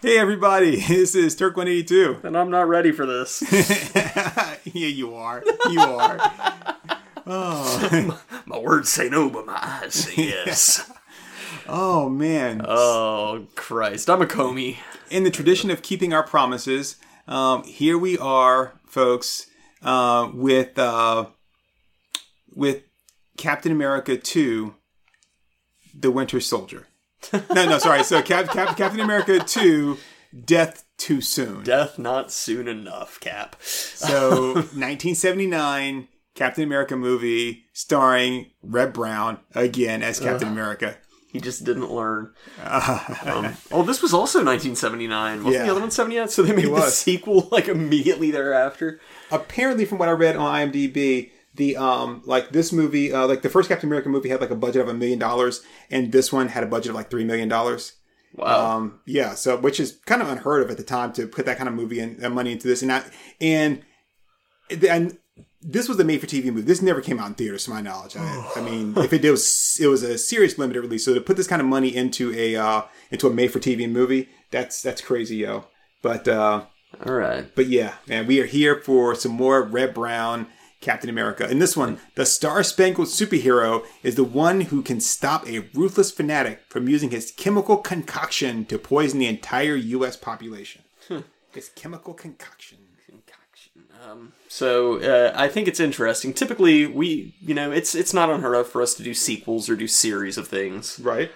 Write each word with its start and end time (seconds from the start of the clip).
Hey 0.00 0.16
everybody, 0.16 0.76
this 0.88 1.16
is 1.16 1.34
Turk 1.34 1.56
182. 1.56 2.20
And 2.24 2.38
I'm 2.38 2.50
not 2.50 2.68
ready 2.68 2.92
for 2.92 3.04
this. 3.04 3.42
yeah, 3.92 4.56
you 4.64 5.16
are. 5.16 5.42
You 5.68 5.80
are. 5.80 6.18
Oh, 7.26 8.22
my 8.46 8.58
words 8.58 8.90
say 8.90 9.08
no, 9.08 9.28
but 9.28 9.44
my 9.44 9.58
eyes 9.60 9.94
say 9.94 10.12
yes. 10.28 10.88
oh 11.68 12.08
man. 12.08 12.62
oh, 12.64 13.48
Christ. 13.56 14.08
I'm 14.08 14.22
a 14.22 14.26
Comey. 14.26 14.76
In 15.10 15.24
the 15.24 15.32
tradition 15.32 15.68
of 15.68 15.82
keeping 15.82 16.12
our 16.12 16.22
promises, 16.22 16.94
um, 17.26 17.64
here 17.64 17.98
we 17.98 18.16
are, 18.18 18.74
folks, 18.86 19.48
uh, 19.82 20.30
with 20.32 20.78
uh, 20.78 21.26
with 22.54 22.84
Captain 23.36 23.72
America 23.72 24.16
2, 24.16 24.76
The 25.92 26.12
Winter 26.12 26.38
Soldier. 26.38 26.86
no, 27.54 27.66
no, 27.68 27.78
sorry. 27.78 28.04
So 28.04 28.22
Cap, 28.22 28.48
Cap, 28.48 28.76
Captain 28.76 29.00
America 29.00 29.38
2, 29.40 29.96
Death 30.44 30.84
Too 30.96 31.20
Soon. 31.20 31.62
Death 31.64 31.98
not 31.98 32.30
soon 32.32 32.68
enough, 32.68 33.18
Cap. 33.20 33.56
So 33.62 34.52
1979 34.54 36.08
Captain 36.34 36.64
America 36.64 36.96
movie 36.96 37.64
starring 37.72 38.50
Reb 38.62 38.92
Brown 38.92 39.38
again 39.54 40.02
as 40.02 40.20
Captain 40.20 40.48
America. 40.48 40.96
He 41.32 41.40
just 41.40 41.64
didn't 41.64 41.90
learn. 41.90 42.32
Um, 42.64 43.54
oh, 43.70 43.82
this 43.82 44.00
was 44.00 44.14
also 44.14 44.38
1979. 44.38 45.44
Wasn't 45.44 45.52
Yeah. 45.54 45.64
the 45.66 45.70
other 45.72 45.80
one 45.80 45.90
79? 45.90 46.28
So 46.28 46.42
they 46.42 46.54
made 46.54 46.66
the 46.66 46.88
sequel 46.88 47.48
like 47.50 47.68
immediately 47.68 48.30
thereafter. 48.30 49.00
Apparently, 49.30 49.84
from 49.84 49.98
what 49.98 50.08
I 50.08 50.12
read 50.12 50.36
on 50.36 50.70
IMDb, 50.72 51.30
the 51.58 51.76
um 51.76 52.22
like 52.24 52.50
this 52.50 52.72
movie, 52.72 53.12
uh, 53.12 53.26
like 53.26 53.42
the 53.42 53.50
first 53.50 53.68
Captain 53.68 53.88
America 53.88 54.08
movie 54.08 54.30
had 54.30 54.40
like 54.40 54.50
a 54.50 54.56
budget 54.56 54.80
of 54.80 54.88
a 54.88 54.94
million 54.94 55.18
dollars, 55.18 55.62
and 55.90 56.10
this 56.10 56.32
one 56.32 56.48
had 56.48 56.64
a 56.64 56.66
budget 56.66 56.90
of 56.90 56.96
like 56.96 57.10
three 57.10 57.24
million 57.24 57.48
dollars. 57.48 57.92
Wow. 58.34 58.76
Um, 58.76 59.00
yeah, 59.06 59.34
so 59.34 59.56
which 59.58 59.80
is 59.80 59.98
kind 60.06 60.22
of 60.22 60.28
unheard 60.28 60.62
of 60.62 60.70
at 60.70 60.76
the 60.76 60.82
time 60.82 61.12
to 61.14 61.26
put 61.26 61.46
that 61.46 61.56
kind 61.58 61.68
of 61.68 61.74
movie 61.74 62.00
and 62.00 62.24
uh, 62.24 62.30
money 62.30 62.52
into 62.52 62.68
this, 62.68 62.82
and 62.82 62.92
I, 62.92 63.02
and 63.40 63.82
and 64.88 65.18
this 65.60 65.88
was 65.88 65.98
a 65.98 66.04
made 66.04 66.20
for 66.20 66.26
TV 66.26 66.44
movie. 66.44 66.62
This 66.62 66.82
never 66.82 67.00
came 67.00 67.18
out 67.18 67.28
in 67.28 67.34
theaters, 67.34 67.64
to 67.64 67.70
my 67.70 67.80
knowledge. 67.80 68.16
I, 68.16 68.52
I 68.56 68.60
mean, 68.60 68.94
if 68.96 69.12
it 69.12 69.28
was, 69.30 69.78
it 69.80 69.88
was 69.88 70.02
a 70.02 70.16
serious 70.16 70.56
limited 70.58 70.80
release. 70.82 71.04
So 71.04 71.14
to 71.14 71.20
put 71.20 71.36
this 71.36 71.48
kind 71.48 71.60
of 71.60 71.66
money 71.66 71.94
into 71.94 72.32
a 72.34 72.56
uh, 72.56 72.82
into 73.10 73.26
a 73.26 73.32
made 73.32 73.52
for 73.52 73.58
TV 73.58 73.90
movie, 73.90 74.28
that's 74.50 74.82
that's 74.82 75.00
crazy, 75.00 75.36
yo. 75.36 75.64
But 76.02 76.28
uh, 76.28 76.64
All 77.04 77.14
right. 77.14 77.46
but 77.56 77.66
yeah, 77.66 77.94
man, 78.06 78.26
we 78.26 78.40
are 78.40 78.46
here 78.46 78.80
for 78.80 79.14
some 79.14 79.32
more 79.32 79.62
Reb 79.62 79.94
Brown 79.94 80.46
Captain 80.80 81.10
America. 81.10 81.48
In 81.50 81.58
this 81.58 81.76
one, 81.76 81.98
the 82.14 82.26
Star 82.26 82.62
Spangled 82.62 83.08
Superhero 83.08 83.84
is 84.02 84.14
the 84.14 84.24
one 84.24 84.62
who 84.62 84.82
can 84.82 85.00
stop 85.00 85.46
a 85.48 85.68
ruthless 85.74 86.10
fanatic 86.10 86.62
from 86.68 86.88
using 86.88 87.10
his 87.10 87.30
chemical 87.32 87.76
concoction 87.76 88.64
to 88.66 88.78
poison 88.78 89.18
the 89.18 89.26
entire 89.26 89.74
U.S. 89.74 90.16
population. 90.16 90.82
His 91.52 91.70
chemical 91.70 92.14
concoction. 92.14 92.78
Um, 94.08 94.32
so 94.48 95.00
uh, 95.00 95.32
I 95.34 95.48
think 95.48 95.68
it's 95.68 95.80
interesting. 95.80 96.32
Typically, 96.32 96.86
we 96.86 97.34
you 97.40 97.54
know 97.54 97.70
it's 97.70 97.94
it's 97.94 98.14
not 98.14 98.30
unheard 98.30 98.54
of 98.54 98.68
for 98.68 98.82
us 98.82 98.94
to 98.94 99.02
do 99.02 99.14
sequels 99.14 99.68
or 99.68 99.76
do 99.76 99.86
series 99.86 100.38
of 100.38 100.48
things. 100.48 101.00
Right. 101.00 101.30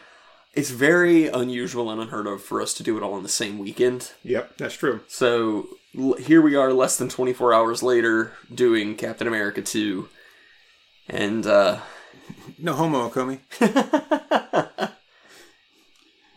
It's 0.54 0.70
very 0.70 1.28
unusual 1.28 1.90
and 1.90 2.00
unheard 2.00 2.26
of 2.26 2.42
for 2.42 2.60
us 2.60 2.74
to 2.74 2.82
do 2.82 2.96
it 2.96 3.02
all 3.02 3.16
in 3.16 3.22
the 3.22 3.28
same 3.28 3.58
weekend. 3.58 4.12
Yep, 4.22 4.58
that's 4.58 4.74
true. 4.74 5.00
So 5.08 5.66
here 5.92 6.40
we 6.40 6.54
are, 6.54 6.72
less 6.72 6.96
than 6.96 7.08
24 7.08 7.52
hours 7.52 7.82
later, 7.82 8.32
doing 8.52 8.96
Captain 8.96 9.26
America 9.26 9.62
2. 9.62 10.08
And, 11.08 11.46
uh, 11.46 11.80
No 12.58 12.74
homo, 12.74 13.10
Comey. 13.10 13.40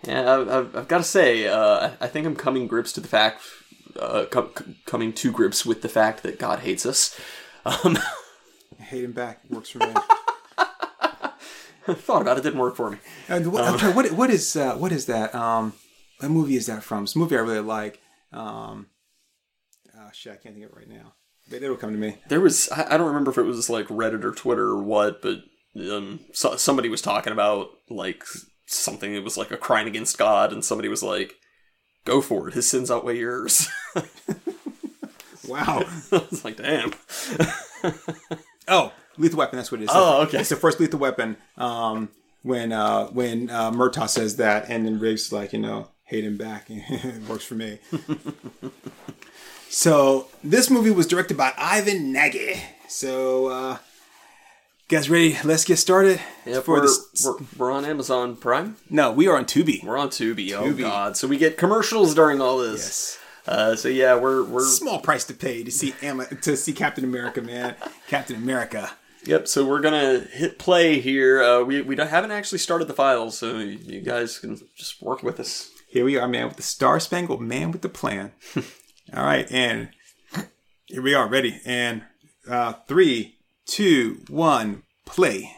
yeah, 0.03 0.33
I've, 0.33 0.75
I've, 0.75 0.87
got 0.87 0.97
to 0.97 1.03
say, 1.03 1.47
uh, 1.47 1.91
I 2.01 2.07
think 2.07 2.27
I'm 2.27 2.35
coming 2.35 2.67
grips 2.67 2.91
to 2.93 3.01
the 3.01 3.07
fact, 3.07 3.41
uh, 3.99 4.25
com- 4.29 4.51
coming 4.85 5.13
to 5.13 5.31
grips 5.31 5.65
with 5.65 5.81
the 5.81 5.89
fact 5.89 6.23
that 6.23 6.39
God 6.39 6.59
hates 6.59 6.85
us. 6.85 7.19
Um, 7.65 7.97
I 8.79 8.83
hate 8.83 9.03
him 9.03 9.13
back. 9.13 9.41
Works 9.49 9.69
for 9.69 9.79
me. 9.79 9.93
thought 11.93 12.21
about 12.21 12.37
it, 12.37 12.43
didn't 12.43 12.59
work 12.59 12.75
for 12.75 12.91
me. 12.91 12.97
And 13.29 13.51
what, 13.51 13.63
I'm 13.63 13.95
what 13.95 14.11
what 14.11 14.29
is 14.29 14.55
uh, 14.55 14.75
what 14.75 14.91
is 14.91 15.05
that? 15.05 15.33
Um, 15.35 15.73
what 16.19 16.31
movie 16.31 16.55
is 16.55 16.65
that 16.65 16.83
from? 16.83 17.03
It's 17.03 17.15
a 17.15 17.19
movie 17.19 17.37
I 17.37 17.41
really 17.41 17.59
like. 17.59 18.01
Um, 18.31 18.87
shit, 20.15 20.33
I 20.33 20.35
can't 20.37 20.55
think 20.55 20.65
of 20.65 20.71
it 20.71 20.77
right 20.77 20.89
now. 20.89 21.13
But 21.49 21.61
it'll 21.61 21.77
come 21.77 21.91
to 21.91 21.97
me. 21.97 22.17
There 22.27 22.41
was, 22.41 22.69
I, 22.69 22.95
I 22.95 22.97
don't 22.97 23.07
remember 23.07 23.31
if 23.31 23.37
it 23.37 23.43
was 23.43 23.69
like 23.69 23.87
Reddit 23.87 24.23
or 24.23 24.31
Twitter 24.31 24.67
or 24.67 24.81
what, 24.81 25.21
but 25.21 25.43
um, 25.77 26.21
so, 26.33 26.55
somebody 26.55 26.89
was 26.89 27.01
talking 27.01 27.33
about 27.33 27.69
like 27.89 28.23
something 28.65 29.13
that 29.13 29.23
was 29.23 29.37
like 29.37 29.51
a 29.51 29.57
crime 29.57 29.85
against 29.85 30.17
God, 30.17 30.51
and 30.51 30.65
somebody 30.65 30.89
was 30.89 31.03
like, 31.03 31.35
go 32.03 32.21
for 32.21 32.47
it, 32.47 32.55
his 32.55 32.67
sins 32.67 32.89
outweigh 32.89 33.19
yours. 33.19 33.67
Wow. 35.47 35.83
it's 36.11 36.45
like, 36.45 36.57
damn. 36.57 36.93
Oh, 38.67 38.91
Lethal 39.19 39.37
Weapon. 39.37 39.57
That's 39.57 39.71
what 39.71 39.79
it 39.79 39.83
is. 39.83 39.89
Oh, 39.93 40.23
okay. 40.23 40.39
It's 40.39 40.49
the 40.49 40.55
first 40.55 40.79
Lethal 40.79 40.97
Weapon. 40.97 41.37
Um, 41.55 42.09
when 42.41 42.71
uh, 42.71 43.05
when 43.09 43.47
uh, 43.51 43.69
Murtaugh 43.69 44.09
says 44.09 44.37
that, 44.37 44.71
and 44.71 44.87
then 44.87 44.97
Riggs 44.97 45.31
like, 45.31 45.53
you 45.53 45.59
know, 45.59 45.91
hate 46.03 46.23
him 46.23 46.35
back. 46.35 46.65
it 46.69 47.29
works 47.29 47.45
for 47.45 47.53
me. 47.53 47.77
So 49.69 50.27
this 50.43 50.69
movie 50.69 50.91
was 50.91 51.07
directed 51.07 51.37
by 51.37 51.53
Ivan 51.57 52.11
Nagy. 52.11 52.61
So, 52.87 53.47
uh, 53.47 53.77
guys, 54.87 55.09
ready? 55.09 55.37
Let's 55.43 55.63
get 55.65 55.77
started. 55.77 56.19
Yeah, 56.45 56.61
For 56.61 56.75
we're, 56.75 56.81
this- 56.81 57.25
we're, 57.25 57.45
we're 57.57 57.71
on 57.71 57.85
Amazon 57.85 58.35
Prime. 58.35 58.77
no, 58.89 59.11
we 59.11 59.27
are 59.27 59.37
on 59.37 59.45
Tubi. 59.45 59.83
We're 59.83 59.97
on 59.97 60.09
Tubi. 60.09 60.53
Oh 60.53 60.73
God! 60.73 61.17
So 61.17 61.27
we 61.27 61.37
get 61.37 61.57
commercials 61.57 62.13
during 62.15 62.41
all 62.41 62.57
this. 62.59 63.17
Yes. 63.17 63.19
Uh, 63.47 63.75
so 63.75 63.87
yeah, 63.89 64.15
we're 64.15 64.43
we're 64.43 64.65
Small 64.65 64.99
price 64.99 65.23
to 65.25 65.33
pay 65.33 65.63
to 65.63 65.71
see 65.71 65.93
Emma, 66.01 66.25
to 66.27 66.57
see 66.57 66.73
Captain 66.73 67.03
America, 67.03 67.41
man. 67.41 67.75
Captain 68.07 68.35
America. 68.35 68.91
yep. 69.23 69.47
So 69.47 69.65
we're 69.65 69.81
gonna 69.81 70.19
hit 70.19 70.57
play 70.57 70.99
here. 70.99 71.43
Uh, 71.43 71.61
we 71.63 71.81
we 71.81 71.95
don't, 71.95 72.07
haven't 72.07 72.31
actually 72.31 72.57
started 72.59 72.87
the 72.87 72.93
files, 72.93 73.37
so 73.37 73.57
you 73.59 74.01
guys 74.01 74.39
can 74.39 74.59
just 74.75 74.99
work 75.01 75.21
with 75.21 75.39
us. 75.39 75.69
Here 75.89 76.03
we 76.05 76.17
are, 76.17 76.27
man, 76.27 76.47
with 76.47 76.57
the 76.57 76.63
Star 76.63 76.99
Spangled 76.99 77.41
Man 77.41 77.71
with 77.71 77.81
the 77.81 77.89
plan. 77.89 78.31
All 79.13 79.23
right, 79.23 79.49
and 79.51 79.89
here 80.85 81.01
we 81.01 81.13
are, 81.13 81.27
ready. 81.27 81.59
And 81.65 82.03
uh, 82.49 82.73
three, 82.87 83.35
two, 83.65 84.21
one, 84.29 84.83
play. 85.05 85.51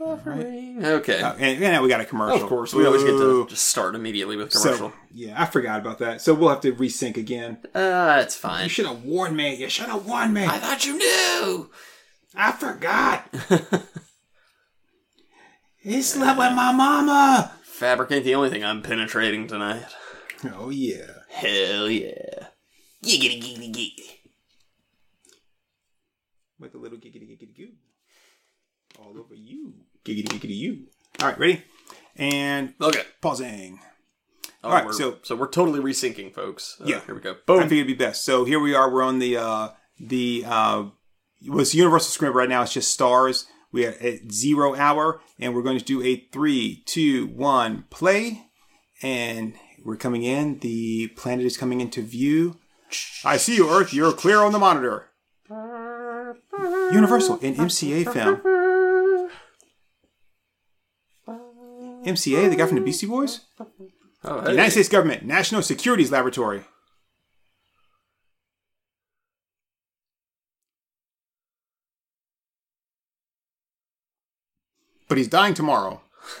Okay. 0.00 1.20
Uh, 1.20 1.34
and, 1.34 1.42
and 1.42 1.60
now 1.60 1.82
we 1.82 1.88
got 1.88 2.00
a 2.00 2.06
commercial. 2.06 2.42
of 2.42 2.48
course, 2.48 2.72
we 2.72 2.86
always 2.86 3.02
get 3.04 3.10
to 3.18 3.46
just 3.48 3.66
start 3.66 3.94
immediately 3.94 4.36
with 4.36 4.50
commercial. 4.50 4.90
So 4.90 4.96
yeah, 5.12 5.40
I 5.40 5.44
forgot 5.44 5.78
about 5.80 5.98
that. 5.98 6.22
So 6.22 6.32
we'll 6.32 6.48
have 6.48 6.62
to 6.62 6.72
resync 6.72 7.16
again. 7.18 7.58
uh, 7.74 8.20
it's 8.22 8.34
fine. 8.34 8.64
You 8.64 8.68
should 8.70 8.86
have 8.86 9.04
warned 9.04 9.36
me. 9.36 9.54
You 9.56 9.68
should 9.68 9.88
have 9.88 10.06
warned 10.06 10.32
me. 10.32 10.44
I 10.44 10.58
thought 10.58 10.86
you 10.86 10.96
knew. 10.96 11.70
I 12.34 12.52
forgot. 12.52 13.28
he 15.76 16.00
slept 16.00 16.38
with 16.38 16.52
my 16.54 16.72
mama. 16.72 17.52
Fabric 17.62 18.10
ain't 18.12 18.24
the 18.24 18.34
only 18.34 18.48
thing 18.50 18.64
I'm 18.64 18.82
penetrating 18.82 19.46
tonight. 19.48 19.84
Oh 20.54 20.70
yeah. 20.70 21.19
Hell 21.40 21.88
yeah. 21.90 22.48
Giggity 23.04 23.40
giggity 23.42 23.74
giggity. 23.74 24.06
with 26.58 26.74
a 26.74 26.78
little 26.78 26.98
giggity 26.98 27.26
giggity 27.26 27.56
goo 27.56 27.68
all 28.98 29.18
over 29.18 29.34
you. 29.34 29.72
Giggity 30.04 30.24
giggity 30.28 30.56
you. 30.56 30.86
All 31.20 31.28
right, 31.28 31.38
ready? 31.38 31.62
And 32.16 32.74
Okay. 32.80 33.02
pausing. 33.22 33.80
Oh, 34.62 34.68
All 34.68 34.84
right, 34.84 34.94
so- 34.94 35.18
so 35.22 35.34
we're 35.36 35.48
totally 35.48 35.80
resyncing, 35.80 36.34
folks. 36.34 36.76
Uh, 36.80 36.84
Yeah. 36.86 37.00
Here 37.06 37.14
we 37.14 37.22
go. 37.22 37.36
Boom. 37.46 37.60
I 37.60 37.62
figured 37.62 37.86
it'd 37.86 37.98
be 37.98 38.04
best. 38.04 38.24
So 38.26 38.44
here 38.44 38.60
we 38.60 38.74
are. 38.74 38.90
We're 38.92 39.02
on 39.02 39.18
the 39.20 39.38
uh 39.38 39.68
the 39.98 40.44
uh 40.46 40.84
was 41.48 41.74
Universal 41.74 42.10
Script 42.10 42.34
right 42.34 42.48
now. 42.48 42.62
It's 42.62 42.74
just 42.74 42.92
stars. 42.92 43.46
We 43.72 43.86
are 43.86 43.92
at 43.92 44.30
zero 44.30 44.74
hour, 44.74 45.22
and 45.38 45.54
we're 45.54 45.62
going 45.62 45.78
to 45.78 45.84
do 45.84 46.02
a 46.02 46.28
three, 46.30 46.82
two, 46.84 47.28
one, 47.28 47.84
play. 47.88 48.50
And 49.02 49.54
we're 49.84 49.96
coming 49.96 50.22
in. 50.22 50.58
The 50.60 51.08
planet 51.08 51.46
is 51.46 51.56
coming 51.56 51.80
into 51.80 52.02
view. 52.02 52.58
I 53.24 53.36
see 53.36 53.56
you, 53.56 53.70
Earth. 53.70 53.92
You're 53.94 54.12
clear 54.12 54.38
on 54.40 54.52
the 54.52 54.58
monitor. 54.58 55.06
Universal, 56.92 57.38
an 57.42 57.54
MCA 57.56 58.12
film. 58.12 58.40
MCA, 62.04 62.48
the 62.50 62.56
guy 62.56 62.66
from 62.66 62.76
the 62.76 62.82
Beastie 62.82 63.06
Boys? 63.06 63.40
Oh, 64.24 64.40
The 64.40 64.42
hey. 64.46 64.50
United 64.52 64.70
States 64.72 64.88
Government, 64.88 65.24
National 65.24 65.62
Securities 65.62 66.10
Laboratory. 66.10 66.64
But 75.08 75.18
he's 75.18 75.28
dying 75.28 75.54
tomorrow. 75.54 76.02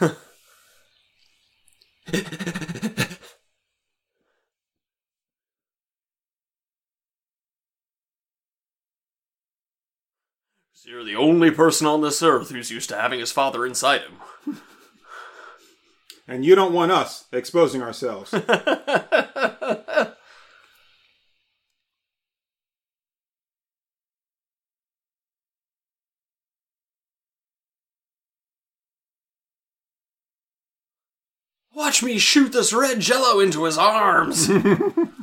You're 10.84 11.04
the 11.04 11.16
only 11.16 11.50
person 11.50 11.86
on 11.86 12.00
this 12.00 12.22
earth 12.22 12.50
who's 12.50 12.70
used 12.70 12.88
to 12.88 12.96
having 12.96 13.20
his 13.20 13.32
father 13.32 13.66
inside 13.66 14.00
him. 14.00 14.16
And 16.26 16.44
you 16.44 16.54
don't 16.54 16.72
want 16.72 16.92
us 16.92 17.24
exposing 17.32 17.82
ourselves. 17.82 18.32
Watch 31.74 32.02
me 32.02 32.18
shoot 32.18 32.52
this 32.52 32.72
red 32.72 33.00
jello 33.00 33.40
into 33.40 33.64
his 33.64 33.76
arms. 33.76 34.48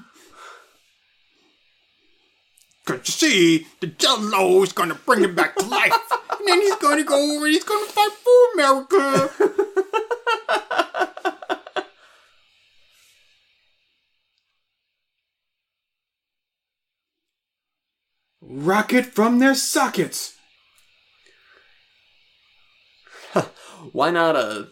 Cause 2.87 2.99
you 3.03 3.11
see, 3.11 3.67
the 3.81 3.87
Jello 3.87 4.63
is 4.63 4.71
gonna 4.71 4.95
bring 4.95 5.21
him 5.21 5.35
back 5.35 5.57
to 5.57 5.65
life, 5.65 5.91
and 6.39 6.47
then 6.47 6.61
he's 6.61 6.75
gonna 6.75 7.03
go 7.03 7.35
over. 7.35 7.45
and 7.45 7.53
He's 7.53 7.65
gonna 7.65 7.85
fight 7.87 8.11
for 8.13 8.53
America. 8.53 9.29
Rocket 18.41 19.07
from 19.07 19.39
their 19.39 19.53
sockets. 19.53 20.37
Why 23.91 24.11
not 24.11 24.37
a 24.37 24.69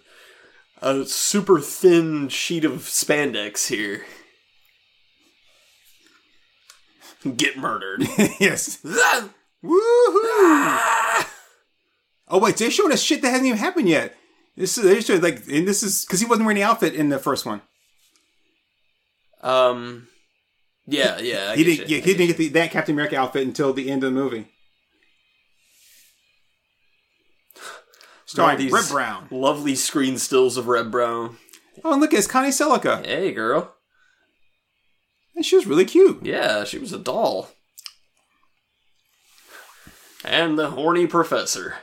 a 0.81 1.05
super 1.05 1.59
thin 1.59 2.29
sheet 2.29 2.63
of 2.63 2.83
spandex 2.83 3.67
here? 3.67 4.05
Get 7.37 7.57
murdered. 7.57 8.01
yes. 8.39 8.77
Woohoo! 9.63 11.25
Oh 12.27 12.39
wait, 12.39 12.57
they're 12.57 12.69
showing 12.71 12.91
us 12.91 13.01
shit 13.01 13.21
that 13.21 13.29
hasn't 13.29 13.47
even 13.47 13.57
happened 13.59 13.89
yet. 13.89 14.15
This 14.55 14.77
is 14.77 14.83
they're 14.83 15.01
showing 15.01 15.21
like, 15.21 15.43
and 15.47 15.67
this 15.67 15.83
is 15.83 16.05
because 16.05 16.19
he 16.19 16.25
wasn't 16.25 16.45
wearing 16.45 16.57
the 16.57 16.63
outfit 16.63 16.93
in 16.95 17.09
the 17.09 17.19
first 17.19 17.45
one. 17.45 17.61
um, 19.41 20.07
yeah, 20.87 21.17
yeah. 21.19 21.49
I 21.51 21.55
He 21.55 21.63
didn't. 21.63 21.89
Yeah, 21.89 21.97
he 21.97 22.01
get 22.01 22.17
didn't 22.17 22.27
get 22.27 22.37
the, 22.37 22.47
that 22.49 22.71
Captain 22.71 22.93
America 22.95 23.17
outfit 23.17 23.45
until 23.47 23.73
the 23.73 23.89
end 23.91 24.03
of 24.03 24.13
the 24.13 24.19
movie. 24.19 24.47
Starring 28.25 28.57
these- 28.59 28.71
Reb 28.71 28.87
Brown. 28.89 29.27
Lovely 29.31 29.75
screen 29.75 30.17
stills 30.17 30.57
of 30.57 30.67
Reb 30.67 30.91
Brown. 30.91 31.37
Oh, 31.83 31.91
and 31.93 32.01
look, 32.01 32.13
it's 32.13 32.27
Connie 32.27 32.49
Sellecca. 32.49 33.05
Hey, 33.05 33.31
girl. 33.33 33.74
And 35.35 35.45
she 35.45 35.55
was 35.55 35.65
really 35.65 35.85
cute. 35.85 36.25
Yeah, 36.25 36.63
she 36.63 36.77
was 36.77 36.93
a 36.93 36.99
doll. 36.99 37.49
And 40.23 40.57
the 40.57 40.71
horny 40.71 41.07
professor. 41.07 41.75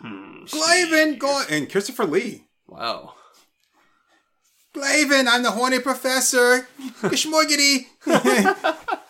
Hmm. 0.00 0.44
Glavin, 0.44 1.18
go 1.18 1.42
and 1.50 1.70
Christopher 1.70 2.04
Lee. 2.04 2.44
Wow. 2.66 3.14
Glavin, 4.74 5.26
I'm 5.28 5.42
the 5.42 5.50
horny 5.50 5.80
professor. 5.80 6.68
Gishmorgity. 7.02 7.86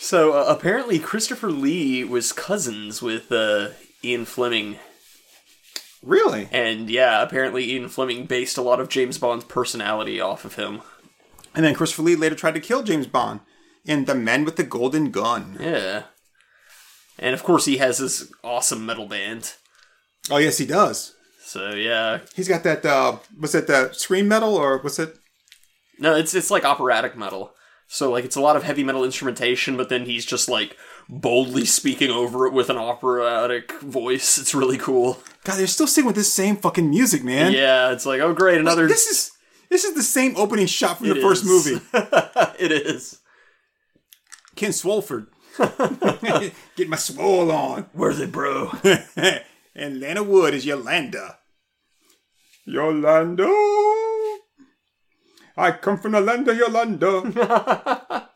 So 0.00 0.32
uh, 0.32 0.44
apparently, 0.48 1.00
Christopher 1.00 1.50
Lee 1.50 2.04
was 2.04 2.32
cousins 2.32 3.02
with 3.02 3.32
uh, 3.32 3.70
Ian 4.04 4.24
Fleming, 4.24 4.78
really? 6.02 6.48
and 6.52 6.88
yeah, 6.90 7.22
apparently 7.22 7.70
Ian 7.72 7.88
Fleming 7.88 8.26
based 8.26 8.58
a 8.58 8.62
lot 8.62 8.80
of 8.80 8.88
James 8.88 9.18
Bond's 9.18 9.44
personality 9.44 10.20
off 10.20 10.44
of 10.44 10.54
him. 10.54 10.82
And 11.54 11.64
then 11.64 11.74
Christopher 11.74 12.02
Lee 12.02 12.16
later 12.16 12.34
tried 12.34 12.54
to 12.54 12.60
kill 12.60 12.82
James 12.82 13.06
Bond 13.06 13.40
in 13.84 14.04
The 14.04 14.14
Men 14.14 14.44
with 14.44 14.56
the 14.56 14.64
Golden 14.64 15.10
Gun. 15.10 15.56
Yeah, 15.60 16.04
and 17.18 17.34
of 17.34 17.42
course 17.42 17.64
he 17.64 17.78
has 17.78 17.98
this 17.98 18.30
awesome 18.44 18.84
metal 18.86 19.06
band. 19.06 19.54
Oh 20.30 20.36
yes, 20.36 20.58
he 20.58 20.66
does. 20.66 21.14
So 21.42 21.70
yeah, 21.74 22.20
He's 22.34 22.48
got 22.48 22.62
that. 22.64 22.84
Uh, 22.84 23.18
what's 23.36 23.54
that? 23.54 23.66
The 23.66 23.92
scream 23.92 24.28
metal 24.28 24.54
or 24.54 24.78
what's 24.78 24.98
it? 24.98 25.16
no, 25.98 26.14
it's 26.14 26.34
it's 26.34 26.50
like 26.50 26.64
operatic 26.64 27.16
metal. 27.16 27.52
So 27.88 28.10
like 28.10 28.24
it's 28.26 28.36
a 28.36 28.40
lot 28.40 28.54
of 28.56 28.62
heavy 28.64 28.84
metal 28.84 29.02
instrumentation, 29.04 29.76
but 29.76 29.88
then 29.88 30.04
he's 30.04 30.26
just 30.26 30.48
like 30.48 30.76
boldly 31.08 31.64
speaking 31.64 32.10
over 32.10 32.46
it 32.46 32.52
with 32.52 32.70
an 32.70 32.76
operatic 32.76 33.72
voice. 33.80 34.38
It's 34.38 34.54
really 34.54 34.78
cool. 34.78 35.18
God, 35.44 35.56
they're 35.56 35.66
still 35.66 35.86
singing 35.86 36.06
with 36.06 36.16
this 36.16 36.32
same 36.32 36.56
fucking 36.56 36.88
music, 36.88 37.24
man. 37.24 37.52
Yeah, 37.52 37.92
it's 37.92 38.04
like 38.06 38.20
oh 38.20 38.34
great, 38.34 38.58
another. 38.60 38.86
This 38.86 39.06
is 39.06 39.32
this 39.70 39.84
is 39.84 39.94
the 39.94 40.02
same 40.02 40.36
opening 40.36 40.66
shot 40.66 40.98
from 40.98 41.08
the 41.08 41.16
It 41.18 41.22
first 41.22 41.44
is. 41.44 41.48
movie. 41.48 41.84
it 42.58 42.72
is. 42.72 43.20
Ken 44.56 44.70
Swolford. 44.72 45.28
Get 46.76 46.88
my 46.88 46.96
swole 46.96 47.50
on. 47.50 47.86
Where's 47.92 48.20
it, 48.20 48.30
bro? 48.32 48.72
and 49.74 50.00
Lana 50.00 50.22
Wood 50.22 50.54
is 50.54 50.64
Yolanda. 50.66 51.38
Yolanda. 52.64 53.46
I 55.56 55.72
come 55.72 55.98
from 55.98 56.12
the 56.12 56.20
land 56.20 56.46
of 56.48 56.56
Yolanda. 56.56 58.28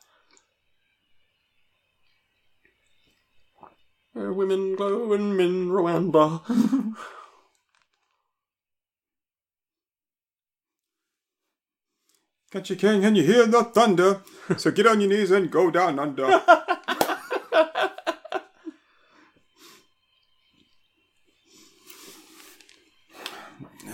Where 4.12 4.32
women 4.32 4.76
glow 4.76 5.12
and 5.12 5.37
men 5.37 5.69
Rwanda. 5.69 6.43
Can't 12.50 12.69
you 12.69 12.76
king 12.76 13.05
and 13.05 13.17
you 13.17 13.23
hear 13.23 13.47
the 13.47 13.64
thunder? 13.64 14.20
So 14.59 14.70
get 14.70 14.87
on 14.87 15.00
your 15.00 15.09
knees 15.09 15.31
and 15.31 15.50
go 15.50 15.70
down 15.70 15.99
under. 15.99 16.43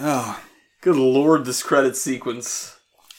oh. 0.00 0.42
Good 0.80 0.96
lord, 0.96 1.44
this 1.44 1.62
credit 1.62 1.96
sequence. 1.96 2.78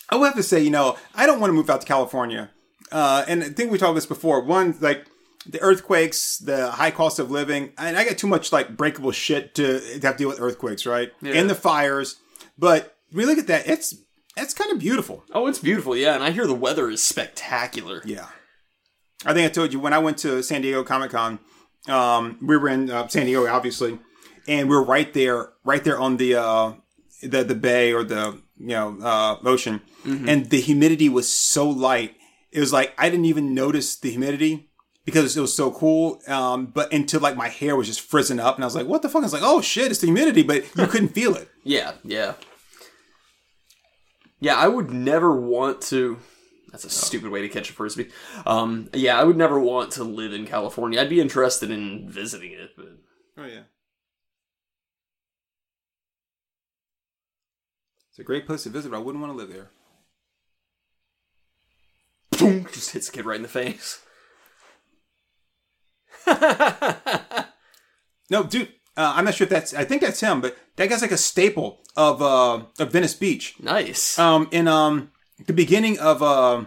I 0.10 0.16
will 0.16 0.25
have 0.25 0.36
to 0.36 0.44
say, 0.44 0.62
you 0.62 0.69
know, 0.69 0.98
I 1.13 1.25
don't 1.25 1.40
want 1.42 1.50
to 1.50 1.54
move 1.54 1.69
out 1.69 1.81
to 1.81 1.88
California. 1.88 2.51
Uh, 2.92 3.25
and 3.28 3.44
I 3.44 3.50
think 3.50 3.69
we 3.69 3.78
talked 3.78 3.96
this 3.96 4.06
before. 4.06 4.42
One, 4.42 4.75
like 4.80 5.06
the 5.45 5.62
earthquakes, 5.62 6.38
the 6.38 6.71
high 6.71 6.91
cost 6.91 7.19
of 7.19 7.31
living, 7.31 7.71
and 7.77 7.97
I 7.97 8.06
got 8.06 8.18
too 8.18 8.27
much 8.27 8.51
like 8.51 8.75
breakable 8.75 9.12
shit 9.12 9.56
to, 9.56 9.80
to 9.80 10.07
have 10.07 10.15
to 10.15 10.18
deal 10.18 10.30
with 10.30 10.41
earthquakes, 10.41 10.86
right? 10.86 11.12
Yeah. 11.21 11.33
And 11.33 11.50
the 11.50 11.56
fires. 11.56 12.18
But 12.57 12.97
you 13.12 13.25
look 13.25 13.38
at 13.38 13.47
that, 13.47 13.68
it's 13.68 13.95
it's 14.36 14.53
kind 14.53 14.71
of 14.71 14.80
beautiful. 14.80 15.24
Oh, 15.33 15.47
it's 15.47 15.59
beautiful, 15.59 15.95
yeah, 15.95 16.13
and 16.15 16.24
I 16.24 16.31
hear 16.31 16.47
the 16.47 16.53
weather 16.53 16.89
is 16.89 17.01
spectacular. 17.01 18.01
Yeah. 18.06 18.27
I 19.25 19.33
think 19.33 19.50
I 19.50 19.53
told 19.53 19.74
you 19.74 19.80
when 19.80 19.94
I 19.94 20.00
went 20.00 20.18
to 20.19 20.41
San 20.41 20.62
Diego 20.62 20.83
Comic 20.83 21.12
Con, 21.12 21.39
um, 21.88 22.38
we 22.41 22.56
were 22.56 22.69
in 22.69 22.89
uh, 22.89 23.07
San 23.07 23.25
Diego, 23.25 23.47
obviously, 23.47 24.00
and 24.47 24.69
we 24.69 24.75
are 24.75 24.83
right 24.83 25.13
there, 25.13 25.53
right 25.63 25.83
there 25.83 26.00
on 26.00 26.18
the 26.18 26.36
uh, 26.36 26.74
the 27.21 27.44
the 27.44 27.56
bay 27.56 27.94
or 27.94 28.03
the 28.03 28.41
you 28.57 28.68
know 28.68 28.97
uh, 29.01 29.38
ocean, 29.43 29.81
and 30.05 30.50
the 30.50 30.62
humidity 30.62 31.10
was 31.10 31.31
so 31.31 31.69
light. 31.69 32.15
It 32.51 32.60
was 32.60 32.72
like 32.72 32.93
I 32.98 33.10
didn't 33.10 33.25
even 33.25 33.53
notice 33.53 33.98
the 33.98 34.12
humidity 34.12 34.69
because 35.06 35.36
it 35.36 35.41
was 35.41 35.53
so 35.53 35.72
cool. 35.72 36.22
Um, 36.27 36.68
but 36.68 36.91
until 36.94 37.20
like 37.22 37.36
my 37.36 37.48
hair 37.50 37.75
was 37.75 37.88
just 37.88 38.01
frizzing 38.01 38.39
up, 38.39 38.56
and 38.56 38.63
I 38.63 38.68
was 38.68 38.75
like, 38.75 38.88
"What 38.88 39.01
the 39.01 39.10
fuck?" 39.10 39.22
I 39.22 39.25
was 39.25 39.34
like, 39.34 39.44
"Oh 39.44 39.62
shit, 39.62 39.91
it's 39.91 40.00
the 40.01 40.08
humidity," 40.08 40.44
but 40.44 40.63
you 40.75 40.88
couldn't 40.88 41.10
feel 41.10 41.36
it. 41.36 41.50
Yeah, 41.63 41.94
yeah. 42.03 42.34
Yeah, 44.39 44.56
I 44.56 44.68
would 44.68 44.91
never 44.91 45.36
want 45.36 45.82
to. 45.84 46.18
That's 46.72 46.86
a 46.86 46.89
stupid 46.89 47.32
way 47.32 47.41
to 47.41 47.50
catch 47.50 47.70
a 47.70 47.74
frisbee. 47.74 48.10
Um, 48.46 48.89
yeah, 48.94 49.20
I 49.20 49.24
would 49.24 49.36
never 49.38 49.60
want 49.60 49.91
to 49.94 50.03
live 50.03 50.34
in 50.34 50.46
California. 50.46 51.01
I'd 51.01 51.10
be 51.10 51.20
interested 51.20 51.72
in 51.72 52.10
visiting 52.10 52.51
it, 52.53 52.72
but 52.77 52.89
Oh 53.38 53.46
yeah. 53.46 53.62
It's 58.12 58.20
a 58.20 58.24
great 58.24 58.46
place 58.46 58.63
to 58.63 58.70
visit, 58.70 58.91
but 58.91 58.98
I 58.98 59.01
wouldn't 59.01 59.22
want 59.22 59.34
to 59.34 59.38
live 59.38 59.51
there. 59.51 59.72
boom, 62.38 62.68
just 62.72 62.91
hits 62.91 63.10
a 63.10 63.12
kid 63.12 63.25
right 63.25 63.36
in 63.38 63.41
the 63.44 63.48
face. 63.48 64.01
No, 68.30 68.44
dude, 68.44 68.68
uh, 68.96 69.14
I'm 69.16 69.26
not 69.26 69.34
sure 69.34 69.46
if 69.46 69.50
that's. 69.50 69.74
I 69.74 69.84
think 69.86 70.02
that's 70.02 70.20
him, 70.20 70.42
but 70.42 70.56
that 70.76 70.90
guy's 70.90 71.02
like 71.02 71.12
a 71.12 71.18
staple 71.18 71.82
of 71.96 72.22
uh, 72.22 72.62
of 72.78 72.92
Venice 72.92 73.16
Beach. 73.16 73.56
nice. 73.60 74.20
Um, 74.20 74.48
in 74.52 74.68
um 74.68 75.12
the 75.46 75.54
beginning 75.54 75.98
of 76.00 76.22
uh, 76.22 76.66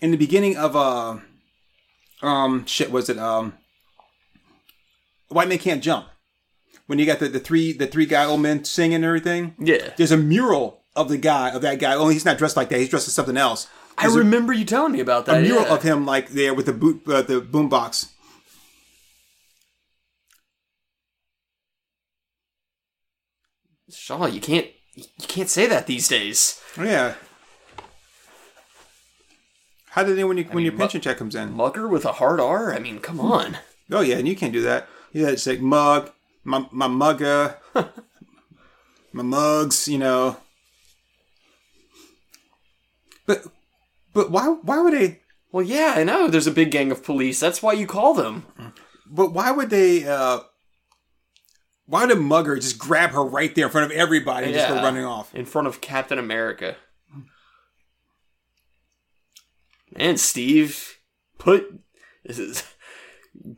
in 0.00 0.10
the 0.10 0.16
beginning 0.16 0.56
of 0.56 0.76
uh, 0.76 1.18
um, 2.22 2.66
shit, 2.66 2.90
was 2.90 3.08
it 3.08 3.18
um, 3.18 3.54
White 5.28 5.48
Man 5.48 5.58
Can't 5.58 5.82
Jump? 5.82 6.06
When 6.86 6.98
you 6.98 7.06
got 7.06 7.20
the, 7.20 7.28
the 7.28 7.40
three 7.40 7.72
the 7.72 7.86
three 7.86 8.06
guy 8.06 8.24
old 8.24 8.40
men 8.40 8.64
singing 8.64 8.96
and 8.96 9.04
everything. 9.04 9.54
yeah, 9.58 9.92
There's 9.96 10.12
a 10.12 10.16
mural 10.16 10.82
of 10.96 11.08
the 11.08 11.18
guy 11.18 11.50
of 11.50 11.62
that 11.62 11.78
guy. 11.78 11.94
Only 11.94 12.14
he's 12.14 12.24
not 12.24 12.38
dressed 12.38 12.56
like 12.56 12.68
that. 12.68 12.78
He's 12.78 12.88
dressed 12.88 13.08
as 13.08 13.14
something 13.14 13.36
else. 13.36 13.68
I 13.96 14.06
remember 14.06 14.52
you 14.52 14.64
telling 14.64 14.92
me 14.92 15.00
about 15.00 15.26
that. 15.26 15.38
a 15.38 15.40
mural 15.40 15.62
yeah. 15.64 15.74
of 15.74 15.82
him 15.82 16.06
like 16.06 16.30
there 16.30 16.54
with 16.54 16.66
the 16.66 16.72
boot 16.72 17.02
uh, 17.08 17.22
the 17.22 17.40
boombox. 17.40 18.10
Shaw, 23.90 24.26
you 24.26 24.40
can't 24.40 24.66
you 24.94 25.26
can't 25.28 25.48
say 25.48 25.66
that 25.66 25.86
these 25.86 26.08
days. 26.08 26.60
Oh, 26.76 26.84
yeah. 26.84 27.14
How 29.90 30.04
did 30.04 30.18
it 30.18 30.24
when 30.24 30.38
you 30.38 30.44
when 30.44 30.64
your 30.64 30.72
mu- 30.72 30.78
pension 30.78 31.00
check 31.00 31.16
comes 31.18 31.34
in? 31.34 31.52
Mugger 31.52 31.88
with 31.88 32.04
a 32.04 32.12
hard 32.12 32.40
R. 32.40 32.72
I 32.72 32.78
mean, 32.78 33.00
come 33.00 33.20
on. 33.20 33.58
Oh 33.90 34.00
yeah, 34.02 34.16
and 34.16 34.28
you 34.28 34.36
can't 34.36 34.52
do 34.52 34.62
that. 34.62 34.88
Yeah, 35.12 35.28
it's 35.28 35.46
like 35.46 35.60
mug, 35.60 36.10
my 36.44 36.66
my 36.70 36.86
mugger. 36.86 37.56
my 39.12 39.22
mugs, 39.22 39.88
you 39.88 39.98
know. 39.98 40.36
But 43.26 43.44
but 44.12 44.30
why 44.30 44.46
why 44.62 44.80
would 44.80 44.94
they 44.94 45.20
Well, 45.50 45.64
yeah, 45.64 45.94
I 45.96 46.04
know. 46.04 46.28
There's 46.28 46.46
a 46.46 46.52
big 46.52 46.70
gang 46.70 46.92
of 46.92 47.02
police. 47.04 47.40
That's 47.40 47.62
why 47.62 47.72
you 47.72 47.86
call 47.86 48.14
them. 48.14 48.46
but 49.06 49.32
why 49.32 49.50
would 49.50 49.70
they 49.70 50.04
uh 50.04 50.40
why 51.90 52.04
a 52.10 52.14
mugger 52.14 52.56
just 52.56 52.78
grab 52.78 53.10
her 53.10 53.22
right 53.24 53.52
there 53.54 53.66
in 53.66 53.72
front 53.72 53.90
of 53.90 53.96
everybody 53.98 54.46
and 54.46 54.54
just 54.54 54.68
go 54.68 54.76
running 54.76 55.04
off? 55.04 55.34
in 55.34 55.44
front 55.44 55.66
of 55.68 55.80
Captain 55.80 56.18
America. 56.18 56.76
And 59.96 60.20
Steve, 60.20 60.98
put 61.38 61.80
this 62.24 62.38
is 62.38 62.62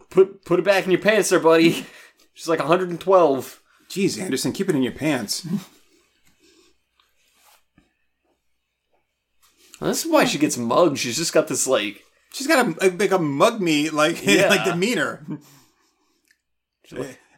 put 0.09 0.45
put 0.47 0.59
it 0.59 0.65
back 0.65 0.85
in 0.85 0.91
your 0.91 1.01
pants, 1.01 1.29
there, 1.29 1.39
buddy. 1.41 1.85
She's 2.33 2.49
like 2.49 2.59
112. 2.59 3.62
Jeez, 3.91 4.19
Anderson, 4.21 4.53
keep 4.53 4.71
it 4.71 4.75
in 4.75 4.83
your 4.83 4.93
pants. 4.93 5.47
This 9.81 10.05
is 10.05 10.11
why 10.11 10.25
she 10.25 10.39
gets 10.39 10.57
mugged. 10.57 10.97
She's 10.99 11.17
just 11.19 11.35
got 11.35 11.49
this 11.49 11.67
like 11.67 12.03
She's 12.33 12.47
got 12.47 12.67
a, 12.83 12.89
like 12.89 13.11
a 13.11 13.19
mug 13.19 13.61
me 13.61 13.91
like 14.03 14.25
Yeah. 14.25 14.49
like 14.49 14.65
demeanor. 14.65 15.27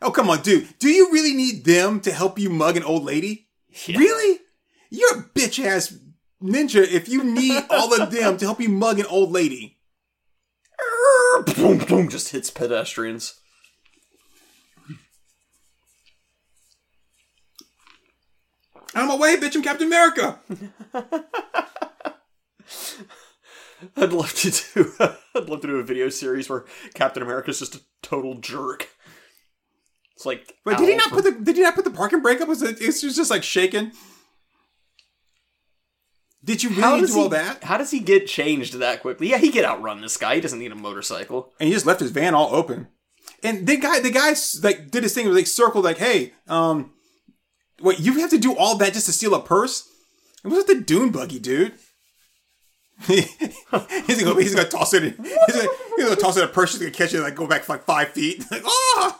Oh 0.04 0.10
come 0.10 0.30
on, 0.30 0.42
dude. 0.42 0.78
Do 0.78 0.88
you 0.88 1.10
really 1.12 1.34
need 1.34 1.64
them 1.64 2.00
to 2.00 2.12
help 2.12 2.38
you 2.38 2.50
mug 2.50 2.76
an 2.76 2.84
old 2.84 3.04
lady? 3.04 3.48
Yeah. 3.88 3.98
Really? 3.98 4.38
You're 4.88 5.18
a 5.18 5.22
bitch 5.24 5.58
ass 5.64 5.98
ninja 6.40 6.86
if 6.86 7.08
you 7.08 7.24
need 7.24 7.64
all 7.70 8.00
of 8.00 8.12
them 8.12 8.36
to 8.36 8.44
help 8.44 8.60
you 8.60 8.68
mug 8.68 9.00
an 9.00 9.06
old 9.06 9.32
lady. 9.32 9.78
boom, 11.56 11.78
boom, 11.78 12.08
just 12.08 12.28
hits 12.28 12.50
pedestrians. 12.50 13.40
I'm 18.94 19.10
away, 19.10 19.36
bitch. 19.36 19.56
I'm 19.56 19.62
Captain 19.62 19.88
America. 19.88 20.38
I'd 23.96 24.12
love 24.12 24.34
to 24.34 24.50
do. 24.50 24.92
I'd 25.34 25.48
love 25.48 25.62
to 25.62 25.66
do 25.66 25.76
a 25.76 25.82
video 25.82 26.08
series 26.08 26.48
where 26.48 26.64
Captain 26.94 27.22
America's 27.22 27.58
just 27.58 27.74
a 27.74 27.80
total 28.02 28.34
jerk. 28.36 28.88
It's 30.16 30.26
like. 30.26 30.54
Wait, 30.64 30.78
did 30.78 30.88
he 30.88 30.96
not 30.96 31.10
put 31.10 31.24
the? 31.24 31.32
Did 31.32 31.56
he 31.56 31.62
not 31.62 31.74
put 31.74 31.84
the 31.84 31.90
parking 31.90 32.22
brake 32.22 32.40
up? 32.40 32.48
Was 32.48 32.62
it? 32.62 32.78
It's 32.80 33.00
just 33.00 33.30
like 33.30 33.42
shaking. 33.42 33.92
Did 36.44 36.62
you 36.62 36.70
really 36.70 37.06
do 37.06 37.16
all 37.16 37.22
he- 37.24 37.30
that? 37.30 37.64
How 37.64 37.78
does 37.78 37.90
he 37.90 38.00
get 38.00 38.26
changed 38.26 38.74
that 38.74 39.00
quickly? 39.00 39.30
Yeah, 39.30 39.38
he 39.38 39.50
could 39.50 39.64
outrun 39.64 40.02
this 40.02 40.16
guy. 40.18 40.34
He 40.34 40.40
doesn't 40.40 40.58
need 40.58 40.72
a 40.72 40.76
motorcycle. 40.76 41.52
and 41.58 41.68
he 41.68 41.72
just 41.72 41.86
left 41.86 42.00
his 42.00 42.10
van 42.10 42.34
all 42.34 42.54
open. 42.54 42.88
And 43.42 43.66
the 43.66 43.76
guy, 43.78 44.00
the 44.00 44.10
guy, 44.10 44.34
like 44.62 44.90
did 44.90 45.02
his 45.02 45.14
thing, 45.14 45.32
like 45.32 45.46
circled, 45.46 45.84
like, 45.84 45.98
"Hey, 45.98 46.32
um, 46.46 46.92
wait, 47.80 47.98
you 47.98 48.20
have 48.20 48.30
to 48.30 48.38
do 48.38 48.54
all 48.54 48.76
that 48.76 48.92
just 48.92 49.06
to 49.06 49.12
steal 49.12 49.34
a 49.34 49.40
purse? 49.40 49.88
It 50.44 50.48
was 50.48 50.66
the 50.66 50.74
dune 50.80 51.10
buggy, 51.10 51.38
dude." 51.38 51.72
he's 53.06 53.26
gonna, 54.22 54.40
he's 54.40 54.54
gonna 54.54 54.68
toss 54.68 54.94
it. 54.94 55.02
In, 55.02 55.24
he's, 55.24 55.56
gonna, 55.56 55.68
he's 55.96 56.04
gonna 56.04 56.16
toss 56.16 56.36
it 56.36 56.44
a 56.44 56.48
purse. 56.48 56.72
He's 56.72 56.80
gonna 56.80 56.92
catch 56.92 57.12
it, 57.14 57.20
like 57.22 57.34
go 57.34 57.46
back 57.46 57.68
like 57.68 57.84
five 57.84 58.10
feet. 58.10 58.44
Like, 58.50 58.62
oh, 58.64 59.18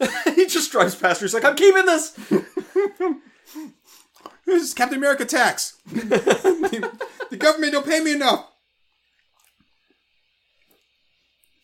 he 0.34 0.46
just 0.46 0.70
drives 0.70 0.94
past 0.94 1.20
her. 1.20 1.26
He's 1.26 1.34
like, 1.34 1.44
"I'm 1.44 1.56
keeping 1.56 1.86
this." 1.86 2.10
this 4.46 4.62
is 4.62 4.74
Captain 4.74 4.98
America 4.98 5.24
tax. 5.24 5.78
the 5.86 7.36
government 7.36 7.72
don't 7.72 7.86
pay 7.86 8.00
me 8.00 8.12
enough. 8.12 8.48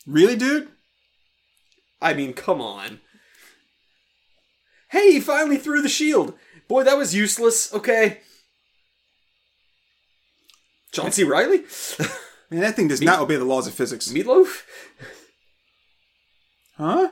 Really, 0.06 0.36
dude? 0.36 0.68
I 2.02 2.12
mean, 2.12 2.34
come 2.34 2.60
on. 2.60 3.00
Hey, 4.90 5.12
he 5.12 5.20
finally 5.20 5.56
threw 5.56 5.80
the 5.80 5.88
shield. 5.88 6.34
Boy, 6.68 6.84
that 6.84 6.98
was 6.98 7.14
useless. 7.14 7.72
Okay. 7.72 8.20
John 10.92 11.10
C. 11.10 11.24
Reilly? 11.24 11.64
Man, 12.50 12.60
that 12.60 12.76
thing 12.76 12.88
does 12.88 13.00
not 13.00 13.20
obey 13.20 13.36
the 13.36 13.44
laws 13.44 13.66
of 13.66 13.74
physics. 13.74 14.12
Meatloaf? 14.12 14.62
Huh? 16.76 17.10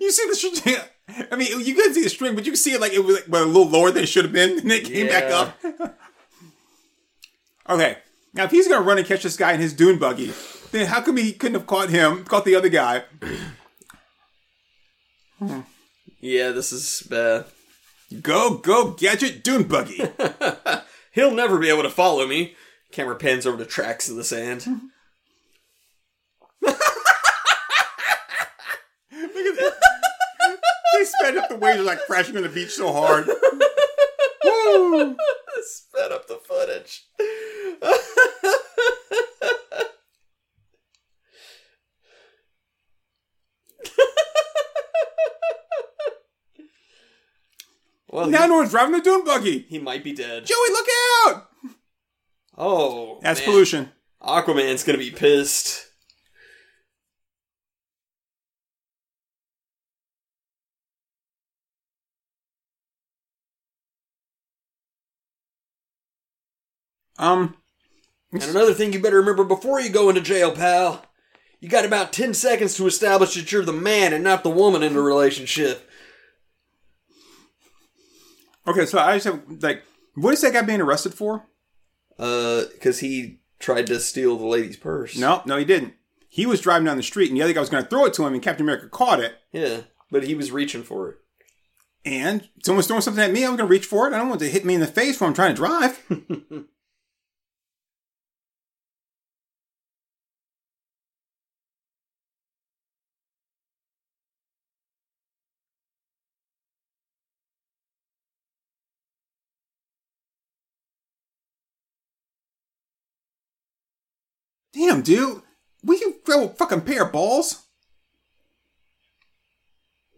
You 0.00 0.10
see 0.10 0.26
the 0.28 0.34
string? 0.34 0.76
I 1.30 1.36
mean, 1.36 1.60
you 1.60 1.74
couldn't 1.74 1.94
see 1.94 2.02
the 2.02 2.10
string, 2.10 2.34
but 2.34 2.44
you 2.44 2.52
can 2.52 2.56
see 2.56 2.72
it 2.72 2.80
like 2.80 2.92
it 2.92 3.04
was 3.04 3.16
like, 3.16 3.26
well, 3.28 3.44
a 3.44 3.46
little 3.46 3.68
lower 3.68 3.90
than 3.90 4.04
it 4.04 4.08
should 4.08 4.24
have 4.24 4.32
been, 4.32 4.58
and 4.60 4.72
it 4.72 4.84
came 4.84 5.08
back 5.08 5.24
up. 5.24 5.58
okay, 7.68 7.98
now 8.34 8.44
if 8.44 8.50
he's 8.50 8.68
gonna 8.68 8.84
run 8.84 8.98
and 8.98 9.06
catch 9.06 9.22
this 9.22 9.36
guy 9.36 9.52
in 9.52 9.60
his 9.60 9.72
dune 9.72 9.98
buggy, 9.98 10.32
then 10.70 10.86
how 10.86 11.00
come 11.00 11.16
he 11.16 11.32
couldn't 11.32 11.58
have 11.58 11.66
caught 11.66 11.90
him, 11.90 12.24
caught 12.24 12.44
the 12.44 12.54
other 12.54 12.68
guy? 12.68 13.04
Yeah, 16.20 16.50
this 16.50 16.72
is 16.72 17.06
bad. 17.08 17.46
Go, 18.20 18.58
go, 18.58 18.92
gadget 18.92 19.42
dune 19.42 19.64
buggy. 19.64 20.02
He'll 21.12 21.34
never 21.34 21.58
be 21.58 21.68
able 21.68 21.82
to 21.82 21.90
follow 21.90 22.26
me. 22.26 22.54
Camera 22.92 23.16
pans 23.16 23.46
over 23.46 23.58
to 23.58 23.64
tracks 23.64 24.08
in 24.08 24.16
the 24.16 24.24
sand. 24.24 24.66
they 30.92 31.04
sped 31.22 31.36
up 31.36 31.48
the 31.48 31.56
waves 31.56 31.82
like 31.84 32.00
crashing 32.06 32.36
on 32.36 32.42
the 32.42 32.48
beach 32.48 32.70
so 32.70 32.92
hard. 32.92 33.26
Woo! 34.44 35.16
Sped 35.62 36.12
up 36.12 36.26
the 36.26 36.40
footage. 36.44 37.04
well, 48.08 48.28
Now 48.28 48.42
he, 48.42 48.48
no 48.48 48.56
one's 48.56 48.70
driving 48.70 48.92
the 48.92 49.00
dune 49.00 49.24
buggy. 49.24 49.60
he 49.68 49.78
might 49.78 50.04
be 50.04 50.12
dead. 50.12 50.44
Joey, 50.46 50.56
look 50.70 50.86
out! 51.26 51.48
Oh, 52.56 53.18
That's 53.22 53.40
man. 53.40 53.48
pollution. 53.48 53.92
Aquaman's 54.22 54.84
gonna 54.84 54.98
be 54.98 55.10
pissed. 55.10 55.86
Um, 67.18 67.56
And 68.32 68.42
another 68.42 68.74
thing 68.74 68.92
you 68.92 69.00
better 69.00 69.18
remember 69.18 69.44
before 69.44 69.80
you 69.80 69.90
go 69.90 70.08
into 70.08 70.20
jail, 70.20 70.52
pal. 70.52 71.04
You 71.60 71.68
got 71.68 71.84
about 71.84 72.12
10 72.12 72.34
seconds 72.34 72.74
to 72.76 72.86
establish 72.86 73.34
that 73.34 73.52
you're 73.52 73.64
the 73.64 73.72
man 73.72 74.12
and 74.12 74.24
not 74.24 74.42
the 74.42 74.50
woman 74.50 74.82
in 74.82 74.94
the 74.94 75.00
relationship. 75.02 75.88
okay, 78.66 78.86
so 78.86 78.98
I 78.98 79.14
just 79.14 79.26
have 79.26 79.42
like, 79.62 79.82
what 80.14 80.34
is 80.34 80.40
that 80.42 80.52
guy 80.52 80.62
being 80.62 80.80
arrested 80.80 81.14
for? 81.14 81.46
Uh, 82.18 82.64
because 82.72 83.00
he 83.00 83.40
tried 83.58 83.86
to 83.88 84.00
steal 84.00 84.36
the 84.36 84.46
lady's 84.46 84.76
purse. 84.76 85.16
No, 85.16 85.42
no, 85.46 85.56
he 85.56 85.64
didn't. 85.64 85.94
He 86.28 86.46
was 86.46 86.60
driving 86.60 86.86
down 86.86 86.96
the 86.96 87.02
street, 87.02 87.28
and 87.28 87.36
the 87.38 87.42
other 87.42 87.52
guy 87.52 87.60
was 87.60 87.68
going 87.68 87.84
to 87.84 87.88
throw 87.90 88.06
it 88.06 88.14
to 88.14 88.24
him, 88.26 88.32
and 88.32 88.42
Captain 88.42 88.64
America 88.64 88.88
caught 88.88 89.20
it. 89.20 89.34
Yeah, 89.52 89.82
but 90.10 90.24
he 90.24 90.34
was 90.34 90.50
reaching 90.50 90.82
for 90.82 91.10
it. 91.10 91.16
And 92.04 92.48
someone's 92.64 92.86
throwing 92.88 93.02
something 93.02 93.22
at 93.22 93.30
me. 93.32 93.42
I'm 93.44 93.50
going 93.50 93.58
to 93.58 93.64
reach 93.66 93.86
for 93.86 94.06
it. 94.08 94.14
I 94.14 94.18
don't 94.18 94.28
want 94.28 94.42
it 94.42 94.46
to 94.46 94.50
hit 94.50 94.64
me 94.64 94.74
in 94.74 94.80
the 94.80 94.86
face 94.88 95.20
while 95.20 95.28
I'm 95.28 95.34
trying 95.34 95.54
to 95.54 95.62
drive. 95.62 96.04
Damn, 114.82 115.02
dude. 115.02 115.42
Will 115.84 115.98
you 115.98 116.16
throw 116.26 116.46
a 116.46 116.48
fucking 116.48 116.80
pair 116.80 117.04
of 117.04 117.12
balls. 117.12 117.66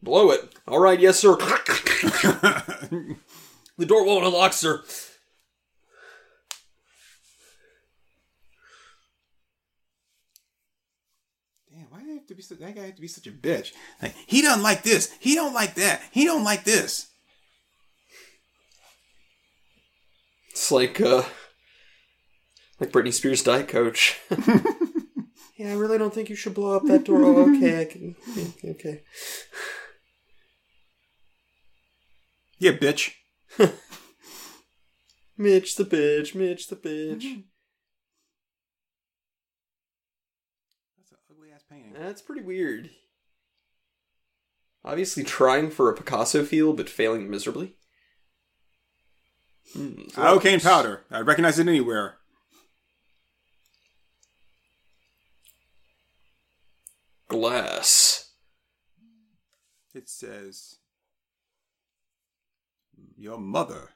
Blow 0.03 0.31
it. 0.31 0.55
All 0.67 0.81
right, 0.81 0.99
yes, 0.99 1.19
sir. 1.19 1.37
the 1.37 3.17
door 3.87 4.07
won't 4.07 4.25
unlock, 4.25 4.55
sir. 4.55 4.83
Damn, 11.71 11.85
why 11.91 12.01
do 12.01 12.07
they 12.07 12.15
have 12.15 12.27
to 12.29 12.35
be 12.35 12.41
so, 12.41 12.55
that 12.55 12.75
guy 12.75 12.87
have 12.87 12.95
to 12.95 13.03
be 13.03 13.09
such 13.09 13.27
a 13.27 13.33
bitch? 13.33 13.73
Like 14.01 14.15
he 14.27 14.41
doesn't 14.41 14.63
like 14.63 14.83
this. 14.83 15.15
He 15.21 15.35
don't 15.35 15.53
like 15.53 15.75
that. 15.75 16.01
He 16.11 16.25
don't 16.25 16.45
like 16.45 16.65
this. 16.65 17.09
It's 20.53 20.73
like, 20.73 21.03
uh, 21.03 21.25
like 22.85 22.93
Britney 22.93 23.13
Spears' 23.13 23.43
diet 23.43 23.69
coach. 23.69 24.19
yeah, 25.57 25.71
I 25.71 25.75
really 25.75 25.99
don't 25.99 26.13
think 26.13 26.29
you 26.29 26.37
should 26.37 26.55
blow 26.55 26.77
up 26.77 26.85
that 26.85 27.05
door. 27.05 27.23
Oh, 27.23 27.55
okay, 27.55 27.81
I 27.81 27.85
can. 27.87 28.15
Okay. 28.65 29.03
Yeah, 32.59 32.73
bitch. 32.73 33.13
Mitch 35.37 35.77
the 35.77 35.85
bitch, 35.85 36.35
Mitch 36.35 36.69
the 36.69 36.77
bitch. 36.77 37.43
That's 40.97 41.11
an 41.11 41.19
ugly 41.31 41.51
ass 41.53 41.65
painting. 41.69 41.93
That's 41.93 42.23
pretty 42.23 42.43
weird. 42.43 42.91
Obviously 44.85 45.25
trying 45.25 45.71
for 45.71 45.91
a 45.91 45.95
Picasso 45.95 46.45
feel, 46.45 46.73
but 46.75 46.91
failing 46.91 47.29
miserably. 47.31 47.77
Hmm, 49.73 50.03
so 50.13 50.23
Cocaine 50.23 50.61
powder. 50.61 51.05
I 51.11 51.21
recognize 51.21 51.59
it 51.59 51.67
anywhere. 51.67 52.19
Glass. 57.35 58.31
It 59.93 60.09
says, 60.09 60.77
"Your 63.17 63.39
mother." 63.39 63.91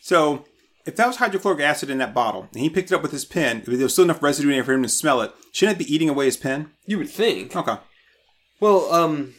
So, 0.00 0.44
if 0.86 0.96
that 0.96 1.06
was 1.06 1.16
hydrochloric 1.16 1.60
acid 1.60 1.90
in 1.90 1.98
that 1.98 2.14
bottle, 2.14 2.48
and 2.52 2.62
he 2.62 2.70
picked 2.70 2.92
it 2.92 2.94
up 2.94 3.02
with 3.02 3.10
his 3.10 3.24
pen, 3.24 3.58
if 3.58 3.66
there 3.66 3.78
was 3.78 3.92
still 3.92 4.04
enough 4.04 4.22
residue 4.22 4.48
in 4.48 4.54
there 4.54 4.64
for 4.64 4.72
him 4.72 4.82
to 4.84 4.88
smell 4.88 5.20
it, 5.22 5.32
shouldn't 5.52 5.80
it 5.80 5.84
be 5.84 5.92
eating 5.92 6.08
away 6.08 6.26
his 6.26 6.36
pen? 6.36 6.70
You 6.86 6.98
would 6.98 7.10
think. 7.10 7.56
Okay. 7.56 7.78
Well, 8.60 8.92
um, 8.92 9.34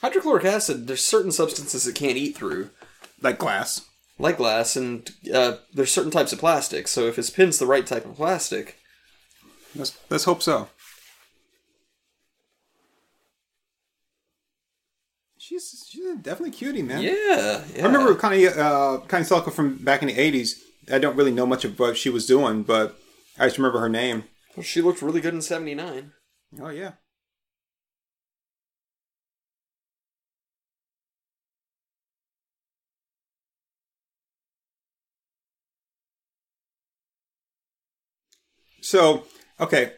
hydrochloric 0.00 0.46
acid, 0.46 0.86
there's 0.86 1.04
certain 1.04 1.32
substances 1.32 1.86
it 1.86 1.94
can't 1.94 2.16
eat 2.16 2.36
through, 2.36 2.70
Like 3.20 3.38
glass. 3.38 3.86
Like 4.22 4.36
glass, 4.38 4.76
and 4.76 5.10
uh, 5.34 5.56
there's 5.74 5.92
certain 5.92 6.10
types 6.10 6.32
of 6.32 6.38
plastic. 6.38 6.88
So 6.88 7.06
if 7.06 7.16
his 7.16 7.28
pin's 7.30 7.58
the 7.58 7.66
right 7.66 7.86
type 7.86 8.04
of 8.06 8.16
plastic, 8.16 8.78
Let's, 9.74 9.98
let's 10.10 10.24
hope 10.24 10.42
so. 10.42 10.68
She's 15.38 15.84
she's 15.88 16.14
definitely 16.16 16.52
cutie, 16.52 16.82
man. 16.82 17.02
yeah, 17.02 17.64
yeah. 17.74 17.82
I 17.82 17.86
remember 17.86 18.14
Connie 18.14 18.46
uh, 18.46 18.98
Connie 19.08 19.24
Selko 19.24 19.52
from 19.52 19.76
back 19.78 20.02
in 20.02 20.08
the 20.08 20.14
'80s. 20.14 20.54
I 20.92 20.98
don't 20.98 21.16
really 21.16 21.32
know 21.32 21.46
much 21.46 21.64
of 21.64 21.78
what 21.78 21.96
she 21.96 22.10
was 22.10 22.26
doing, 22.26 22.62
but 22.62 22.96
I 23.38 23.46
just 23.46 23.58
remember 23.58 23.80
her 23.80 23.88
name. 23.88 24.24
Well, 24.56 24.62
she 24.62 24.80
looked 24.80 25.02
really 25.02 25.20
good 25.20 25.34
in 25.34 25.42
'79. 25.42 26.12
Oh 26.60 26.68
yeah. 26.68 26.92
So 38.82 39.24
okay. 39.58 39.92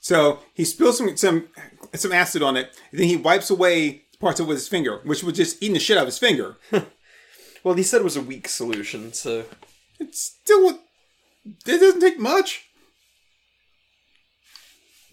So 0.00 0.40
he 0.54 0.64
spills 0.64 0.98
some 0.98 1.16
some 1.16 1.48
some 1.94 2.12
acid 2.12 2.42
on 2.42 2.56
it, 2.56 2.70
and 2.90 3.00
then 3.00 3.08
he 3.08 3.16
wipes 3.16 3.50
away 3.50 4.02
parts 4.20 4.38
of 4.40 4.46
it 4.46 4.48
with 4.50 4.58
his 4.58 4.68
finger, 4.68 5.00
which 5.04 5.22
was 5.24 5.34
just 5.34 5.62
eating 5.62 5.74
the 5.74 5.80
shit 5.80 5.96
out 5.96 6.02
of 6.02 6.08
his 6.08 6.18
finger. 6.18 6.56
Well, 7.64 7.74
he 7.76 7.82
said 7.82 8.02
it 8.02 8.04
was 8.04 8.18
a 8.18 8.20
weak 8.20 8.46
solution, 8.46 9.14
so 9.14 9.46
It's 9.98 10.20
still 10.20 10.80
it 11.46 11.64
doesn't 11.64 12.00
take 12.00 12.18
much. 12.20 12.66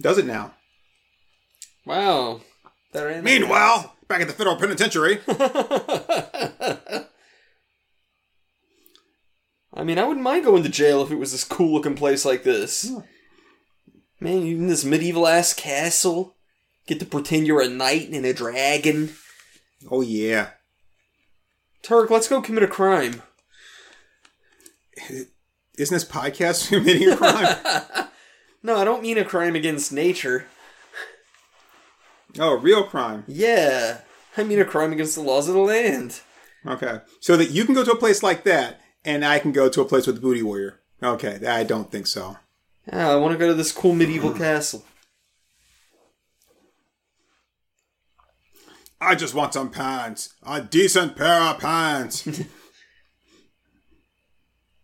Does 0.02 0.18
it 0.18 0.26
now? 0.26 0.56
wow. 1.86 2.42
Meanwhile, 2.94 3.96
back 4.10 4.20
at 4.20 4.28
the 4.28 4.34
federal 4.34 4.58
penitentiary, 4.58 5.20
I 9.74 9.84
mean, 9.84 9.98
I 9.98 10.04
wouldn't 10.04 10.24
mind 10.24 10.44
going 10.46 10.64
to 10.64 10.70
jail 10.70 11.02
if 11.02 11.12
it 11.12 11.20
was 11.20 11.32
this 11.32 11.44
cool 11.44 11.74
looking 11.74 11.96
place 11.96 12.26
like 12.26 12.44
this. 12.44 12.92
Man, 14.20 14.46
you 14.46 14.58
in 14.58 14.68
this 14.68 14.84
medieval 14.86 15.28
ass 15.28 15.54
castle, 15.54 16.36
get 16.88 17.00
to 17.00 17.06
pretend 17.06 17.48
you're 17.48 17.62
a 17.62 17.70
knight 17.70 18.10
and 18.10 18.26
a 18.26 18.34
dragon. 18.34 19.14
oh 19.90 20.02
yeah, 20.02 20.52
Turk, 21.82 22.10
let's 22.10 22.28
go 22.28 22.42
commit 22.42 22.64
a 22.64 22.68
crime. 22.68 23.22
isn't 25.78 25.96
this 25.96 26.06
podcast 26.06 26.68
committing 26.70 27.10
a 27.10 27.18
crime? 27.18 27.58
No, 28.64 28.78
I 28.78 28.84
don't 28.84 29.02
mean 29.02 29.18
a 29.18 29.26
crime 29.26 29.56
against 29.56 29.92
nature. 29.92 30.46
oh, 32.38 32.52
a 32.52 32.58
real 32.58 32.84
crime. 32.84 33.24
Yeah, 33.28 34.02
I 34.38 34.44
mean 34.44 34.60
a 34.60 34.66
crime 34.66 34.94
against 34.94 35.16
the 35.16 35.24
laws 35.24 35.48
of 35.48 35.56
the 35.56 35.62
land. 35.62 36.22
Okay, 36.68 37.00
so 37.20 37.36
that 37.38 37.50
you 37.50 37.66
can 37.66 37.74
go 37.74 37.84
to 37.84 37.94
a 37.94 37.98
place 37.98 38.22
like 38.22 38.44
that, 38.44 38.81
and 39.04 39.26
I 39.26 39.40
can 39.40 39.52
go 39.52 39.70
to 39.70 39.82
a 39.82 39.86
place 39.86 40.06
with 40.08 40.16
the 40.16 40.22
booty 40.22 40.44
warrior. 40.44 40.80
Okay, 41.02 41.46
I 41.46 41.64
don't 41.64 41.92
think 41.92 42.08
so. 42.08 42.38
Yeah, 42.92 43.12
I 43.12 43.16
want 43.16 43.34
to 43.34 43.38
go 43.38 43.48
to 43.48 43.54
this 43.54 43.72
cool 43.72 43.94
medieval 43.94 44.34
castle. 44.34 44.84
I 49.00 49.16
just 49.16 49.34
want 49.34 49.54
some 49.54 49.72
pants, 49.72 50.36
a 50.44 50.62
decent 50.62 51.16
pair 51.16 51.42
of 51.42 51.60
pants. 51.60 52.24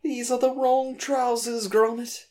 These 0.04 0.32
are 0.32 0.40
the 0.40 0.56
wrong 0.56 0.98
trousers, 0.98 1.68
Gromit. 1.68 2.24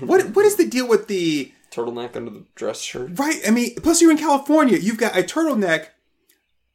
what 0.00 0.34
what 0.34 0.44
is 0.44 0.56
the 0.56 0.66
deal 0.66 0.88
with 0.88 1.06
the 1.06 1.52
Turtleneck 1.70 2.16
under 2.16 2.30
the 2.30 2.44
dress 2.54 2.80
shirt. 2.80 3.18
Right. 3.18 3.40
I 3.46 3.50
mean, 3.50 3.74
plus 3.76 4.00
you're 4.00 4.10
in 4.10 4.16
California. 4.16 4.78
You've 4.78 4.96
got 4.98 5.16
a 5.16 5.22
turtleneck 5.22 5.88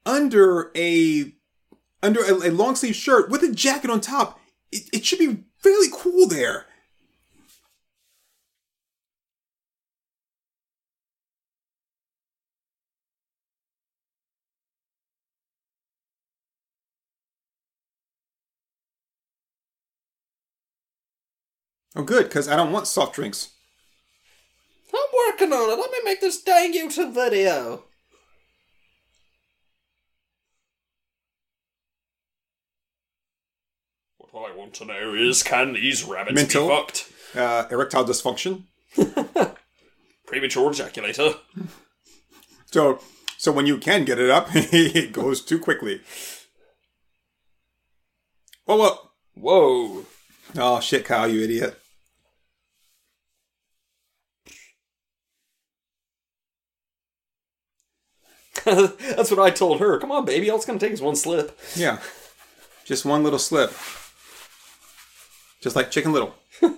under 0.06 0.72
a 0.76 1.34
under 2.04 2.22
a, 2.22 2.50
a 2.50 2.52
long 2.52 2.76
sleeve 2.76 2.96
shirt 2.96 3.30
with 3.30 3.44
a 3.44 3.52
jacket 3.52 3.90
on 3.90 4.02
top. 4.02 4.40
It, 4.72 4.90
it 4.94 5.06
should 5.06 5.20
be 5.20 5.44
fairly 5.60 5.88
cool 5.92 6.28
there. 6.28 6.66
Oh, 21.94 22.04
good, 22.04 22.24
because 22.24 22.48
I 22.48 22.56
don't 22.56 22.72
want 22.72 22.88
soft 22.88 23.16
drinks. 23.16 23.50
I'm 24.94 25.00
working 25.28 25.52
on 25.52 25.70
it. 25.70 25.80
Let 25.80 25.92
me 25.92 25.98
make 26.06 26.22
this 26.22 26.42
dang 26.42 26.74
YouTube 26.74 27.14
video. 27.14 27.84
I 34.34 34.56
want 34.56 34.74
to 34.76 34.86
know 34.86 35.14
is 35.14 35.44
can 35.44 35.74
these 35.74 36.04
rabbits 36.04 36.36
Mental. 36.36 36.68
be 36.68 36.74
fucked? 36.74 37.12
Uh, 37.36 37.66
erectile 37.70 38.06
dysfunction. 38.06 38.64
Premature 40.26 40.72
ejaculator. 40.72 41.36
So, 42.74 43.02
so 43.38 43.52
when 43.52 43.66
you 43.66 43.78
can 43.78 44.06
get 44.06 44.18
it 44.18 44.30
up, 44.30 44.48
it 44.54 45.12
goes 45.12 45.44
too 45.44 45.60
quickly. 45.60 46.00
Whoa, 48.64 48.78
whoa. 48.78 48.98
Whoa. 49.34 50.06
Oh 50.56 50.80
shit, 50.80 51.04
Kyle, 51.04 51.28
you 51.28 51.42
idiot. 51.44 51.78
That's 58.64 59.32
what 59.32 59.40
I 59.40 59.50
told 59.50 59.80
her. 59.80 60.00
Come 60.00 60.12
on, 60.12 60.26
baby. 60.26 60.50
All 60.50 60.58
it's 60.58 60.66
gonna 60.66 60.80
take 60.80 60.94
is 60.94 61.02
one 61.02 61.16
slip. 61.16 61.58
Yeah. 61.76 62.00
Just 62.86 63.06
one 63.06 63.24
little 63.24 63.40
slip. 63.40 63.74
Just 65.62 65.76
like 65.76 65.92
Chicken 65.92 66.12
Little. 66.12 66.36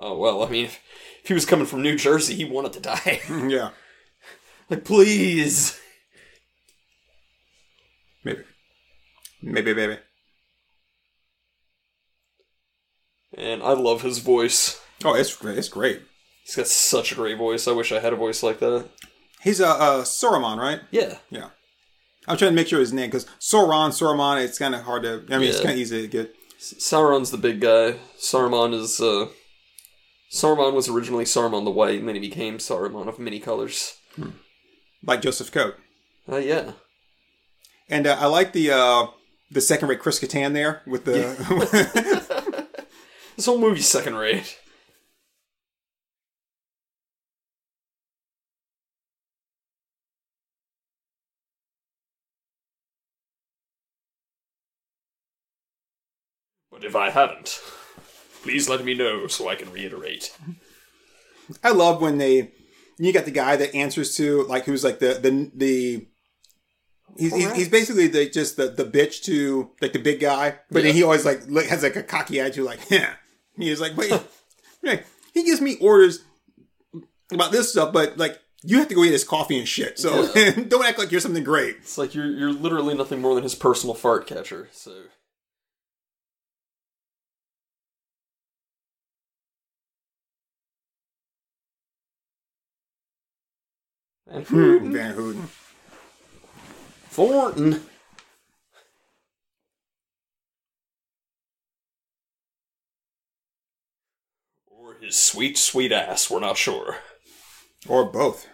Oh 0.00 0.16
well. 0.16 0.42
I 0.42 0.48
mean, 0.48 0.64
if, 0.64 0.80
if 1.22 1.28
he 1.28 1.34
was 1.34 1.44
coming 1.44 1.66
from 1.66 1.82
New 1.82 1.94
Jersey, 1.96 2.34
he 2.34 2.44
wanted 2.44 2.72
to 2.72 2.80
die. 2.80 3.20
yeah. 3.48 3.70
like, 4.70 4.84
please. 4.84 5.78
Maybe. 8.24 8.42
Maybe, 9.42 9.74
baby. 9.74 9.98
And 13.36 13.62
I 13.62 13.72
love 13.72 14.02
his 14.02 14.18
voice. 14.18 14.80
Oh, 15.04 15.14
it's 15.14 15.36
great. 15.36 15.58
It's 15.58 15.68
great. 15.68 16.02
He's 16.44 16.56
got 16.56 16.66
such 16.66 17.12
a 17.12 17.14
great 17.14 17.38
voice. 17.38 17.68
I 17.68 17.72
wish 17.72 17.92
I 17.92 18.00
had 18.00 18.12
a 18.12 18.16
voice 18.16 18.42
like 18.42 18.58
that. 18.60 18.88
He's 19.42 19.60
a 19.60 19.68
uh, 19.68 19.72
uh, 19.72 20.02
Saruman, 20.02 20.58
right? 20.58 20.80
Yeah. 20.90 21.18
Yeah. 21.30 21.50
I'm 22.30 22.36
trying 22.36 22.52
to 22.52 22.56
make 22.56 22.68
sure 22.68 22.80
his 22.80 22.92
name 22.92 23.08
because 23.08 23.26
Sauron, 23.40 23.90
Saruman. 23.90 24.42
It's 24.44 24.58
kind 24.58 24.74
of 24.74 24.82
hard 24.82 25.02
to. 25.02 25.24
I 25.30 25.38
mean, 25.38 25.48
it's 25.48 25.60
kind 25.60 25.72
of 25.72 25.78
easy 25.78 26.02
to 26.02 26.08
get. 26.08 26.34
Sauron's 26.58 27.30
the 27.30 27.38
big 27.38 27.60
guy. 27.60 27.96
Saruman 28.18 28.74
is, 28.74 29.00
uh. 29.00 29.26
Saruman 30.32 30.72
was 30.72 30.88
originally 30.88 31.24
Saruman 31.24 31.64
the 31.64 31.70
White, 31.70 31.98
and 31.98 32.08
then 32.08 32.14
he 32.14 32.20
became 32.20 32.58
Saruman 32.58 33.08
of 33.08 33.18
many 33.18 33.40
colors. 33.40 33.96
Like 35.04 35.22
Joseph 35.22 35.50
Coat. 35.50 35.76
Uh, 36.30 36.36
yeah. 36.36 36.72
And 37.88 38.06
uh, 38.06 38.16
I 38.20 38.26
like 38.26 38.52
the 38.52 38.70
uh, 38.70 39.06
the 39.50 39.60
second 39.60 39.88
rate 39.88 40.00
Chris 40.00 40.20
Kattan 40.20 40.52
there 40.52 40.82
with 40.86 41.04
the. 41.04 42.66
This 43.40 43.46
whole 43.46 43.58
movie's 43.58 43.88
second 43.88 44.16
rate. 44.16 44.58
If 56.90 56.96
I 56.96 57.10
haven't, 57.10 57.60
please 58.42 58.68
let 58.68 58.84
me 58.84 58.94
know 58.94 59.26
so 59.26 59.48
I 59.48 59.54
can 59.54 59.72
reiterate. 59.72 60.36
I 61.64 61.70
love 61.70 62.00
when 62.02 62.18
they 62.18 62.52
You 62.98 63.12
got 63.12 63.24
the 63.24 63.30
guy 63.30 63.56
that 63.56 63.74
answers 63.74 64.14
to 64.16 64.42
like 64.44 64.64
who's 64.64 64.84
like 64.84 64.98
the 64.98 65.14
the 65.14 65.50
the. 65.54 66.06
He's, 67.18 67.34
he's, 67.34 67.52
he's 67.54 67.68
basically 67.68 68.06
the, 68.06 68.30
just 68.30 68.56
the, 68.56 68.68
the 68.68 68.84
bitch 68.84 69.24
to 69.24 69.70
like 69.82 69.92
the 69.92 69.98
big 69.98 70.20
guy, 70.20 70.58
but 70.70 70.78
Yeah. 70.78 70.88
then 70.88 70.94
he 70.94 71.02
always 71.02 71.24
like 71.24 71.40
look- 71.48 71.66
has 71.66 71.82
like 71.82 71.96
a 71.96 72.04
cocky 72.04 72.38
attitude, 72.40 72.64
like 72.66 72.78
yeah. 72.88 73.14
He 73.56 73.68
is 73.68 73.80
like, 73.80 73.96
wait, 73.96 74.12
Right. 74.82 75.04
he 75.34 75.42
gives 75.42 75.60
me 75.60 75.76
orders 75.80 76.20
about 77.32 77.50
this 77.52 77.72
stuff, 77.72 77.92
but 77.92 78.16
like 78.16 78.38
you 78.62 78.78
have 78.78 78.88
to 78.88 78.94
go 78.94 79.02
eat 79.02 79.10
his 79.12 79.24
coffee 79.24 79.58
and 79.58 79.66
shit. 79.66 79.98
So 79.98 80.32
don't 80.68 80.84
act 80.84 80.98
like 81.00 81.10
you're 81.10 81.20
something 81.20 81.42
great. 81.44 81.76
It's 81.80 81.98
like 81.98 82.14
you're 82.14 82.30
you're 82.30 82.52
literally 82.52 82.94
nothing 82.94 83.20
more 83.20 83.34
than 83.34 83.42
his 83.42 83.54
personal 83.56 83.94
fart 83.94 84.26
catcher. 84.28 84.68
So 84.72 84.92
Hmm. 94.30 94.42
Van 94.42 94.44
Houten. 94.46 94.92
Van 94.92 95.14
Houten. 95.14 95.48
Thornton. 97.10 97.80
Or 104.66 104.96
his 105.00 105.16
sweet, 105.16 105.58
sweet 105.58 105.92
ass, 105.92 106.30
we're 106.30 106.40
not 106.40 106.56
sure. 106.56 106.98
Or 107.88 108.04
both. 108.04 108.46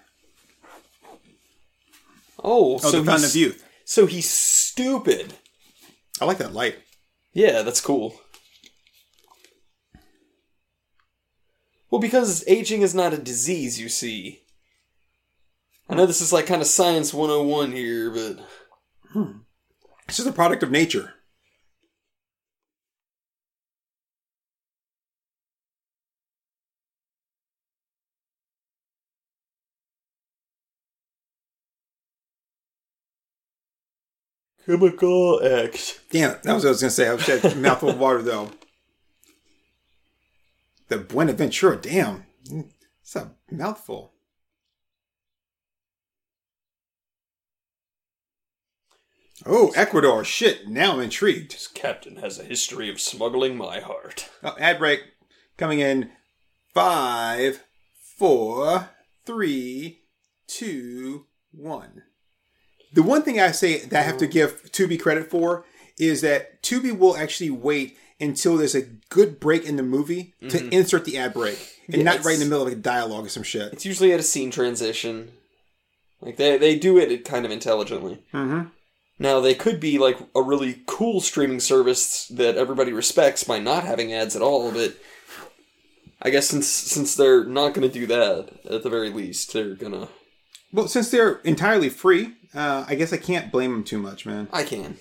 Oh, 2.43 2.75
Oh, 2.75 2.79
so 2.79 2.91
the 3.01 3.05
Fountain 3.05 3.23
he's, 3.23 3.35
of 3.35 3.41
Youth. 3.41 3.65
so 3.85 4.07
he's 4.07 4.29
stupid. 4.31 5.35
I 6.21 6.25
like 6.25 6.39
that 6.39 6.53
light. 6.55 6.77
Yeah, 7.33 7.63
that's 7.63 7.81
cool. 7.81 8.21
Well, 11.91 12.01
because 12.01 12.45
aging 12.47 12.83
is 12.83 12.95
not 12.95 13.13
a 13.13 13.19
disease, 13.19 13.81
you 13.81 13.89
see. 13.89 14.43
I 15.89 15.95
know 15.95 16.07
this 16.07 16.21
is 16.21 16.33
like 16.33 16.47
kind 16.47 16.61
of 16.61 16.67
science 16.67 17.15
101 17.15 17.73
here, 17.73 18.11
but 18.11 18.41
hmm. 19.13 19.39
this 20.07 20.19
is 20.19 20.27
a 20.27 20.33
product 20.33 20.63
of 20.63 20.71
nature. 20.71 21.15
chemical 34.67 35.41
X. 35.43 36.01
Damn 36.11 36.33
it. 36.33 36.43
That 36.43 36.55
was 36.55 36.65
what 36.65 36.69
I 36.69 36.73
was 36.73 36.81
going 36.83 36.91
to 36.91 36.95
say. 36.95 37.09
I 37.09 37.15
was 37.15 37.27
had 37.27 37.57
mouthful 37.57 37.91
of 37.91 37.99
water, 37.99 38.23
though. 38.23 38.51
The 40.89 40.99
Buenaventura. 40.99 41.77
Damn. 41.77 42.27
It's 43.01 43.17
a 43.17 43.33
mouthful. 43.51 44.13
Oh, 49.45 49.73
Ecuador. 49.77 50.25
Shit. 50.25 50.69
Now 50.69 50.95
I'm 50.95 51.01
intrigued. 51.01 51.53
This 51.53 51.69
captain 51.69 52.17
has 52.17 52.39
a 52.39 52.45
history 52.45 52.89
of 52.89 53.01
smuggling 53.01 53.57
my 53.57 53.81
heart. 53.81 54.31
Oh, 54.43 54.57
ad 54.59 54.79
break 54.79 55.01
coming 55.57 55.81
in 55.81 56.11
five, 56.73 57.63
four, 58.17 58.91
three, 59.25 60.01
two, 60.47 61.27
one. 61.53 62.05
The 62.93 63.03
one 63.03 63.23
thing 63.23 63.41
I 63.41 63.51
say 63.51 63.81
that 63.81 64.01
I 64.01 64.03
have 64.03 64.19
to 64.19 64.27
give 64.27 64.73
Tubi 64.73 64.99
credit 64.99 65.29
for 65.29 65.65
is 65.99 66.23
that 66.23 66.63
Tubi 66.63 66.97
will 66.97 67.17
actually 67.17 67.51
wait 67.51 67.99
until 68.21 68.57
there's 68.57 68.75
a 68.75 68.83
good 69.11 69.39
break 69.39 69.65
in 69.65 69.77
the 69.77 69.83
movie 69.83 70.35
to 70.49 70.69
insert 70.69 71.05
the 71.05 71.19
ad 71.19 71.35
break 71.35 71.59
and 71.93 72.05
not 72.05 72.25
right 72.25 72.35
in 72.35 72.41
the 72.41 72.47
middle 72.47 72.63
of 72.63 72.69
like 72.69 72.79
a 72.79 72.81
dialogue 72.81 73.27
or 73.27 73.29
some 73.29 73.43
shit. 73.43 73.73
It's 73.73 73.85
usually 73.85 74.13
at 74.13 74.21
a 74.21 74.23
scene 74.23 74.51
transition. 74.51 75.33
Like 76.21 76.37
they 76.37 76.57
they 76.57 76.79
do 76.79 76.97
it 76.97 77.25
kind 77.25 77.45
of 77.45 77.51
intelligently. 77.51 78.23
Mm-hmm. 78.33 78.69
Now 79.19 79.41
they 79.41 79.55
could 79.55 79.81
be 79.81 79.99
like 79.99 80.19
a 80.35 80.43
really 80.43 80.83
cool 80.87 81.21
streaming 81.21 81.61
service 81.61 82.29
that 82.29 82.57
everybody 82.57 82.93
respects 82.93 83.45
by 83.45 83.59
not 83.59 83.85
having 83.85 84.13
ads 84.13 84.37
at 84.37 84.43
all, 84.43 84.71
but 84.73 84.97
I 86.21 86.31
guess 86.31 86.49
since 86.49 86.69
since 86.69 87.15
they're 87.15 87.45
not 87.45 87.73
going 87.73 87.89
to 87.89 87.93
do 87.93 88.07
that 88.07 88.51
at 88.71 88.83
the 88.83 88.91
very 88.91 89.11
least, 89.11 89.53
they're 89.53 89.75
gonna. 89.75 90.09
Well, 90.73 90.89
since 90.89 91.11
they're 91.11 91.37
entirely 91.39 91.89
free, 91.89 92.35
uh, 92.55 92.85
I 92.87 92.95
guess 92.95 93.13
I 93.13 93.17
can't 93.17 93.53
blame 93.53 93.71
them 93.73 93.85
too 93.85 93.99
much, 93.99 94.27
man. 94.27 94.49
I 94.53 94.65
can. 94.65 94.99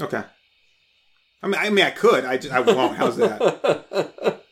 Okay. 0.00 0.22
I 1.42 1.46
mean, 1.46 1.60
I 1.60 1.70
mean, 1.70 1.84
I 1.84 1.90
could. 1.90 2.24
I, 2.24 2.36
just, 2.36 2.52
I 2.52 2.60
won't. 2.60 2.96
How's 2.96 3.16
that? 3.16 4.42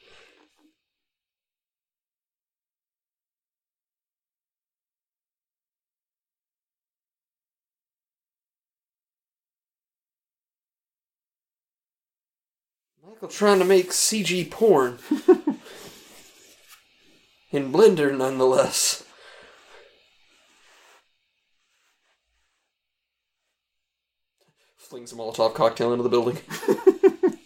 Michael 13.15 13.29
trying 13.29 13.61
to 13.61 13.65
make 13.65 13.91
CG 13.91 14.51
porn 14.51 14.99
in 17.53 17.73
Blender, 17.73 18.17
nonetheless. 18.17 19.05
Flings 24.77 25.13
a 25.13 25.15
Molotov 25.15 25.55
cocktail 25.55 25.93
into 25.93 26.03
the 26.03 26.09
building. 26.09 26.39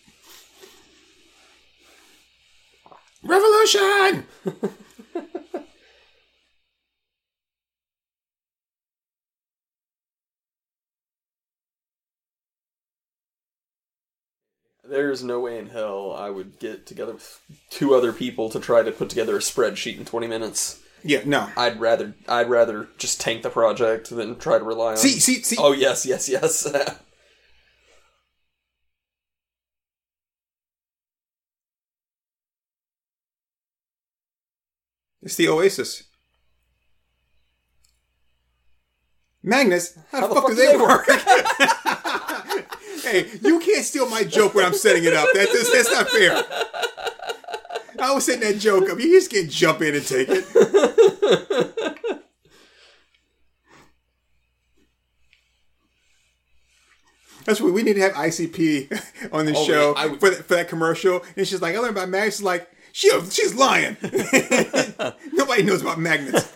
Revolution! 3.22 4.24
There's 14.88 15.22
no 15.22 15.40
way 15.40 15.59
in 15.59 15.68
hell 15.68 16.14
I 16.16 16.31
would 16.31 16.59
get 16.59 16.87
together 16.87 17.12
with 17.14 17.40
two 17.70 17.94
other 17.94 18.12
people 18.12 18.48
to 18.51 18.59
try 18.59 18.83
to 18.83 18.90
put 18.90 19.11
together 19.11 19.37
a 19.37 19.40
spreadsheet 19.40 19.98
in 19.98 20.05
20 20.07 20.27
minutes. 20.27 20.81
Yeah, 21.05 21.20
no. 21.24 21.48
I'd 21.57 21.79
rather 21.79 22.14
I'd 22.27 22.48
rather 22.48 22.88
just 22.96 23.20
tank 23.20 23.42
the 23.42 23.51
project 23.51 24.11
than 24.11 24.38
try 24.38 24.59
to 24.59 24.64
rely 24.64 24.92
on. 24.92 24.96
See, 24.96 25.20
see, 25.20 25.42
see. 25.42 25.57
Oh 25.59 25.72
yes, 25.72 26.07
yes, 26.07 26.29
yes. 26.29 26.66
It's 35.20 35.37
the 35.37 35.48
Oasis. 35.48 36.05
Magnus, 39.42 39.98
how, 40.11 40.27
the, 40.27 40.35
fuck, 40.35 40.46
do 40.46 40.55
they, 40.55 40.77
work? 40.77 41.07
hey, 43.11 43.27
you 43.42 43.61
can't 43.61 43.85
steal 43.85 44.09
my 44.09 44.25
joke 44.25 44.55
when 44.55 44.64
I'm 44.64 44.75
setting 44.75 45.05
it 45.05 45.14
up. 45.14 45.29
That, 45.35 45.49
that's, 45.53 45.73
that's 45.73 45.90
not 45.92 46.09
fair. 46.09 46.42
I 48.01 48.12
was 48.14 48.25
setting 48.27 48.40
that 48.42 48.59
joke 48.61 48.88
up. 48.90 48.99
You 48.99 49.11
just 49.11 49.31
can't 49.31 49.51
jump 49.51 49.83
in 49.83 49.94
and 49.94 50.07
take 50.07 50.29
it. 50.31 50.44
That's 57.44 57.61
what 57.61 57.73
we 57.73 57.83
need 57.83 57.94
to 57.94 58.01
have 58.03 58.12
ICP 58.12 59.33
on 59.33 59.47
the 59.47 59.55
Oh, 59.57 59.64
show 59.64 59.94
yeah, 59.97 60.07
would- 60.07 60.21
for, 60.21 60.31
that, 60.31 60.44
for 60.44 60.55
that 60.55 60.68
commercial. 60.68 61.23
And 61.37 61.47
she's 61.47 61.62
like, 61.62 61.75
I 61.75 61.79
learned 61.79 61.97
about 61.97 62.09
magnets. 62.09 62.37
She's 62.37 62.44
like, 62.44 62.68
she, 62.92 63.11
she's 63.31 63.55
lying. 63.55 63.97
Nobody 65.33 65.62
knows 65.62 65.83
about 65.83 65.99
magnets. 65.99 66.53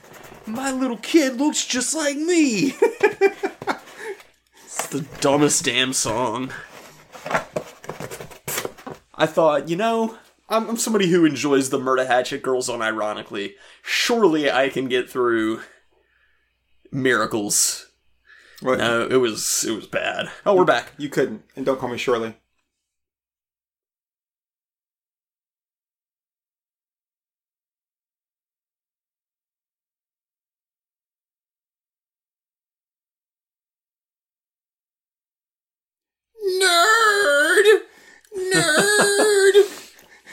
My 0.47 0.73
little 0.73 0.97
kid 0.99 1.37
looks 1.39 1.65
just 1.67 1.95
like 1.95 2.17
me. 2.17 2.75
the 4.93 5.07
dumbest 5.21 5.65
damn 5.65 5.95
song. 5.95 6.53
I 9.15 9.27
thought, 9.27 9.69
you 9.71 9.77
know, 9.77 10.19
I'm, 10.51 10.69
I'm 10.69 10.77
somebody 10.77 11.09
who 11.09 11.25
enjoys 11.25 11.71
the 11.71 11.79
Murder 11.79 12.05
Hatchet 12.05 12.43
Girls 12.43 12.69
unironically. 12.69 13.55
Surely 13.83 14.51
I 14.51 14.69
can 14.69 14.89
get 14.89 15.09
through 15.09 15.63
Miracles. 16.91 17.91
What? 18.61 18.79
No, 18.79 19.09
it 19.09 19.17
was 19.17 19.65
it 19.67 19.73
was 19.73 19.87
bad. 19.87 20.31
Oh, 20.45 20.55
we're 20.55 20.67
back. 20.67 20.93
You 20.99 21.09
couldn't. 21.09 21.43
And 21.57 21.65
don't 21.65 21.81
call 21.81 21.89
me 21.89 21.97
Shirley. 21.97 22.37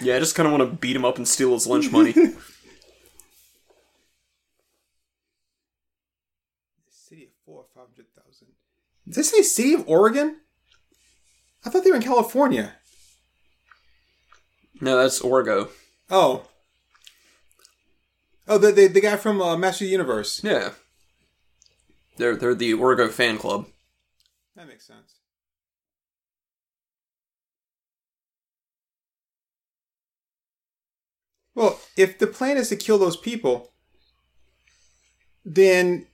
Yeah, 0.09 0.15
I 0.15 0.19
just 0.19 0.33
kind 0.33 0.47
of 0.47 0.57
want 0.57 0.67
to 0.67 0.75
beat 0.75 0.95
him 0.95 1.05
up 1.05 1.17
and 1.17 1.27
steal 1.27 1.53
his 1.53 1.67
lunch 1.67 1.91
money. 1.91 2.13
City 6.89 7.25
of 7.25 7.29
four, 7.45 7.65
five 7.75 7.89
hundred 7.89 8.07
thousand. 8.17 8.47
Does 9.05 9.17
this 9.17 9.29
say 9.29 9.43
City 9.43 9.75
of 9.75 9.87
Oregon? 9.87 10.37
I 11.63 11.69
thought 11.69 11.83
they 11.83 11.91
were 11.91 11.97
in 11.97 12.01
California. 12.01 12.73
no, 14.81 14.97
that's 14.97 15.21
Orgo. 15.21 15.69
Oh. 16.09 16.47
Oh, 18.47 18.57
the 18.57 18.71
the, 18.71 18.87
the 18.87 19.01
guy 19.01 19.15
from 19.15 19.43
uh, 19.43 19.55
Master 19.57 19.85
of 19.85 19.89
the 19.89 19.91
Universe. 19.91 20.43
Yeah. 20.43 20.71
They're 22.17 22.35
they're 22.35 22.55
the 22.55 22.71
Orgo 22.71 23.11
fan 23.11 23.37
club. 23.37 23.67
That 24.55 24.67
makes 24.67 24.87
sense. 24.87 25.18
Well, 31.59 31.77
if 31.97 32.17
the 32.17 32.25
plan 32.25 32.55
is 32.55 32.69
to 32.69 32.77
kill 32.77 32.97
those 32.97 33.17
people, 33.17 33.73
then 35.43 36.07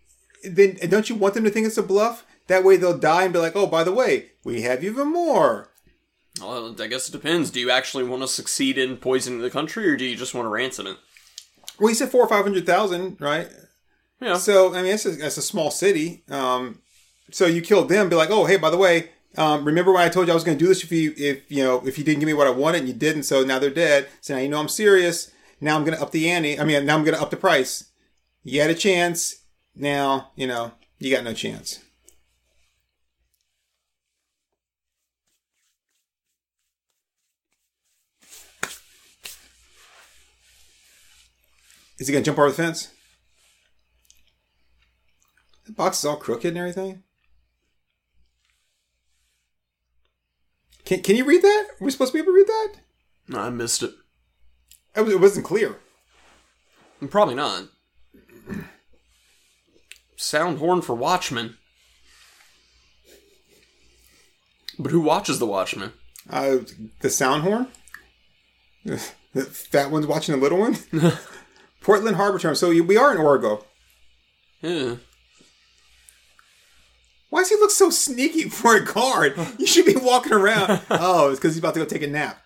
then 0.43 0.75
don't 0.89 1.07
you 1.07 1.13
want 1.13 1.35
them 1.35 1.43
to 1.43 1.51
think 1.51 1.67
it's 1.67 1.77
a 1.77 1.83
bluff? 1.83 2.25
That 2.47 2.63
way 2.63 2.77
they'll 2.77 2.97
die 2.97 3.25
and 3.25 3.33
be 3.33 3.37
like, 3.37 3.55
"Oh, 3.55 3.67
by 3.67 3.83
the 3.83 3.91
way, 3.91 4.31
we 4.43 4.63
have 4.63 4.83
even 4.83 5.13
more." 5.13 5.69
Well, 6.41 6.75
I 6.81 6.87
guess 6.87 7.07
it 7.07 7.11
depends. 7.11 7.51
Do 7.51 7.59
you 7.59 7.69
actually 7.69 8.05
want 8.05 8.23
to 8.23 8.27
succeed 8.27 8.79
in 8.79 8.97
poisoning 8.97 9.41
the 9.41 9.51
country, 9.51 9.87
or 9.87 9.95
do 9.95 10.03
you 10.03 10.15
just 10.15 10.33
want 10.33 10.47
to 10.47 10.49
ransom 10.49 10.87
it? 10.87 10.97
Well, 11.79 11.89
he 11.89 11.93
said 11.93 12.09
four 12.09 12.23
or 12.23 12.27
five 12.27 12.43
hundred 12.43 12.65
thousand, 12.65 13.17
right? 13.21 13.47
Yeah. 14.19 14.37
So 14.37 14.73
I 14.73 14.81
mean, 14.81 14.95
it's 14.95 15.05
a, 15.05 15.11
it's 15.23 15.37
a 15.37 15.43
small 15.43 15.69
city. 15.69 16.23
Um, 16.27 16.81
so 17.29 17.45
you 17.45 17.61
killed 17.61 17.89
them, 17.89 18.09
be 18.09 18.15
like, 18.15 18.31
"Oh, 18.31 18.45
hey, 18.45 18.57
by 18.57 18.71
the 18.71 18.77
way, 18.77 19.09
um, 19.37 19.63
remember 19.63 19.93
when 19.93 20.01
I 20.01 20.09
told 20.09 20.25
you 20.25 20.33
I 20.33 20.35
was 20.35 20.43
going 20.43 20.57
to 20.57 20.63
do 20.63 20.69
this 20.69 20.83
if 20.83 20.91
you 20.91 21.13
if 21.15 21.51
you 21.51 21.63
know 21.63 21.85
if 21.85 21.99
you 21.99 22.03
didn't 22.03 22.21
give 22.21 22.27
me 22.27 22.33
what 22.33 22.47
I 22.47 22.51
wanted 22.51 22.79
and 22.79 22.87
you 22.87 22.95
didn't, 22.95 23.23
so 23.23 23.43
now 23.43 23.59
they're 23.59 23.69
dead. 23.69 24.07
So 24.21 24.33
now 24.33 24.41
you 24.41 24.49
know 24.49 24.59
I'm 24.59 24.69
serious. 24.69 25.31
Now 25.65 25.75
I'm 25.75 25.83
going 25.83 25.97
to 25.97 26.03
up 26.03 26.11
the 26.11 26.29
ante. 26.29 26.59
I 26.59 26.63
mean, 26.63 26.85
now 26.85 26.95
I'm 26.95 27.03
going 27.03 27.15
to 27.15 27.21
up 27.21 27.31
the 27.31 27.37
price. 27.37 27.85
You 28.43 28.61
had 28.61 28.69
a 28.69 28.75
chance. 28.75 29.37
Now 29.75 30.29
you 30.35 30.45
know 30.45 30.73
you 30.99 31.11
got 31.11 31.23
no 31.23 31.33
chance. 31.33 31.79
Is 41.97 42.07
he 42.07 42.11
going 42.11 42.23
to 42.23 42.29
jump 42.29 42.37
over 42.37 42.49
the 42.49 42.53
fence? 42.53 42.91
The 45.65 45.71
box 45.71 45.97
is 45.97 46.05
all 46.05 46.17
crooked 46.17 46.45
and 46.45 46.59
everything. 46.59 47.01
Can, 50.83 51.01
can 51.01 51.15
you 51.15 51.25
read 51.25 51.41
that? 51.41 51.67
Are 51.81 51.83
we 51.83 51.89
supposed 51.89 52.11
to 52.11 52.17
be 52.17 52.21
able 52.21 52.33
to 52.33 52.35
read 52.35 52.47
that? 52.47 52.73
No, 53.29 53.39
I 53.39 53.49
missed 53.49 53.81
it. 53.81 53.95
It 54.95 55.01
was- 55.01 55.13
it 55.13 55.19
wasn't 55.19 55.45
clear. 55.45 55.77
Probably 57.09 57.35
not. 57.35 57.67
Sound 60.15 60.59
horn 60.59 60.81
for 60.81 60.95
Watchmen. 60.95 61.57
But 64.79 64.91
who 64.91 65.01
watches 65.01 65.39
the 65.39 65.45
Watchmen? 65.45 65.93
Uh, 66.29 66.57
the 67.01 67.09
sound 67.09 67.43
horn? 67.43 67.67
The 69.33 69.43
fat 69.43 69.91
one's 69.91 70.07
watching 70.07 70.33
the 70.33 70.39
little 70.39 70.59
one? 70.59 70.77
Portland 71.81 72.15
Harbor 72.15 72.39
term. 72.39 72.55
So 72.55 72.69
we 72.69 72.95
are 72.95 73.11
in 73.11 73.17
Orgo. 73.17 73.65
Yeah. 74.61 74.95
Why 77.29 77.41
does 77.41 77.49
he 77.49 77.55
look 77.57 77.71
so 77.71 77.89
sneaky 77.89 78.43
for 78.49 78.77
a 78.77 78.85
guard? 78.85 79.33
You 79.59 79.67
should 79.67 79.85
be 79.85 79.97
walking 79.97 80.31
around. 80.31 80.79
Oh, 80.89 81.31
it's 81.31 81.39
because 81.41 81.53
he's 81.53 81.59
about 81.59 81.73
to 81.73 81.81
go 81.81 81.85
take 81.85 82.01
a 82.03 82.07
nap. 82.07 82.37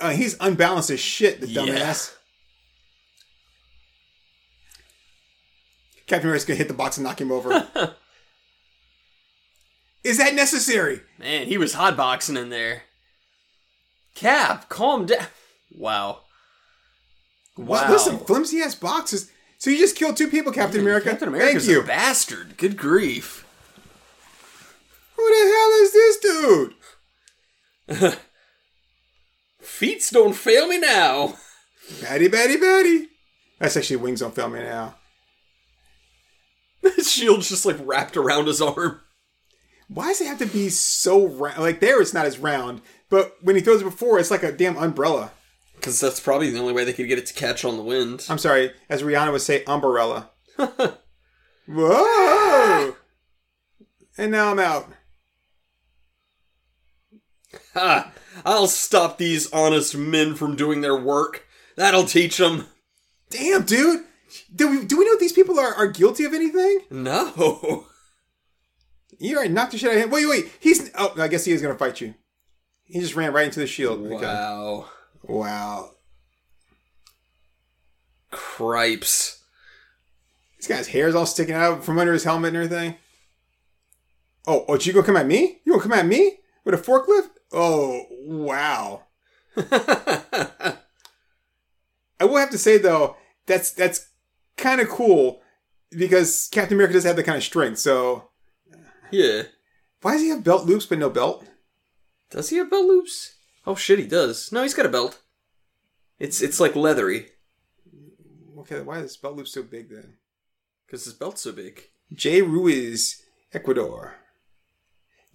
Uh, 0.00 0.10
he's 0.10 0.36
unbalanced 0.40 0.90
as 0.90 1.00
shit, 1.00 1.40
the 1.40 1.48
Yeah. 1.48 1.62
dumbass. 1.62 2.14
Captain 6.06 6.26
America's 6.28 6.44
gonna 6.46 6.56
hit 6.58 6.68
the 6.68 6.74
box 6.74 6.96
and 6.96 7.04
knock 7.04 7.20
him 7.20 7.30
over. 7.32 7.68
Is 10.04 10.16
that 10.18 10.34
necessary? 10.34 11.02
Man, 11.18 11.46
he 11.48 11.58
was 11.58 11.74
hotboxing 11.74 12.38
in 12.40 12.48
there. 12.50 12.84
Cap, 14.14 14.68
calm 14.68 15.06
down. 15.06 15.26
Wow. 15.76 16.22
What? 17.56 17.86
Wow. 17.88 17.92
Listen, 17.92 18.18
flimsy 18.18 18.62
ass 18.62 18.74
boxes. 18.74 19.30
So 19.58 19.70
you 19.70 19.76
just 19.78 19.96
killed 19.96 20.16
two 20.16 20.28
people, 20.28 20.52
Captain 20.52 20.80
America. 20.80 21.10
Captain 21.10 21.28
America's 21.28 21.66
Thank 21.66 21.74
you. 21.76 21.82
a 21.82 21.86
bastard. 21.86 22.56
Good 22.56 22.76
grief. 22.76 23.44
Who 25.16 25.28
the 25.28 25.50
hell 25.52 25.70
is 25.82 25.92
this 25.92 26.16
dude? 28.00 28.14
Feats 29.68 30.10
don't 30.10 30.34
fail 30.34 30.66
me 30.66 30.78
now. 30.78 31.36
Batty, 32.00 32.26
batty, 32.26 32.56
batty. 32.56 33.06
That's 33.60 33.76
actually 33.76 33.96
wings 33.96 34.18
don't 34.18 34.34
fail 34.34 34.48
me 34.48 34.58
now. 34.58 34.96
His 36.82 37.12
shield's 37.12 37.48
just 37.48 37.64
like 37.64 37.76
wrapped 37.84 38.16
around 38.16 38.46
his 38.46 38.60
arm. 38.60 39.00
Why 39.88 40.08
does 40.08 40.20
it 40.20 40.26
have 40.26 40.38
to 40.38 40.46
be 40.46 40.68
so 40.68 41.28
round? 41.28 41.58
Like 41.60 41.78
there, 41.78 42.00
it's 42.00 42.12
not 42.12 42.26
as 42.26 42.40
round, 42.40 42.80
but 43.08 43.36
when 43.40 43.54
he 43.54 43.62
throws 43.62 43.82
it 43.82 43.84
before, 43.84 44.18
it's 44.18 44.32
like 44.32 44.42
a 44.42 44.50
damn 44.50 44.76
umbrella. 44.76 45.30
Because 45.76 46.00
that's 46.00 46.18
probably 46.18 46.50
the 46.50 46.58
only 46.58 46.72
way 46.72 46.84
they 46.84 46.92
could 46.92 47.06
get 47.06 47.18
it 47.18 47.26
to 47.26 47.34
catch 47.34 47.64
on 47.64 47.76
the 47.76 47.82
wind. 47.84 48.26
I'm 48.28 48.38
sorry, 48.38 48.72
as 48.88 49.02
Rihanna 49.02 49.30
would 49.30 49.42
say, 49.42 49.62
umbrella. 49.64 50.30
Whoa! 51.68 52.96
And 54.16 54.32
now 54.32 54.50
I'm 54.50 54.58
out. 54.58 54.90
Ha! 57.78 58.12
I'll 58.44 58.66
stop 58.66 59.18
these 59.18 59.50
honest 59.52 59.96
men 59.96 60.34
from 60.34 60.56
doing 60.56 60.80
their 60.80 60.96
work. 60.96 61.46
That'll 61.76 62.04
teach 62.04 62.36
them. 62.36 62.66
Damn, 63.30 63.64
dude. 63.64 64.04
Do 64.54 64.68
we 64.68 64.84
do 64.84 64.98
we 64.98 65.04
know 65.04 65.16
these 65.18 65.32
people 65.32 65.58
are, 65.58 65.74
are 65.74 65.86
guilty 65.86 66.24
of 66.24 66.34
anything? 66.34 66.80
No. 66.90 67.86
You 69.18 69.36
already 69.36 69.52
knocked 69.52 69.72
the 69.72 69.78
shit 69.78 69.90
out 69.90 69.96
of 69.96 70.02
him. 70.02 70.10
Wait, 70.10 70.26
wait. 70.26 70.50
He's. 70.60 70.90
Oh, 70.94 71.12
I 71.18 71.28
guess 71.28 71.44
he 71.44 71.52
is 71.52 71.62
going 71.62 71.74
to 71.74 71.78
fight 71.78 72.00
you. 72.00 72.14
He 72.84 73.00
just 73.00 73.16
ran 73.16 73.32
right 73.32 73.46
into 73.46 73.60
the 73.60 73.66
shield. 73.66 74.00
Okay. 74.00 74.24
Wow. 74.24 74.86
Wow. 75.22 75.90
Cripes. 78.30 79.42
This 80.56 80.66
guy's 80.66 80.88
hair's 80.88 81.14
all 81.14 81.26
sticking 81.26 81.54
out 81.54 81.84
from 81.84 81.98
under 81.98 82.12
his 82.12 82.24
helmet 82.24 82.54
and 82.54 82.64
everything. 82.64 82.96
Oh, 84.46 84.64
oh, 84.68 84.78
you 84.78 84.92
gonna 84.92 85.06
come 85.06 85.16
at 85.16 85.26
me? 85.26 85.60
You 85.64 85.72
gonna 85.72 85.82
come 85.82 85.92
at 85.92 86.06
me 86.06 86.38
with 86.64 86.74
a 86.74 86.78
forklift? 86.78 87.30
Oh, 87.52 88.04
wow. 88.10 89.04
I 89.56 90.76
will 92.20 92.36
have 92.36 92.50
to 92.50 92.58
say 92.58 92.78
though, 92.78 93.16
that's 93.46 93.72
that's 93.72 94.08
kind 94.56 94.80
of 94.80 94.88
cool 94.88 95.40
because 95.90 96.48
Captain 96.52 96.76
America 96.76 96.94
does 96.94 97.04
have 97.04 97.16
that 97.16 97.24
kind 97.24 97.38
of 97.38 97.44
strength. 97.44 97.78
So 97.78 98.30
yeah. 99.10 99.42
why 100.02 100.12
does 100.12 100.22
he 100.22 100.28
have 100.28 100.44
belt 100.44 100.66
loops 100.66 100.86
but 100.86 100.98
no 100.98 101.10
belt? 101.10 101.46
Does 102.30 102.50
he 102.50 102.56
have 102.56 102.70
belt 102.70 102.86
loops? 102.86 103.34
Oh 103.66 103.74
shit, 103.74 103.98
he 103.98 104.06
does. 104.06 104.52
No, 104.52 104.62
he's 104.62 104.74
got 104.74 104.86
a 104.86 104.90
belt. 104.90 105.22
It's 106.18 106.42
it's 106.42 106.60
like 106.60 106.76
leathery 106.76 107.28
Okay, 108.58 108.80
why 108.80 108.98
is 108.98 109.04
this 109.04 109.16
belt 109.16 109.36
loop 109.36 109.48
so 109.48 109.62
big 109.62 109.88
then? 109.88 110.14
because 110.88 111.04
his 111.04 111.12
belt's 111.14 111.42
so 111.42 111.52
big. 111.52 111.82
J. 112.12 112.40
Ruiz, 112.40 113.22
Ecuador. 113.52 114.14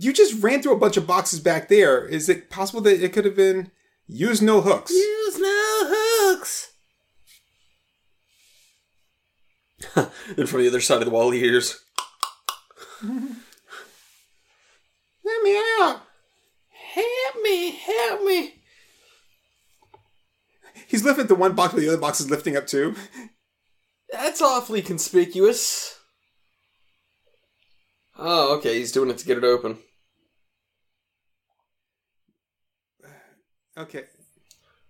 You 0.04 0.12
just 0.12 0.44
ran 0.44 0.62
through 0.62 0.74
a 0.74 0.80
bunch 0.80 0.98
of 0.98 1.08
boxes 1.08 1.40
back 1.40 1.70
there. 1.70 2.06
Is 2.06 2.28
it 2.28 2.50
possible 2.50 2.82
that 2.82 3.02
it 3.02 3.14
could 3.14 3.24
have 3.24 3.38
been 3.38 3.72
use 4.06 4.42
no 4.42 4.60
hooks? 4.60 4.92
Use 4.92 5.40
no 5.40 5.82
hooks. 5.86 6.74
and 9.96 10.50
from 10.50 10.60
the 10.60 10.68
other 10.68 10.82
side 10.82 11.00
of 11.00 11.06
the 11.06 11.12
wall, 11.12 11.32
he 11.32 11.40
hears, 11.40 11.80
Let 13.02 13.14
me 15.42 15.58
out. 15.82 16.02
"Help 16.70 17.36
me! 17.42 17.72
Help 17.72 18.24
me!" 18.24 18.56
He's 20.88 21.06
lifting 21.06 21.28
the 21.28 21.36
one 21.36 21.56
box, 21.56 21.74
but 21.74 21.80
the 21.80 21.88
other 21.88 21.98
box 21.98 22.20
is 22.20 22.30
lifting 22.30 22.58
up 22.58 22.68
too. 22.68 22.96
That's 24.12 24.42
awfully 24.42 24.82
conspicuous. 24.82 25.98
Oh, 28.18 28.58
okay. 28.58 28.78
He's 28.78 28.92
doing 28.92 29.10
it 29.10 29.18
to 29.18 29.26
get 29.26 29.38
it 29.38 29.44
open. 29.44 29.80
Okay. 33.78 34.04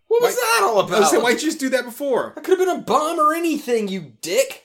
What 0.07 0.21
was 0.21 0.35
Why- 0.35 0.59
that 0.59 0.63
all 0.67 0.79
I 0.79 0.81
was 0.83 0.91
about? 0.91 1.09
saying, 1.11 1.23
why'd 1.23 1.41
you 1.41 1.47
just 1.47 1.59
do 1.59 1.69
that 1.69 1.85
before? 1.85 2.33
That 2.35 2.43
could 2.43 2.59
have 2.59 2.67
been 2.67 2.77
a 2.77 2.81
bomb 2.81 3.19
or 3.19 3.33
anything, 3.33 3.87
you 3.87 4.13
dick. 4.21 4.63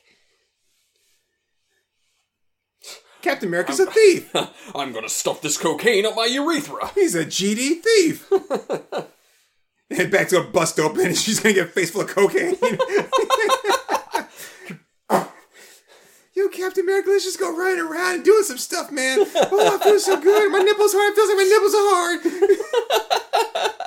Captain 3.22 3.48
America's 3.48 3.80
a 3.80 3.86
thief. 3.86 4.30
I'm 4.74 4.92
gonna 4.92 5.08
stuff 5.08 5.40
this 5.42 5.56
cocaine 5.58 6.06
up 6.06 6.14
my 6.16 6.26
urethra. 6.26 6.88
He's 6.94 7.14
a 7.16 7.24
GD 7.24 7.80
thief. 7.82 8.30
and 9.90 10.10
back's 10.12 10.32
gonna 10.32 10.48
bust 10.50 10.78
open 10.78 11.06
and 11.06 11.16
she's 11.16 11.40
gonna 11.40 11.54
get 11.54 11.66
a 11.66 11.70
face 11.70 11.90
full 11.90 12.02
of 12.02 12.08
cocaine. 12.08 12.56
Yo, 16.34 16.48
Captain 16.50 16.84
America, 16.84 17.08
let's 17.10 17.24
just 17.24 17.40
go 17.40 17.56
running 17.56 17.80
around 17.84 18.14
and 18.16 18.24
doing 18.24 18.44
some 18.44 18.58
stuff, 18.58 18.92
man. 18.92 19.18
Oh, 19.34 19.76
I 19.80 19.82
feel 19.82 19.98
so 19.98 20.20
good. 20.20 20.52
My 20.52 20.58
nipples 20.60 20.94
are 20.94 20.98
hard. 21.00 21.12
It 21.12 21.16
feels 21.16 21.28
like 21.28 21.38
my 21.38 21.44
nipples 21.50 21.74
are 21.74 21.88
hard. 21.90 23.77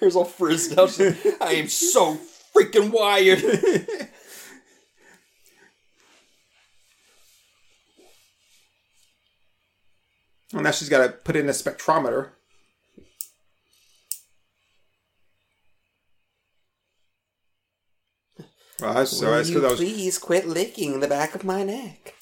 Here's 0.00 0.16
all 0.16 0.24
frizzed 0.24 0.78
out. 0.78 0.98
I 1.40 1.52
am 1.54 1.68
so 1.68 2.18
freaking 2.54 2.90
wired. 2.90 3.42
well, 10.52 10.62
now 10.62 10.70
she's 10.70 10.88
got 10.88 11.06
to 11.06 11.12
put 11.12 11.36
in 11.36 11.48
a 11.48 11.52
spectrometer. 11.52 12.30
I 18.82 19.04
sorry. 19.04 19.40
It's 19.40 19.50
because 19.50 19.64
I 19.64 19.68
was. 19.70 19.78
please 19.78 20.18
quit 20.18 20.46
licking 20.46 21.00
the 21.00 21.08
back 21.08 21.34
of 21.34 21.44
my 21.44 21.62
neck? 21.62 22.14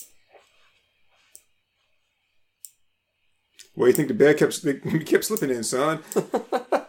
Do 3.77 3.87
you 3.87 3.93
think 3.93 4.09
the 4.09 4.15
bear 4.15 4.35
kept 4.35 4.65
kept 5.07 5.25
slipping 5.25 5.51
in, 5.51 5.65
son? 5.65 6.01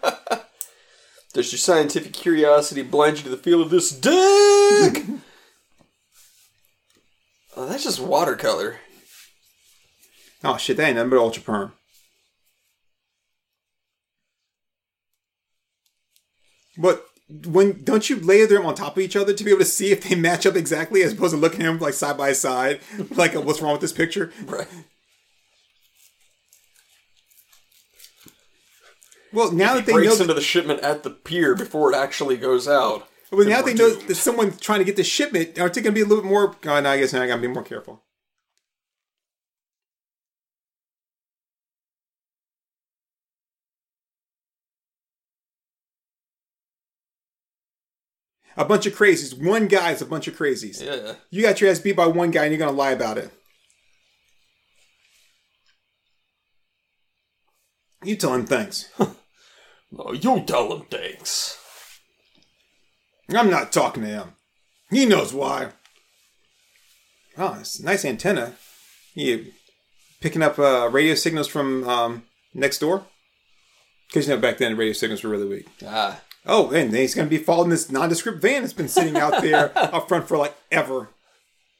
Does 1.35 1.51
your 1.51 1.59
scientific 1.59 2.13
curiosity 2.13 2.81
blind 2.81 3.17
you 3.17 3.23
to 3.23 3.29
the 3.29 3.35
feel 3.35 3.61
of 3.61 3.69
this 3.69 3.91
dick? 3.91 4.13
oh, 7.57 7.65
that's 7.65 7.83
just 7.83 7.99
watercolor. 7.99 8.77
Oh 10.45 10.55
shit, 10.55 10.77
that 10.77 10.87
ain't 10.87 10.95
nothing 10.95 11.09
but 11.09 11.19
ultra 11.19 11.43
perm. 11.43 11.73
But 16.77 17.05
when 17.27 17.83
don't 17.83 18.09
you 18.09 18.15
layer 18.21 18.47
them 18.47 18.65
on 18.65 18.73
top 18.73 18.95
of 18.95 19.03
each 19.03 19.17
other 19.17 19.33
to 19.33 19.43
be 19.43 19.49
able 19.51 19.59
to 19.59 19.65
see 19.65 19.91
if 19.91 20.07
they 20.07 20.15
match 20.15 20.45
up 20.45 20.55
exactly, 20.55 21.03
as 21.03 21.11
opposed 21.11 21.33
to 21.33 21.37
looking 21.37 21.63
at 21.63 21.65
them 21.65 21.79
like 21.79 21.95
side 21.95 22.17
by 22.17 22.31
side, 22.31 22.79
like 23.09 23.35
uh, 23.35 23.41
what's 23.41 23.61
wrong 23.61 23.73
with 23.73 23.81
this 23.81 23.91
picture? 23.91 24.31
Right. 24.45 24.67
Well, 29.35 29.51
now 29.51 29.73
that 29.75 29.85
they 29.85 29.91
Breaks 29.91 30.15
know, 30.15 30.21
into 30.21 30.33
the 30.33 30.39
shipment 30.39 30.79
at 30.79 31.03
the 31.03 31.09
pier 31.09 31.55
before 31.55 31.91
it 31.91 31.95
actually 31.97 32.37
goes 32.37 32.69
out. 32.69 33.05
well, 33.31 33.45
now 33.45 33.61
they 33.61 33.73
know 33.73 33.89
doomed. 33.93 34.07
that 34.07 34.15
someone's 34.15 34.61
trying 34.61 34.79
to 34.79 34.85
get 34.85 34.95
the 34.95 35.03
shipment. 35.03 35.59
Aren't 35.59 35.73
they 35.73 35.81
going 35.81 35.93
to 35.93 35.99
be 35.99 36.01
a 36.01 36.05
little 36.05 36.23
bit 36.23 36.29
more? 36.29 36.55
Oh, 36.65 36.79
no, 36.79 36.89
I 36.89 36.97
guess 36.97 37.11
now 37.11 37.21
I 37.21 37.27
got 37.27 37.35
to 37.35 37.41
be 37.41 37.47
more 37.49 37.61
careful. 37.63 38.01
A 48.57 48.63
bunch 48.63 48.85
of 48.85 48.95
crazies. 48.95 49.37
One 49.37 49.67
guy's 49.67 50.01
a 50.01 50.05
bunch 50.05 50.29
of 50.29 50.37
crazies. 50.37 50.81
Yeah. 50.81 51.15
You 51.29 51.41
got 51.41 51.59
your 51.59 51.69
ass 51.69 51.79
beat 51.79 51.97
by 51.97 52.07
one 52.07 52.31
guy 52.31 52.43
and 52.45 52.53
you're 52.53 52.59
going 52.59 52.71
to 52.71 52.77
lie 52.77 52.91
about 52.91 53.17
it. 53.17 53.31
You 58.01 58.15
tell 58.15 58.33
him 58.33 58.45
thanks. 58.45 58.89
Oh, 59.97 60.13
you 60.13 60.43
tell 60.45 60.75
him 60.75 60.85
thanks. 60.89 61.57
I'm 63.29 63.49
not 63.49 63.71
talking 63.71 64.03
to 64.03 64.09
him. 64.09 64.33
He 64.91 65.05
knows 65.05 65.33
why. 65.33 65.69
Oh, 67.37 67.57
it's 67.59 67.79
a 67.79 67.85
nice 67.85 68.05
antenna. 68.05 68.53
You 69.13 69.51
picking 70.21 70.43
up 70.43 70.59
uh, 70.59 70.89
radio 70.91 71.15
signals 71.15 71.47
from 71.47 71.87
um, 71.87 72.23
next 72.53 72.79
door? 72.79 73.05
Because 74.07 74.27
you 74.27 74.35
know 74.35 74.41
back 74.41 74.57
then 74.57 74.77
radio 74.77 74.93
signals 74.93 75.23
were 75.23 75.29
really 75.29 75.47
weak. 75.47 75.67
Ah. 75.85 76.21
Oh, 76.45 76.71
and 76.71 76.93
he's 76.93 77.15
going 77.15 77.27
to 77.27 77.37
be 77.37 77.43
following 77.43 77.69
this 77.69 77.89
nondescript 77.89 78.41
van 78.41 78.61
that's 78.61 78.73
been 78.73 78.87
sitting 78.87 79.17
out 79.17 79.41
there 79.41 79.71
up 79.75 80.07
front 80.07 80.27
for 80.27 80.37
like 80.37 80.55
ever. 80.71 81.09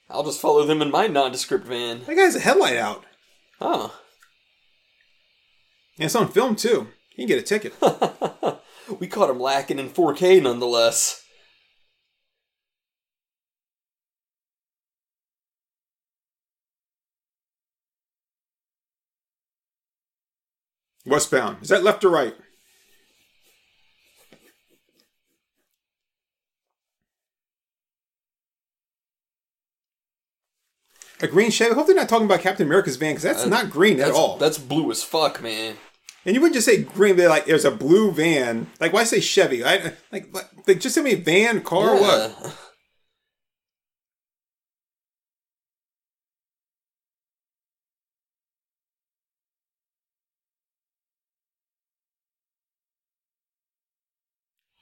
I'll 0.10 0.24
just 0.24 0.42
follow 0.42 0.66
them 0.66 0.82
in 0.82 0.92
my 0.92 1.08
nondescript 1.08 1.66
van. 1.66 2.04
That 2.06 2.16
guy 2.16 2.22
has 2.22 2.36
a 2.36 2.40
headlight 2.40 2.78
out. 2.78 3.04
Oh. 3.62 4.00
And 5.98 6.06
it's 6.06 6.16
on 6.16 6.30
film 6.30 6.56
too. 6.56 6.88
He 7.16 7.24
can 7.24 7.28
get 7.28 7.40
a 7.40 7.42
ticket. 7.42 7.74
We 9.00 9.08
caught 9.08 9.30
him 9.30 9.40
lacking 9.40 9.80
in 9.80 9.90
4K 9.90 10.42
nonetheless. 10.44 11.24
Westbound. 21.06 21.62
Is 21.62 21.70
that 21.70 21.84
left 21.84 22.04
or 22.04 22.10
right? 22.10 22.36
A 31.22 31.28
green. 31.28 31.52
I 31.62 31.74
hope 31.74 31.88
they're 31.88 31.96
not 31.96 32.10
talking 32.10 32.26
about 32.26 32.42
Captain 32.42 32.66
America's 32.66 32.98
van 32.98 33.12
because 33.12 33.24
that's 33.24 33.46
not 33.46 33.70
green 33.70 34.00
at 34.00 34.12
all. 34.12 34.38
that's 34.38 34.58
blue 34.58 34.92
as 34.92 35.02
fuck, 35.04 35.42
man. 35.42 35.76
And 36.26 36.34
you 36.34 36.42
wouldn't 36.42 36.56
just 36.56 36.66
say 36.66 36.82
green, 36.82 37.16
but 37.16 37.28
like 37.30 37.46
there's 37.46 37.66
a 37.66 37.72
blue 37.72 38.12
van. 38.12 38.68
Like 38.80 38.94
why 38.94 39.04
say 39.04 39.20
Chevy? 39.20 39.64
I, 39.64 39.94
like, 40.12 40.34
like 40.68 40.80
just 40.80 40.96
tell 40.96 41.04
me 41.04 41.16
van, 41.16 41.62
car, 41.62 41.92
or 41.92 42.02
what? 42.02 42.58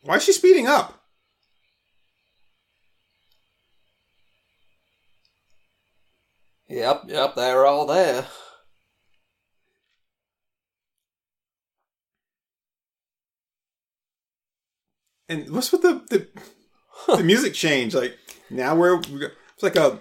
Why 0.03 0.15
is 0.17 0.23
she 0.25 0.33
speeding 0.33 0.67
up? 0.67 1.01
Yep, 6.67 7.03
yep, 7.07 7.35
they're 7.35 7.65
all 7.65 7.85
there. 7.85 8.25
And 15.29 15.49
what's 15.49 15.71
with 15.71 15.81
the 15.81 16.01
the, 16.09 16.27
the 17.17 17.23
music 17.23 17.53
change? 17.53 17.93
Like 17.95 18.17
now 18.49 18.75
we're 18.75 18.99
it's 18.99 19.63
like 19.63 19.75
a 19.75 19.99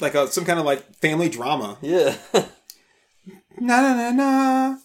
like 0.00 0.14
a 0.14 0.28
some 0.28 0.44
kind 0.44 0.58
of 0.58 0.64
like 0.64 0.82
family 0.96 1.28
drama. 1.28 1.78
Yeah. 1.80 2.16
Na 3.60 3.80
na 3.82 3.94
na 3.94 4.10
na. 4.10 4.76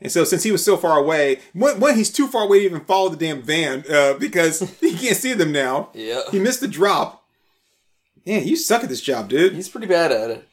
And 0.00 0.12
so, 0.12 0.24
since 0.24 0.42
he 0.42 0.52
was 0.52 0.64
so 0.64 0.76
far 0.76 0.98
away, 0.98 1.40
one, 1.54 1.80
one 1.80 1.96
he's 1.96 2.12
too 2.12 2.28
far 2.28 2.44
away 2.44 2.60
to 2.60 2.64
even 2.66 2.84
follow 2.84 3.08
the 3.08 3.16
damn 3.16 3.42
van 3.42 3.82
uh, 3.90 4.14
because 4.14 4.60
he 4.80 4.94
can't 4.94 5.16
see 5.16 5.32
them 5.32 5.52
now. 5.52 5.90
yeah. 5.94 6.20
He 6.30 6.38
missed 6.38 6.60
the 6.60 6.68
drop. 6.68 7.24
Man, 8.26 8.46
you 8.46 8.56
suck 8.56 8.82
at 8.82 8.88
this 8.88 9.00
job, 9.00 9.28
dude. 9.28 9.54
He's 9.54 9.68
pretty 9.68 9.86
bad 9.86 10.12
at 10.12 10.30
it. 10.30 10.48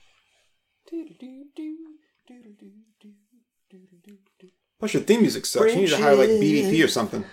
Plus, 4.84 4.96
your 4.96 5.04
theme 5.04 5.22
music 5.22 5.46
sucks. 5.46 5.74
You 5.74 5.84
need 5.84 5.90
to 5.92 5.98
hire 5.98 6.14
like 6.14 6.28
BDP 6.28 6.84
or 6.84 6.90
something. 6.90 7.24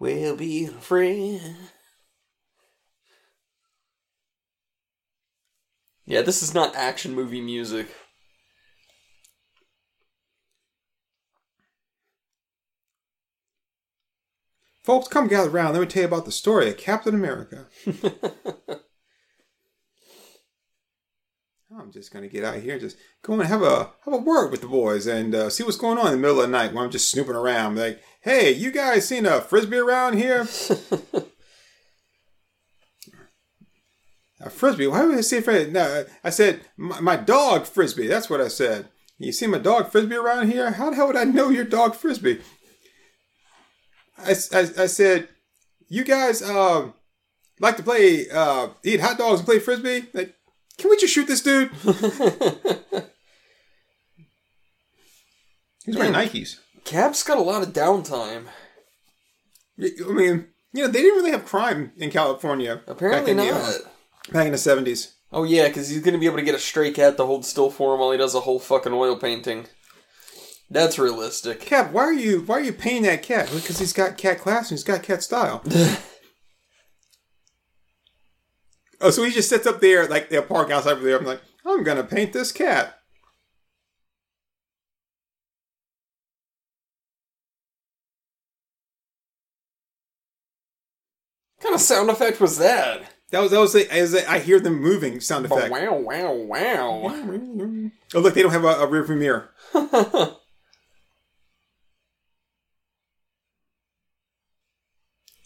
We'll 0.00 0.34
be 0.34 0.66
friends. 0.66 1.40
Yeah, 6.04 6.22
this 6.22 6.42
is 6.42 6.52
not 6.52 6.74
action 6.74 7.14
movie 7.14 7.40
music. 7.40 7.94
Folks, 14.82 15.06
come 15.06 15.28
gather 15.28 15.48
around. 15.48 15.74
Let 15.74 15.80
me 15.80 15.86
tell 15.86 16.02
you 16.02 16.08
about 16.08 16.24
the 16.24 16.32
story 16.32 16.70
of 16.70 16.76
Captain 16.76 17.14
America. 17.14 17.68
I'm 21.78 21.92
just 21.92 22.12
gonna 22.12 22.26
get 22.26 22.42
out 22.42 22.56
here 22.56 22.72
and 22.72 22.80
just 22.80 22.96
go 23.22 23.34
and 23.34 23.44
have 23.44 23.62
a 23.62 23.90
have 24.04 24.14
a 24.14 24.16
word 24.16 24.50
with 24.50 24.60
the 24.60 24.66
boys 24.66 25.06
and 25.06 25.32
uh, 25.34 25.48
see 25.50 25.62
what's 25.62 25.76
going 25.76 25.98
on 25.98 26.06
in 26.06 26.12
the 26.12 26.18
middle 26.18 26.40
of 26.40 26.46
the 26.50 26.52
night 26.52 26.72
while 26.72 26.84
I'm 26.84 26.90
just 26.90 27.08
snooping 27.10 27.36
around. 27.36 27.76
Like, 27.76 28.02
hey, 28.22 28.50
you 28.50 28.72
guys 28.72 29.06
seen 29.06 29.24
a 29.24 29.40
frisbee 29.40 29.76
around 29.78 30.18
here? 30.18 30.40
a 34.40 34.50
frisbee? 34.50 34.88
Why 34.88 35.04
would 35.04 35.16
I 35.16 35.20
say 35.20 35.40
frisbee? 35.40 35.70
No, 35.70 36.06
I 36.24 36.30
said 36.30 36.62
my, 36.76 36.98
my 37.00 37.16
dog 37.16 37.66
frisbee. 37.66 38.08
That's 38.08 38.28
what 38.28 38.40
I 38.40 38.48
said. 38.48 38.88
You 39.18 39.30
see 39.30 39.46
my 39.46 39.58
dog 39.58 39.92
frisbee 39.92 40.16
around 40.16 40.50
here? 40.50 40.72
How 40.72 40.90
the 40.90 40.96
hell 40.96 41.06
would 41.06 41.16
I 41.16 41.24
know 41.24 41.50
your 41.50 41.64
dog 41.64 41.94
frisbee? 41.94 42.40
I, 44.18 44.30
I, 44.30 44.60
I 44.78 44.86
said, 44.86 45.28
you 45.88 46.02
guys 46.04 46.42
um, 46.42 46.94
like 47.60 47.76
to 47.76 47.82
play, 47.82 48.28
uh, 48.28 48.70
eat 48.82 49.00
hot 49.00 49.18
dogs 49.18 49.40
and 49.40 49.46
play 49.46 49.60
frisbee? 49.60 50.08
Like, 50.12 50.34
can 50.78 50.90
we 50.90 50.96
just 50.96 51.12
shoot 51.12 51.26
this 51.26 51.42
dude? 51.42 51.70
He's 55.84 55.96
wearing 55.96 56.12
Man. 56.12 56.28
Nikes. 56.28 56.58
Cap's 56.84 57.22
got 57.22 57.38
a 57.38 57.42
lot 57.42 57.62
of 57.62 57.72
downtime. 57.72 58.44
I 59.78 60.12
mean, 60.12 60.48
you 60.72 60.82
know, 60.82 60.88
they 60.88 61.02
didn't 61.02 61.16
really 61.16 61.30
have 61.30 61.46
crime 61.46 61.92
in 61.96 62.10
California. 62.10 62.82
Apparently 62.86 63.34
back 63.34 63.46
in 63.46 63.52
not. 63.54 63.66
The, 63.66 63.78
uh, 63.78 64.32
back 64.32 64.46
in 64.46 64.52
the 64.52 64.58
70s. 64.58 65.12
Oh 65.32 65.44
yeah, 65.44 65.68
because 65.68 65.88
he's 65.88 66.02
gonna 66.02 66.18
be 66.18 66.26
able 66.26 66.38
to 66.38 66.42
get 66.42 66.54
a 66.54 66.58
stray 66.58 66.90
cat 66.90 67.16
to 67.16 67.24
hold 67.24 67.44
still 67.44 67.70
for 67.70 67.94
him 67.94 68.00
while 68.00 68.10
he 68.10 68.18
does 68.18 68.34
a 68.34 68.40
whole 68.40 68.58
fucking 68.58 68.92
oil 68.92 69.16
painting. 69.16 69.66
That's 70.68 70.98
realistic. 70.98 71.60
Cap, 71.60 71.92
why 71.92 72.02
are 72.02 72.12
you 72.12 72.42
why 72.42 72.56
are 72.56 72.62
you 72.62 72.72
painting 72.72 73.04
that 73.04 73.22
cat? 73.22 73.50
Because 73.52 73.78
he's 73.78 73.92
got 73.92 74.18
cat 74.18 74.38
class 74.38 74.70
and 74.70 74.78
he's 74.78 74.84
got 74.84 75.02
cat 75.02 75.22
style. 75.22 75.62
oh, 79.00 79.10
so 79.10 79.22
he 79.22 79.30
just 79.30 79.48
sits 79.48 79.66
up 79.66 79.80
there 79.80 80.06
like 80.06 80.28
the 80.28 80.42
park 80.42 80.70
outside 80.70 80.92
over 80.92 81.04
there. 81.04 81.18
I'm 81.18 81.24
like, 81.24 81.40
I'm 81.66 81.82
gonna 81.82 82.04
paint 82.04 82.32
this 82.32 82.52
cat. 82.52 82.98
What 91.56 91.64
kind 91.64 91.74
of 91.74 91.80
sound 91.80 92.10
effect 92.10 92.40
was 92.40 92.58
that? 92.58 93.02
That 93.30 93.40
was 93.42 93.50
that 93.52 93.60
was 93.60 93.74
as 93.76 94.14
I 94.14 94.38
hear 94.38 94.58
them 94.58 94.80
moving 94.80 95.20
sound 95.20 95.44
effect. 95.44 95.70
Wow, 95.70 95.94
wow, 95.94 96.32
wow. 96.32 97.02
Oh 98.14 98.20
look, 98.20 98.34
they 98.34 98.42
don't 98.42 98.50
have 98.52 98.64
a, 98.64 98.68
a 98.68 98.86
rear 98.86 99.04
view 99.04 99.16
mirror. 99.16 99.50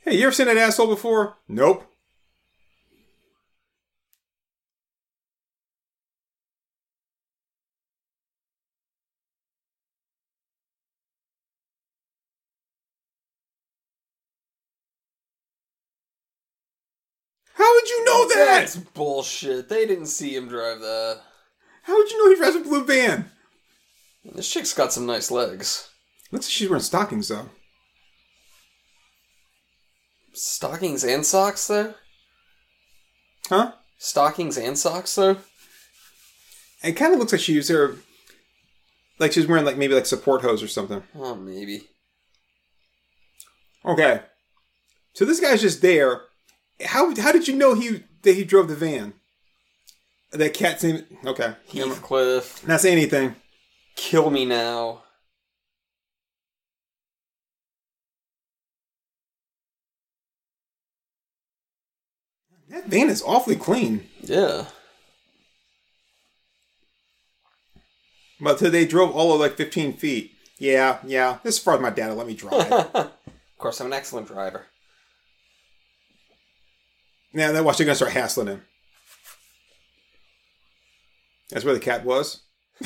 Hey, 0.05 0.17
you 0.19 0.25
ever 0.25 0.33
seen 0.33 0.49
that 0.49 0.59
asshole 0.59 0.87
before? 0.87 1.39
Nope. 1.49 1.91
How 17.55 17.75
would 17.75 17.89
you 17.89 18.05
know 18.05 18.24
that? 18.35 18.61
That's 18.61 18.77
bullshit. 18.77 19.69
They 19.69 19.87
didn't 19.87 20.07
see 20.07 20.35
him 20.35 20.49
drive 20.49 20.81
that. 20.81 21.21
How 21.83 21.97
would 21.97 22.11
you 22.11 22.19
know 22.19 22.31
he 22.31 22.37
drives 22.37 22.57
a 22.57 22.61
blue 22.61 22.85
van? 22.85 23.31
This 24.25 24.51
chick's 24.51 24.73
got 24.73 24.93
some 24.93 25.07
nice 25.07 25.31
legs. 25.31 25.91
Looks 26.33 26.47
like 26.47 26.53
she's 26.53 26.69
wearing 26.69 26.83
stockings 26.83 27.29
though. 27.29 27.51
Stockings 30.33 31.05
and 31.05 31.25
socks, 31.25 31.69
though? 31.69 31.95
Huh? 33.49 33.73
Stockings 33.99 34.59
and 34.59 34.77
socks, 34.77 35.15
though? 35.15 35.37
It 36.83 36.93
kind 36.93 37.13
of 37.13 37.21
looks 37.21 37.33
like 37.33 37.41
she 37.41 37.53
used 37.53 37.71
her, 37.71 37.97
like 39.19 39.33
she's 39.33 39.47
wearing 39.47 39.65
like 39.65 39.77
maybe 39.77 39.95
like 39.95 40.07
support 40.07 40.43
hose 40.43 40.63
or 40.63 40.69
something. 40.69 41.03
Oh, 41.15 41.35
maybe. 41.35 41.89
Okay, 43.85 44.23
so 45.13 45.25
this 45.25 45.41
guy's 45.41 45.63
just 45.63 45.83
there. 45.83 46.23
How 46.85 47.15
how 47.21 47.33
did 47.33 47.49
you 47.49 47.55
know 47.57 47.75
he 47.75 48.03
that 48.23 48.35
he 48.35 48.45
drove 48.45 48.69
the 48.69 48.77
van? 48.77 49.15
That 50.33 50.55
cat's 50.55 50.83
name. 50.83 51.05
Okay, 51.25 51.55
Heathcliff, 51.73 52.67
not 52.67 52.81
say 52.81 52.93
anything. 52.93 53.37
kill 53.97 54.31
me 54.31 54.45
now. 54.45 55.03
That 62.69 62.87
van 62.87 63.09
is 63.11 63.23
awfully 63.23 63.57
clean. 63.57 64.09
Yeah. 64.23 64.67
But 68.41 68.59
so 68.59 68.69
they 68.69 68.85
drove 68.87 69.13
all 69.15 69.33
of 69.33 69.41
like 69.41 69.57
15 69.57 69.95
feet. 69.95 70.33
Yeah, 70.59 70.99
yeah. 71.05 71.39
This 71.43 71.57
is 71.57 71.63
far 71.63 71.77
as 71.77 71.81
my 71.81 71.91
dad 71.91 72.09
will 72.09 72.17
let 72.17 72.27
me 72.27 72.35
drive. 72.35 72.73
of 72.95 73.13
course, 73.59 73.81
I'm 73.81 73.87
an 73.87 73.93
excellent 73.93 74.27
driver. 74.27 74.67
Now, 77.35 77.53
then 77.53 77.65
watch, 77.65 77.77
they're 77.77 77.85
gonna 77.85 77.97
start 77.97 78.13
hassling 78.13 78.47
him. 78.47 78.63
That's 81.51 81.65
where 81.65 81.75
the 81.75 81.81
cat 81.81 82.05
was. 82.05 82.43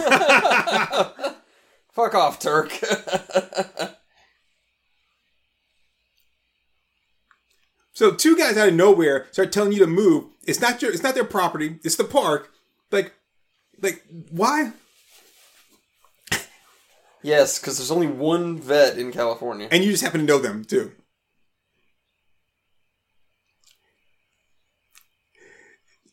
Fuck 1.92 2.14
off, 2.14 2.38
Turk. 2.38 2.72
So 7.99 8.12
two 8.12 8.36
guys 8.36 8.57
out 8.57 8.68
of 8.68 8.74
nowhere 8.74 9.26
start 9.32 9.51
telling 9.51 9.72
you 9.72 9.80
to 9.80 9.86
move. 9.88 10.26
It's 10.46 10.61
not 10.61 10.80
your, 10.80 10.92
it's 10.92 11.03
not 11.03 11.16
their 11.16 11.24
property. 11.24 11.80
It's 11.82 11.96
the 11.96 12.05
park. 12.05 12.53
Like, 12.92 13.12
like 13.82 14.05
why? 14.30 14.70
yes, 17.24 17.59
because 17.59 17.76
there's 17.76 17.90
only 17.90 18.07
one 18.07 18.57
vet 18.57 18.99
in 18.99 19.11
California. 19.11 19.66
And 19.72 19.82
you 19.82 19.90
just 19.90 20.05
happen 20.05 20.20
to 20.20 20.26
know 20.26 20.38
them 20.38 20.64
too. 20.64 20.92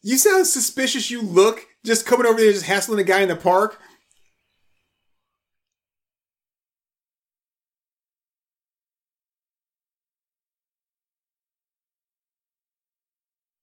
You 0.06 0.18
see 0.18 0.30
how 0.30 0.44
suspicious 0.44 1.10
you 1.10 1.20
look 1.20 1.66
just 1.84 2.06
coming 2.06 2.28
over 2.28 2.40
there 2.40 2.52
just 2.52 2.68
hassling 2.68 3.00
a 3.00 3.04
guy 3.04 3.22
in 3.22 3.28
the 3.28 3.36
park? 3.36 3.82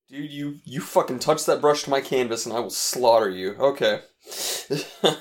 Dude, 0.09 0.33
you 0.33 0.59
you 0.65 0.81
fucking 0.81 1.21
touch 1.21 1.47
that 1.47 1.61
brush 1.61 1.85
to 1.85 1.91
my 1.91 2.01
canvas 2.01 2.45
and 2.45 2.53
I 2.53 2.59
will 2.59 2.71
slaughter 2.71 3.31
you. 3.31 3.55
Okay. 3.55 4.01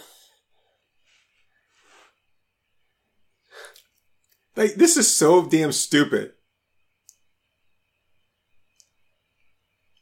Like, 4.54 4.76
this 4.76 4.98
is 4.98 5.10
so 5.10 5.48
damn 5.48 5.72
stupid. 5.72 6.34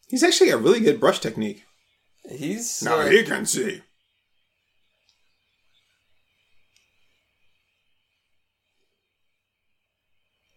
He's 0.10 0.24
actually 0.24 0.50
got 0.50 0.64
really 0.64 0.80
good 0.80 1.00
brush 1.00 1.20
technique. 1.20 1.64
He's 2.30 2.82
Now 2.82 3.00
uh, 3.00 3.10
he 3.10 3.24
can 3.24 3.46
see. 3.46 3.82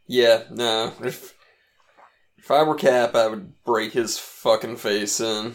Yeah, 0.07 0.44
no. 0.50 0.92
If 1.05 1.34
if 2.38 2.50
I 2.50 2.62
were 2.62 2.74
Cap, 2.74 3.14
I 3.14 3.28
would 3.28 3.62
break 3.64 3.92
his 3.92 4.18
fucking 4.18 4.76
face 4.76 5.20
in. 5.20 5.55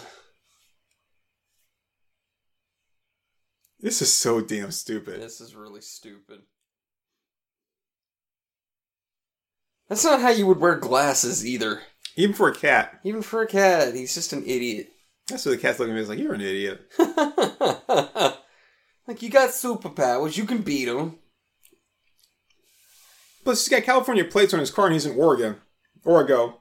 This 3.80 4.02
is 4.02 4.12
so 4.12 4.42
damn 4.42 4.72
stupid. 4.72 5.22
This 5.22 5.42
is 5.42 5.56
really 5.56 5.82
stupid. 5.82 6.42
That's 9.90 10.04
not 10.04 10.22
how 10.22 10.30
you 10.30 10.48
would 10.48 10.60
wear 10.60 10.76
glasses 10.76 11.46
either. 11.46 11.82
Even 12.18 12.34
for 12.34 12.50
a 12.50 12.56
cat. 12.56 13.00
Even 13.04 13.22
for 13.22 13.44
a 13.44 13.48
cat, 13.48 13.94
he's 13.94 14.16
just 14.16 14.34
an 14.34 14.44
idiot. 14.44 14.92
That's 15.30 15.46
what 15.46 15.52
the 15.52 15.58
cat's 15.58 15.78
looking 15.78 15.92
at 15.92 15.96
me. 15.96 16.02
He's 16.02 16.10
like, 16.10 16.20
you're 16.20 16.34
an 16.34 16.42
idiot. 16.42 16.82
like 19.08 19.22
you 19.22 19.30
got 19.30 19.52
superpowers, 19.52 20.36
you 20.36 20.46
can 20.46 20.64
beat 20.64 20.88
him. 20.88 21.20
Plus, 23.44 23.64
he's 23.64 23.70
got 23.70 23.86
California 23.86 24.26
plates 24.26 24.54
on 24.54 24.60
his 24.60 24.72
car 24.72 24.88
and 24.88 24.94
he's 24.94 25.06
in 25.06 25.18
Oregon. 25.18 25.58
Oregon. 26.04 26.54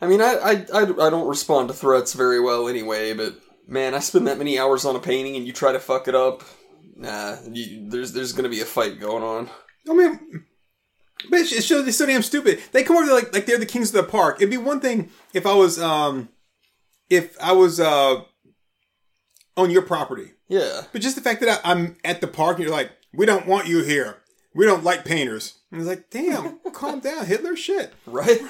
I 0.00 0.06
mean, 0.06 0.22
I, 0.22 0.34
I, 0.34 0.52
I, 0.72 0.82
I 0.82 1.10
don't 1.10 1.28
respond 1.28 1.68
to 1.68 1.74
threats 1.74 2.14
very 2.14 2.40
well 2.40 2.68
anyway, 2.68 3.12
but 3.12 3.38
man, 3.68 3.94
I 3.94 3.98
spend 3.98 4.26
that 4.28 4.38
many 4.38 4.58
hours 4.58 4.86
on 4.86 4.96
a 4.96 5.00
painting 5.00 5.36
and 5.36 5.46
you 5.46 5.52
try 5.52 5.72
to 5.72 5.80
fuck 5.80 6.08
it 6.08 6.14
up. 6.14 6.42
Nah, 6.96 7.36
you, 7.50 7.90
there's 7.90 8.12
there's 8.12 8.32
gonna 8.32 8.48
be 8.48 8.62
a 8.62 8.64
fight 8.64 8.98
going 8.98 9.22
on. 9.22 9.50
I 9.88 9.94
mean, 9.94 10.44
but 11.30 11.40
it 11.40 11.62
shows 11.64 11.84
they're 11.84 11.92
so 11.92 12.06
damn 12.06 12.22
stupid. 12.22 12.60
They 12.72 12.82
come 12.84 12.96
over 12.96 13.06
there 13.06 13.14
like 13.14 13.32
like 13.32 13.46
they're 13.46 13.58
the 13.58 13.66
kings 13.66 13.94
of 13.94 14.04
the 14.04 14.10
park. 14.10 14.36
It'd 14.38 14.50
be 14.50 14.56
one 14.56 14.80
thing 14.80 15.10
if 15.32 15.46
I 15.46 15.54
was 15.54 15.78
um 15.80 16.28
if 17.10 17.36
I 17.40 17.52
was 17.52 17.80
uh 17.80 18.22
on 19.56 19.70
your 19.70 19.82
property, 19.82 20.32
Yeah, 20.48 20.82
but 20.92 21.00
just 21.00 21.16
the 21.16 21.22
fact 21.22 21.40
that 21.40 21.60
I, 21.64 21.72
I'm 21.72 21.96
at 22.04 22.20
the 22.20 22.26
park 22.26 22.56
and 22.56 22.64
you're 22.66 22.74
like, 22.76 22.90
we 23.14 23.24
don't 23.24 23.46
want 23.46 23.66
you 23.68 23.82
here. 23.82 24.18
We 24.54 24.66
don't 24.66 24.84
like 24.84 25.04
painters. 25.04 25.54
And 25.70 25.80
it's 25.80 25.88
like, 25.88 26.10
damn, 26.10 26.58
calm 26.72 27.00
down, 27.00 27.24
Hitler. 27.26 27.56
Shit. 27.56 27.92
right. 28.06 28.40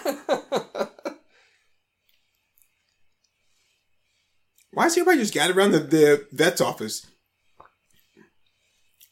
Why 4.73 4.87
is 4.87 4.93
everybody 4.93 5.19
just 5.21 5.33
gathered 5.33 5.57
around 5.57 5.73
the, 5.73 5.79
the 5.81 6.27
vet's 6.33 6.61
office? 6.61 7.07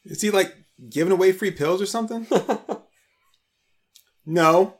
Is 0.04 0.20
he 0.20 0.30
like 0.30 0.54
giving 0.88 1.12
away 1.12 1.32
free 1.32 1.50
pills 1.50 1.80
or 1.82 1.86
something? 1.86 2.26
no. 4.26 4.74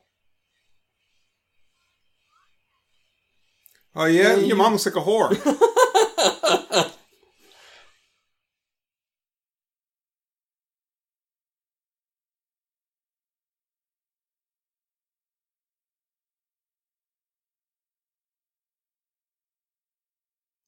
Oh 3.97 4.07
yeah, 4.07 4.35
your 4.35 4.41
you- 4.45 4.57
mom 4.57 4.73
looks 4.73 4.87
like 4.87 4.97
a 4.97 5.01
whore. 5.01 5.31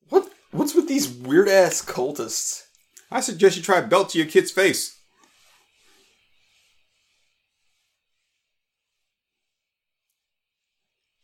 what 0.09 0.29
what's 0.53 0.75
with 0.75 0.89
these 0.89 1.09
weird 1.09 1.49
ass 1.49 1.85
cultists? 1.85 2.63
I 3.11 3.21
suggest 3.21 3.57
you 3.57 3.63
try 3.63 3.79
a 3.79 3.87
belt 3.87 4.11
to 4.11 4.19
your 4.19 4.27
kid's 4.27 4.51
face. 4.51 4.96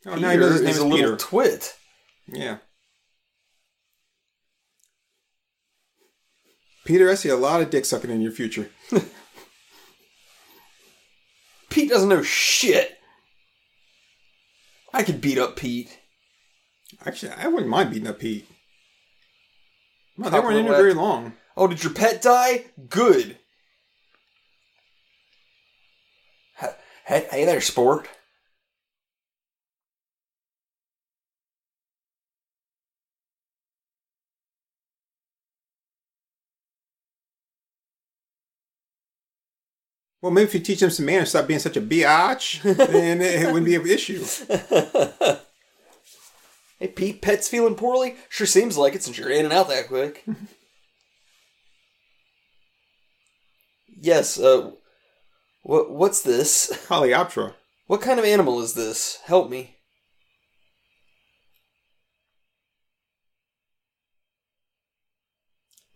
Oh, 0.07 0.17
now 0.17 0.31
he 0.31 0.37
knows 0.37 0.53
his 0.53 0.63
name 0.63 0.71
is 0.71 0.79
a 0.79 0.87
little 0.87 1.13
Peter. 1.13 1.17
twit. 1.17 1.77
yeah. 2.27 2.59
Peter, 6.85 7.09
I 7.09 7.15
see 7.15 7.29
a 7.29 7.37
lot 7.37 7.63
of 7.63 7.71
dick 7.71 7.85
sucking 7.85 8.11
in 8.11 8.21
your 8.21 8.33
future. 8.33 8.69
Pete 11.71 11.89
doesn't 11.89 12.09
know 12.09 12.23
shit. 12.23 12.99
I 14.93 15.05
could 15.05 15.21
beat 15.21 15.39
up 15.39 15.57
Pete. 15.57 16.01
Actually, 17.07 17.33
I 17.33 17.47
wouldn't 17.47 17.71
mind 17.71 17.91
beating 17.91 18.09
up 18.09 18.19
Pete. 18.19 18.47
Well, 20.19 20.31
they 20.31 20.41
weren't 20.41 20.59
in 20.59 20.67
there 20.67 20.75
very 20.75 20.93
long. 20.93 21.35
Oh, 21.57 21.67
did 21.67 21.83
your 21.83 21.93
pet 21.93 22.21
die? 22.21 22.65
Good. 22.89 23.39
Hey, 27.05 27.27
hey 27.31 27.45
there, 27.45 27.61
sport. 27.61 28.09
Well, 40.23 40.31
maybe 40.31 40.45
if 40.45 40.55
you 40.55 40.61
teach 40.61 40.81
them 40.81 40.91
some 40.91 41.07
manners, 41.07 41.31
stop 41.31 41.49
being 41.49 41.59
such 41.59 41.77
a 41.77 41.81
biatch, 41.81 42.63
then 42.63 43.21
it 43.21 43.47
wouldn't 43.47 43.67
be 43.67 43.75
an 43.75 43.87
issue. 43.87 44.25
Hey, 46.83 46.89
Pete, 46.89 47.23
pet's 47.23 47.49
feeling 47.49 47.77
poorly? 47.77 48.17
Sure 48.29 48.45
seems 48.45 48.77
like 48.77 48.97
it 48.97 49.05
since 49.05 49.17
you're 49.17 49.31
in 49.31 49.45
and 49.45 49.55
out 49.55 49.69
that 49.69 49.87
quick. 49.87 50.25
yes, 54.01 54.37
uh, 54.37 54.73
what, 55.63 55.93
what's 55.93 56.23
this? 56.23 56.77
Coleoptera. 56.89 57.55
What 57.87 58.03
kind 58.03 58.19
of 58.19 58.25
animal 58.25 58.61
is 58.61 58.75
this? 58.75 59.21
Help 59.27 59.49
me. 59.49 59.77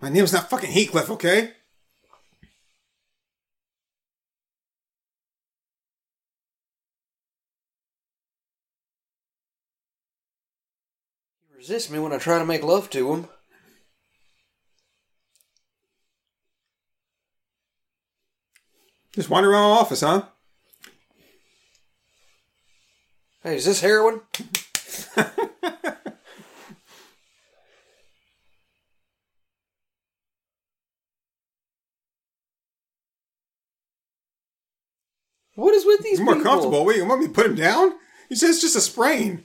My 0.00 0.08
name's 0.08 0.32
not 0.32 0.48
fucking 0.48 0.70
Heathcliff, 0.70 1.10
okay? 1.10 1.54
He 11.66 11.72
resists 11.72 11.90
me 11.90 11.98
when 11.98 12.12
I 12.12 12.18
try 12.18 12.38
to 12.38 12.44
make 12.44 12.62
love 12.62 12.90
to 12.90 13.12
him. 13.12 13.26
Just 19.12 19.28
wander 19.30 19.50
around 19.50 19.62
my 19.62 19.80
office, 19.80 20.02
huh? 20.02 20.26
Hey, 23.42 23.56
is 23.56 23.64
this 23.64 23.80
heroin? 23.80 24.20
what 35.56 35.74
is 35.74 35.84
with 35.84 36.02
these 36.02 36.18
He's 36.18 36.20
more 36.20 36.34
people? 36.36 36.48
comfortable. 36.48 36.84
Wait, 36.84 36.98
you 36.98 37.06
want 37.06 37.22
me 37.22 37.26
to 37.26 37.32
put 37.32 37.46
him 37.46 37.56
down? 37.56 37.94
He 38.28 38.36
says 38.36 38.50
it's 38.50 38.60
just 38.60 38.76
a 38.76 38.80
sprain. 38.80 39.44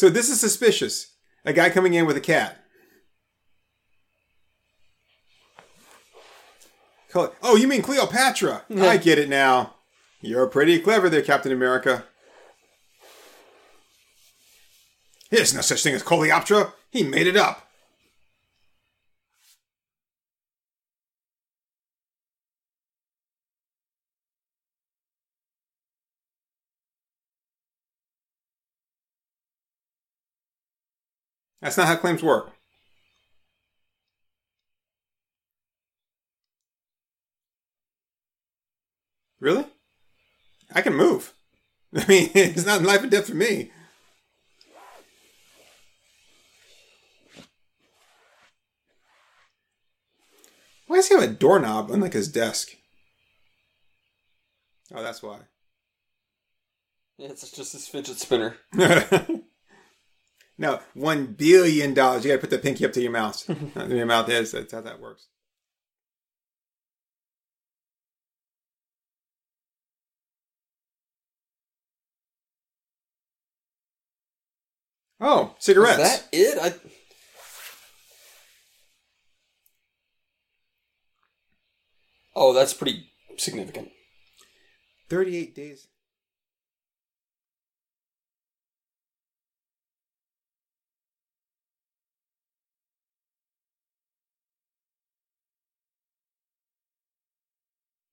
So 0.00 0.08
this 0.08 0.30
is 0.30 0.40
suspicious. 0.40 1.08
A 1.44 1.52
guy 1.52 1.68
coming 1.68 1.92
in 1.92 2.06
with 2.06 2.16
a 2.16 2.22
cat. 2.22 2.56
Oh, 7.42 7.56
you 7.56 7.68
mean 7.68 7.82
Cleopatra? 7.82 8.62
I 8.74 8.96
get 8.96 9.18
it 9.18 9.28
now. 9.28 9.74
You're 10.22 10.46
pretty 10.46 10.78
clever 10.78 11.10
there, 11.10 11.20
Captain 11.20 11.52
America. 11.52 12.06
There's 15.28 15.52
no 15.52 15.60
such 15.60 15.82
thing 15.82 15.94
as 15.94 16.02
Coleoptera. 16.02 16.72
He 16.90 17.02
made 17.02 17.26
it 17.26 17.36
up. 17.36 17.69
That's 31.60 31.76
not 31.76 31.86
how 31.86 31.96
claims 31.96 32.22
work. 32.22 32.52
Really? 39.40 39.66
I 40.74 40.82
can 40.82 40.94
move. 40.94 41.34
I 41.94 42.06
mean, 42.06 42.30
it's 42.34 42.66
not 42.66 42.82
life 42.82 43.02
and 43.02 43.10
death 43.10 43.28
for 43.28 43.34
me. 43.34 43.70
Why 50.86 50.96
does 50.96 51.08
he 51.08 51.14
have 51.14 51.22
a 51.22 51.28
doorknob 51.28 51.90
on 51.90 52.00
like 52.00 52.14
his 52.14 52.28
desk? 52.28 52.70
Oh, 54.92 55.02
that's 55.02 55.22
why. 55.22 55.38
Yeah, 57.16 57.28
it's 57.28 57.48
just 57.50 57.72
this 57.74 57.86
fidget 57.86 58.18
spinner. 58.18 58.56
no, 60.60 60.78
one 60.92 61.24
billion 61.26 61.94
dollars. 61.94 62.22
You 62.22 62.30
got 62.30 62.34
to 62.34 62.40
put 62.42 62.50
the 62.50 62.58
pinky 62.58 62.84
up 62.84 62.92
to 62.92 63.00
your 63.00 63.10
mouth. 63.10 63.48
Uh, 63.76 63.86
your 63.86 64.04
mouth 64.04 64.28
is. 64.28 64.52
That's 64.52 64.72
how 64.72 64.82
that 64.82 65.00
works. 65.00 65.28
Oh, 75.18 75.54
cigarettes. 75.58 76.28
Is 76.32 76.54
that 76.54 76.68
it? 76.68 76.74
I... 76.74 76.74
Oh, 82.34 82.52
that's 82.52 82.74
pretty 82.74 83.10
significant. 83.38 83.88
38 85.08 85.54
days. 85.54 85.89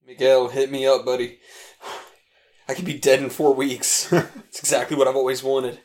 Miguel, 0.07 0.47
hit 0.47 0.71
me 0.71 0.87
up, 0.87 1.03
buddy. 1.03 1.39
I 2.69 2.73
could 2.73 2.85
be 2.85 2.97
dead 2.97 3.21
in 3.21 3.29
four 3.29 3.53
weeks. 3.53 4.11
It's 4.47 4.59
exactly 4.59 4.95
what 4.95 5.07
I've 5.07 5.17
always 5.17 5.43
wanted. 5.43 5.79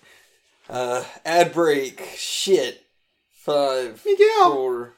Uh, 0.71 1.05
ad 1.25 1.53
break. 1.53 2.01
Shit. 2.17 2.87
Five, 3.33 4.01
Miguel! 4.07 4.53
four, 4.55 4.97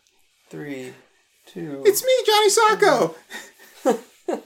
three, 0.51 0.93
two. 1.47 1.83
It's 1.87 2.05
me, 2.05 2.12
Johnny 2.27 2.51
Sokko. 2.51 3.14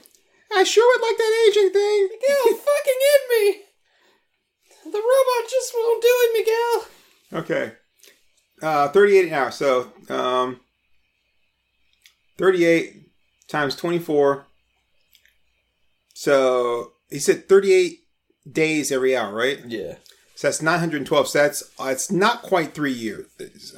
I 0.53 0.63
sure 0.63 0.87
would 0.87 1.05
like 1.05 1.17
that 1.17 1.45
aging 1.49 1.73
thing. 1.73 2.07
Miguel, 2.09 2.57
fucking 2.65 3.01
hit 3.05 3.29
me! 3.29 3.61
The 4.85 4.97
robot 4.97 5.49
just 5.49 5.73
won't 5.75 6.01
do 6.01 6.07
it, 6.09 6.87
Miguel. 7.33 7.41
Okay. 7.41 7.71
Uh, 8.61 8.87
38 8.87 9.27
an 9.27 9.33
hour. 9.33 9.51
So, 9.51 9.91
um, 10.07 10.61
38 12.37 13.09
times 13.49 13.75
24. 13.75 14.47
So, 16.19 16.91
he 17.09 17.17
said 17.19 17.47
38 17.47 18.01
days 18.51 18.91
every 18.91 19.15
hour, 19.15 19.33
right? 19.33 19.59
Yeah. 19.65 19.95
So 20.35 20.47
that's 20.49 20.61
912. 20.61 21.29
So 21.29 21.39
that's, 21.39 21.63
uh, 21.79 21.85
it's 21.85 22.11
not 22.11 22.41
quite 22.41 22.73
three 22.73 22.91
years. 22.91 23.27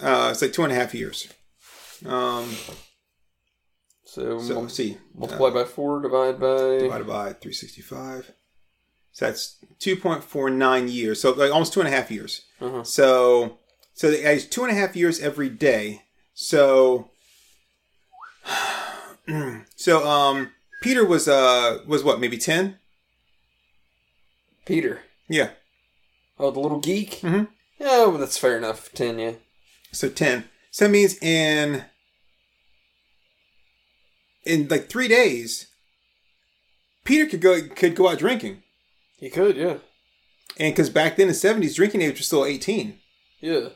Uh, 0.01 0.29
it's 0.31 0.41
like 0.41 0.51
two 0.51 0.63
and 0.63 0.71
a 0.71 0.75
half 0.75 0.95
years. 0.95 1.27
Um, 2.03 2.49
So, 4.05 4.39
so 4.39 4.53
mul- 4.55 4.63
let's 4.63 4.73
see. 4.73 4.97
multiply 5.13 5.51
by 5.51 5.65
four, 5.65 6.01
divide 6.01 6.39
by. 6.39 6.79
divided 6.79 7.05
by 7.05 7.33
365. 7.33 8.31
So 9.11 9.25
that's 9.27 9.57
2.49 9.79 10.91
years. 10.91 11.21
So 11.21 11.33
like 11.33 11.51
almost 11.51 11.73
two 11.73 11.81
and 11.81 11.89
a 11.89 11.91
half 11.95 12.09
years. 12.09 12.41
Uh-huh. 12.59 12.83
So 12.83 13.59
so 13.93 14.07
it 14.07 14.23
has 14.23 14.47
two 14.47 14.63
and 14.63 14.71
a 14.71 14.75
half 14.75 14.95
years 14.95 15.19
every 15.19 15.49
day. 15.49 16.01
So 16.33 17.11
so 19.75 20.07
um 20.07 20.51
Peter 20.81 21.05
was 21.05 21.27
uh 21.27 21.79
was 21.87 22.03
what 22.03 22.19
maybe 22.19 22.37
10? 22.37 22.77
Peter. 24.65 25.01
Yeah. 25.29 25.51
Oh, 26.37 26.51
the 26.51 26.59
little 26.59 26.79
geek? 26.79 27.19
Mhm. 27.21 27.47
Yeah, 27.79 28.05
well, 28.07 28.17
that's 28.17 28.37
fair 28.37 28.57
enough. 28.57 28.91
Ten, 28.93 29.17
yeah. 29.19 29.33
So 29.91 30.09
10. 30.09 30.49
So 30.71 30.85
that 30.85 30.91
means 30.91 31.17
in 31.21 31.85
in 34.43 34.67
like 34.67 34.89
3 34.89 35.07
days 35.07 35.67
Peter 37.03 37.25
could 37.27 37.41
go 37.41 37.61
could 37.75 37.95
go 37.95 38.09
out 38.09 38.19
drinking. 38.19 38.63
He 39.19 39.29
could, 39.29 39.55
yeah. 39.55 39.77
And 40.57 40.75
cuz 40.75 40.89
back 40.89 41.15
then 41.15 41.27
in 41.27 41.33
the 41.33 41.37
70s 41.67 41.75
drinking 41.75 42.01
age 42.01 42.17
was 42.17 42.25
still 42.25 42.45
18. 42.45 42.99
Yeah. 43.39 43.69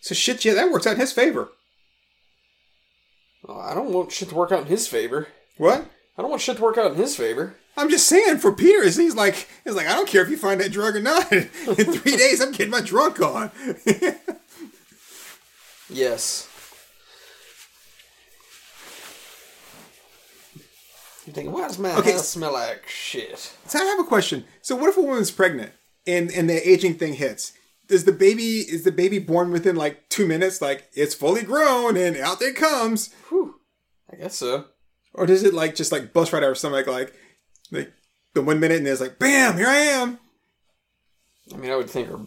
So 0.00 0.14
shit, 0.14 0.44
yeah, 0.44 0.54
that 0.54 0.70
works 0.70 0.86
out 0.86 0.94
in 0.94 1.00
his 1.00 1.12
favor. 1.12 1.52
Well, 3.42 3.58
I 3.60 3.74
don't 3.74 3.92
want 3.92 4.12
shit 4.12 4.28
to 4.28 4.34
work 4.34 4.52
out 4.52 4.62
in 4.62 4.66
his 4.66 4.86
favor. 4.86 5.28
What? 5.56 5.86
I 6.16 6.22
don't 6.22 6.30
want 6.30 6.42
shit 6.42 6.56
to 6.56 6.62
work 6.62 6.76
out 6.78 6.92
in 6.92 6.96
his 6.96 7.16
favor. 7.16 7.56
I'm 7.76 7.88
just 7.88 8.06
saying 8.06 8.38
for 8.38 8.52
Peter, 8.52 8.82
is 8.82 8.96
he's 8.96 9.14
like 9.16 9.48
he's 9.64 9.74
like 9.74 9.86
I 9.86 9.94
don't 9.94 10.08
care 10.08 10.22
if 10.22 10.28
you 10.30 10.36
find 10.36 10.60
that 10.60 10.72
drug 10.72 10.94
or 10.96 11.00
not. 11.00 11.32
In 11.32 11.46
three 11.46 12.16
days, 12.16 12.40
I'm 12.42 12.52
getting 12.52 12.70
my 12.70 12.80
drunk 12.82 13.20
on. 13.20 13.50
Yes. 15.90 16.48
You 21.26 21.32
think 21.32 21.52
why 21.52 21.68
does 21.68 21.78
my 21.78 21.94
Okay. 21.96 22.12
house 22.12 22.28
smell 22.28 22.52
like 22.54 22.88
shit? 22.88 23.38
so 23.66 23.78
I 23.78 23.84
have 23.84 24.00
a 24.00 24.04
question. 24.04 24.44
So 24.62 24.74
what 24.74 24.88
if 24.88 24.96
a 24.96 25.02
woman's 25.02 25.30
pregnant 25.30 25.72
and 26.06 26.30
and 26.32 26.48
the 26.48 26.68
aging 26.68 26.94
thing 26.94 27.14
hits? 27.14 27.52
Does 27.88 28.04
the 28.04 28.12
baby 28.12 28.58
is 28.60 28.84
the 28.84 28.92
baby 28.92 29.18
born 29.18 29.50
within 29.50 29.76
like 29.76 30.08
two 30.08 30.26
minutes? 30.26 30.60
Like 30.62 30.88
it's 30.94 31.14
fully 31.14 31.42
grown 31.42 31.96
and 31.96 32.16
out 32.16 32.40
it 32.42 32.56
comes, 32.56 33.12
Whew. 33.28 33.56
I 34.12 34.16
guess 34.16 34.34
so. 34.36 34.64
Or 35.14 35.26
does 35.26 35.42
it 35.42 35.54
like 35.54 35.74
just 35.74 35.92
like 35.92 36.12
bust 36.12 36.32
right 36.32 36.42
out 36.42 36.50
of 36.50 36.58
stomach 36.58 36.86
like 36.86 37.14
like 37.70 37.92
the 38.34 38.42
one 38.42 38.60
minute 38.60 38.78
and 38.78 38.86
it's 38.86 39.00
like 39.00 39.18
bam 39.18 39.56
here 39.56 39.68
I 39.68 39.76
am. 39.76 40.18
I 41.52 41.56
mean, 41.56 41.70
I 41.70 41.76
would 41.76 41.90
think 41.90 42.08
her. 42.08 42.20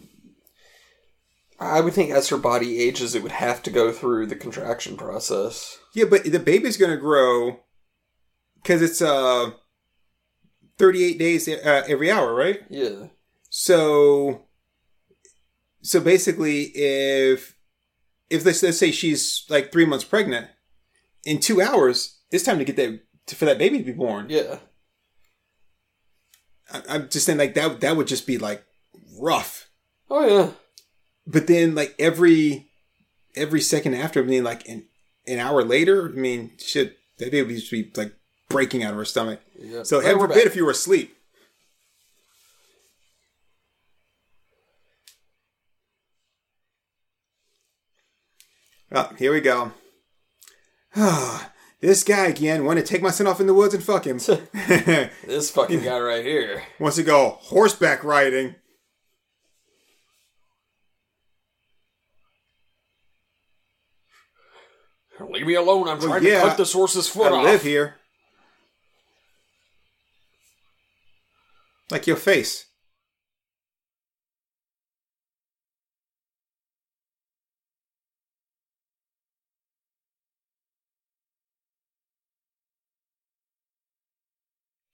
I 1.58 1.80
would 1.80 1.94
think 1.94 2.10
as 2.10 2.28
her 2.28 2.36
body 2.36 2.80
ages, 2.80 3.14
it 3.14 3.22
would 3.22 3.32
have 3.32 3.62
to 3.62 3.70
go 3.70 3.90
through 3.90 4.26
the 4.26 4.36
contraction 4.36 4.96
process. 4.96 5.78
Yeah, 5.94 6.04
but 6.04 6.24
the 6.24 6.38
baby's 6.38 6.76
gonna 6.76 6.98
grow 6.98 7.60
because 8.62 8.82
it's 8.82 9.00
uh 9.00 9.52
38 10.78 11.18
days 11.18 11.48
uh, 11.48 11.84
every 11.88 12.10
hour, 12.10 12.34
right? 12.34 12.60
Yeah. 12.68 13.06
So, 13.48 14.42
so 15.82 16.00
basically, 16.00 16.64
if 16.74 17.56
if 18.28 18.44
let's, 18.44 18.62
let's 18.62 18.78
say 18.78 18.90
she's 18.90 19.44
like 19.48 19.72
three 19.72 19.86
months 19.86 20.04
pregnant, 20.04 20.48
in 21.24 21.40
two 21.40 21.62
hours, 21.62 22.15
it's 22.30 22.44
time 22.44 22.58
to 22.58 22.64
get 22.64 22.76
that 22.76 23.00
to, 23.26 23.34
for 23.36 23.44
that 23.44 23.58
baby 23.58 23.78
to 23.78 23.84
be 23.84 23.92
born. 23.92 24.26
Yeah. 24.28 24.58
I, 26.72 26.82
I'm 26.88 27.08
just 27.08 27.26
saying, 27.26 27.38
like 27.38 27.54
that 27.54 27.80
that 27.80 27.96
would 27.96 28.06
just 28.06 28.26
be 28.26 28.38
like 28.38 28.64
rough. 29.20 29.68
Oh 30.10 30.26
yeah. 30.26 30.50
But 31.26 31.46
then, 31.46 31.74
like 31.74 31.94
every 31.98 32.68
every 33.34 33.60
second 33.60 33.94
after, 33.94 34.20
I 34.22 34.24
mean, 34.26 34.44
like 34.44 34.68
an 34.68 34.86
an 35.26 35.38
hour 35.38 35.64
later, 35.64 36.08
I 36.08 36.12
mean, 36.12 36.52
shit, 36.58 36.96
that 37.18 37.30
baby 37.30 37.46
would 37.46 37.56
just 37.60 37.70
be 37.70 37.90
like 37.96 38.12
breaking 38.48 38.82
out 38.84 38.92
of 38.92 38.96
her 38.96 39.04
stomach. 39.04 39.40
Yeah. 39.58 39.82
So 39.82 39.98
Right, 39.98 40.06
heaven 40.06 40.20
forbid 40.20 40.34
back. 40.36 40.46
if 40.46 40.56
you 40.56 40.64
were 40.64 40.70
asleep. 40.70 41.12
Oh, 48.92 49.10
here 49.18 49.32
we 49.32 49.40
go. 49.40 49.72
Ah. 50.98 51.52
This 51.80 52.02
guy 52.02 52.26
again 52.26 52.64
want 52.64 52.78
to 52.78 52.84
take 52.84 53.02
my 53.02 53.10
son 53.10 53.26
off 53.26 53.40
in 53.40 53.46
the 53.46 53.54
woods 53.54 53.74
and 53.74 53.82
fuck 53.84 54.06
him. 54.06 54.18
this 55.26 55.50
fucking 55.50 55.82
guy 55.82 55.98
right 55.98 56.24
here. 56.24 56.62
Wants 56.78 56.96
to 56.96 57.02
go 57.02 57.36
horseback 57.40 58.02
riding. 58.02 58.54
Leave 65.30 65.46
me 65.46 65.54
alone. 65.54 65.88
I'm 65.88 65.98
Well, 65.98 66.08
trying 66.08 66.24
yeah, 66.24 66.42
to 66.42 66.48
cut 66.48 66.56
this 66.58 66.72
horse's 66.72 67.08
I 67.08 67.12
foot 67.12 67.32
off. 67.32 67.44
live 67.44 67.62
here. 67.62 67.96
Like 71.90 72.06
your 72.06 72.16
face. 72.16 72.65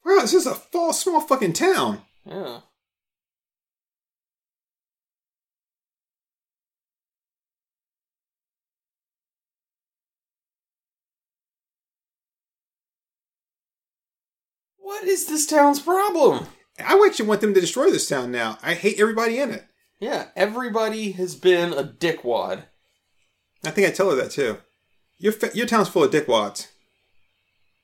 Wow, 0.05 0.20
this 0.20 0.34
is 0.34 0.46
a 0.46 0.55
fall, 0.55 0.92
small 0.92 1.20
fucking 1.20 1.53
town. 1.53 2.03
Yeah. 2.24 2.61
What 14.78 15.05
is 15.05 15.26
this 15.26 15.46
town's 15.46 15.80
problem? 15.80 16.46
I 16.78 17.00
actually 17.07 17.26
want 17.28 17.40
them 17.40 17.55
to 17.55 17.61
destroy 17.61 17.90
this 17.90 18.09
town 18.09 18.32
now. 18.32 18.59
I 18.62 18.74
hate 18.74 18.98
everybody 18.98 19.38
in 19.38 19.50
it. 19.50 19.64
Yeah, 20.00 20.28
everybody 20.34 21.12
has 21.12 21.34
been 21.36 21.72
a 21.72 21.84
dickwad. 21.84 22.64
I 23.64 23.70
think 23.70 23.86
I 23.86 23.90
tell 23.92 24.11
her 24.11 24.16
that 24.16 24.32
too. 24.32 24.59
Your 25.18 25.32
fa- 25.32 25.50
your 25.55 25.66
town's 25.66 25.88
full 25.88 26.03
of 26.03 26.11
dickwads. 26.11 26.68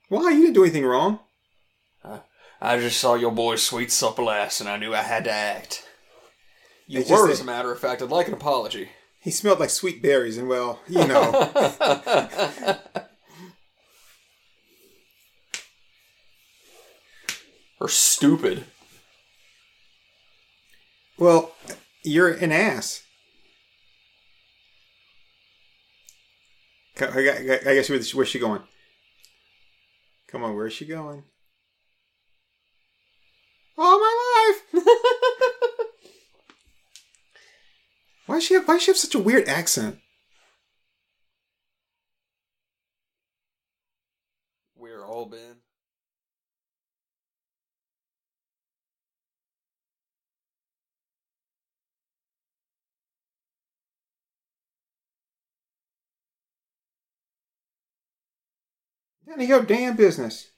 Why? 0.09 0.31
You 0.31 0.41
didn't 0.43 0.55
do 0.55 0.65
anything 0.65 0.85
wrong. 0.87 1.21
I 2.61 2.79
just 2.79 2.99
saw 2.99 3.15
your 3.15 3.31
boy's 3.31 3.63
sweet 3.63 3.93
supple 3.93 4.31
ass 4.31 4.61
and 4.61 4.69
I 4.69 4.77
knew 4.77 4.95
I 4.95 5.03
had 5.03 5.25
to 5.25 5.31
act. 5.31 5.85
You 6.87 7.01
It's 7.01 7.11
were, 7.11 7.31
as 7.31 7.41
a 7.41 7.45
matter 7.45 7.71
of 7.71 7.79
fact. 7.79 8.03
I'd 8.03 8.11
like 8.11 8.29
an 8.29 8.35
apology. 8.35 8.89
He 9.21 9.31
smelled 9.31 9.61
like 9.61 9.69
sweet 9.71 10.01
berries, 10.01 10.39
and 10.39 10.49
well, 10.49 10.81
you 10.89 11.07
know. 11.07 11.51
or 17.81 17.89
stupid. 17.89 18.65
well, 21.19 21.53
you're 22.03 22.31
an 22.31 22.53
ass. 22.53 23.03
I, 27.01 27.11
guess 27.65 28.15
where's 28.15 28.29
she 28.29 28.39
going? 28.39 28.63
Come 30.27 30.43
on, 30.43 30.55
where's 30.57 30.73
she 30.73 30.87
going? 30.87 31.25
All 33.81 34.01
my 34.01 34.53
life. 34.75 34.85
why 38.27 38.35
does 38.35 38.45
she 38.45 38.55
have? 38.55 38.67
Why 38.67 38.75
does 38.75 38.83
she 38.83 38.91
have 38.91 38.99
such 38.99 39.15
a 39.15 39.21
weird 39.21 39.49
accent? 39.49 40.01
We're 44.77 45.07
all 45.07 45.27
been. 45.27 45.59
None 59.25 59.41
of 59.41 59.49
your 59.49 59.63
damn 59.63 59.95
business. 59.95 60.51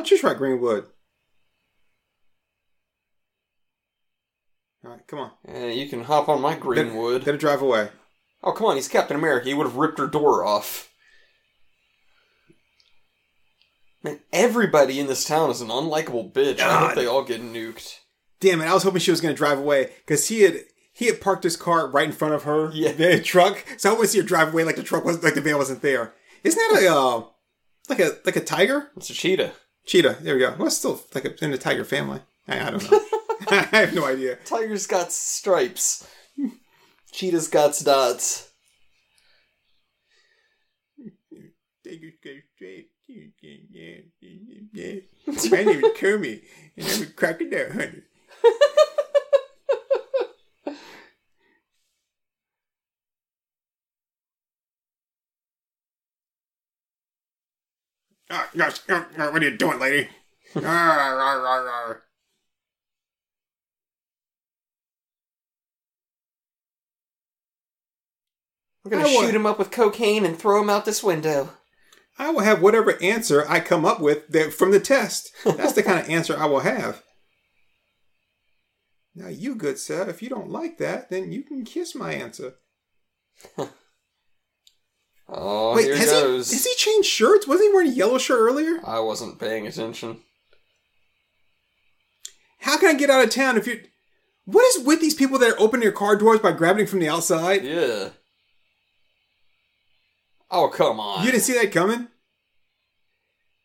Don't 0.00 0.10
you 0.10 0.18
try 0.18 0.32
Greenwood? 0.32 0.86
All 4.82 4.92
right, 4.92 5.06
come 5.06 5.18
on. 5.18 5.30
Yeah, 5.46 5.66
you 5.66 5.90
can 5.90 6.04
hop 6.04 6.30
on 6.30 6.40
my 6.40 6.56
Greenwood. 6.56 7.22
Gotta 7.22 7.36
drive 7.36 7.60
away. 7.60 7.90
Oh, 8.42 8.52
come 8.52 8.66
on, 8.68 8.76
he's 8.76 8.88
Captain 8.88 9.16
America. 9.16 9.46
He 9.46 9.52
would 9.52 9.66
have 9.66 9.76
ripped 9.76 9.98
her 9.98 10.06
door 10.06 10.42
off. 10.42 10.90
Man, 14.02 14.20
everybody 14.32 14.98
in 14.98 15.06
this 15.06 15.26
town 15.26 15.50
is 15.50 15.60
an 15.60 15.68
unlikable 15.68 16.32
bitch. 16.32 16.60
I 16.60 16.78
hope 16.78 16.94
they 16.94 17.04
all 17.04 17.22
get 17.22 17.42
nuked. 17.42 17.98
Damn 18.40 18.62
it! 18.62 18.68
I 18.68 18.72
was 18.72 18.84
hoping 18.84 19.00
she 19.00 19.10
was 19.10 19.20
gonna 19.20 19.34
drive 19.34 19.58
away 19.58 19.90
because 19.98 20.28
he 20.28 20.40
had 20.40 20.60
he 20.94 21.04
had 21.04 21.20
parked 21.20 21.44
his 21.44 21.58
car 21.58 21.86
right 21.86 22.06
in 22.06 22.12
front 22.12 22.32
of 22.32 22.44
her. 22.44 22.70
Yeah. 22.72 22.92
the 22.92 23.20
truck. 23.20 23.62
So 23.76 23.94
I 23.94 24.00
to 24.00 24.06
see 24.06 24.20
her 24.20 24.24
drive 24.24 24.54
away 24.54 24.64
like 24.64 24.76
the 24.76 24.82
truck 24.82 25.04
was 25.04 25.22
like 25.22 25.34
the 25.34 25.42
van 25.42 25.58
wasn't 25.58 25.82
there. 25.82 26.14
Isn't 26.42 26.58
that 26.58 26.82
a 26.82 26.94
uh, 26.94 27.24
like 27.90 28.00
a 28.00 28.16
like 28.24 28.36
a 28.36 28.40
tiger? 28.40 28.90
It's 28.96 29.10
a 29.10 29.12
cheetah. 29.12 29.52
Cheetah. 29.90 30.18
There 30.20 30.34
we 30.34 30.40
go. 30.40 30.54
Well, 30.56 30.68
it's 30.68 30.76
still 30.76 31.02
like 31.16 31.24
a, 31.24 31.44
in 31.44 31.50
the 31.50 31.58
tiger 31.58 31.84
family. 31.84 32.20
I, 32.46 32.64
I 32.64 32.70
don't 32.70 32.88
know. 32.88 33.00
I 33.48 33.62
have 33.72 33.92
no 33.92 34.06
idea. 34.06 34.36
Tiger's 34.44 34.86
got 34.86 35.10
stripes. 35.10 36.08
Cheetah's 37.10 37.48
got 37.48 37.76
dots. 37.84 38.52
Tigers 41.84 42.14
go 42.22 42.30
straight. 42.54 42.90
My 45.50 45.64
name 45.64 45.84
is 45.84 45.98
Kermit, 45.98 46.44
and 46.76 46.86
I'm 46.86 47.02
a 47.02 47.06
crocodile 47.06 47.72
hunter. 47.72 48.04
Gosh, 58.30 58.78
ah, 58.88 59.08
ah, 59.18 59.30
what 59.32 59.42
are 59.42 59.50
you 59.50 59.56
doing, 59.56 59.80
lady? 59.80 60.08
Ah, 60.54 60.62
ah, 60.64 61.42
ah. 61.44 61.96
We're 68.84 68.90
gonna 68.92 69.04
I 69.04 69.08
shoot 69.08 69.34
him 69.34 69.46
up 69.46 69.58
with 69.58 69.72
cocaine 69.72 70.24
and 70.24 70.38
throw 70.38 70.62
him 70.62 70.70
out 70.70 70.84
this 70.84 71.02
window. 71.02 71.50
I 72.18 72.30
will 72.30 72.40
have 72.40 72.62
whatever 72.62 73.02
answer 73.02 73.44
I 73.48 73.60
come 73.60 73.84
up 73.84 74.00
with 74.00 74.28
that, 74.28 74.52
from 74.52 74.70
the 74.70 74.80
test. 74.80 75.32
That's 75.44 75.72
the 75.72 75.82
kind 75.82 75.98
of 75.98 76.08
answer 76.08 76.36
I 76.36 76.46
will 76.46 76.60
have. 76.60 77.02
Now, 79.14 79.28
you 79.28 79.56
good 79.56 79.78
sir, 79.78 80.08
if 80.08 80.22
you 80.22 80.28
don't 80.28 80.50
like 80.50 80.78
that, 80.78 81.10
then 81.10 81.32
you 81.32 81.42
can 81.42 81.64
kiss 81.64 81.94
my 81.96 82.12
answer. 82.12 82.54
Oh, 85.32 85.76
Wait, 85.76 85.84
here 85.84 85.96
has 85.96 86.10
goes. 86.10 86.50
he 86.50 86.56
has 86.56 86.64
he 86.64 86.74
changed 86.76 87.08
shirts? 87.08 87.46
Wasn't 87.46 87.68
he 87.68 87.72
wearing 87.72 87.90
a 87.90 87.94
yellow 87.94 88.18
shirt 88.18 88.40
earlier? 88.40 88.80
I 88.84 88.98
wasn't 89.00 89.38
paying 89.38 89.66
attention. 89.66 90.18
How 92.60 92.78
can 92.78 92.88
I 92.94 92.98
get 92.98 93.10
out 93.10 93.22
of 93.24 93.30
town 93.30 93.56
if 93.56 93.66
you? 93.66 93.80
What 94.44 94.64
is 94.76 94.84
with 94.84 95.00
these 95.00 95.14
people 95.14 95.38
that 95.38 95.52
are 95.52 95.60
opening 95.60 95.84
your 95.84 95.92
car 95.92 96.16
doors 96.16 96.40
by 96.40 96.52
grabbing 96.52 96.86
from 96.86 96.98
the 96.98 97.08
outside? 97.08 97.64
Yeah. 97.64 98.08
Oh, 100.50 100.68
come 100.68 100.98
on. 100.98 101.24
You 101.24 101.30
didn't 101.30 101.44
see 101.44 101.54
that 101.54 101.70
coming. 101.70 102.08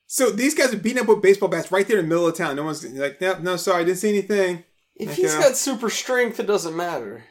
So 0.05 0.29
these 0.29 0.53
guys 0.53 0.71
are 0.71 0.77
beating 0.77 1.01
up 1.01 1.07
with 1.07 1.23
baseball 1.23 1.49
bats 1.49 1.71
right 1.71 1.87
there 1.87 1.97
in 1.97 2.05
the 2.05 2.09
middle 2.09 2.27
of 2.27 2.35
town. 2.35 2.55
No 2.55 2.63
one's 2.63 2.85
like, 2.85 3.19
no, 3.19 3.39
no, 3.39 3.55
sorry, 3.55 3.85
didn't 3.85 3.97
see 3.97 4.09
anything. 4.09 4.63
if 4.95 5.15
he's 5.15 5.33
Okay. 5.33 5.43
got 5.43 5.57
super 5.57 5.89
strength, 5.89 6.39
it 6.39 6.45
doesn't 6.45 6.75
matter. 6.75 7.23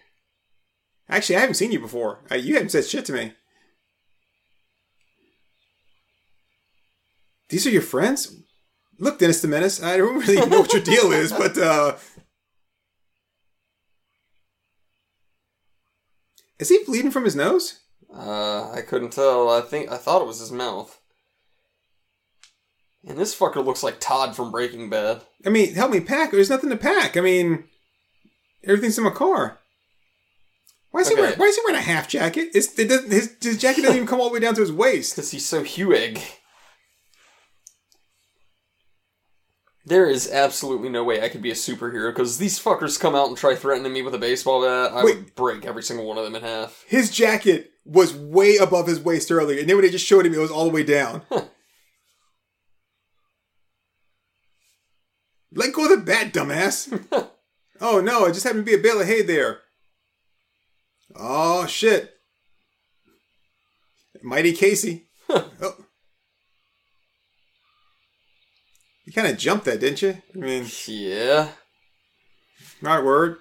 Actually, 1.08 1.36
I 1.36 1.40
haven't 1.40 1.54
seen 1.54 1.70
you 1.70 1.78
before. 1.78 2.20
Uh, 2.30 2.34
you 2.34 2.54
haven't 2.54 2.70
said 2.70 2.84
shit 2.84 3.04
to 3.06 3.12
me. 3.12 3.32
These 7.54 7.68
are 7.68 7.70
your 7.70 7.82
friends? 7.82 8.34
Look, 8.98 9.20
Dennis 9.20 9.40
the 9.40 9.46
Menace, 9.46 9.80
I 9.80 9.96
don't 9.96 10.18
really 10.26 10.44
know 10.44 10.62
what 10.62 10.72
your 10.72 10.82
deal 10.82 11.12
is, 11.12 11.30
but 11.30 11.56
uh 11.56 11.94
Is 16.58 16.68
he 16.68 16.80
bleeding 16.84 17.12
from 17.12 17.24
his 17.24 17.36
nose? 17.36 17.78
Uh, 18.12 18.72
I 18.72 18.80
couldn't 18.80 19.12
tell. 19.12 19.48
I 19.48 19.60
think 19.60 19.88
I 19.88 19.98
thought 19.98 20.20
it 20.20 20.26
was 20.26 20.40
his 20.40 20.50
mouth. 20.50 21.00
And 23.06 23.16
this 23.16 23.38
fucker 23.38 23.64
looks 23.64 23.84
like 23.84 24.00
Todd 24.00 24.34
from 24.34 24.50
Breaking 24.50 24.90
Bad. 24.90 25.22
I 25.46 25.50
mean, 25.50 25.74
help 25.74 25.92
me 25.92 26.00
pack. 26.00 26.32
There's 26.32 26.50
nothing 26.50 26.70
to 26.70 26.76
pack. 26.76 27.16
I 27.16 27.20
mean, 27.20 27.64
everything's 28.64 28.98
in 28.98 29.04
my 29.04 29.10
car. 29.10 29.60
Why 30.90 31.02
is 31.02 31.08
he 31.08 31.14
wearing? 31.14 31.38
Why 31.38 31.46
is 31.46 31.54
he 31.54 31.62
wearing 31.64 31.80
a 31.80 31.84
half 31.84 32.08
jacket? 32.08 32.48
It's, 32.52 32.76
it 32.76 32.88
doesn't, 32.88 33.12
his, 33.12 33.36
his 33.40 33.58
jacket 33.58 33.82
doesn't 33.82 33.94
even 33.94 34.08
come 34.08 34.20
all 34.20 34.28
the 34.28 34.34
way 34.34 34.40
down 34.40 34.56
to 34.56 34.60
his 34.60 34.72
waist. 34.72 35.14
Because 35.14 35.30
he's 35.30 35.46
so 35.46 35.62
Hewig. 35.62 36.20
There 39.86 40.08
is 40.08 40.30
absolutely 40.30 40.88
no 40.88 41.04
way 41.04 41.20
I 41.20 41.28
could 41.28 41.42
be 41.42 41.50
a 41.50 41.54
superhero 41.54 42.10
because 42.10 42.38
these 42.38 42.58
fuckers 42.58 42.98
come 42.98 43.14
out 43.14 43.28
and 43.28 43.36
try 43.36 43.54
threatening 43.54 43.92
me 43.92 44.00
with 44.00 44.14
a 44.14 44.18
baseball 44.18 44.62
bat. 44.62 44.92
I 44.92 45.04
Wait. 45.04 45.16
would 45.16 45.34
break 45.34 45.66
every 45.66 45.82
single 45.82 46.06
one 46.06 46.16
of 46.16 46.24
them 46.24 46.34
in 46.34 46.42
half. 46.42 46.84
His 46.88 47.10
jacket 47.10 47.72
was 47.84 48.14
way 48.14 48.56
above 48.56 48.86
his 48.86 48.98
waist 48.98 49.30
earlier, 49.30 49.60
and 49.60 49.68
then 49.68 49.76
when 49.76 49.84
they 49.84 49.90
just 49.90 50.06
showed 50.06 50.24
him, 50.24 50.32
it 50.32 50.38
was 50.38 50.50
all 50.50 50.64
the 50.64 50.70
way 50.70 50.84
down. 50.84 51.20
Let 55.52 55.72
go 55.74 55.84
of 55.84 55.90
the 55.90 55.98
bat, 55.98 56.32
dumbass. 56.32 57.28
oh 57.80 58.00
no, 58.00 58.24
it 58.24 58.32
just 58.32 58.44
happened 58.44 58.64
to 58.66 58.70
be 58.70 58.78
a 58.78 58.82
bale 58.82 59.00
of 59.00 59.06
hay 59.06 59.20
there. 59.22 59.60
Oh 61.14 61.66
shit. 61.66 62.10
Mighty 64.22 64.52
Casey. 64.52 65.08
oh. 65.28 65.76
You 69.03 69.03
kind 69.14 69.26
of 69.28 69.38
jumped 69.38 69.64
that, 69.66 69.80
didn't 69.80 70.02
you? 70.02 70.18
I 70.34 70.38
mean, 70.38 70.66
Yeah. 70.86 71.48
not 72.82 73.04
word. 73.04 73.38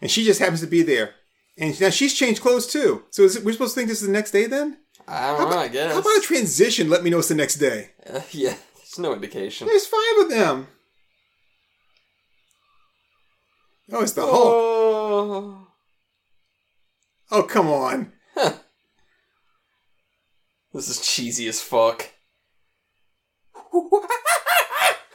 And 0.00 0.10
she 0.10 0.24
just 0.24 0.40
happens 0.40 0.60
to 0.60 0.66
be 0.66 0.82
there. 0.82 1.14
And 1.58 1.78
now 1.80 1.90
she's 1.90 2.14
changed 2.14 2.42
clothes 2.42 2.66
too. 2.66 3.04
So 3.10 3.22
is 3.22 3.36
it, 3.36 3.44
we're 3.44 3.52
supposed 3.52 3.74
to 3.74 3.80
think 3.80 3.88
this 3.88 4.00
is 4.02 4.06
the 4.06 4.12
next 4.12 4.30
day 4.30 4.46
then? 4.46 4.78
I 5.08 5.28
don't 5.28 5.38
How 5.38 5.44
know, 5.44 5.50
about, 5.50 5.58
I 5.58 5.68
guess. 5.68 5.92
how 5.92 6.00
about 6.00 6.18
a 6.18 6.20
transition? 6.20 6.90
Let 6.90 7.02
me 7.02 7.10
know 7.10 7.18
it's 7.18 7.28
the 7.28 7.34
next 7.34 7.56
day. 7.56 7.90
Uh, 8.08 8.20
yeah, 8.32 8.56
there's 8.76 8.98
no 8.98 9.12
indication. 9.14 9.66
There's 9.66 9.86
five 9.86 10.18
of 10.24 10.28
them. 10.30 10.66
Oh, 13.92 14.02
it's 14.02 14.12
the 14.12 14.22
Hulk. 14.22 14.34
Oh. 14.34 15.68
Oh, 17.30 17.42
come 17.44 17.68
on. 17.68 18.12
This 20.74 20.88
is 20.90 21.00
cheesy 21.00 21.48
as 21.48 21.60
fuck. 21.60 22.10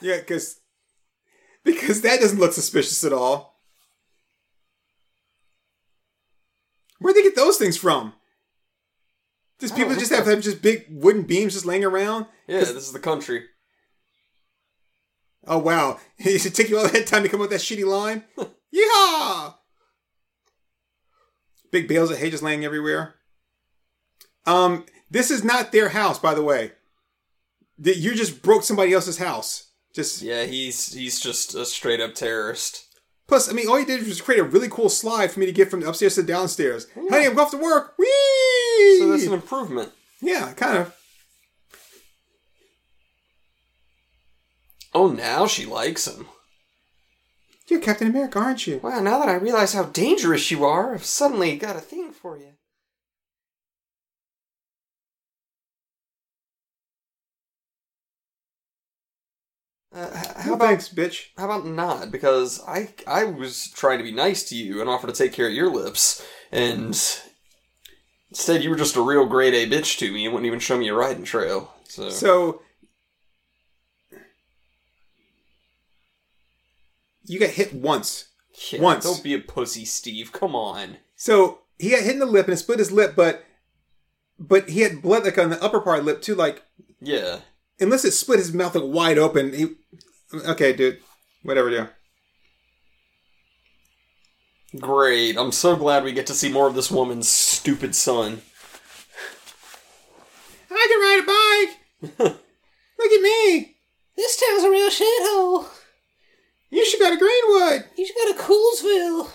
Yeah, 0.01 0.17
because 0.17 0.59
because 1.63 2.01
that 2.01 2.19
doesn't 2.19 2.39
look 2.39 2.53
suspicious 2.53 3.03
at 3.03 3.13
all. 3.13 3.59
Where'd 6.99 7.15
they 7.15 7.23
get 7.23 7.35
those 7.35 7.57
things 7.57 7.77
from? 7.77 8.13
Does 9.59 9.71
people 9.71 9.95
just 9.95 10.11
have, 10.11 10.25
have 10.25 10.41
just 10.41 10.61
big 10.61 10.85
wooden 10.89 11.23
beams 11.23 11.53
just 11.53 11.65
laying 11.65 11.83
around? 11.83 12.25
Yeah, 12.47 12.59
this 12.59 12.69
is 12.71 12.93
the 12.93 12.99
country. 12.99 13.45
Oh 15.45 15.59
wow! 15.59 15.99
It 16.17 16.39
should 16.39 16.55
take 16.55 16.69
you 16.69 16.77
all 16.77 16.87
that 16.87 17.07
time 17.07 17.23
to 17.23 17.29
come 17.29 17.41
up 17.41 17.49
with 17.49 17.59
that 17.59 17.65
shitty 17.65 17.85
line. 17.85 18.23
Yeehaw! 18.75 19.55
Big 21.71 21.87
bales 21.87 22.11
of 22.11 22.17
hay 22.17 22.29
just 22.29 22.43
laying 22.43 22.65
everywhere. 22.65 23.15
Um, 24.45 24.85
this 25.09 25.31
is 25.31 25.43
not 25.43 25.71
their 25.71 25.89
house, 25.89 26.19
by 26.19 26.33
the 26.33 26.43
way. 26.43 26.71
That 27.79 27.97
you 27.97 28.15
just 28.15 28.41
broke 28.41 28.63
somebody 28.63 28.93
else's 28.93 29.17
house. 29.17 29.70
Just 29.93 30.21
Yeah, 30.21 30.43
he's 30.45 30.93
he's 30.93 31.19
just 31.19 31.53
a 31.55 31.65
straight 31.65 31.99
up 31.99 32.15
terrorist. 32.15 32.85
plus, 33.27 33.49
I 33.49 33.53
mean, 33.53 33.67
all 33.67 33.79
you 33.79 33.85
did 33.85 34.05
was 34.05 34.21
create 34.21 34.39
a 34.39 34.43
really 34.43 34.69
cool 34.69 34.89
slide 34.89 35.31
for 35.31 35.39
me 35.39 35.45
to 35.45 35.51
get 35.51 35.69
from 35.69 35.81
the 35.81 35.89
upstairs 35.89 36.15
to 36.15 36.23
downstairs. 36.23 36.87
Honey, 36.95 37.25
I'm 37.27 37.33
going 37.35 37.39
off 37.39 37.51
to 37.51 37.57
work. 37.57 37.95
Whee! 37.97 38.99
So 38.99 39.09
that's 39.09 39.25
an 39.25 39.33
improvement. 39.33 39.91
yeah, 40.21 40.53
kind 40.53 40.77
of. 40.77 40.95
Oh, 44.93 45.07
now 45.07 45.47
she 45.47 45.65
likes 45.65 46.07
him. 46.07 46.27
You're 47.67 47.79
Captain 47.79 48.07
America, 48.09 48.37
aren't 48.39 48.67
you? 48.67 48.79
Wow, 48.83 48.99
now 48.99 49.19
that 49.19 49.29
I 49.29 49.35
realize 49.35 49.73
how 49.73 49.83
dangerous 49.83 50.51
you 50.51 50.65
are, 50.65 50.93
I've 50.93 51.05
suddenly 51.05 51.55
got 51.57 51.77
a 51.77 51.79
thing 51.79 52.11
for 52.11 52.37
you. 52.37 52.51
Uh, 59.93 60.09
how 60.37 60.49
No 60.51 60.53
about 60.55 60.67
thanks, 60.67 60.87
bitch. 60.89 61.25
how 61.37 61.45
about 61.45 61.65
not? 61.65 62.11
Because 62.11 62.61
I 62.67 62.93
I 63.05 63.25
was 63.25 63.69
trying 63.71 63.97
to 63.97 64.03
be 64.05 64.11
nice 64.13 64.43
to 64.49 64.55
you 64.55 64.79
and 64.79 64.89
offer 64.89 65.07
to 65.07 65.13
take 65.13 65.33
care 65.33 65.47
of 65.47 65.53
your 65.53 65.69
lips, 65.69 66.25
and 66.51 66.97
instead 68.29 68.63
you 68.63 68.69
were 68.69 68.77
just 68.77 68.95
a 68.95 69.01
real 69.01 69.25
grade 69.25 69.53
A 69.53 69.67
bitch 69.69 69.97
to 69.99 70.11
me 70.11 70.23
and 70.25 70.33
wouldn't 70.33 70.47
even 70.47 70.59
show 70.59 70.77
me 70.77 70.87
a 70.87 70.93
riding 70.93 71.25
trail. 71.25 71.73
So, 71.89 72.09
So 72.09 72.61
you 77.25 77.39
got 77.39 77.49
hit 77.49 77.73
once. 77.73 78.29
Yeah, 78.71 78.81
once. 78.81 79.03
don't 79.03 79.23
be 79.23 79.33
a 79.33 79.39
pussy, 79.39 79.85
Steve. 79.85 80.31
Come 80.31 80.55
on. 80.55 80.97
So 81.15 81.59
he 81.79 81.89
got 81.91 82.01
hit 82.03 82.13
in 82.13 82.19
the 82.19 82.25
lip 82.25 82.45
and 82.47 82.53
it 82.53 82.57
split 82.57 82.79
his 82.79 82.91
lip, 82.91 83.13
but 83.15 83.43
but 84.39 84.69
he 84.69 84.81
had 84.81 85.01
blood 85.01 85.23
like 85.25 85.37
on 85.37 85.49
the 85.49 85.61
upper 85.61 85.79
part 85.81 85.99
of 85.99 86.05
the 86.05 86.11
lip 86.13 86.21
too. 86.21 86.35
Like 86.35 86.63
Yeah. 87.01 87.39
Unless 87.81 88.05
it 88.05 88.11
split 88.11 88.39
his 88.39 88.53
mouth 88.53 88.75
like 88.75 88.83
wide 88.85 89.17
open. 89.17 89.53
He 89.53 89.67
okay, 90.45 90.71
dude. 90.73 90.99
Whatever, 91.43 91.69
dude. 91.69 91.89
Great. 94.79 95.37
I'm 95.37 95.51
so 95.51 95.75
glad 95.75 96.03
we 96.03 96.13
get 96.13 96.27
to 96.27 96.33
see 96.33 96.49
more 96.49 96.67
of 96.67 96.75
this 96.75 96.89
woman's 96.89 97.27
stupid 97.27 97.93
son. 97.93 98.41
I 100.71 100.87
can 100.87 101.01
ride 101.01 101.19
a 101.19 102.17
bike. 102.17 102.37
Look 102.99 103.11
at 103.11 103.21
me. 103.21 103.75
This 104.15 104.39
town's 104.39 104.63
a 104.63 104.69
real 104.69 104.89
shithole. 104.89 105.67
You 106.69 106.85
should 106.85 107.01
go 107.01 107.09
to 107.09 107.17
Greenwood. 107.17 107.85
You 107.97 108.05
should 108.05 108.15
go 108.15 108.31
to 108.31 108.39
Coolsville. 108.39 109.31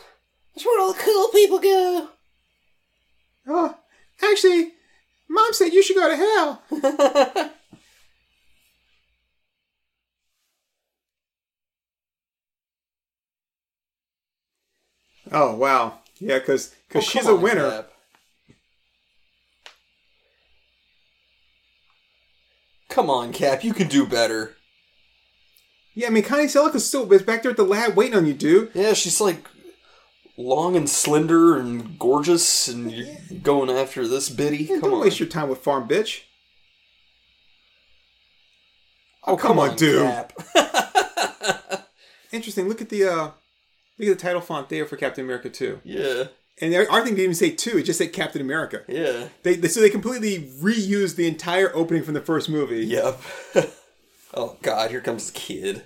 That's 0.54 0.64
where 0.64 0.80
all 0.80 0.92
the 0.92 0.98
cool 0.98 1.28
people 1.28 1.58
go. 1.58 2.08
Oh, 3.48 3.74
actually, 4.22 4.72
mom 5.28 5.52
said 5.52 5.72
you 5.72 5.82
should 5.82 5.96
go 5.96 6.08
to 6.08 6.16
hell. 6.16 7.52
Oh 15.32 15.54
wow, 15.56 15.98
yeah, 16.18 16.38
because 16.38 16.74
Oh, 16.94 17.00
she's 17.00 17.26
a 17.26 17.32
on, 17.32 17.42
winner. 17.42 17.70
Cap. 17.70 17.90
Come 22.88 23.10
on, 23.10 23.32
Cap. 23.32 23.64
You 23.64 23.74
can 23.74 23.88
do 23.88 24.06
better. 24.06 24.54
Yeah, 25.94 26.08
I 26.08 26.10
mean, 26.10 26.22
Connie 26.24 26.44
Sellecca's 26.44 26.86
still 26.86 27.10
is 27.12 27.22
back 27.22 27.42
there 27.42 27.50
at 27.50 27.56
the 27.56 27.64
lab 27.64 27.96
waiting 27.96 28.16
on 28.16 28.26
you, 28.26 28.34
dude. 28.34 28.70
Yeah, 28.74 28.92
she's 28.92 29.20
like 29.20 29.46
long 30.38 30.76
and 30.76 30.88
slender 30.88 31.56
and 31.58 31.98
gorgeous, 31.98 32.68
and 32.68 32.92
you're 32.92 33.16
going 33.42 33.70
after 33.70 34.06
this 34.06 34.28
biddy. 34.28 34.58
Yeah, 34.64 34.74
come 34.76 34.90
don't 34.90 34.94
on. 34.94 35.00
waste 35.00 35.18
your 35.20 35.28
time 35.28 35.48
with 35.48 35.58
farm 35.58 35.88
bitch. 35.88 36.22
oh, 39.26 39.36
come 39.36 39.58
on, 39.58 39.74
dude. 39.76 40.02
Cap. 40.02 40.32
Interesting. 42.32 42.68
Look 42.68 42.82
at 42.82 42.90
the 42.90 43.04
uh, 43.04 43.30
look 43.98 44.08
at 44.08 44.18
the 44.18 44.22
title 44.22 44.40
font 44.40 44.68
there 44.68 44.86
for 44.86 44.96
Captain 44.96 45.24
America 45.24 45.48
two, 45.50 45.80
yeah, 45.84 46.24
and 46.60 46.72
thing 46.72 47.14
didn't 47.14 47.18
even 47.18 47.34
say 47.34 47.50
two; 47.50 47.78
it 47.78 47.82
just 47.84 47.98
said 47.98 48.12
Captain 48.12 48.40
America. 48.40 48.82
yeah. 48.88 49.28
They, 49.42 49.56
they 49.56 49.68
so 49.68 49.80
they 49.80 49.90
completely 49.90 50.50
reused 50.60 51.16
the 51.16 51.26
entire 51.28 51.74
opening 51.74 52.02
from 52.02 52.14
the 52.14 52.20
first 52.20 52.48
movie. 52.48 52.86
Yep. 52.86 53.20
oh 54.34 54.56
God, 54.62 54.90
here 54.90 55.00
comes 55.00 55.30
the 55.30 55.38
kid. 55.38 55.84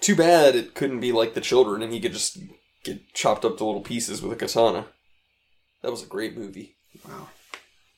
Too 0.00 0.14
bad 0.16 0.54
it 0.54 0.74
couldn't 0.74 1.00
be 1.00 1.12
like 1.12 1.34
the 1.34 1.40
children, 1.40 1.82
and 1.82 1.92
he 1.92 2.00
could 2.00 2.12
just 2.12 2.38
get 2.84 3.14
chopped 3.14 3.44
up 3.44 3.56
to 3.58 3.64
little 3.64 3.80
pieces 3.80 4.20
with 4.20 4.32
a 4.32 4.36
katana. 4.36 4.86
That 5.82 5.90
was 5.90 6.02
a 6.02 6.06
great 6.06 6.36
movie. 6.36 6.76
Wow, 7.08 7.28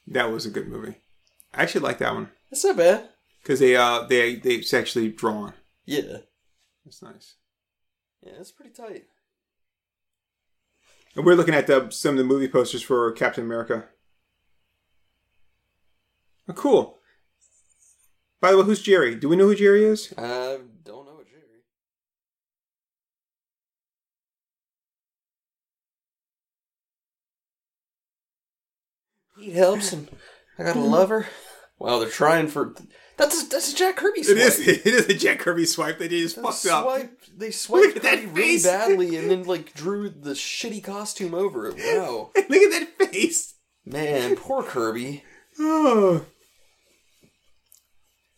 that 0.09 0.31
was 0.31 0.47
a 0.47 0.51
good 0.51 0.69
movie. 0.69 0.97
I 1.53 1.63
actually 1.63 1.81
like 1.83 1.99
that 1.99 2.15
one 2.15 2.31
That's 2.51 2.65
not 2.65 2.77
bad. 2.77 3.09
because 3.43 3.61
they 3.61 3.77
uh 3.77 4.03
they 4.09 4.37
they 4.37 4.55
it's 4.57 4.73
actually 4.75 5.09
drawn. 5.09 5.55
Yeah, 5.87 6.19
That's 6.85 7.01
nice. 7.03 7.37
yeah, 8.23 8.33
that's 8.37 8.51
pretty 8.53 8.73
tight. 8.73 9.05
And 11.15 11.25
we're 11.25 11.35
looking 11.35 11.55
at 11.55 11.67
the, 11.67 11.89
some 11.91 12.13
of 12.13 12.19
the 12.19 12.25
movie 12.25 12.49
posters 12.49 12.83
for 12.83 13.11
Captain 13.13 13.45
America. 13.45 13.85
Oh, 16.49 16.53
cool. 16.53 16.99
By 18.41 18.51
the 18.51 18.59
way, 18.59 18.65
who's 18.65 18.83
Jerry? 18.83 19.15
Do 19.15 19.29
we 19.29 19.37
know 19.37 19.47
who 19.47 19.55
Jerry 19.55 19.85
is? 19.85 20.13
I 20.19 20.59
don't 20.85 21.07
know, 21.07 21.15
what 21.15 21.27
Jerry. 21.27 21.43
He 29.39 29.51
helps, 29.53 29.93
and 29.93 30.09
I 30.59 30.65
got 30.65 30.77
a 30.77 30.81
lover. 30.81 31.27
Wow, 31.79 31.99
they're 31.99 32.09
trying 32.09 32.49
for 32.49 32.75
that's 33.17 33.43
a, 33.43 33.49
that's 33.49 33.73
a 33.73 33.77
Jack 33.77 33.97
Kirby 33.97 34.23
swipe. 34.23 34.37
is. 34.37 34.61
It 34.61 34.87
is 34.87 35.07
a 35.09 35.15
Jack 35.15 35.39
Kirby 35.39 35.65
swipe 35.67 35.99
that 35.99 36.11
he 36.11 36.21
just 36.23 36.37
They 36.37 36.43
fucked 36.43 36.67
up. 36.67 37.01
they 37.37 37.51
swiped 37.51 37.87
Look 37.87 37.97
at 37.97 38.03
that 38.03 38.19
Kirby 38.21 38.31
really 38.41 38.63
badly 38.63 39.17
and 39.17 39.31
then 39.31 39.45
like 39.45 39.73
drew 39.75 40.09
the 40.09 40.31
shitty 40.33 40.83
costume 40.85 41.35
over 41.35 41.69
it. 41.69 41.77
Wow, 41.99 42.31
Look 42.37 42.63
at 42.63 42.71
that 42.99 43.11
face. 43.11 43.55
man, 43.85 44.37
poor 44.37 44.63
Kirby. 44.63 45.25
Oh, 45.59 46.27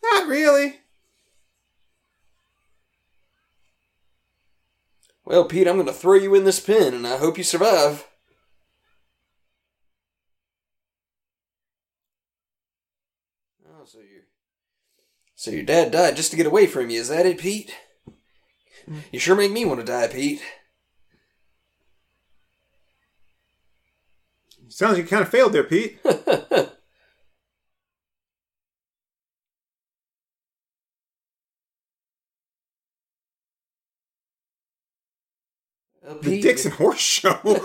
not 0.01 0.27
really. 0.27 0.77
Well, 5.25 5.45
Pete, 5.45 5.67
I'm 5.67 5.77
gonna 5.77 5.93
throw 5.93 6.15
you 6.15 6.33
in 6.33 6.43
this 6.45 6.59
pin, 6.59 6.93
and 6.95 7.05
I 7.05 7.17
hope 7.17 7.37
you 7.37 7.43
survive. 7.43 8.05
Oh, 13.67 13.85
so 13.85 13.99
you, 13.99 14.21
so 15.39 15.51
your 15.51 15.63
dad 15.63 15.91
died 15.91 16.17
just 16.17 16.31
to 16.31 16.37
get 16.37 16.45
away 16.45 16.67
from 16.67 16.89
you? 16.89 16.99
Is 16.99 17.07
that 17.07 17.25
it, 17.25 17.37
Pete? 17.37 17.73
You 19.09 19.19
sure 19.19 19.37
make 19.37 19.53
me 19.53 19.63
want 19.63 19.79
to 19.79 19.85
die, 19.85 20.07
Pete. 20.07 20.41
Sounds 24.67 24.95
like 24.97 25.03
you 25.03 25.09
kind 25.09 25.21
of 25.21 25.29
failed 25.29 25.53
there, 25.53 25.63
Pete. 25.63 25.97
Uh, 26.03 26.65
The 36.03 36.15
Pete, 36.15 36.43
Dixon 36.43 36.71
Horse 36.77 36.99
Show. 36.99 37.39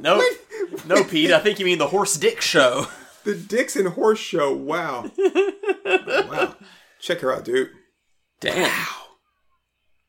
No, 0.00 0.16
What? 0.16 0.86
no, 0.86 1.04
Pete. 1.04 1.30
I 1.30 1.38
think 1.38 1.60
you 1.60 1.64
mean 1.64 1.78
the 1.78 1.86
Horse 1.86 2.16
Dick 2.16 2.40
Show. 2.40 2.86
The 3.24 3.34
Dixon 3.34 3.86
Horse 3.86 4.18
Show. 4.18 4.54
Wow. 4.54 5.10
wow. 5.84 6.56
Check 7.00 7.20
her 7.20 7.34
out, 7.34 7.44
dude. 7.44 7.70
Damn. 8.40 8.70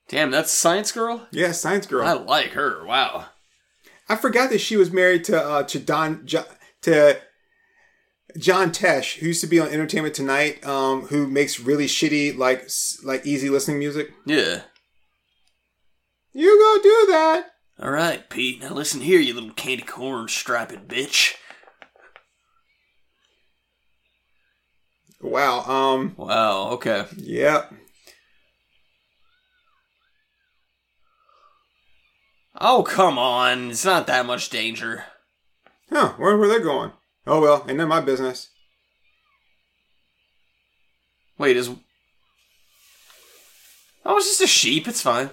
Damn, 0.07 0.31
that's 0.31 0.51
Science 0.51 0.91
Girl. 0.91 1.27
Yeah, 1.31 1.51
Science 1.51 1.85
Girl. 1.85 2.05
I 2.05 2.13
like 2.13 2.51
her. 2.51 2.85
Wow. 2.85 3.25
I 4.09 4.15
forgot 4.15 4.49
that 4.49 4.59
she 4.59 4.77
was 4.77 4.91
married 4.91 5.23
to 5.25 5.41
uh, 5.41 5.63
to 5.63 5.79
Don 5.79 6.25
jo, 6.25 6.43
to 6.81 7.19
John 8.37 8.71
Tesh, 8.71 9.19
who 9.19 9.27
used 9.27 9.41
to 9.41 9.47
be 9.47 9.59
on 9.59 9.69
Entertainment 9.69 10.13
Tonight, 10.13 10.65
um, 10.65 11.03
who 11.07 11.27
makes 11.27 11.59
really 11.59 11.87
shitty 11.87 12.37
like 12.37 12.67
like 13.03 13.25
easy 13.25 13.49
listening 13.49 13.79
music. 13.79 14.11
Yeah. 14.25 14.61
You 16.33 16.59
go 16.59 16.83
do 16.83 17.11
that. 17.11 17.45
All 17.79 17.91
right, 17.91 18.27
Pete. 18.29 18.61
Now 18.61 18.73
listen 18.73 19.01
here, 19.01 19.19
you 19.19 19.33
little 19.33 19.51
candy 19.51 19.83
corn 19.83 20.27
striped 20.27 20.87
bitch. 20.87 21.35
Wow. 25.23 25.61
Um. 25.61 26.13
Wow. 26.17 26.71
Okay. 26.71 27.05
Yeah. 27.15 27.67
Oh 32.59 32.83
come 32.83 33.17
on! 33.17 33.71
It's 33.71 33.85
not 33.85 34.05
that 34.07 34.25
much 34.25 34.49
danger. 34.49 35.05
Huh. 35.89 36.13
Where 36.17 36.37
were 36.37 36.47
they 36.47 36.59
going? 36.59 36.91
Oh 37.25 37.41
well, 37.41 37.65
ain't 37.67 37.77
none 37.77 37.81
of 37.81 37.89
my 37.89 38.01
business. 38.01 38.49
Wait, 41.37 41.55
is 41.55 41.69
oh, 44.05 44.17
it's 44.17 44.27
just 44.27 44.41
a 44.41 44.47
sheep. 44.47 44.87
It's 44.87 45.01
fine. 45.01 45.29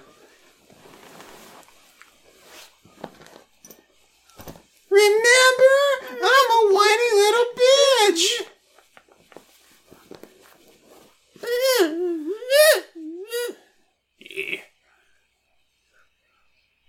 Remember, 4.89 5.75
I'm 6.11 6.49
a 6.51 6.73
whiny 6.73 7.11
little 7.13 7.45
bitch. 7.59 8.50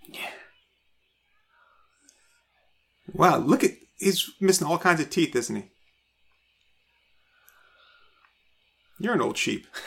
Yeah. 0.09 0.29
Wow. 3.13 3.37
Look 3.37 3.63
at 3.63 3.71
he's 3.97 4.29
missing 4.39 4.67
all 4.67 4.77
kinds 4.77 5.01
of 5.01 5.09
teeth, 5.09 5.35
isn't 5.35 5.55
he? 5.55 5.63
You're 8.99 9.13
an 9.15 9.21
old 9.21 9.37
sheep. 9.37 9.67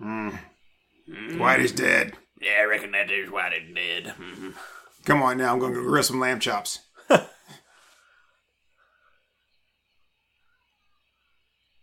mm. 0.00 0.38
Whitey's 1.08 1.72
dead. 1.72 2.14
Yeah, 2.40 2.60
I 2.60 2.64
reckon 2.64 2.92
that 2.92 3.10
is 3.10 3.30
why 3.30 3.50
they 3.50 3.60
did. 3.72 4.06
Mhm. 4.06 4.54
Come 5.04 5.22
on 5.22 5.38
now, 5.38 5.52
I'm 5.52 5.58
going 5.58 5.74
to 5.74 5.80
grill 5.82 6.02
some 6.02 6.18
lamb 6.20 6.40
chops. 6.40 6.80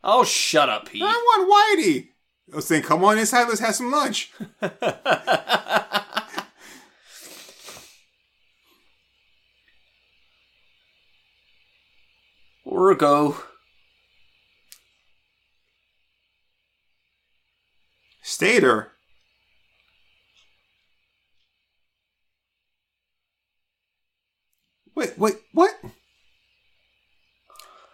Oh, 0.03 0.23
shut 0.25 0.67
up, 0.69 0.89
Pete. 0.89 1.01
I 1.03 1.05
want 1.05 1.79
Whitey. 1.79 2.09
I 2.51 2.57
was 2.57 2.67
saying, 2.67 2.83
come 2.83 3.05
on 3.05 3.17
inside, 3.17 3.47
let's 3.47 3.61
have 3.61 3.75
some 3.75 3.89
lunch. 3.89 4.31
or 12.65 12.95
go. 12.95 13.37
Stater. 18.21 18.91
Wait, 24.95 25.17
wait, 25.17 25.35
what? 25.53 25.71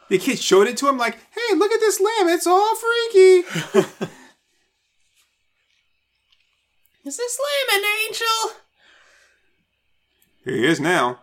The 0.10 0.18
kid 0.18 0.40
showed 0.40 0.68
it 0.68 0.76
to 0.78 0.90
him 0.90 0.98
like, 0.98 1.16
hey, 1.16 1.56
look 1.56 1.72
at 1.72 1.80
this 1.80 2.00
lamb, 2.00 2.30
it's 2.30 2.48
all 2.48 2.76
freaky. 2.76 3.46
Is 7.06 7.18
this 7.18 7.40
lamb 7.40 7.80
an 7.80 7.86
angel? 8.08 8.52
Here 10.44 10.56
he 10.56 10.66
is 10.66 10.80
now. 10.80 11.20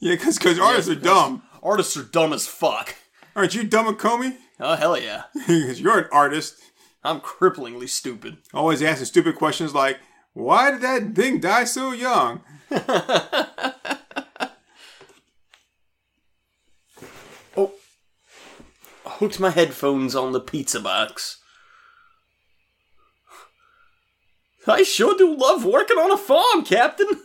Yeah, 0.00 0.14
because 0.14 0.38
cause 0.38 0.58
artists 0.58 0.90
are 0.90 0.94
dumb. 0.94 1.42
Artists 1.62 1.96
are 1.96 2.02
dumb 2.02 2.32
as 2.32 2.46
fuck. 2.46 2.94
Aren't 3.34 3.54
you 3.54 3.64
dumb 3.64 3.88
and 3.88 3.98
Comey? 3.98 4.36
Oh, 4.60 4.76
hell 4.76 4.98
yeah. 4.98 5.24
Because 5.46 5.80
you're 5.80 5.98
an 5.98 6.08
artist. 6.12 6.60
I'm 7.02 7.20
cripplingly 7.20 7.88
stupid. 7.88 8.38
Always 8.52 8.82
asking 8.82 9.06
stupid 9.06 9.36
questions 9.36 9.74
like, 9.74 9.98
why 10.32 10.70
did 10.70 10.80
that 10.82 11.14
thing 11.14 11.40
die 11.40 11.64
so 11.64 11.92
young? 11.92 12.42
Oh. 17.56 17.72
Hooked 19.18 19.40
my 19.40 19.48
headphones 19.50 20.14
on 20.14 20.32
the 20.32 20.40
pizza 20.40 20.78
box. 20.78 21.38
I 24.66 24.82
sure 24.82 25.16
do 25.16 25.34
love 25.34 25.64
working 25.64 25.96
on 25.96 26.10
a 26.10 26.18
farm, 26.18 26.64
Captain. 26.64 27.22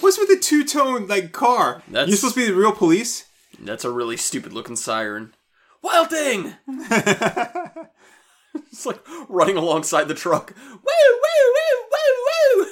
What's 0.00 0.18
with 0.18 0.28
the 0.28 0.36
two 0.38 0.64
tone 0.64 1.06
like 1.06 1.32
car? 1.32 1.82
That's- 1.88 2.08
You're 2.08 2.16
supposed 2.16 2.34
to 2.34 2.40
be 2.40 2.46
the 2.46 2.54
real 2.54 2.72
police? 2.72 3.24
That's 3.60 3.84
a 3.84 3.90
really 3.90 4.16
stupid 4.16 4.52
looking 4.52 4.76
siren. 4.76 5.34
Wild 5.82 6.10
thing! 6.10 6.54
it's 8.54 8.86
like 8.86 9.00
running 9.28 9.56
alongside 9.56 10.08
the 10.08 10.14
truck. 10.14 10.54
Woo, 10.56 10.76
woo, 10.76 11.52
woo, 11.54 11.86
woo, 11.90 12.66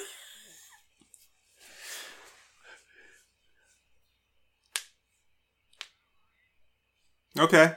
woo! 7.37 7.43
Okay. 7.43 7.73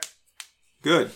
Good. 0.81 1.11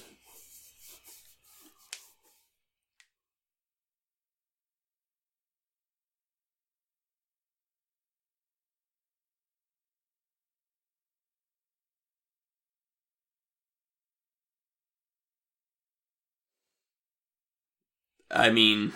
I 18.39 18.49
mean, 18.49 18.93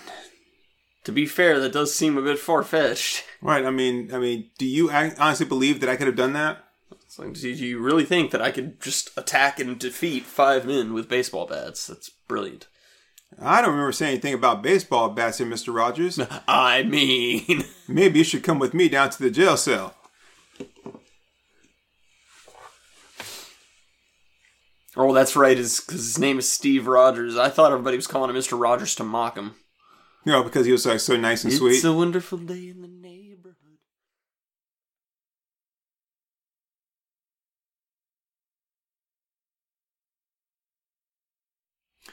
to 1.03 1.11
be 1.11 1.25
fair, 1.25 1.59
that 1.59 1.73
does 1.73 1.93
seem 1.93 2.17
a 2.17 2.21
bit 2.21 2.39
far 2.39 2.63
fetched. 2.63 3.25
Right. 3.41 3.65
I 3.65 3.71
mean, 3.71 4.13
I 4.13 4.19
mean, 4.19 4.49
do 4.57 4.65
you 4.65 4.89
honestly 4.91 5.45
believe 5.45 5.79
that 5.81 5.89
I 5.89 5.95
could 5.95 6.07
have 6.07 6.15
done 6.15 6.33
that? 6.33 6.63
It's 7.05 7.19
like, 7.19 7.33
do 7.33 7.49
you 7.49 7.79
really 7.79 8.05
think 8.05 8.31
that 8.31 8.41
I 8.41 8.51
could 8.51 8.81
just 8.81 9.15
attack 9.17 9.59
and 9.59 9.77
defeat 9.77 10.23
five 10.23 10.65
men 10.65 10.93
with 10.93 11.09
baseball 11.09 11.45
bats? 11.45 11.85
That's 11.85 12.09
brilliant. 12.09 12.67
I 13.41 13.61
don't 13.61 13.71
remember 13.71 13.91
saying 13.91 14.13
anything 14.13 14.33
about 14.33 14.63
baseball 14.63 15.09
bats 15.09 15.39
here, 15.39 15.47
Mr. 15.47 15.75
Rogers. 15.75 16.19
I 16.47 16.83
mean, 16.83 17.65
Maybe 17.87 18.19
you 18.19 18.25
should 18.25 18.43
come 18.43 18.59
with 18.59 18.73
me 18.73 18.89
down 18.89 19.09
to 19.11 19.21
the 19.21 19.29
jail 19.29 19.57
cell. 19.57 19.95
Oh, 24.95 25.13
that's 25.13 25.35
right. 25.35 25.57
Is 25.57 25.79
because 25.79 26.01
his 26.01 26.19
name 26.19 26.39
is 26.39 26.51
Steve 26.51 26.87
Rogers. 26.87 27.37
I 27.37 27.49
thought 27.49 27.71
everybody 27.71 27.97
was 27.97 28.07
calling 28.07 28.29
him 28.29 28.35
Mister 28.35 28.55
Rogers 28.55 28.95
to 28.95 29.03
mock 29.03 29.35
him. 29.35 29.55
You 30.25 30.31
know, 30.31 30.43
because 30.43 30.65
he 30.65 30.71
was 30.71 30.85
like 30.85 30.99
so 30.99 31.17
nice 31.17 31.43
and 31.43 31.51
sweet. 31.51 31.75
It's 31.75 31.83
a 31.83 31.91
wonderful 31.93 32.37
day 32.37 32.69
in 32.69 32.81
the 32.81 32.87
neighborhood. 32.87 33.57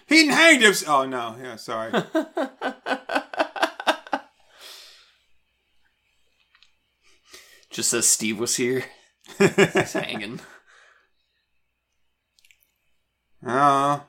He 0.06 0.26
hanged 0.26 0.62
him. 0.62 0.74
Oh 0.88 1.06
no, 1.06 1.36
yeah, 1.40 1.56
sorry. 1.56 1.92
Just 7.70 7.94
as 7.94 8.08
Steve 8.08 8.40
was 8.40 8.56
here, 8.56 8.84
he's 9.38 9.92
hanging. 9.92 10.40
Uh, 13.44 13.50
oh. 13.50 14.04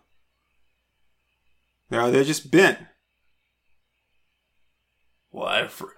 No, 1.90 2.12
they're 2.12 2.24
just 2.24 2.52
bent. 2.52 2.80
Why, 5.30 5.68
for, 5.68 5.96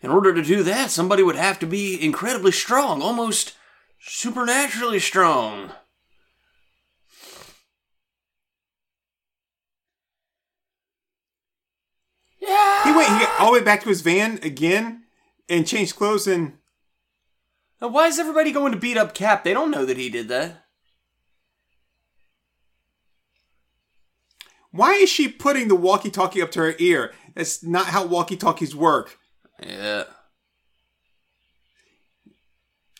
in 0.00 0.10
order 0.10 0.34
to 0.34 0.42
do 0.42 0.62
that, 0.64 0.90
somebody 0.90 1.22
would 1.22 1.36
have 1.36 1.58
to 1.60 1.66
be 1.66 2.02
incredibly 2.02 2.52
strong, 2.52 3.02
almost 3.02 3.54
supernaturally 4.00 4.98
strong. 4.98 5.72
Yeah. 12.40 12.84
He 12.84 12.96
went 12.96 13.08
he 13.08 13.24
got 13.24 13.40
all 13.40 13.52
the 13.52 13.60
way 13.60 13.64
back 13.64 13.82
to 13.82 13.88
his 13.88 14.00
van 14.00 14.40
again 14.42 15.04
and 15.48 15.66
changed 15.66 15.94
clothes 15.94 16.26
and 16.26 16.58
Now, 17.80 17.88
why 17.88 18.08
is 18.08 18.18
everybody 18.18 18.50
going 18.50 18.72
to 18.72 18.78
beat 18.78 18.96
up 18.96 19.14
Cap? 19.14 19.44
They 19.44 19.54
don't 19.54 19.70
know 19.70 19.84
that 19.84 19.96
he 19.96 20.10
did 20.10 20.26
that. 20.28 20.64
Why 24.72 24.94
is 24.94 25.08
she 25.08 25.28
putting 25.28 25.68
the 25.68 25.74
walkie-talkie 25.74 26.42
up 26.42 26.50
to 26.52 26.60
her 26.60 26.74
ear? 26.78 27.12
That's 27.34 27.62
not 27.62 27.86
how 27.86 28.06
walkie-talkies 28.06 28.74
work. 28.74 29.18
Yeah. 29.64 30.04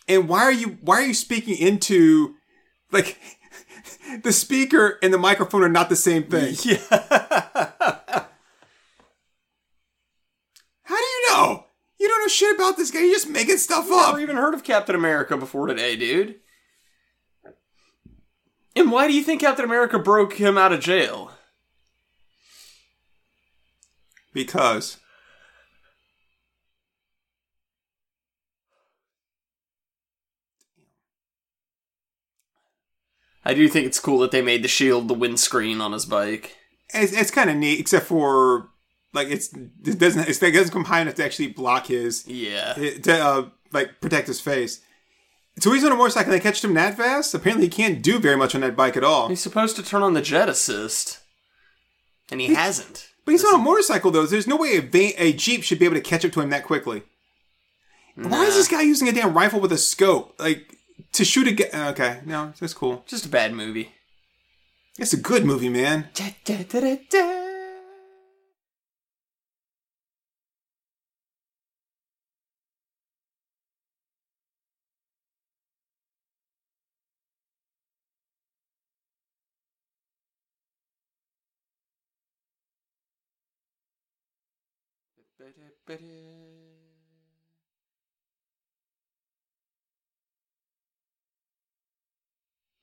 And 0.07 0.29
why 0.29 0.43
are 0.43 0.51
you 0.51 0.77
why 0.81 0.95
are 0.95 1.05
you 1.05 1.13
speaking 1.13 1.57
into 1.57 2.35
like 2.91 3.17
the 4.23 4.33
speaker 4.33 4.99
and 5.01 5.13
the 5.13 5.17
microphone 5.17 5.63
are 5.63 5.69
not 5.69 5.89
the 5.89 5.95
same 5.95 6.23
thing? 6.23 6.55
Yeah. 6.63 6.77
How 10.85 10.95
do 10.97 11.01
you 11.01 11.27
know? 11.29 11.65
You 11.97 12.09
don't 12.09 12.21
know 12.21 12.27
shit 12.27 12.55
about 12.55 12.75
this 12.75 12.91
guy. 12.91 12.99
You're 12.99 13.13
just 13.13 13.29
making 13.29 13.57
stuff 13.57 13.89
up. 13.89 14.09
Never 14.09 14.19
even 14.19 14.35
heard 14.35 14.53
of 14.53 14.63
Captain 14.63 14.95
America 14.95 15.37
before 15.37 15.67
today, 15.67 15.95
dude. 15.95 16.35
And 18.75 18.91
why 18.91 19.07
do 19.07 19.13
you 19.13 19.23
think 19.23 19.41
Captain 19.41 19.63
America 19.65 19.97
broke 19.97 20.33
him 20.33 20.57
out 20.57 20.73
of 20.73 20.81
jail? 20.81 21.31
Because 24.33 24.97
I 33.45 33.53
do 33.53 33.67
think 33.67 33.85
it's 33.85 33.99
cool 33.99 34.19
that 34.19 34.31
they 34.31 34.41
made 34.41 34.63
the 34.63 34.67
shield 34.69 35.07
the 35.07 35.13
windscreen 35.13 35.81
on 35.81 35.91
his 35.91 36.05
bike. 36.05 36.55
it's, 36.93 37.11
it's 37.13 37.31
kind 37.31 37.49
of 37.49 37.57
neat, 37.57 37.79
except 37.79 38.05
for 38.05 38.69
like 39.13 39.27
it's 39.27 39.53
it 39.53 39.99
doesn't 39.99 40.27
it's, 40.27 40.41
it 40.41 40.51
doesn't 40.51 40.71
come 40.73 40.85
high 40.85 41.01
enough 41.01 41.15
to 41.15 41.25
actually 41.25 41.47
block 41.47 41.87
his 41.87 42.25
Yeah. 42.27 42.73
to 42.73 43.11
uh, 43.19 43.49
like 43.71 43.99
protect 44.01 44.27
his 44.27 44.39
face. 44.41 44.81
So 45.59 45.71
he's 45.71 45.83
on 45.83 45.91
a 45.91 45.95
motorcycle. 45.95 46.31
They 46.31 46.39
catch 46.39 46.63
him 46.63 46.73
that 46.73 46.97
fast. 46.97 47.33
Apparently, 47.35 47.67
he 47.67 47.69
can't 47.69 48.01
do 48.01 48.17
very 48.17 48.35
much 48.35 48.55
on 48.55 48.61
that 48.61 48.75
bike 48.75 48.97
at 48.97 49.03
all. 49.03 49.27
He's 49.27 49.41
supposed 49.41 49.75
to 49.75 49.83
turn 49.83 50.01
on 50.01 50.13
the 50.13 50.21
jet 50.21 50.49
assist. 50.49 51.19
And 52.31 52.41
he 52.41 52.55
hasn't. 52.55 53.09
But 53.25 53.31
he's 53.31 53.45
on 53.45 53.55
a 53.55 53.63
motorcycle 53.63 54.11
though. 54.11 54.25
There's 54.25 54.47
no 54.47 54.57
way 54.57 54.77
a, 54.77 55.13
a 55.21 55.33
jeep 55.33 55.63
should 55.63 55.79
be 55.79 55.85
able 55.85 55.95
to 55.95 56.01
catch 56.01 56.25
up 56.25 56.31
to 56.33 56.41
him 56.41 56.49
that 56.49 56.65
quickly. 56.65 57.03
Why 58.15 58.45
is 58.45 58.55
this 58.55 58.67
guy 58.67 58.81
using 58.81 59.07
a 59.07 59.11
damn 59.11 59.33
rifle 59.33 59.59
with 59.59 59.71
a 59.71 59.77
scope, 59.77 60.35
like 60.39 60.77
to 61.13 61.25
shoot 61.25 61.47
a? 61.47 61.51
Ga- 61.51 61.89
okay, 61.91 62.19
no, 62.25 62.53
that's 62.59 62.73
cool. 62.73 63.03
Just 63.07 63.25
a 63.25 63.29
bad 63.29 63.53
movie. 63.53 63.91
It's 64.99 65.13
a 65.13 65.17
good 65.17 65.43
movie, 65.45 65.69
man. 65.69 66.09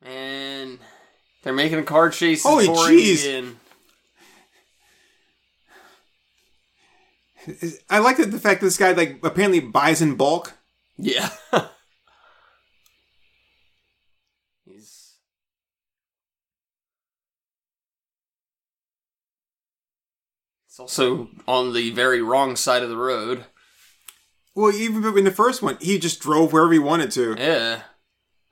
And 0.03 0.79
they're 1.43 1.53
making 1.53 1.79
a 1.79 1.83
car 1.83 2.11
chase. 2.11 2.43
Holy 2.43 2.67
jeez. 2.67 3.55
I 7.89 7.99
like 7.99 8.19
that 8.19 8.31
the 8.31 8.39
fact 8.39 8.61
that 8.61 8.67
this 8.67 8.77
guy 8.77 8.93
like 8.93 9.21
apparently 9.23 9.61
buys 9.61 10.03
in 10.03 10.17
bulk. 10.17 10.53
Yeah. 10.97 11.31
He's 14.67 15.15
It's 20.71 20.79
also 20.79 21.29
on 21.49 21.73
the 21.73 21.91
very 21.91 22.23
wrong 22.23 22.55
side 22.55 22.85
of 22.85 22.89
the 22.89 22.97
road. 22.97 23.45
Well, 24.55 24.73
even 24.73 25.05
in 25.18 25.25
the 25.25 25.33
first 25.33 25.62
one, 25.62 25.77
he 25.81 25.99
just 25.99 26.21
drove 26.21 26.53
wherever 26.53 26.73
he 26.73 26.79
wanted 26.79 27.11
to. 27.11 27.35
Yeah. 27.37 27.83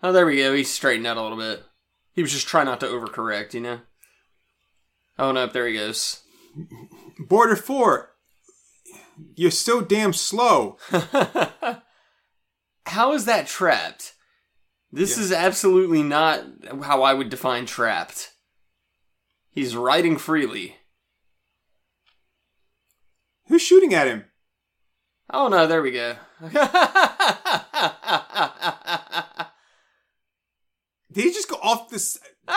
Oh, 0.03 0.11
there 0.11 0.27
we 0.27 0.39
go. 0.39 0.53
He 0.53 0.64
straightened 0.64 1.07
out 1.07 1.16
a 1.16 1.23
little 1.23 1.39
bit. 1.39 1.62
He 2.14 2.23
was 2.23 2.33
just 2.33 2.49
trying 2.49 2.64
not 2.64 2.81
to 2.81 2.87
overcorrect, 2.87 3.55
you 3.55 3.61
know? 3.61 3.81
Oh, 5.16 5.31
no, 5.31 5.47
there 5.47 5.69
he 5.69 5.75
goes. 5.75 6.23
Border 7.21 7.55
four, 7.55 8.11
you're 9.37 9.53
so 9.53 9.81
damn 9.81 10.12
slow. 10.12 10.77
How 12.87 13.12
is 13.12 13.27
that 13.27 13.47
trapped? 13.47 14.14
This 14.91 15.19
is 15.19 15.31
absolutely 15.31 16.03
not 16.03 16.43
how 16.83 17.03
I 17.03 17.14
would 17.14 17.29
define 17.29 17.66
trapped. 17.66 18.33
He's 19.51 19.77
riding 19.77 20.16
freely. 20.16 20.79
Who's 23.49 23.62
shooting 23.62 23.94
at 23.94 24.07
him? 24.07 24.26
Oh 25.32 25.49
no, 25.49 25.66
there 25.66 25.82
we 25.82 25.90
go. 25.90 26.16
Did 31.11 31.24
he 31.24 31.32
just 31.32 31.49
go 31.49 31.57
off 31.57 31.88
this? 31.88 32.18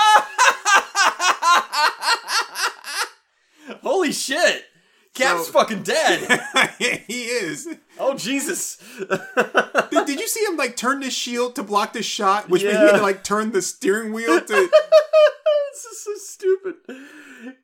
Holy 3.82 4.12
shit! 4.12 4.66
Cap's 5.14 5.48
So- 5.48 5.52
fucking 5.54 5.84
dead. 5.84 6.42
he 6.80 7.24
is. 7.26 7.68
oh 8.00 8.16
Jesus! 8.16 8.78
Did, 9.92 10.06
did 10.06 10.20
you 10.20 10.28
see 10.28 10.46
him 10.46 10.56
like 10.58 10.78
turn 10.78 11.02
the 11.02 11.10
shield 11.12 11.56
to 11.56 11.64
block 11.64 11.92
the 11.94 12.02
shot? 12.02 12.50
Which 12.50 12.64
meant 12.64 12.78
he 12.78 12.84
had 12.86 12.98
to 12.98 13.02
like 13.02 13.24
turn 13.24 13.52
the 13.52 13.62
steering 13.62 14.14
wheel 14.14 14.40
to. 14.40 14.46
this 15.74 15.86
is 15.86 16.04
so 16.04 16.12
stupid. 16.16 16.76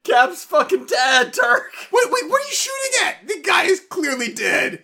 Cap's 0.03 0.43
fucking 0.43 0.85
dead, 0.87 1.33
Turk. 1.33 1.71
Wait, 1.91 2.05
wait, 2.11 2.29
what 2.29 2.41
are 2.41 2.47
you 2.47 2.53
shooting 2.53 3.07
at? 3.07 3.27
The 3.27 3.41
guy 3.45 3.63
is 3.63 3.79
clearly 3.79 4.33
dead. 4.33 4.83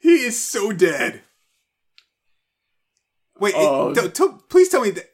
He 0.00 0.16
is 0.22 0.40
so 0.42 0.70
dead. 0.72 1.22
Wait, 3.40 3.54
Oh. 3.56 3.90
it- 3.90 4.14
t- 4.14 4.26
t- 4.26 4.34
please 4.48 4.68
tell 4.68 4.82
me 4.82 4.90
that. 4.90 5.10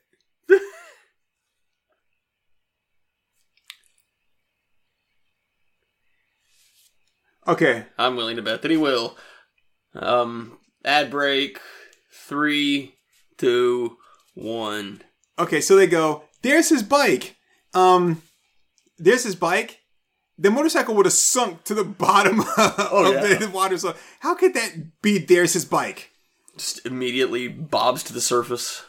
Okay, 7.47 7.87
I'm 7.99 8.17
willing 8.17 8.37
to 8.37 8.43
bet 8.43 8.63
that 8.63 8.71
he 8.71 8.77
will. 8.77 9.17
Um, 9.95 10.59
ad 10.85 11.11
break. 11.11 11.59
Three, 12.13 12.95
two, 13.39 13.97
one. 14.35 15.03
okay, 15.39 15.61
so 15.61 15.75
they 15.77 15.87
go. 15.87 16.25
There's 16.43 16.69
his 16.69 16.83
bike. 16.83 17.37
Um, 17.75 18.23
there's 18.99 19.25
his 19.25 19.35
bike. 19.35 19.81
The 20.39 20.51
motorcycle 20.51 20.95
would 20.95 21.07
have 21.07 21.13
sunk 21.13 21.65
to 21.65 21.75
the 21.75 21.85
bottom 22.07 22.41
of 22.41 22.47
yeah. 22.57 23.35
the 23.35 23.51
water. 23.53 23.79
So 23.79 23.95
how 24.21 24.35
could 24.35 24.55
that 24.55 25.03
be? 25.03 25.19
There's 25.19 25.55
his 25.55 25.65
bike. 25.65 26.11
Just 26.57 26.85
immediately 26.87 27.49
bobs 27.49 28.03
to 28.05 28.13
the 28.13 28.21
surface. 28.21 28.85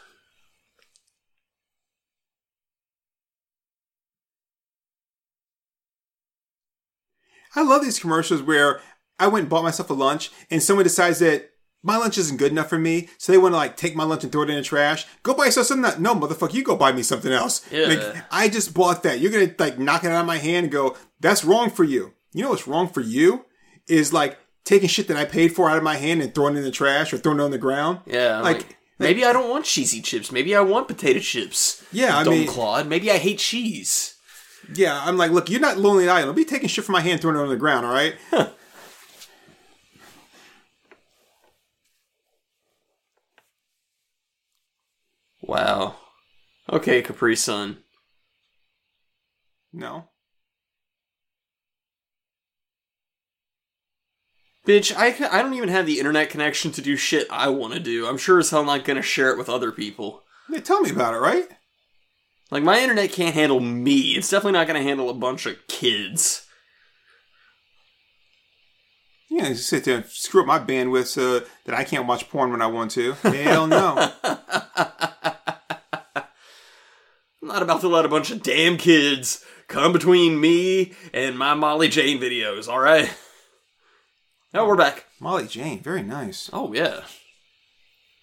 I 7.54 7.62
love 7.62 7.82
these 7.82 7.98
commercials 7.98 8.42
where 8.42 8.80
I 9.18 9.26
went 9.28 9.42
and 9.44 9.50
bought 9.50 9.62
myself 9.64 9.90
a 9.90 9.94
lunch 9.94 10.30
and 10.50 10.62
someone 10.62 10.84
decides 10.84 11.18
that 11.20 11.50
my 11.84 11.96
lunch 11.96 12.16
isn't 12.16 12.36
good 12.38 12.52
enough 12.52 12.68
for 12.68 12.78
me, 12.78 13.08
so 13.18 13.32
they 13.32 13.38
want 13.38 13.52
to 13.52 13.56
like 13.56 13.76
take 13.76 13.96
my 13.96 14.04
lunch 14.04 14.22
and 14.22 14.30
throw 14.30 14.42
it 14.42 14.50
in 14.50 14.56
the 14.56 14.62
trash. 14.62 15.04
Go 15.24 15.34
buy 15.34 15.46
yourself 15.46 15.66
something 15.66 15.82
that 15.82 16.00
no 16.00 16.14
motherfucker, 16.14 16.54
you 16.54 16.62
go 16.62 16.76
buy 16.76 16.92
me 16.92 17.02
something 17.02 17.32
else. 17.32 17.60
Yeah. 17.72 17.86
Like 17.88 18.16
I 18.30 18.48
just 18.48 18.72
bought 18.72 19.02
that. 19.02 19.18
You're 19.20 19.32
gonna 19.32 19.52
like 19.58 19.78
knock 19.78 20.04
it 20.04 20.12
out 20.12 20.20
of 20.20 20.26
my 20.26 20.38
hand 20.38 20.64
and 20.64 20.72
go, 20.72 20.96
that's 21.20 21.44
wrong 21.44 21.70
for 21.70 21.82
you. 21.84 22.14
You 22.32 22.42
know 22.44 22.50
what's 22.50 22.68
wrong 22.68 22.88
for 22.88 23.00
you? 23.00 23.46
Is 23.88 24.12
like 24.12 24.38
taking 24.64 24.88
shit 24.88 25.08
that 25.08 25.16
I 25.16 25.24
paid 25.24 25.54
for 25.56 25.68
out 25.68 25.76
of 25.76 25.82
my 25.82 25.96
hand 25.96 26.22
and 26.22 26.32
throwing 26.32 26.54
it 26.54 26.58
in 26.58 26.64
the 26.64 26.70
trash 26.70 27.12
or 27.12 27.18
throwing 27.18 27.40
it 27.40 27.42
on 27.42 27.50
the 27.50 27.58
ground. 27.58 27.98
Yeah, 28.06 28.40
Like- 28.40 28.58
like, 28.58 28.76
maybe 29.00 29.24
I 29.24 29.32
don't 29.32 29.50
want 29.50 29.64
cheesy 29.64 30.00
chips. 30.00 30.30
Maybe 30.30 30.54
I 30.54 30.60
want 30.60 30.86
potato 30.86 31.18
chips. 31.18 31.82
Yeah, 31.90 32.16
I 32.16 32.22
mean- 32.22 32.46
Claude. 32.46 32.86
Maybe 32.86 33.10
I 33.10 33.18
hate 33.18 33.38
cheese. 33.40 34.14
Yeah, 34.74 35.00
I'm 35.04 35.16
like, 35.16 35.30
look, 35.32 35.50
you're 35.50 35.60
not 35.60 35.78
Lonely 35.78 36.08
Island. 36.08 36.26
Don't 36.26 36.34
be 36.36 36.44
taking 36.44 36.68
shit 36.68 36.84
from 36.84 36.94
my 36.94 37.00
hand, 37.00 37.20
throwing 37.20 37.36
it 37.36 37.40
on 37.40 37.48
the 37.48 37.56
ground, 37.56 37.86
all 37.86 37.92
right? 37.92 38.14
Wow. 45.42 45.96
Okay, 46.72 47.02
Capri 47.02 47.36
Sun. 47.36 47.78
No. 49.72 50.08
Bitch, 54.66 54.94
I, 54.96 55.08
I 55.36 55.42
don't 55.42 55.54
even 55.54 55.68
have 55.68 55.86
the 55.86 55.98
internet 55.98 56.30
connection 56.30 56.70
to 56.72 56.80
do 56.80 56.96
shit 56.96 57.26
I 57.30 57.48
want 57.48 57.74
to 57.74 57.80
do. 57.80 58.06
I'm 58.06 58.16
sure 58.16 58.38
as 58.38 58.50
hell 58.50 58.64
not 58.64 58.84
gonna 58.84 59.02
share 59.02 59.30
it 59.30 59.38
with 59.38 59.48
other 59.48 59.72
people. 59.72 60.22
They 60.48 60.60
tell 60.60 60.80
me 60.80 60.90
about 60.90 61.14
it, 61.14 61.18
right? 61.18 61.48
Like, 62.52 62.62
my 62.62 62.78
internet 62.80 63.10
can't 63.12 63.34
handle 63.34 63.60
me. 63.60 64.10
It's 64.10 64.28
definitely 64.28 64.52
not 64.52 64.66
gonna 64.66 64.82
handle 64.82 65.08
a 65.08 65.14
bunch 65.14 65.46
of 65.46 65.56
kids. 65.68 66.46
Yeah, 69.30 69.48
just 69.48 69.70
sit 69.70 69.84
there 69.84 69.96
and 69.96 70.04
screw 70.04 70.42
up 70.42 70.46
my 70.46 70.58
bandwidth 70.58 71.06
so 71.06 71.40
that 71.64 71.74
I 71.74 71.84
can't 71.84 72.06
watch 72.06 72.28
porn 72.28 72.50
when 72.50 72.60
I 72.60 72.66
want 72.66 72.90
to. 72.90 73.14
Hell 73.14 73.66
no. 73.66 74.12
I'm 77.42 77.48
not 77.48 77.62
about 77.62 77.80
to 77.80 77.88
let 77.88 78.04
a 78.04 78.10
bunch 78.10 78.30
of 78.30 78.42
damn 78.42 78.76
kids 78.76 79.42
come 79.66 79.94
between 79.94 80.38
me 80.38 80.92
and 81.14 81.38
my 81.38 81.54
Molly 81.54 81.88
Jane 81.88 82.20
videos, 82.20 82.68
alright? 82.68 83.16
Now 84.52 84.60
oh, 84.60 84.68
we're 84.68 84.76
back. 84.76 85.06
Molly 85.18 85.46
Jane, 85.46 85.80
very 85.80 86.02
nice. 86.02 86.50
Oh, 86.52 86.74
yeah. 86.74 87.04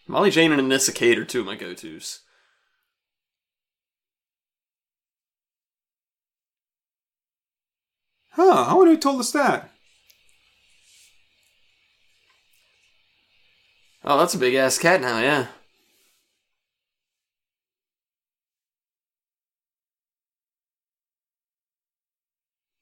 Molly 0.08 0.30
Jane 0.30 0.52
and 0.52 0.62
Anissa 0.62 0.94
Kate 0.94 1.18
are 1.18 1.26
two 1.26 1.40
of 1.40 1.48
my 1.48 1.56
go 1.56 1.74
tos. 1.74 2.20
Huh, 8.42 8.68
I 8.70 8.74
wonder 8.74 8.94
who 8.94 8.98
told 8.98 9.20
us 9.20 9.34
that. 9.34 9.70
Oh, 14.06 14.18
that's 14.18 14.34
a 14.34 14.38
big 14.38 14.54
ass 14.54 14.78
cat 14.78 15.02
now, 15.02 15.20
yeah. 15.20 15.48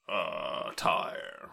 Uh, 0.08 0.70
tire. 0.76 1.50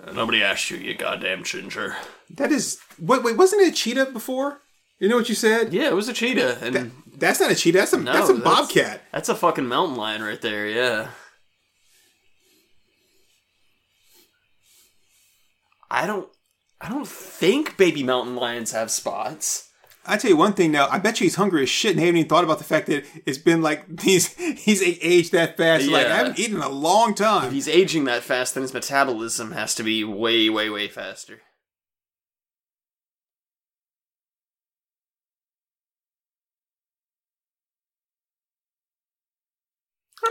Uh, 0.00 0.12
Nobody 0.12 0.44
asked 0.44 0.70
you, 0.70 0.76
you 0.76 0.94
goddamn 0.94 1.42
ginger. 1.42 1.96
That 2.30 2.52
is. 2.52 2.78
Wait, 3.00 3.24
wait, 3.24 3.36
wasn't 3.36 3.62
it 3.62 3.72
a 3.72 3.76
cheetah 3.76 4.12
before? 4.12 4.60
You 4.98 5.08
know 5.08 5.16
what 5.16 5.28
you 5.28 5.34
said? 5.34 5.72
Yeah, 5.72 5.88
it 5.88 5.94
was 5.94 6.08
a 6.08 6.12
cheetah, 6.12 6.58
and 6.62 6.74
That, 6.76 6.90
that's 7.18 7.40
not 7.40 7.50
a 7.50 7.54
cheetah. 7.56 7.78
That's 7.78 7.92
a, 7.92 7.98
No, 7.98 8.12
that's 8.12 8.28
a 8.30 8.34
that's- 8.34 8.44
bobcat. 8.60 9.02
that's 9.12 9.28
a 9.28 9.34
fucking 9.34 9.66
mountain 9.66 9.96
lion 9.96 10.22
right 10.22 10.40
there, 10.40 10.66
yeah. 10.68 11.08
I 15.90 16.06
don't 16.06 16.28
I 16.80 16.88
don't 16.88 17.06
think 17.06 17.76
baby 17.76 18.02
mountain 18.02 18.34
lions 18.36 18.72
have 18.72 18.90
spots. 18.90 19.68
I 20.04 20.16
tell 20.16 20.30
you 20.32 20.36
one 20.36 20.54
thing 20.54 20.72
now. 20.72 20.88
I 20.90 20.98
bet 20.98 21.20
you 21.20 21.24
he's 21.26 21.36
hungry 21.36 21.62
as 21.62 21.68
shit 21.68 21.92
and 21.92 22.00
haven't 22.00 22.16
even 22.16 22.28
thought 22.28 22.42
about 22.42 22.58
the 22.58 22.64
fact 22.64 22.88
that 22.88 23.04
it's 23.24 23.38
been 23.38 23.62
like 23.62 24.00
he's 24.00 24.32
he's 24.36 24.82
aged 24.82 25.32
that 25.32 25.56
fast. 25.56 25.86
Like 25.88 26.06
I 26.06 26.08
Yeah. 26.08 26.16
haven't 26.16 26.38
eaten 26.38 26.56
in 26.56 26.62
a 26.62 26.68
long 26.68 27.14
time. 27.14 27.46
If 27.46 27.52
he's 27.52 27.68
aging 27.68 28.04
that 28.04 28.22
fast, 28.22 28.54
then 28.54 28.62
his 28.62 28.72
metabolism 28.74 29.52
has 29.52 29.74
to 29.76 29.82
be 29.82 30.02
way, 30.02 30.48
way, 30.48 30.70
way 30.70 30.88
faster. 30.88 31.40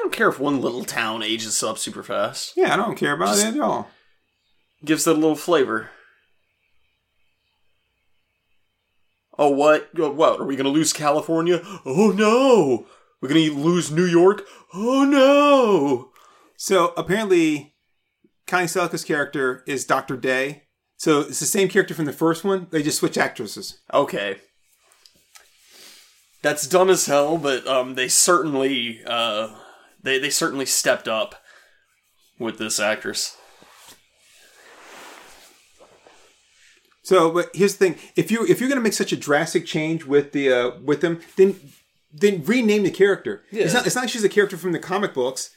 Don't 0.02 0.14
care 0.14 0.30
if 0.30 0.40
one 0.40 0.62
little 0.62 0.84
town 0.84 1.22
ages 1.24 1.62
up 1.62 1.78
super 1.78 2.02
fast. 2.04 2.54
Yeah, 2.58 2.74
I 2.74 2.76
don't 2.76 2.98
care 2.98 3.14
about 3.14 3.38
it 3.38 3.56
at 3.56 3.60
all. 3.60 3.90
Gives 4.84 5.06
it 5.06 5.12
a 5.12 5.20
little 5.20 5.36
flavor. 5.36 5.92
Oh, 9.38 9.50
what? 9.50 9.90
Oh, 9.98 10.12
What? 10.12 10.40
Are 10.40 10.46
we 10.46 10.56
gonna 10.56 10.70
lose 10.70 10.92
California? 10.94 11.62
Oh 11.86 12.12
no! 12.12 12.88
We're 13.22 13.30
gonna 13.30 13.52
lose 13.54 13.92
New 13.92 14.06
York? 14.06 14.44
Oh 14.74 15.04
no! 15.06 16.12
So 16.58 16.94
apparently, 16.98 17.76
Connie 18.48 18.68
Sellecca's 18.68 19.04
character 19.04 19.64
is 19.68 19.86
Doctor 19.86 20.18
Day. 20.18 20.64
So 20.98 21.22
it's 21.22 21.40
the 21.40 21.46
same 21.46 21.68
character 21.68 21.94
from 21.94 22.06
the 22.06 22.14
first 22.14 22.44
one. 22.44 22.68
They 22.70 22.84
just 22.84 23.00
switch 23.00 23.18
actresses. 23.18 23.80
Okay. 23.94 24.38
That's 26.44 26.68
dumb 26.68 26.90
as 26.90 27.06
hell, 27.06 27.38
but 27.38 27.66
um, 27.68 27.96
they 27.96 28.08
certainly 28.08 29.02
uh, 29.06 29.56
they 30.04 30.20
they 30.20 30.30
certainly 30.30 30.66
stepped 30.66 31.08
up 31.08 31.36
with 32.40 32.58
this 32.58 32.80
actress. 32.80 33.38
So, 37.04 37.32
but 37.32 37.50
here's 37.54 37.76
the 37.78 37.86
thing: 37.90 37.96
if 38.16 38.32
you 38.32 38.46
if 38.46 38.60
you're 38.60 38.70
going 38.70 38.80
to 38.80 38.84
make 38.84 38.94
such 38.94 39.12
a 39.12 39.18
drastic 39.18 39.66
change 39.66 40.06
with 40.06 40.32
the 40.34 40.52
uh, 40.52 40.72
with 40.84 41.02
them, 41.02 41.20
then 41.36 41.60
then 42.14 42.44
rename 42.44 42.84
the 42.84 42.92
character. 42.92 43.44
It's 43.52 43.74
Yeah. 43.74 43.80
not 43.80 43.86
it's 43.88 43.96
not 43.96 44.02
like 44.02 44.10
she's 44.10 44.24
a 44.24 44.30
character 44.30 44.58
from 44.58 44.72
the 44.72 44.80
comic 44.80 45.14
books. 45.14 45.50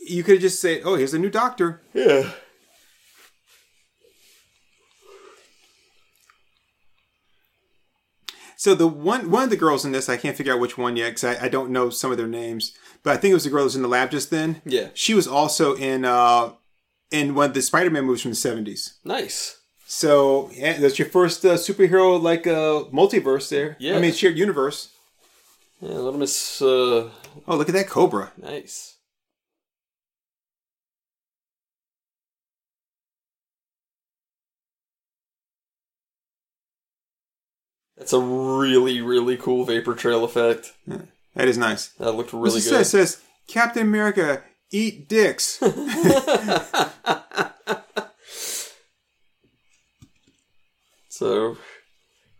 You 0.00 0.22
could 0.24 0.40
just 0.40 0.60
say, 0.60 0.82
"Oh, 0.82 0.96
here's 0.96 1.14
a 1.14 1.18
new 1.18 1.30
doctor." 1.30 1.80
Yeah. 1.94 2.30
So 8.58 8.74
the 8.74 8.88
one 8.88 9.30
one 9.30 9.44
of 9.44 9.50
the 9.50 9.56
girls 9.56 9.84
in 9.84 9.92
this, 9.92 10.08
I 10.08 10.16
can't 10.16 10.36
figure 10.36 10.52
out 10.52 10.58
which 10.58 10.76
one 10.76 10.96
yet 10.96 11.10
because 11.10 11.22
I, 11.22 11.44
I 11.44 11.48
don't 11.48 11.70
know 11.70 11.90
some 11.90 12.10
of 12.10 12.16
their 12.18 12.26
names, 12.26 12.72
but 13.04 13.12
I 13.12 13.16
think 13.16 13.30
it 13.30 13.34
was 13.34 13.44
the 13.44 13.50
girl 13.50 13.60
that 13.60 13.66
was 13.66 13.76
in 13.76 13.82
the 13.82 13.88
lab 13.88 14.10
just 14.10 14.30
then. 14.30 14.60
Yeah. 14.64 14.88
she 14.94 15.14
was 15.14 15.28
also 15.28 15.74
in 15.76 16.04
uh 16.04 16.54
in 17.12 17.36
one 17.36 17.50
of 17.50 17.54
the 17.54 17.62
Spider-Man 17.62 18.04
movies 18.04 18.22
from 18.22 18.32
the 18.32 18.36
'70s. 18.36 18.94
Nice. 19.04 19.60
So 19.86 20.50
yeah, 20.52 20.76
that's 20.78 20.98
your 20.98 21.08
first 21.08 21.44
uh, 21.44 21.54
superhero 21.54 22.20
like 22.20 22.48
uh, 22.48 22.84
multiverse 22.92 23.48
there. 23.48 23.76
Yeah. 23.78 23.96
I 23.96 24.00
mean 24.00 24.12
shared 24.12 24.36
universe. 24.36 24.88
Yeah, 25.80 25.90
little 25.90 26.18
Miss. 26.18 26.60
Uh, 26.60 27.10
Oh, 27.46 27.56
look 27.56 27.68
at 27.68 27.74
that 27.76 27.88
Cobra. 27.88 28.32
nice. 28.42 28.96
That's 37.98 38.12
a 38.12 38.20
really, 38.20 39.00
really 39.00 39.36
cool 39.36 39.64
vapor 39.64 39.94
trail 39.94 40.24
effect. 40.24 40.72
That 40.86 41.48
is 41.48 41.58
nice. 41.58 41.88
That 41.98 42.12
looked 42.12 42.32
really 42.32 42.60
it 42.60 42.64
good. 42.64 42.82
It 42.82 42.84
says 42.84 43.20
Captain 43.48 43.82
America 43.82 44.42
eat 44.70 45.08
dicks. 45.08 45.58
so, 51.08 51.56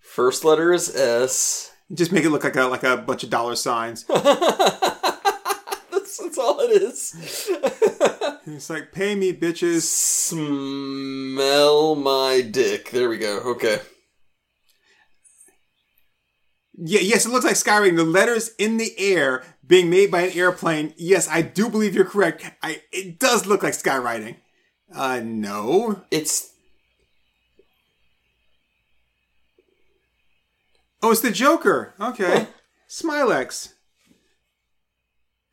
first 0.01 0.45
letter 0.45 0.73
is 0.73 0.95
S. 0.95 1.73
Just 1.93 2.13
make 2.13 2.25
it 2.25 2.31
look 2.31 2.45
like 2.45 2.57
a 2.57 2.65
like 2.65 2.85
a 2.85 2.99
bunch 2.99 3.25
of 3.25 3.31
dollar 3.31 3.57
signs. 3.57 4.05
That's, 5.91 6.19
that's 6.19 6.39
all 6.39 6.61
it 6.61 6.83
is. 6.83 7.15
It's 8.47 8.71
like 8.71 8.93
pay 8.93 9.15
me, 9.15 9.35
bitches. 9.35 9.83
Smell 9.83 11.95
my 11.97 12.41
dick. 12.41 12.91
There 12.91 13.09
we 13.09 13.19
go. 13.19 13.41
Okay. 13.41 13.81
Yeah, 16.81 17.01
yes, 17.01 17.27
it 17.27 17.31
looks 17.31 17.45
like 17.45 17.55
skywriting. 17.55 17.97
The 17.97 18.05
letters 18.05 18.51
in 18.57 18.77
the 18.77 18.93
air 18.99 19.43
being 19.67 19.91
made 19.91 20.11
by 20.11 20.23
an 20.23 20.39
airplane. 20.39 20.95
Yes, 20.97 21.27
I 21.29 21.43
do 21.43 21.69
believe 21.69 21.95
you're 21.95 22.05
correct. 22.05 22.45
I 22.63 22.83
it 22.93 23.19
does 23.19 23.47
look 23.47 23.63
like 23.63 23.75
skywriting. 23.75 24.37
Uh, 24.95 25.21
no. 25.23 26.05
It's 26.11 26.53
Oh, 31.03 31.11
it's 31.13 31.21
the 31.21 31.31
Joker. 31.31 31.95
Okay, 32.01 32.49
Smylex. 32.89 33.73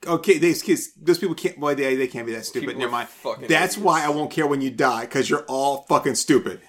Okay, 0.08 0.38
these 0.38 0.62
kids, 0.62 0.92
those 0.94 1.18
people 1.18 1.36
can't. 1.36 1.60
Boy, 1.60 1.76
they 1.76 1.96
they 1.96 2.08
can't 2.08 2.26
be 2.26 2.34
that 2.34 2.46
stupid. 2.46 2.68
People 2.68 2.80
Never 2.82 2.92
mind. 2.92 3.10
That's 3.48 3.78
why 3.78 4.04
I 4.06 4.10
won't 4.10 4.32
care 4.32 4.48
when 4.48 4.62
you 4.62 4.72
die 4.72 5.02
because 5.02 5.30
you're 5.30 5.46
all 5.48 5.86
fucking 5.88 6.16
stupid. 6.16 6.62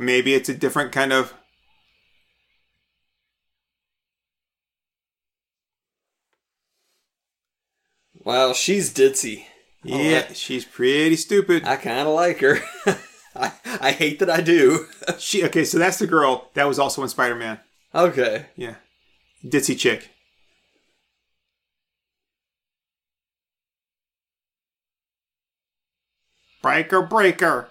Maybe 0.00 0.34
it's 0.34 0.48
a 0.48 0.54
different 0.54 0.92
kind 0.92 1.12
of. 1.12 1.34
Wow, 8.24 8.52
she's 8.52 8.92
ditzy. 8.92 9.44
Yeah, 9.82 10.32
she's 10.32 10.64
pretty 10.64 11.16
stupid. 11.16 11.64
I 11.64 11.76
kind 11.76 12.06
of 12.06 12.14
like 12.14 12.40
her. 12.40 12.58
I, 13.34 13.52
I 13.80 13.92
hate 13.92 14.18
that 14.18 14.30
I 14.30 14.40
do. 14.40 14.86
She 15.18 15.44
okay, 15.44 15.64
so 15.64 15.78
that's 15.78 15.98
the 15.98 16.06
girl 16.06 16.50
that 16.54 16.68
was 16.68 16.78
also 16.78 17.02
in 17.02 17.08
Spider 17.08 17.34
Man. 17.34 17.60
okay. 17.94 18.46
Yeah, 18.56 18.76
ditzy 19.44 19.78
chick. 19.78 20.10
Breaker, 26.62 27.02
breaker. 27.02 27.70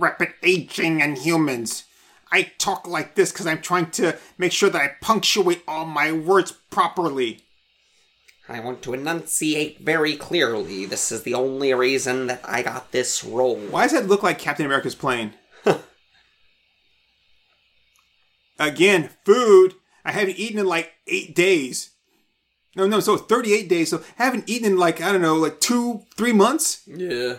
Rapid 0.00 0.34
aging 0.42 1.00
in 1.00 1.16
humans. 1.16 1.84
I 2.32 2.52
talk 2.58 2.86
like 2.86 3.14
this 3.14 3.32
because 3.32 3.46
I'm 3.46 3.60
trying 3.60 3.90
to 3.92 4.16
make 4.38 4.52
sure 4.52 4.70
that 4.70 4.80
I 4.80 4.94
punctuate 5.00 5.62
all 5.66 5.84
my 5.84 6.12
words 6.12 6.52
properly. 6.70 7.40
I 8.48 8.60
want 8.60 8.82
to 8.82 8.94
enunciate 8.94 9.80
very 9.80 10.16
clearly. 10.16 10.84
This 10.86 11.12
is 11.12 11.22
the 11.22 11.34
only 11.34 11.72
reason 11.74 12.26
that 12.28 12.40
I 12.44 12.62
got 12.62 12.90
this 12.90 13.22
role. 13.22 13.56
Why 13.56 13.82
does 13.82 13.92
that 13.92 14.08
look 14.08 14.22
like 14.22 14.38
Captain 14.38 14.66
America's 14.66 14.94
plane? 14.94 15.34
Again, 18.58 19.10
food. 19.24 19.74
I 20.04 20.12
haven't 20.12 20.38
eaten 20.38 20.58
in 20.58 20.66
like 20.66 20.92
eight 21.06 21.34
days. 21.36 21.90
No, 22.74 22.86
no, 22.86 23.00
so 23.00 23.16
38 23.16 23.68
days. 23.68 23.90
So 23.90 24.02
I 24.18 24.24
haven't 24.24 24.48
eaten 24.48 24.72
in 24.72 24.78
like, 24.78 25.00
I 25.00 25.12
don't 25.12 25.22
know, 25.22 25.36
like 25.36 25.60
two, 25.60 26.02
three 26.16 26.32
months. 26.32 26.82
Yeah. 26.86 27.36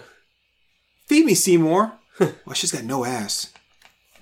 Feed 1.08 1.26
me, 1.26 1.34
Seymour. 1.34 1.94
well, 2.46 2.54
she's 2.54 2.72
got 2.72 2.84
no 2.84 3.06
ass. 3.06 3.52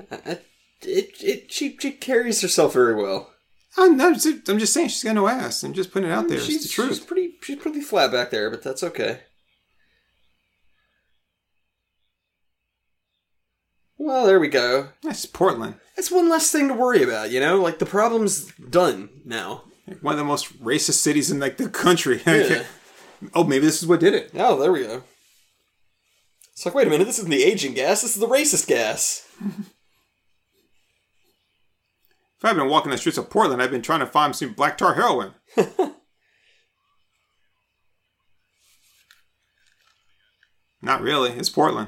Uh, 0.10 0.36
it, 0.82 1.12
it, 1.22 1.52
she, 1.52 1.76
she 1.78 1.92
carries 1.92 2.42
herself 2.42 2.74
very 2.74 2.96
well. 2.96 3.32
I'm, 3.78 3.98
just, 3.98 4.50
I'm 4.50 4.60
just 4.60 4.74
saying 4.74 4.90
she's 4.90 5.04
got 5.04 5.16
no 5.16 5.28
ass. 5.28 5.64
I'm 5.64 5.74
just 5.74 5.92
putting 5.92 6.10
it 6.10 6.14
out 6.14 6.26
mm, 6.26 6.30
there. 6.30 6.40
she's, 6.40 6.58
it's 6.58 6.68
the 6.68 6.72
truth. 6.72 6.90
she's 6.90 7.00
pretty 7.00 7.34
she's 7.44 7.58
pretty 7.58 7.82
flat 7.82 8.12
back 8.12 8.30
there, 8.32 8.50
but 8.50 8.64
that's 8.64 8.84
okay. 8.84 9.20
Well, 13.98 14.26
there 14.26 14.40
we 14.40 14.48
go. 14.48 14.90
That's 15.04 15.26
Portland. 15.26 15.76
That's 15.96 16.10
one 16.10 16.30
less 16.30 16.50
thing 16.50 16.70
to 16.70 16.74
worry 16.74 17.04
about, 17.04 17.32
you 17.32 17.42
know? 17.42 17.62
Like 17.62 17.80
the 17.80 17.86
problem's 17.86 18.46
done 18.54 19.10
now. 19.26 19.66
One 20.02 20.14
of 20.14 20.18
the 20.18 20.24
most 20.24 20.58
racist 20.64 20.94
cities 20.94 21.30
in 21.30 21.40
like 21.40 21.58
the 21.58 21.70
country. 21.70 22.22
Yeah. 22.26 22.64
oh, 23.34 23.44
maybe 23.44 23.66
this 23.66 23.82
is 23.82 23.88
what 23.88 24.00
did 24.00 24.14
it. 24.14 24.32
Oh, 24.36 24.58
there 24.58 24.72
we 24.72 24.84
go. 24.84 25.04
It's 26.60 26.66
like, 26.66 26.76
wait 26.76 26.88
a 26.88 26.90
minute, 26.90 27.06
this 27.06 27.20
isn't 27.20 27.32
the 27.32 27.42
aging 27.42 27.74
gas, 27.74 28.02
this 28.02 28.18
is 28.18 28.20
the 28.20 28.28
racist 28.28 28.68
gas. 28.68 29.26
If 29.40 29.72
I've 32.44 32.58
been 32.58 32.68
walking 32.68 32.92
the 32.92 32.98
streets 32.98 33.18
of 33.18 33.30
Portland, 33.30 33.62
I've 33.62 33.72
been 33.72 33.82
trying 33.82 34.02
to 34.02 34.06
find 34.06 34.36
some 34.36 34.52
black 34.52 34.78
tar 34.78 34.96
heroin. 34.96 35.36
Not 40.82 41.02
really. 41.02 41.30
It's 41.30 41.50
Portland. 41.50 41.88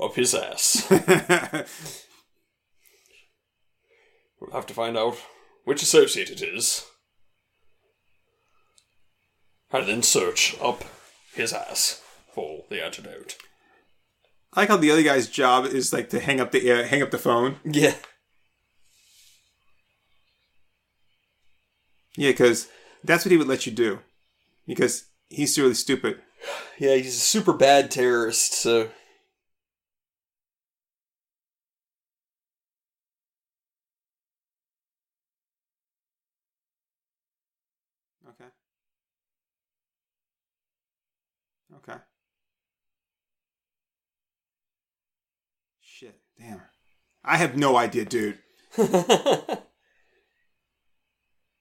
Up 0.00 0.14
his 0.14 0.34
ass. 0.34 0.90
We'll 4.40 4.52
have 4.52 4.66
to 4.66 4.74
find 4.74 4.96
out 4.96 5.18
which 5.64 5.82
associate 5.82 6.30
it 6.30 6.40
is. 6.40 6.86
And 9.74 9.88
then 9.88 10.02
search 10.02 10.56
up 10.62 10.84
his 11.34 11.52
ass 11.52 12.00
for 12.32 12.64
the 12.70 12.82
antidote. 12.82 13.36
I 14.52 14.60
like 14.60 14.68
how 14.68 14.76
the 14.76 14.92
other 14.92 15.02
guy's 15.02 15.28
job 15.28 15.66
is 15.66 15.92
like 15.92 16.10
to 16.10 16.20
hang 16.20 16.40
up 16.40 16.52
the 16.52 16.70
uh, 16.70 16.84
hang 16.84 17.02
up 17.02 17.10
the 17.10 17.18
phone. 17.18 17.56
Yeah. 17.64 17.94
Yeah, 22.16 22.30
because 22.30 22.68
that's 23.02 23.24
what 23.24 23.32
he 23.32 23.36
would 23.36 23.48
let 23.48 23.66
you 23.66 23.72
do. 23.72 23.98
Because 24.64 25.06
he's 25.28 25.58
really 25.58 25.74
stupid. 25.74 26.20
Yeah, 26.78 26.94
he's 26.94 27.16
a 27.16 27.18
super 27.18 27.52
bad 27.52 27.90
terrorist, 27.90 28.52
so. 28.52 28.90
Okay. 38.28 38.50
Okay. 41.76 41.98
Shit. 45.80 46.23
Damn. 46.38 46.60
I 47.24 47.36
have 47.36 47.56
no 47.56 47.76
idea, 47.76 48.04
dude. 48.04 48.38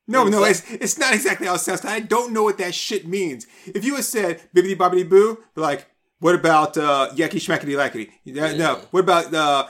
No, 0.06 0.26
no, 0.26 0.44
it's 0.44 0.70
it's 0.70 0.98
not 0.98 1.14
exactly 1.14 1.48
how 1.48 1.54
it 1.54 1.60
sounds. 1.60 1.86
I 1.86 2.02
don't 2.02 2.34
know 2.34 2.44
what 2.44 2.58
that 2.58 2.76
shit 2.76 3.08
means. 3.08 3.48
If 3.68 3.86
you 3.86 3.96
had 3.96 4.04
said 4.04 4.42
bibbity 4.54 4.76
bobbity 4.76 5.08
boo, 5.08 5.42
like, 5.56 5.88
what 6.20 6.36
about 6.36 6.78
uh 6.78 7.10
yucky 7.14 7.36
schmackety 7.40 7.76
lackety? 7.76 8.10
Yeah, 8.26 8.54
No. 8.54 8.82
What 8.92 9.00
about 9.02 9.34
uh 9.34 9.68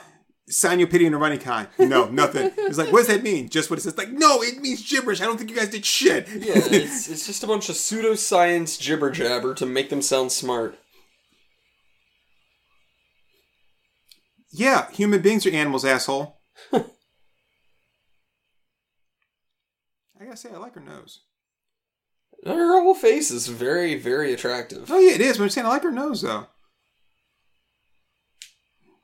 sign 0.49 0.79
your 0.79 0.87
pity 0.87 1.05
in 1.05 1.13
a 1.13 1.19
running 1.19 1.37
kind? 1.39 1.67
No, 1.77 2.05
nothing. 2.09 2.51
It's 2.57 2.79
like, 2.79 2.91
what 2.91 3.05
does 3.05 3.07
that 3.15 3.21
mean? 3.21 3.47
Just 3.49 3.69
what 3.69 3.77
it 3.77 3.83
says. 3.83 3.95
Like, 3.95 4.09
no, 4.09 4.41
it 4.41 4.59
means 4.59 4.89
gibberish. 4.89 5.21
I 5.21 5.25
don't 5.25 5.37
think 5.37 5.51
you 5.51 5.55
guys 5.55 5.69
did 5.69 5.85
shit. 5.85 6.27
Yeah, 6.27 6.53
it's, 6.55 7.07
it's 7.09 7.27
just 7.27 7.43
a 7.43 7.47
bunch 7.47 7.69
of 7.69 7.75
pseudoscience 7.75 8.79
jibber 8.79 9.11
jabber 9.11 9.53
to 9.53 9.67
make 9.67 9.89
them 9.91 10.01
sound 10.01 10.31
smart. 10.31 10.79
Yeah, 14.53 14.89
human 14.91 15.21
beings 15.21 15.45
are 15.45 15.51
animals, 15.51 15.83
asshole. 15.83 16.39
I 16.73 16.83
gotta 20.19 20.37
say, 20.37 20.51
I 20.53 20.57
like 20.57 20.75
her 20.75 20.81
nose. 20.81 21.21
Her 22.45 22.81
whole 22.81 22.93
face 22.93 23.31
is 23.31 23.47
very, 23.47 23.95
very 23.95 24.31
attractive. 24.31 24.91
Oh 24.91 24.99
yeah, 24.99 25.15
it 25.15 25.21
is. 25.21 25.37
But 25.37 25.45
I'm 25.45 25.49
saying 25.49 25.65
I 25.65 25.71
like 25.71 25.83
her 25.83 25.91
nose 25.91 26.21
though. 26.21 26.47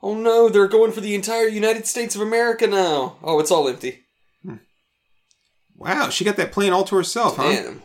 Oh 0.01 0.13
no, 0.13 0.49
they're 0.49 0.67
going 0.67 0.91
for 0.91 1.01
the 1.01 1.15
entire 1.15 1.47
United 1.47 1.87
States 1.87 2.15
of 2.15 2.21
America 2.21 2.67
now. 2.67 3.17
Oh, 3.23 3.39
it's 3.39 3.51
all 3.51 3.67
empty. 3.67 4.05
Hmm. 4.43 4.55
Wow, 5.75 6.09
she 6.09 6.23
got 6.23 6.37
that 6.37 6.51
plane 6.51 6.73
all 6.73 6.83
to 6.85 6.95
herself, 6.95 7.37
huh? 7.37 7.51
Damn. 7.51 7.81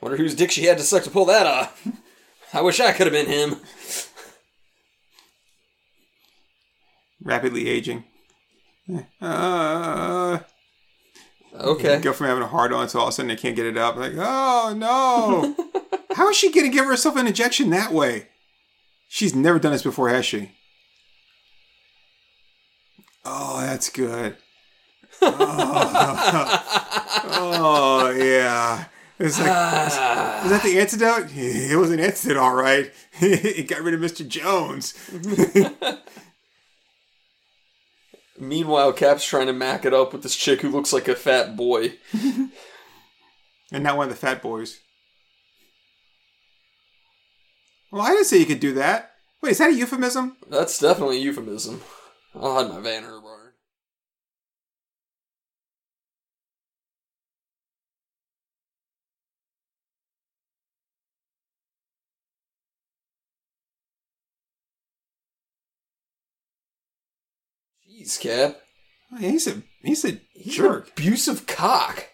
Wonder 0.00 0.18
whose 0.18 0.34
dick 0.34 0.50
she 0.50 0.64
had 0.64 0.78
to 0.78 0.84
suck 0.84 1.04
to 1.04 1.10
pull 1.10 1.24
that 1.24 1.46
off. 1.46 1.86
I 2.52 2.60
wish 2.60 2.80
I 2.80 2.92
could 2.92 3.06
have 3.06 3.12
been 3.12 3.26
him. 3.26 3.56
Rapidly 7.26 7.68
aging. 7.68 8.04
Uh, 9.20 10.38
Okay. 11.58 11.98
go 12.00 12.12
from 12.12 12.26
having 12.28 12.42
a 12.44 12.46
hard 12.46 12.72
on 12.72 12.86
to 12.86 12.98
all 12.98 13.04
of 13.06 13.08
a 13.08 13.12
sudden 13.12 13.28
they 13.28 13.36
can't 13.36 13.56
get 13.56 13.66
it 13.66 13.76
up. 13.76 13.96
Like, 13.96 14.12
oh 14.16 14.72
no! 14.76 15.56
How 16.14 16.28
is 16.30 16.36
she 16.36 16.52
gonna 16.52 16.68
give 16.68 16.84
herself 16.84 17.16
an 17.16 17.26
injection 17.26 17.70
that 17.70 17.92
way? 17.92 18.28
She's 19.08 19.34
never 19.34 19.58
done 19.58 19.72
this 19.72 19.82
before, 19.82 20.08
has 20.08 20.24
she? 20.24 20.52
Oh, 23.24 23.60
that's 23.60 23.88
good. 23.90 24.36
Oh, 25.20 26.62
oh 27.24 28.10
yeah. 28.10 28.84
It's 29.18 29.38
like, 29.38 29.48
is 29.48 30.50
that 30.50 30.60
the 30.62 30.78
antidote? 30.78 31.30
It 31.34 31.76
was 31.76 31.90
an 31.90 31.98
antidote, 32.00 32.36
all 32.36 32.54
right. 32.54 32.92
it 33.20 33.66
got 33.66 33.80
rid 33.80 33.94
of 33.94 34.00
Mr. 34.00 34.28
Jones. 34.28 34.92
Meanwhile, 38.38 38.92
Cap's 38.94 39.24
trying 39.24 39.46
to 39.46 39.52
mac 39.52 39.84
it 39.84 39.94
up 39.94 40.12
with 40.12 40.22
this 40.22 40.36
chick 40.36 40.60
who 40.60 40.70
looks 40.70 40.92
like 40.92 41.08
a 41.08 41.14
fat 41.14 41.56
boy. 41.56 41.94
And 43.72 43.82
not 43.82 43.96
one 43.96 44.08
of 44.08 44.14
the 44.14 44.26
fat 44.26 44.42
boys. 44.42 44.78
Well, 47.90 48.02
I 48.02 48.10
didn't 48.10 48.26
say 48.26 48.38
you 48.38 48.46
could 48.46 48.60
do 48.60 48.74
that. 48.74 49.12
Wait, 49.42 49.50
is 49.50 49.58
that 49.58 49.70
a 49.70 49.74
euphemism? 49.74 50.36
That's 50.48 50.78
definitely 50.78 51.18
a 51.18 51.20
euphemism. 51.20 51.82
I'll 52.34 52.54
hide 52.54 52.68
my 52.68 52.76
Vanner 52.88 53.20
Jeez, 67.96 68.20
Cap. 68.20 68.60
Oh, 69.12 69.16
he's 69.18 69.46
a 69.46 69.62
he's 69.82 70.04
a 70.04 70.20
He's 70.32 70.56
jerk. 70.56 70.90
abusive 70.90 71.46
cock. 71.46 72.08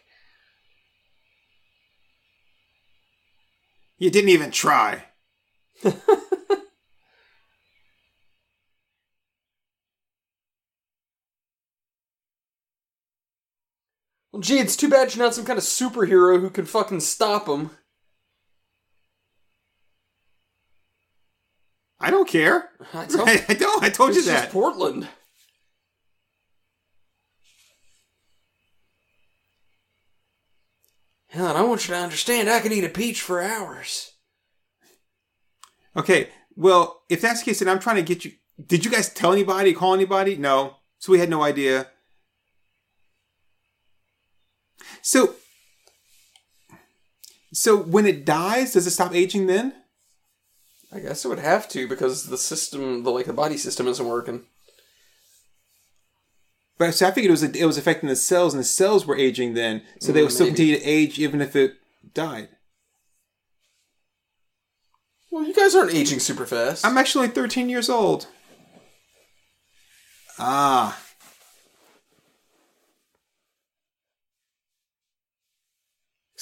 You 3.99 4.11
didn't 4.11 4.31
even 4.31 4.51
try. 4.51 5.05
Well, 14.33 14.41
gee, 14.41 14.59
it's 14.59 14.77
too 14.77 14.89
bad 14.89 15.15
you're 15.15 15.25
not 15.25 15.35
some 15.35 15.45
kind 15.45 15.59
of 15.59 15.65
superhero 15.65 16.41
who 16.41 16.49
can 16.51 16.65
fucking 16.65 17.01
stop 17.01 17.47
him. 17.49 17.71
I 22.01 22.11
don't 22.11 22.29
care. 22.29 22.71
I 22.95 23.07
don't. 23.07 23.29
I 23.51 23.55
don't. 23.55 23.83
I 23.85 23.91
told 23.91 24.11
It's 24.11 24.19
you 24.19 24.25
just 24.25 24.43
that. 24.45 24.51
Portland. 24.51 25.09
Helen, 31.33 31.57
I 31.57 31.63
want 31.63 31.89
you 31.89 31.95
to 31.95 32.01
understand 32.01 32.51
I 32.51 32.61
can 32.61 32.73
eat 32.73 32.85
a 32.85 32.91
peach 32.91 33.23
for 33.23 33.41
hours. 33.41 34.13
Okay. 35.97 36.29
Well, 36.57 37.05
if 37.09 37.23
that's 37.23 37.41
the 37.41 37.47
case, 37.47 37.61
then 37.61 37.71
I'm 37.71 37.79
trying 37.79 37.97
to 37.97 38.03
get 38.03 38.27
you. 38.27 38.33
Did 38.67 38.85
you 38.85 38.91
guys 38.91 39.09
tell 39.09 39.33
anybody? 39.33 39.73
Call 39.73 39.95
anybody? 39.95 40.37
No. 40.37 40.77
So 40.99 41.11
we 41.11 41.19
had 41.19 41.31
no 41.31 41.43
idea. 41.43 41.87
So, 45.01 45.37
so 47.51 47.79
when 47.79 48.07
it 48.07 48.27
dies, 48.27 48.75
does 48.75 48.87
it 48.87 48.91
stop 48.91 49.15
aging 49.15 49.47
then? 49.47 49.73
I 50.95 51.01
guess 51.01 51.25
it 51.25 51.29
would 51.29 51.39
have 51.39 51.67
to 51.71 51.89
because 51.89 52.27
the 52.27 52.37
system, 52.37 53.05
the 53.05 53.11
like 53.11 53.25
the 53.25 53.33
body 53.33 53.57
system, 53.57 53.89
isn't 53.89 54.07
working. 54.07 54.45
But 56.79 56.95
so 56.95 57.07
I 57.07 57.11
figured 57.11 57.29
it 57.29 57.33
was 57.33 57.43
it 57.43 57.65
was 57.67 57.79
affecting 57.79 58.09
the 58.09 58.17
cells, 58.17 58.55
and 58.55 58.61
the 58.61 58.65
cells 58.65 59.07
were 59.07 59.17
aging 59.17 59.55
then, 59.55 59.83
so 60.01 60.11
they 60.13 60.23
would 60.23 60.33
still 60.33 60.47
continue 60.47 60.77
to 60.79 60.85
age 60.85 61.19
even 61.19 61.41
if 61.41 61.55
it 61.55 61.75
died. 62.15 62.49
Well, 65.31 65.45
you 65.45 65.55
guys 65.55 65.75
aren't 65.75 65.95
aging 65.95 66.19
super 66.21 66.45
fast. 66.45 66.85
I'm 66.85 66.99
actually 66.99 67.25
only 67.25 67.35
13 67.35 67.69
years 67.69 67.89
old. 67.89 68.27
Ah, 70.39 70.99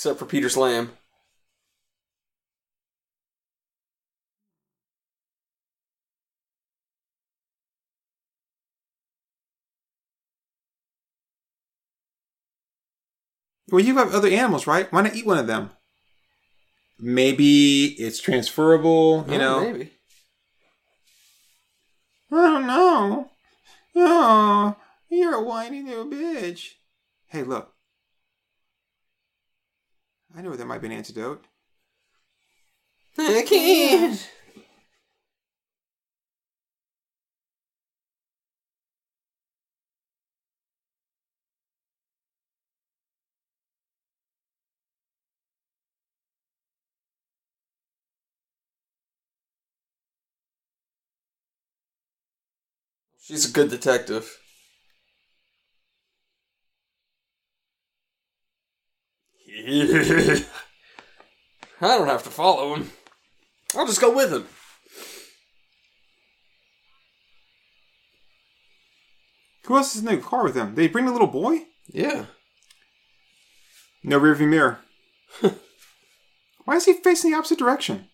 Except 0.01 0.19
for 0.19 0.25
Peter's 0.25 0.55
Slam. 0.55 0.93
Well, 13.71 13.85
you 13.85 13.97
have 13.99 14.15
other 14.15 14.29
animals, 14.29 14.67
right? 14.67 14.91
Why 14.93 15.03
not 15.03 15.15
eat 15.15 15.27
one 15.27 15.39
of 15.39 15.47
them? 15.47 15.71
Maybe 16.99 17.87
it's 17.99 18.21
transferable. 18.21 19.25
You 19.29 19.35
Oh, 19.37 19.39
know, 19.39 19.61
maybe. 19.73 19.91
I 22.33 22.37
don't 22.37 22.67
know. 22.67 23.31
Oh, 23.97 24.77
you're 25.11 25.35
a 25.35 25.43
whiny 25.43 25.83
little 25.83 26.07
bitch. 26.07 26.75
Hey, 27.29 27.43
look. 27.43 27.73
I 30.37 30.43
know 30.43 30.55
there 30.55 30.67
might 30.67 30.81
be 30.81 30.87
an 30.87 30.93
antidote. 30.93 31.45
I 33.19 33.43
can't. 33.47 34.31
She's 53.23 53.49
a 53.49 53.53
good 53.53 53.71
detective. 53.71 54.39
I 61.83 61.99
don't 61.99 62.09
have 62.09 62.25
to 62.25 62.31
follow 62.31 62.75
him. 62.75 62.91
I'll 63.77 63.87
just 63.87 64.01
go 64.01 64.15
with 64.15 64.33
him. 64.33 64.47
Who 69.65 69.77
else 69.77 69.95
is 69.95 70.01
in 70.01 70.07
the 70.07 70.17
car 70.17 70.45
with 70.45 70.55
them? 70.55 70.75
They 70.75 70.89
bring 70.89 71.07
the 71.07 71.13
little 71.13 71.29
boy? 71.29 71.67
Yeah. 71.87 72.27
No 74.03 74.19
rearview 74.19 74.49
mirror. 74.49 74.81
Why 76.65 76.75
is 76.77 76.87
he 76.87 76.95
facing 76.95 77.31
the 77.31 77.37
opposite 77.37 77.59
direction? 77.59 78.09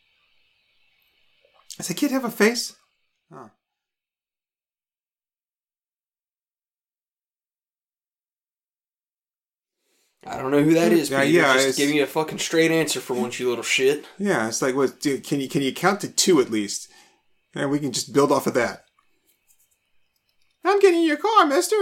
Does 1.76 1.88
the 1.88 1.94
kid 1.94 2.10
have 2.10 2.24
a 2.24 2.30
face? 2.30 2.74
Oh. 3.32 3.50
I 10.28 10.38
don't 10.38 10.50
know 10.50 10.62
who 10.62 10.74
that 10.74 10.92
is, 10.92 11.08
Yeah, 11.10 11.20
Peter. 11.22 11.30
yeah, 11.38 11.52
Just 11.54 11.78
give 11.78 11.90
me 11.90 12.00
a 12.00 12.06
fucking 12.06 12.38
straight 12.38 12.70
answer 12.70 13.00
for 13.00 13.14
once, 13.14 13.38
you 13.38 13.48
little 13.48 13.62
shit. 13.64 14.04
Yeah, 14.18 14.48
it's 14.48 14.60
like, 14.60 14.74
what? 14.74 15.00
Dude, 15.00 15.24
can 15.24 15.40
you 15.40 15.48
can 15.48 15.62
you 15.62 15.72
count 15.72 16.00
to 16.00 16.08
two 16.08 16.40
at 16.40 16.50
least, 16.50 16.90
and 17.54 17.70
we 17.70 17.78
can 17.78 17.92
just 17.92 18.12
build 18.12 18.32
off 18.32 18.46
of 18.46 18.54
that. 18.54 18.84
I'm 20.64 20.80
getting 20.80 21.00
in 21.00 21.06
your 21.06 21.16
car, 21.16 21.46
Mister. 21.46 21.76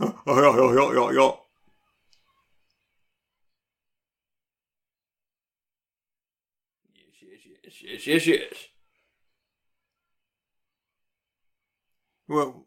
Oh, 0.00 0.20
oh. 0.26 1.40
Yes, 6.94 7.14
yes, 7.22 7.40
yes, 7.64 7.82
yes, 7.82 8.06
yes, 8.06 8.26
yes. 8.26 8.66
Well, 12.28 12.65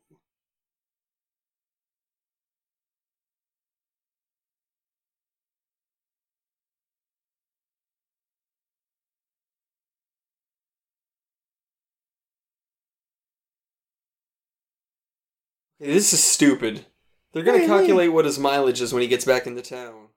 this 15.79 16.13
is 16.13 16.23
stupid. 16.23 16.85
They're 17.33 17.43
gonna 17.43 17.65
calculate 17.65 18.11
what 18.11 18.25
his 18.25 18.39
mileage 18.39 18.81
is 18.81 18.93
when 18.93 19.01
he 19.01 19.07
gets 19.07 19.25
back 19.25 19.47
into 19.47 19.61
town. 19.61 20.07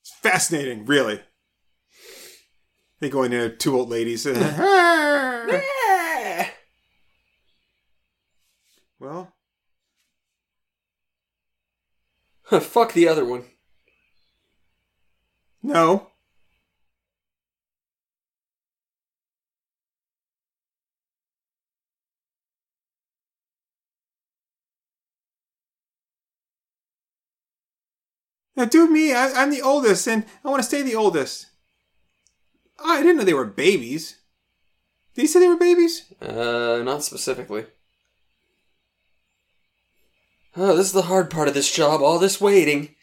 it's 0.00 0.12
fascinating, 0.22 0.86
really. 0.86 1.20
They 3.00 3.10
go 3.10 3.24
in 3.24 3.30
there, 3.30 3.50
two 3.50 3.76
old 3.76 3.90
ladies. 3.90 4.24
well, 8.98 9.36
Fuck 12.48 12.92
the 12.92 13.08
other 13.08 13.24
one. 13.24 13.44
No. 15.66 16.06
Now, 28.56 28.64
do 28.64 28.88
me. 28.90 29.12
I, 29.12 29.32
I'm 29.32 29.50
the 29.50 29.60
oldest, 29.60 30.06
and 30.06 30.24
I 30.44 30.48
want 30.48 30.62
to 30.62 30.66
stay 30.66 30.82
the 30.82 30.94
oldest. 30.94 31.46
I 32.82 33.02
didn't 33.02 33.18
know 33.18 33.24
they 33.24 33.34
were 33.34 33.44
babies. 33.44 34.16
Did 35.14 35.22
he 35.22 35.26
say 35.26 35.40
they 35.40 35.48
were 35.48 35.56
babies? 35.56 36.12
Uh, 36.22 36.80
not 36.84 37.02
specifically. 37.02 37.66
Oh, 40.56 40.76
this 40.76 40.86
is 40.86 40.92
the 40.92 41.02
hard 41.02 41.28
part 41.28 41.48
of 41.48 41.54
this 41.54 41.70
job, 41.70 42.00
all 42.00 42.18
this 42.18 42.40
waiting. 42.40 42.94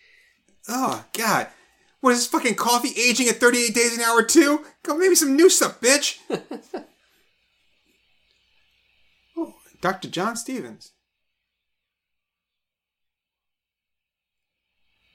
Oh, 0.68 1.04
God. 1.14 1.48
What 2.04 2.12
is 2.12 2.20
this 2.20 2.28
fucking 2.28 2.56
coffee 2.56 2.92
aging 3.00 3.30
at 3.30 3.38
38 3.40 3.74
days 3.74 3.96
an 3.96 4.04
hour, 4.04 4.24
too? 4.24 4.66
Go 4.84 4.98
maybe 4.98 5.16
some 5.16 5.38
new 5.38 5.50
stuff, 5.50 5.80
bitch. 5.80 6.18
oh, 9.38 9.54
Dr. 9.80 10.10
John 10.10 10.36
Stevens. 10.36 10.92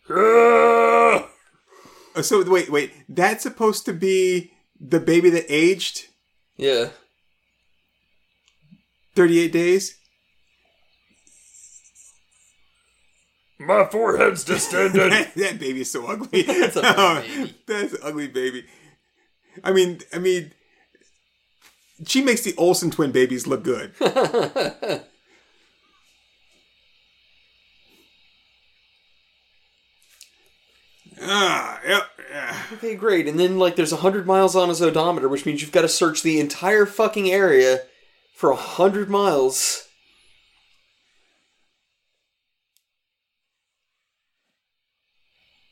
Oh, 2.17 2.23
so, 2.23 2.43
wait, 2.51 2.71
wait. 2.71 2.93
That's 3.07 3.43
supposed 3.43 3.85
to 3.85 3.93
be 3.93 4.53
the 4.81 4.99
baby 4.99 5.29
that 5.31 5.45
aged 5.51 6.07
Yeah. 6.57 6.89
38 9.15 9.53
days? 9.53 9.99
My 13.59 13.85
forehead's 13.87 14.45
distended. 14.45 15.13
that 15.37 15.59
baby 15.59 15.81
is 15.81 15.91
so 15.91 16.07
ugly. 16.07 16.43
That's 16.47 16.77
a 16.77 16.83
bad 16.83 17.25
baby. 17.25 17.55
That's 17.67 17.93
an 17.95 18.01
ugly 18.03 18.29
baby. 18.29 18.65
I 19.65 19.73
mean, 19.73 20.01
I 20.13 20.19
mean, 20.19 20.53
she 22.07 22.23
makes 22.23 22.43
the 22.43 22.55
Olsen 22.57 22.91
twin 22.91 23.11
babies 23.11 23.47
look 23.47 23.65
good. 23.65 23.93
Ah, 31.21 31.81
yep. 31.87 32.05
yeah. 32.31 32.63
Okay, 32.75 32.95
great. 32.95 33.27
And 33.27 33.41
then 33.41 33.59
like 33.59 33.77
there's 33.77 33.93
100 33.93 34.27
miles 34.27 34.55
on 34.55 34.69
his 34.69 34.81
odometer, 34.81 35.29
which 35.29 35.45
means 35.45 35.61
you've 35.61 35.73
got 35.73 35.83
to 35.83 35.89
search 35.89 36.23
the 36.23 36.39
entire 36.39 36.87
fucking 36.87 37.31
area 37.31 37.81
for 38.33 38.51
100 38.51 39.11
miles. 39.11 39.88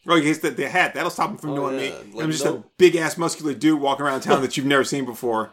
Oh, 0.09 0.15
he 0.17 0.23
gets 0.23 0.39
the, 0.39 0.51
the 0.51 0.69
hat. 0.69 0.95
That'll 0.95 1.11
stop 1.11 1.31
him 1.31 1.37
from 1.39 1.51
Oh, 1.51 1.55
knowing 1.57 1.75
yeah. 1.81 2.03
me. 2.03 2.13
Like, 2.13 2.25
I'm 2.25 2.31
just 2.31 2.45
no- 2.45 2.57
a 2.59 2.65
big 2.79 2.95
ass 2.97 3.17
muscular 3.17 3.55
dude 3.55 3.81
walking 3.81 4.07
around 4.07 4.21
town 4.21 4.41
that 4.43 4.57
you've 4.57 4.67
never 4.67 4.85
seen 4.85 5.05
before. 5.05 5.53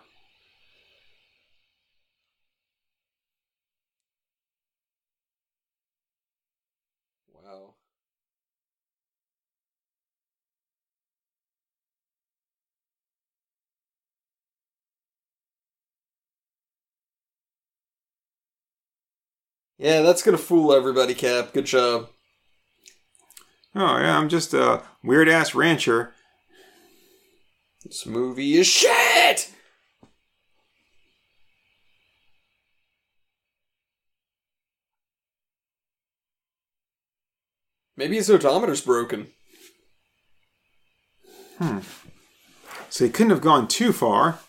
Wow. 7.34 7.76
Yeah, 19.78 20.02
that's 20.02 20.22
gonna 20.24 20.38
fool 20.38 20.74
everybody, 20.74 21.14
Cap. 21.14 21.54
Good 21.54 21.66
job. 21.66 22.10
Oh 23.76 23.98
yeah, 23.98 24.18
I'm 24.18 24.30
just 24.30 24.54
a 24.54 24.84
weird 25.04 25.28
ass 25.28 25.56
rancher. 25.56 26.14
This 27.84 28.06
movie 28.06 28.58
is 28.58 28.68
shit! 28.68 29.52
Maybe 37.96 38.16
his 38.16 38.30
odometer's 38.30 38.82
broken. 38.82 39.28
Hmm. 41.58 41.80
So 42.90 43.06
he 43.06 43.12
couldn't 43.12 43.32
have 43.32 43.42
gone 43.42 43.68
too 43.68 43.94
far. 43.94 44.40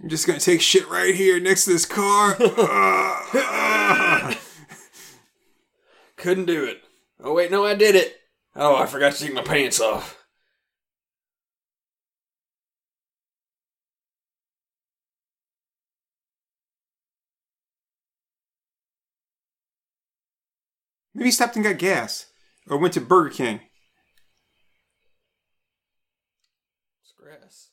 I'm 0.00 0.08
just 0.08 0.26
gonna 0.26 0.38
take 0.38 0.60
shit 0.60 0.88
right 0.88 1.14
here 1.14 1.40
next 1.40 1.64
to 1.64 1.70
this 1.70 1.86
car. 1.86 2.34
Couldn't 6.16 6.46
do 6.46 6.64
it. 6.64 6.82
Oh, 7.20 7.34
wait, 7.34 7.50
no, 7.50 7.64
I 7.64 7.74
did 7.74 7.94
it. 7.94 8.16
Oh, 8.54 8.76
I 8.76 8.86
forgot 8.86 9.14
to 9.14 9.24
take 9.24 9.34
my 9.34 9.42
pants 9.42 9.80
off. 9.80 10.16
Maybe 21.14 21.28
he 21.28 21.32
stopped 21.32 21.56
and 21.56 21.64
got 21.64 21.78
gas, 21.78 22.26
or 22.68 22.78
went 22.78 22.94
to 22.94 23.00
Burger 23.00 23.30
King. 23.30 23.60
It's 27.02 27.12
grass. 27.16 27.67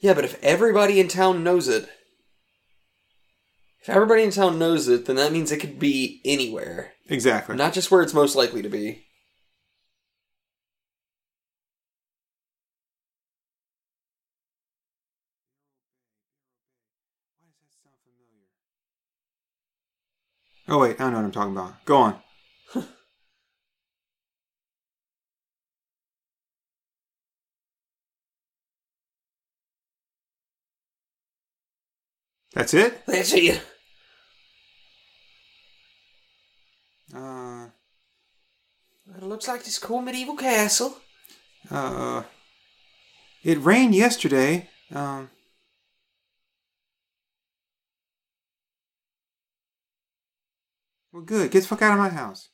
Yeah, 0.00 0.14
but 0.14 0.24
if 0.24 0.42
everybody 0.42 0.98
in 0.98 1.08
town 1.08 1.44
knows 1.44 1.68
it, 1.68 1.86
if 3.82 3.88
everybody 3.88 4.22
in 4.22 4.30
town 4.30 4.58
knows 4.58 4.88
it, 4.88 5.06
then 5.06 5.16
that 5.16 5.32
means 5.32 5.52
it 5.52 5.58
could 5.58 5.78
be 5.78 6.20
anywhere, 6.24 6.92
Exactly. 7.08 7.54
not 7.54 7.74
just 7.74 7.90
where 7.90 8.02
it's 8.02 8.14
most 8.14 8.34
likely 8.34 8.62
to 8.62 8.68
be. 8.68 9.04
Oh 20.68 20.78
wait, 20.78 21.00
I 21.00 21.04
don't 21.04 21.12
know 21.12 21.18
what 21.18 21.24
I'm 21.26 21.32
talking 21.32 21.52
about. 21.52 21.84
Go 21.84 21.96
on. 21.96 22.22
That's 32.52 32.74
it? 32.74 33.04
That's 33.06 33.32
it. 33.32 33.62
Uh, 37.14 37.66
It 39.16 39.22
looks 39.22 39.48
like 39.48 39.64
this 39.64 39.78
cool 39.78 40.02
medieval 40.02 40.36
castle. 40.36 40.96
uh, 41.70 42.22
it 43.42 43.58
rained 43.58 43.94
yesterday. 43.94 44.68
Um, 44.94 45.30
well, 51.12 51.22
good. 51.22 51.50
Get 51.50 51.62
the 51.62 51.68
fuck 51.68 51.82
out 51.82 51.92
of 51.92 51.98
my 51.98 52.08
house. 52.08 52.48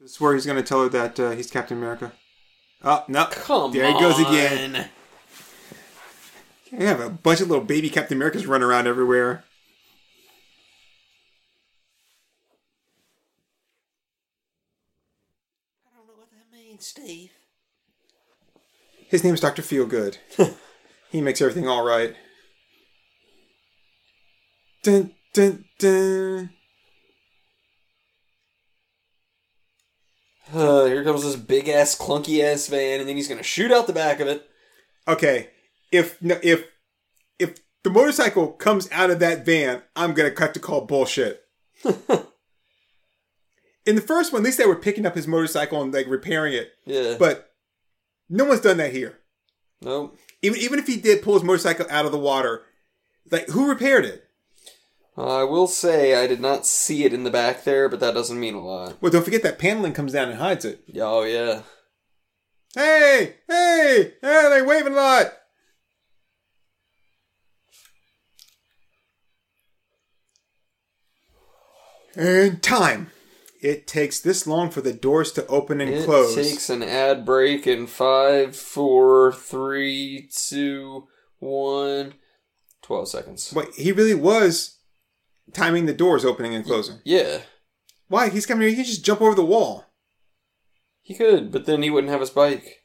So 0.00 0.04
this 0.04 0.12
is 0.12 0.20
where 0.22 0.32
he's 0.32 0.46
going 0.46 0.56
to 0.56 0.62
tell 0.62 0.82
her 0.82 0.88
that 0.88 1.20
uh, 1.20 1.30
he's 1.32 1.50
Captain 1.50 1.76
America. 1.76 2.12
Oh, 2.82 3.04
no. 3.06 3.26
Come 3.26 3.70
there 3.70 3.84
on. 3.84 3.92
he 3.92 4.00
goes 4.00 4.18
again. 4.18 4.88
You 6.72 6.86
have 6.86 7.00
a 7.00 7.10
bunch 7.10 7.42
of 7.42 7.50
little 7.50 7.62
baby 7.62 7.90
Captain 7.90 8.16
Americas 8.16 8.46
running 8.46 8.66
around 8.66 8.86
everywhere. 8.86 9.44
I 15.84 15.98
don't 15.98 16.06
know 16.06 16.14
what 16.16 16.30
that 16.30 16.50
means, 16.50 16.86
Steve. 16.86 17.32
His 19.06 19.22
name's 19.22 19.40
Dr. 19.40 19.60
Feelgood. 19.60 20.16
he 21.10 21.20
makes 21.20 21.42
everything 21.42 21.68
all 21.68 21.84
right. 21.84 22.16
Dun, 24.82 25.12
dun, 25.34 25.66
dun. 25.78 26.50
Uh, 30.52 30.84
here 30.86 31.04
comes 31.04 31.22
this 31.22 31.36
big 31.36 31.68
ass, 31.68 31.96
clunky 31.96 32.42
ass 32.42 32.66
van, 32.66 33.00
and 33.00 33.08
then 33.08 33.16
he's 33.16 33.28
gonna 33.28 33.42
shoot 33.42 33.70
out 33.70 33.86
the 33.86 33.92
back 33.92 34.20
of 34.20 34.28
it. 34.28 34.48
Okay, 35.06 35.50
if 35.92 36.16
if 36.22 36.66
if 37.38 37.58
the 37.84 37.90
motorcycle 37.90 38.48
comes 38.48 38.88
out 38.92 39.10
of 39.10 39.18
that 39.20 39.44
van, 39.46 39.82
I'm 39.96 40.12
gonna 40.14 40.30
cut 40.30 40.54
to 40.54 40.60
call 40.60 40.82
bullshit. 40.86 41.42
In 43.86 43.96
the 43.96 44.02
first 44.02 44.32
one, 44.32 44.42
at 44.42 44.44
least 44.44 44.58
they 44.58 44.66
were 44.66 44.76
picking 44.76 45.06
up 45.06 45.14
his 45.14 45.26
motorcycle 45.26 45.80
and 45.82 45.92
like 45.92 46.06
repairing 46.06 46.52
it, 46.52 46.72
Yeah. 46.84 47.16
but 47.18 47.50
no 48.28 48.44
one's 48.44 48.60
done 48.60 48.76
that 48.76 48.92
here. 48.92 49.18
nope. 49.80 50.18
Even 50.42 50.58
even 50.60 50.78
if 50.78 50.86
he 50.86 50.96
did 50.96 51.22
pull 51.22 51.34
his 51.34 51.42
motorcycle 51.42 51.86
out 51.90 52.06
of 52.06 52.12
the 52.12 52.18
water, 52.18 52.62
like 53.30 53.48
who 53.48 53.68
repaired 53.68 54.04
it? 54.04 54.24
Uh, 55.18 55.40
I 55.40 55.44
will 55.44 55.66
say 55.66 56.14
I 56.14 56.26
did 56.26 56.40
not 56.40 56.66
see 56.66 57.04
it 57.04 57.12
in 57.12 57.24
the 57.24 57.30
back 57.30 57.64
there, 57.64 57.88
but 57.88 58.00
that 58.00 58.14
doesn't 58.14 58.40
mean 58.40 58.54
a 58.54 58.64
lot. 58.64 59.02
Well, 59.02 59.12
don't 59.12 59.24
forget 59.24 59.42
that 59.42 59.58
paneling 59.58 59.92
comes 59.92 60.12
down 60.12 60.28
and 60.30 60.38
hides 60.38 60.64
it. 60.64 60.82
Oh 60.96 61.24
yeah. 61.24 61.62
Hey, 62.74 63.36
hey, 63.48 64.14
hey, 64.22 64.48
they 64.50 64.62
waving 64.62 64.92
a 64.92 64.96
lot. 64.96 65.32
And 72.14 72.62
time. 72.62 73.10
It 73.60 73.86
takes 73.86 74.20
this 74.20 74.46
long 74.46 74.70
for 74.70 74.80
the 74.80 74.92
doors 74.92 75.32
to 75.32 75.46
open 75.48 75.80
and 75.82 75.92
It 75.92 76.04
close. 76.06 76.36
It 76.36 76.44
takes 76.44 76.70
an 76.70 76.82
ad 76.82 77.26
break 77.26 77.66
in 77.66 77.86
five, 77.86 78.56
four, 78.56 79.32
three, 79.32 80.28
two, 80.34 81.08
one, 81.40 82.14
twelve 82.82 83.08
seconds. 83.08 83.52
Wait, 83.54 83.68
he 83.76 83.92
really 83.92 84.14
was 84.14 84.78
timing 85.52 85.86
the 85.86 85.94
doors 85.94 86.24
opening 86.24 86.54
and 86.54 86.64
closing. 86.64 86.98
Yeah. 87.04 87.40
Why? 88.08 88.28
He's 88.28 88.46
coming 88.46 88.62
here. 88.62 88.70
He 88.70 88.76
can 88.76 88.84
just 88.84 89.04
jump 89.04 89.20
over 89.20 89.34
the 89.34 89.44
wall. 89.44 89.84
He 91.02 91.14
could, 91.14 91.50
but 91.50 91.66
then 91.66 91.82
he 91.82 91.90
wouldn't 91.90 92.10
have 92.12 92.20
his 92.20 92.30
bike. 92.30 92.84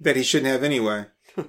That 0.00 0.16
he 0.16 0.22
shouldn't 0.22 0.52
have 0.52 0.62
anyway. 0.62 1.06
I 1.36 1.44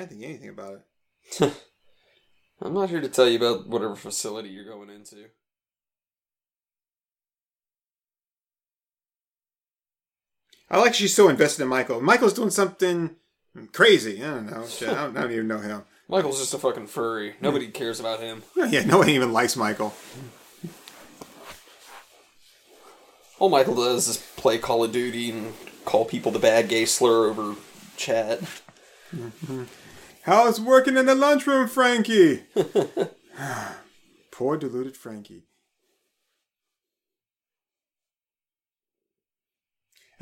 didn't 0.00 0.10
think 0.10 0.24
anything 0.24 0.50
about 0.50 0.82
it. 1.40 1.52
I'm 2.60 2.74
not 2.74 2.90
here 2.90 3.00
to 3.00 3.08
tell 3.08 3.28
you 3.28 3.36
about 3.36 3.68
whatever 3.68 3.96
facility 3.96 4.48
you're 4.50 4.64
going 4.64 4.90
into. 4.90 5.26
I 10.74 10.78
like 10.78 10.92
she's 10.92 11.14
so 11.14 11.28
invested 11.28 11.62
in 11.62 11.68
Michael. 11.68 12.00
Michael's 12.00 12.32
doing 12.32 12.50
something 12.50 13.14
crazy. 13.72 14.20
I 14.24 14.26
don't 14.26 14.50
know. 14.50 14.66
Shit, 14.66 14.88
I, 14.88 15.04
don't, 15.04 15.16
I 15.16 15.20
don't 15.20 15.30
even 15.30 15.46
know 15.46 15.60
him. 15.60 15.84
Michael's 16.08 16.40
just 16.40 16.52
a 16.52 16.58
fucking 16.58 16.88
furry. 16.88 17.36
Nobody 17.40 17.68
cares 17.68 18.00
about 18.00 18.18
him. 18.18 18.42
Yeah, 18.56 18.84
no 18.84 18.98
one 18.98 19.08
even 19.08 19.32
likes 19.32 19.54
Michael. 19.54 19.94
All 23.38 23.48
Michael 23.50 23.76
does 23.76 24.08
is 24.08 24.16
play 24.36 24.58
Call 24.58 24.82
of 24.82 24.90
Duty 24.90 25.30
and 25.30 25.54
call 25.84 26.06
people 26.06 26.32
the 26.32 26.40
bad 26.40 26.68
gay 26.68 26.86
slur 26.86 27.28
over 27.28 27.54
chat. 27.96 28.40
Mm-hmm. 29.14 29.64
How's 30.22 30.60
working 30.60 30.96
in 30.96 31.06
the 31.06 31.14
lunchroom, 31.14 31.68
Frankie? 31.68 32.46
Poor 34.32 34.56
deluded 34.56 34.96
Frankie. 34.96 35.44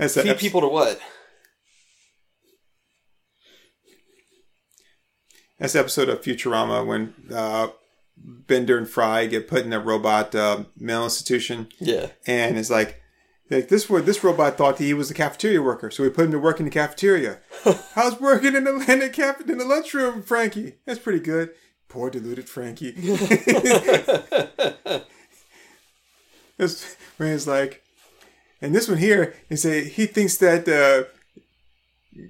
That's 0.03 0.21
Feed 0.21 0.39
people 0.39 0.61
to 0.63 0.69
what? 0.69 1.01
That's 5.59 5.75
the 5.75 5.79
episode 5.79 6.09
of 6.09 6.21
Futurama 6.23 6.85
when 6.85 7.15
uh, 7.33 7.69
Bender 8.17 8.77
and 8.79 8.89
Fry 8.89 9.27
get 9.27 9.47
put 9.47 9.65
in 9.65 9.73
a 9.73 9.79
robot 9.79 10.35
uh, 10.35 10.65
mental 10.77 11.05
institution, 11.05 11.69
Yeah. 11.79 12.09
and 12.27 12.59
it's 12.59 12.69
like, 12.71 13.01
like 13.49 13.69
this 13.69 13.89
wo- 13.89 14.01
this 14.01 14.25
robot 14.25 14.57
thought 14.59 14.79
he 14.79 14.93
was 14.93 15.11
a 15.11 15.15
cafeteria 15.15 15.63
worker, 15.63 15.89
so 15.93 16.03
we 16.03 16.11
put 16.11 16.25
him 16.25 16.33
to 16.33 16.39
work 16.41 16.59
in 16.59 16.65
the 16.65 16.71
cafeteria. 16.71 17.39
How's 17.95 18.19
working 18.21 18.57
in 18.57 18.65
the 18.65 18.73
in 18.89 18.99
the, 18.99 19.37
in 19.49 19.59
the 19.59 19.65
lunchroom, 19.65 20.23
Frankie? 20.23 20.75
That's 20.85 20.99
pretty 20.99 21.21
good. 21.21 21.51
Poor 21.89 22.11
deluded 22.11 22.49
Frankie. 22.49 22.91
That's 26.59 26.97
when 27.19 27.29
it's 27.33 27.47
like, 27.47 27.83
and 28.63 28.75
this 28.75 28.89
one 28.89 28.99
here 28.99 29.35
is 29.51 29.67
a 29.67 29.83
he 29.83 30.07
thinks 30.07 30.37
that 30.39 30.69
uh, 30.69 31.05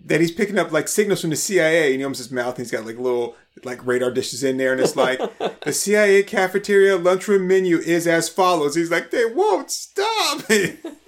that 0.06 0.20
he's 0.20 0.32
picking 0.32 0.58
up 0.58 0.72
like 0.72 0.88
signals 0.88 1.20
from 1.20 1.30
the 1.30 1.36
CIA, 1.36 1.92
and 1.92 2.00
he 2.00 2.04
opens 2.04 2.18
his 2.18 2.32
mouth, 2.32 2.56
and 2.56 2.64
he's 2.64 2.70
got 2.70 2.86
like 2.86 2.98
little 2.98 3.36
like 3.64 3.84
radar 3.86 4.10
dishes 4.10 4.42
in 4.42 4.56
there, 4.56 4.72
and 4.72 4.80
it's 4.80 4.96
like 4.96 5.20
the 5.60 5.72
CIA 5.72 6.22
cafeteria 6.22 6.96
lunchroom 6.96 7.46
menu 7.46 7.78
is 7.78 8.06
as 8.06 8.28
follows. 8.28 8.74
He's 8.74 8.90
like, 8.90 9.10
they 9.10 9.26
won't 9.26 9.70
stop. 9.70 10.42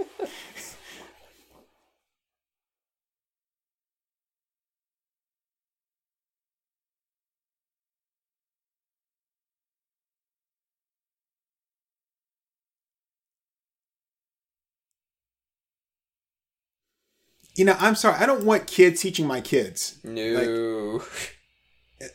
you 17.57 17.65
know, 17.65 17.77
I'm 17.79 17.95
sorry, 17.95 18.17
I 18.17 18.27
don't 18.27 18.45
want 18.45 18.67
kids 18.67 19.01
teaching 19.01 19.27
my 19.27 19.41
kids. 19.41 19.99
No. 20.05 21.01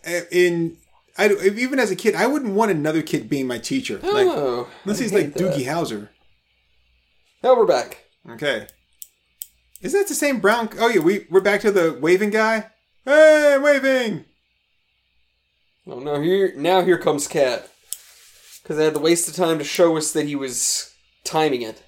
Uh, 0.05 0.21
In 0.31 0.77
I 1.17 1.29
even 1.33 1.79
as 1.79 1.91
a 1.91 1.95
kid, 1.95 2.15
I 2.15 2.27
wouldn't 2.27 2.53
want 2.53 2.71
another 2.71 3.01
kid 3.01 3.29
being 3.29 3.45
my 3.45 3.57
teacher. 3.57 3.97
Like 3.97 4.27
oh. 4.27 4.69
unless 4.83 4.99
I 4.99 5.03
he's 5.03 5.13
like 5.13 5.33
that. 5.33 5.43
Doogie 5.43 5.65
Howser. 5.65 6.09
Now 7.43 7.57
we're 7.57 7.65
back. 7.65 8.05
Okay. 8.29 8.67
Is 9.81 9.93
that 9.93 10.07
the 10.07 10.15
same 10.15 10.39
brown? 10.39 10.69
Oh 10.79 10.87
yeah, 10.87 11.01
we 11.01 11.25
we're 11.29 11.41
back 11.41 11.61
to 11.61 11.71
the 11.71 11.97
waving 11.99 12.29
guy. 12.29 12.67
Hey, 13.03 13.57
waving. 13.61 14.25
Oh 15.87 15.99
no! 15.99 16.21
Here 16.21 16.53
now, 16.55 16.83
here 16.83 16.97
comes 16.97 17.27
Cat. 17.27 17.69
Because 18.61 18.77
they 18.77 18.85
had 18.85 18.93
the 18.93 18.99
waste 18.99 19.27
of 19.27 19.35
time 19.35 19.57
to 19.57 19.63
show 19.63 19.97
us 19.97 20.11
that 20.11 20.27
he 20.27 20.35
was 20.35 20.93
timing 21.23 21.63
it. 21.63 21.83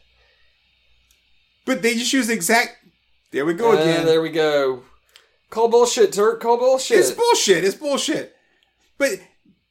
But 1.65 1.83
they 1.83 1.93
just 1.93 2.11
use 2.11 2.27
the 2.27 2.33
exact. 2.33 2.77
There 3.31 3.45
we 3.45 3.53
go 3.53 3.69
Ah, 3.71 3.81
again. 3.81 4.05
there 4.05 4.21
we 4.21 4.29
go. 4.29 4.83
Call 5.49 5.67
bullshit, 5.69 6.11
Turk. 6.13 6.41
Call 6.41 6.57
bullshit. 6.57 6.99
It's 6.99 7.11
bullshit. 7.11 7.63
It's 7.63 7.75
bullshit. 7.75 8.35
But 8.97 9.19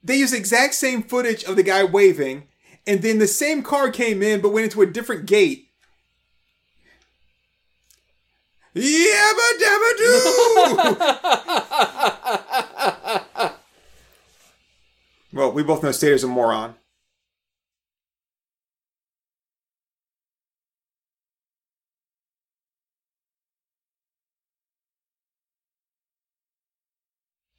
they 0.02 0.16
use 0.16 0.30
the 0.32 0.36
exact 0.38 0.74
same 0.74 1.02
footage 1.02 1.44
of 1.44 1.56
the 1.56 1.62
guy 1.62 1.84
waving, 1.84 2.48
and 2.86 3.02
then 3.02 3.18
the 3.18 3.26
same 3.26 3.62
car 3.62 3.90
came 3.90 4.22
in 4.22 4.40
but 4.40 4.48
went 4.50 4.64
into 4.64 4.80
a 4.82 4.86
different 4.86 5.26
gate. 5.26 5.66
Yabba 8.74 9.58
dabba 9.60 9.96
doo! 9.98 10.76
well, 15.32 15.52
we 15.52 15.62
both 15.62 15.82
know 15.82 15.92
Stater's 15.92 16.24
a 16.24 16.28
moron. 16.28 16.74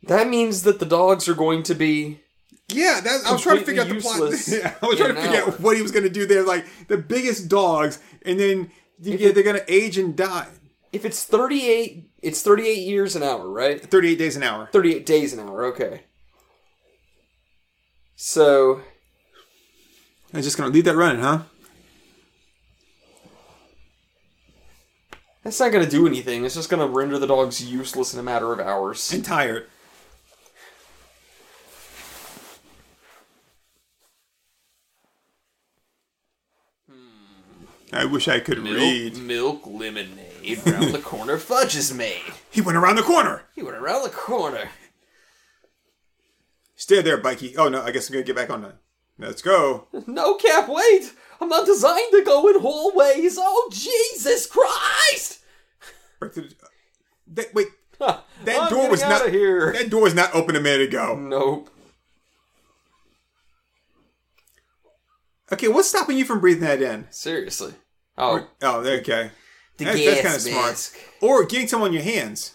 That 0.03 0.28
means 0.28 0.64
that 0.64 0.80
the 0.80 0.86
dogs 0.86 1.28
are 1.28 1.34
going 1.34 1.64
to 1.64 1.76
be. 1.76 2.22
Yeah, 2.69 3.02
that, 3.02 3.22
I 3.26 3.34
was 3.34 3.41
trying 3.41 3.60
to 3.60 3.65
figure 3.65 3.82
out 3.82 3.90
the 3.90 3.99
plot. 3.99 4.19
Yeah, 4.48 4.76
I 4.82 4.86
was 4.86 4.98
trying 4.98 5.15
to 5.15 5.22
figure 5.22 5.41
out 5.41 5.60
what 5.60 5.76
he 5.76 5.82
was 5.82 5.91
going 5.91 6.03
to 6.03 6.10
do 6.10 6.26
there. 6.26 6.44
Like 6.44 6.65
the 6.88 6.98
biggest 6.98 7.49
dogs, 7.49 7.99
and 8.23 8.40
then 8.40 8.72
you 9.02 9.18
get, 9.18 9.36
they're 9.36 9.44
going 9.44 9.57
to 9.60 9.73
age 9.73 9.98
and 9.98 10.15
die. 10.15 10.48
If 10.91 11.06
it's 11.06 11.23
thirty-eight, 11.23 12.10
it's 12.22 12.41
thirty-eight 12.41 12.88
years 12.88 13.15
an 13.15 13.23
hour, 13.23 13.49
right? 13.49 13.82
38 13.82 14.18
days 14.18 14.36
an 14.36 14.44
hour. 14.44 14.69
Thirty-eight 14.72 15.06
days 15.06 15.34
an 15.34 15.40
hour. 15.40 15.65
Okay. 15.65 16.03
So 18.15 18.82
I'm 20.34 20.41
just 20.41 20.57
going 20.57 20.69
to 20.69 20.73
leave 20.73 20.86
that 20.86 20.95
running, 20.95 21.22
huh? 21.22 21.41
that's 25.44 25.60
not 25.60 25.72
going 25.72 25.84
to 25.84 25.90
do 25.90 26.06
anything. 26.07 26.45
It's 26.45 26.56
just 26.56 26.69
going 26.69 26.80
to 26.80 26.94
render 26.94 27.18
the 27.18 27.28
dogs 27.28 27.64
useless 27.64 28.14
in 28.14 28.19
a 28.19 28.23
matter 28.23 28.53
of 28.53 28.60
hours. 28.60 29.11
And 29.11 29.26
tired. 29.26 29.68
I 37.93 38.05
wish 38.05 38.27
I 38.27 38.39
could 38.39 38.59
read. 38.59 39.18
milk 39.18 39.63
lemonade. 39.65 40.65
Round 40.65 40.93
the 40.93 40.99
corner, 40.99 41.38
fudge 41.38 41.76
is 41.76 41.93
made. 41.93 42.22
He 42.49 42.61
went 42.61 42.77
around 42.77 42.95
the 42.95 43.03
corner. 43.03 43.43
He 43.53 43.61
went 43.63 43.77
around 43.77 44.03
the 44.03 44.09
corner. 44.09 44.69
Stay 46.76 47.01
there, 47.01 47.18
Bikey. 47.18 47.55
Oh 47.57 47.69
no, 47.69 47.81
I 47.84 47.91
guess 47.91 48.09
I'm 48.09 48.13
gonna 48.13 48.23
get 48.26 48.35
back 48.35 48.49
on 48.49 48.63
that. 48.63 48.77
Let's 49.19 49.41
go. 49.41 49.88
No, 50.07 50.34
Cap, 50.35 50.68
wait! 50.68 51.13
I'm 51.39 51.49
not 51.49 51.65
designed 51.65 52.11
to 52.11 52.23
go 52.23 52.47
in 52.47 52.59
hallways. 52.59 53.38
Oh, 53.39 53.69
Jesus 53.72 54.47
Christ! 54.47 55.39
The- 56.19 56.27
uh, 56.61 56.68
that, 57.34 57.53
wait, 57.53 57.68
that 57.99 58.23
that 58.45 58.69
door 58.69 58.89
was 58.89 59.01
not 59.01 59.30
here. 59.30 59.73
That 59.73 59.89
door 59.89 60.01
was 60.01 60.15
not 60.15 60.34
open 60.34 60.55
a 60.55 60.59
minute 60.59 60.88
ago. 60.89 61.15
Nope. 61.15 61.69
Okay, 65.52 65.68
what's 65.68 65.90
stopping 65.90 66.18
you 66.18 66.26
from 66.26 66.40
breathing 66.40 66.61
that 66.64 66.82
in? 66.82 67.07
Seriously. 67.10 67.73
Oh, 68.18 68.48
Oh, 68.61 68.80
okay. 68.80 69.32
The 69.78 69.86
That's, 69.86 69.98
gas 69.98 70.06
that's 70.06 70.22
kind 70.22 70.36
of 70.36 70.41
smart. 70.41 70.65
mask. 70.68 70.98
Or 71.22 71.45
getting 71.45 71.68
some 71.68 71.82
on 71.82 71.94
your 71.94 72.03
hands. 72.03 72.53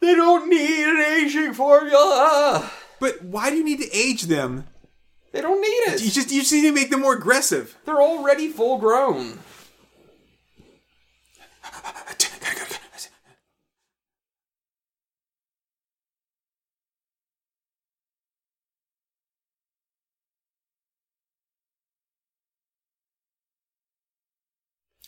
they 0.00 0.14
don't 0.14 0.48
need 0.48 0.84
an 0.88 0.98
aging 0.98 1.54
formula. 1.54 2.70
But 3.00 3.22
why 3.24 3.50
do 3.50 3.56
you 3.56 3.64
need 3.64 3.80
to 3.80 3.96
age 3.96 4.22
them? 4.22 4.66
They 5.32 5.40
don't 5.40 5.60
need 5.60 6.00
You 6.00 6.08
it. 6.08 6.12
just 6.12 6.30
you 6.30 6.40
just 6.40 6.52
need 6.52 6.62
to 6.62 6.72
make 6.72 6.90
them 6.90 7.00
more 7.00 7.14
aggressive. 7.14 7.76
They're 7.86 8.02
already 8.02 8.48
full 8.48 8.78
grown. 8.78 9.38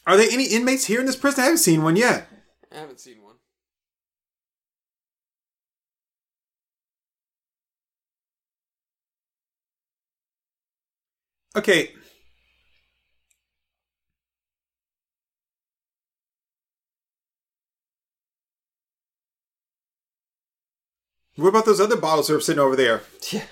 Are 0.06 0.16
there 0.16 0.28
any 0.30 0.44
inmates 0.44 0.84
here 0.86 1.00
in 1.00 1.06
this 1.06 1.16
prison? 1.16 1.40
I 1.40 1.44
haven't 1.44 1.58
seen 1.58 1.82
one 1.82 1.96
yet. 1.96 2.28
I 2.70 2.76
haven't 2.76 3.00
seen 3.00 3.22
one. 3.22 3.36
Okay. 11.56 11.92
What 21.36 21.48
about 21.48 21.64
those 21.64 21.80
other 21.80 21.96
bottles 21.96 22.28
that 22.28 22.34
are 22.34 22.40
sitting 22.40 22.60
over 22.60 22.76
there? 22.76 23.02
Yeah. 23.32 23.44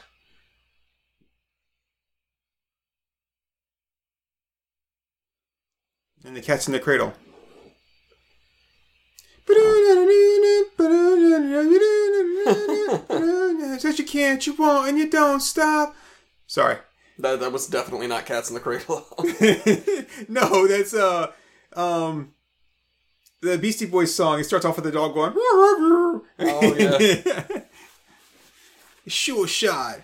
And 6.25 6.37
the 6.37 6.41
cat's 6.41 6.67
in 6.67 6.73
the 6.73 6.81
cradle. 6.81 7.15
Said 13.81 13.99
you 13.99 14.05
can't, 14.05 14.47
you 14.47 14.55
won't, 14.55 14.89
and 14.89 14.99
you 14.99 15.11
don't 15.11 15.41
stop. 15.41 15.95
Sorry. 16.47 16.77
That 17.19 17.41
that 17.41 17.53
was 17.53 17.67
definitely 17.67 18.07
not 18.07 18.27
Cats 18.27 18.49
in 18.49 18.55
the 18.55 18.61
Cradle. 18.61 19.05
no, 20.29 20.67
that's 20.67 20.95
uh 20.95 21.31
um 21.75 22.33
the 23.43 23.59
Beastie 23.59 23.87
Boys 23.87 24.15
song. 24.15 24.41
It 24.41 24.45
starts 24.45 24.65
off 24.65 24.77
with 24.77 24.85
the 24.85 24.93
dog 24.93 25.15
going. 25.15 25.33
Oh 25.37 26.23
yeah. 26.79 27.45
sure 29.07 29.47
shot. 29.47 30.01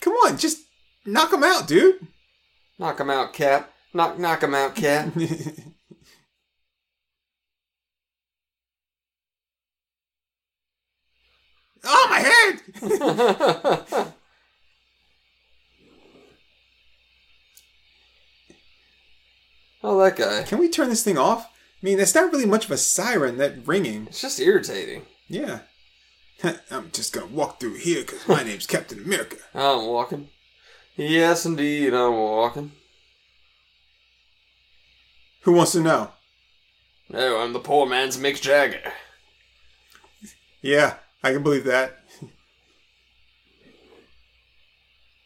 Come 0.00 0.14
on, 0.30 0.38
just 0.38 0.62
knock 1.04 1.32
him 1.32 1.44
out, 1.44 1.66
dude. 1.66 2.06
knock 2.78 3.00
him 3.00 3.10
out, 3.10 3.32
Cap. 3.32 3.72
Knock 3.92 4.18
knock 4.18 4.42
him 4.42 4.54
out, 4.54 4.74
Cap. 4.74 5.12
Oh, 11.82 12.06
my 12.10 12.18
head! 12.18 12.60
oh, 19.82 19.98
that 20.00 20.16
guy. 20.16 20.42
Can 20.42 20.58
we 20.58 20.68
turn 20.68 20.90
this 20.90 21.02
thing 21.02 21.16
off? 21.16 21.46
I 21.46 21.48
mean, 21.80 21.96
that's 21.96 22.14
not 22.14 22.30
really 22.30 22.44
much 22.44 22.66
of 22.66 22.70
a 22.70 22.76
siren, 22.76 23.38
that 23.38 23.66
ringing. 23.66 24.08
It's 24.08 24.20
just 24.20 24.40
irritating. 24.40 25.06
Yeah. 25.28 25.60
I'm 26.70 26.90
just 26.92 27.12
gonna 27.12 27.26
walk 27.26 27.60
through 27.60 27.74
here 27.74 28.02
because 28.02 28.26
my 28.28 28.42
name's 28.44 28.66
Captain 28.66 28.98
America. 28.98 29.36
I'm 29.54 29.86
walking. 29.86 30.28
Yes, 30.96 31.46
indeed, 31.46 31.94
I'm 31.94 32.14
walking. 32.14 32.72
Who 35.42 35.52
wants 35.52 35.72
to 35.72 35.80
know? 35.80 36.10
No, 37.08 37.38
I'm 37.38 37.52
the 37.52 37.60
poor 37.60 37.86
man's 37.86 38.18
Mick 38.18 38.40
Jagger. 38.40 38.92
Yeah, 40.62 40.96
I 41.22 41.32
can 41.32 41.42
believe 41.42 41.64
that. 41.64 41.98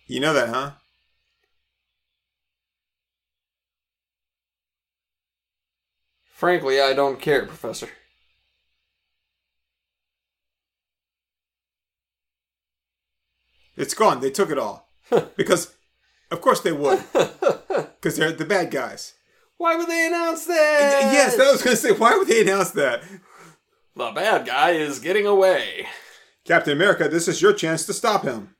You 0.07 0.21
know 0.21 0.35
that, 0.35 0.51
huh? 0.51 0.73
Frankly, 6.27 6.79
I 6.79 6.93
don't 6.93 7.23
care, 7.23 7.47
Professor. 7.47 7.89
It's 13.77 13.95
gone. 13.95 14.21
They 14.21 14.31
took 14.31 14.51
it 14.51 14.59
all. 14.59 14.89
because, 15.37 15.75
of 16.31 16.41
course, 16.41 16.61
they 16.61 16.73
would. 16.73 17.03
Because 17.13 18.17
they're 18.17 18.33
the 18.33 18.45
bad 18.45 18.71
guys. 18.71 19.15
Why 19.57 19.77
would 19.77 19.89
they 19.89 20.07
announce 20.07 20.47
that? 20.47 21.11
Yes, 21.13 21.39
I 21.39 21.51
was 21.51 21.63
going 21.63 21.77
to 21.77 21.83
say, 21.83 21.93
why 21.93 22.17
would 22.17 22.29
they 22.29 22.43
announce 22.43 22.71
that? 22.73 23.03
The 23.97 24.11
bad 24.11 24.47
guy 24.47 24.73
is 24.73 24.99
getting 24.99 25.27
away. 25.27 25.87
Captain 26.45 26.73
America, 26.73 27.09
this 27.09 27.29
is 27.29 27.41
your 27.41 27.53
chance 27.53 27.87
to 27.87 27.93
stop 27.93 28.25
him. 28.25 28.55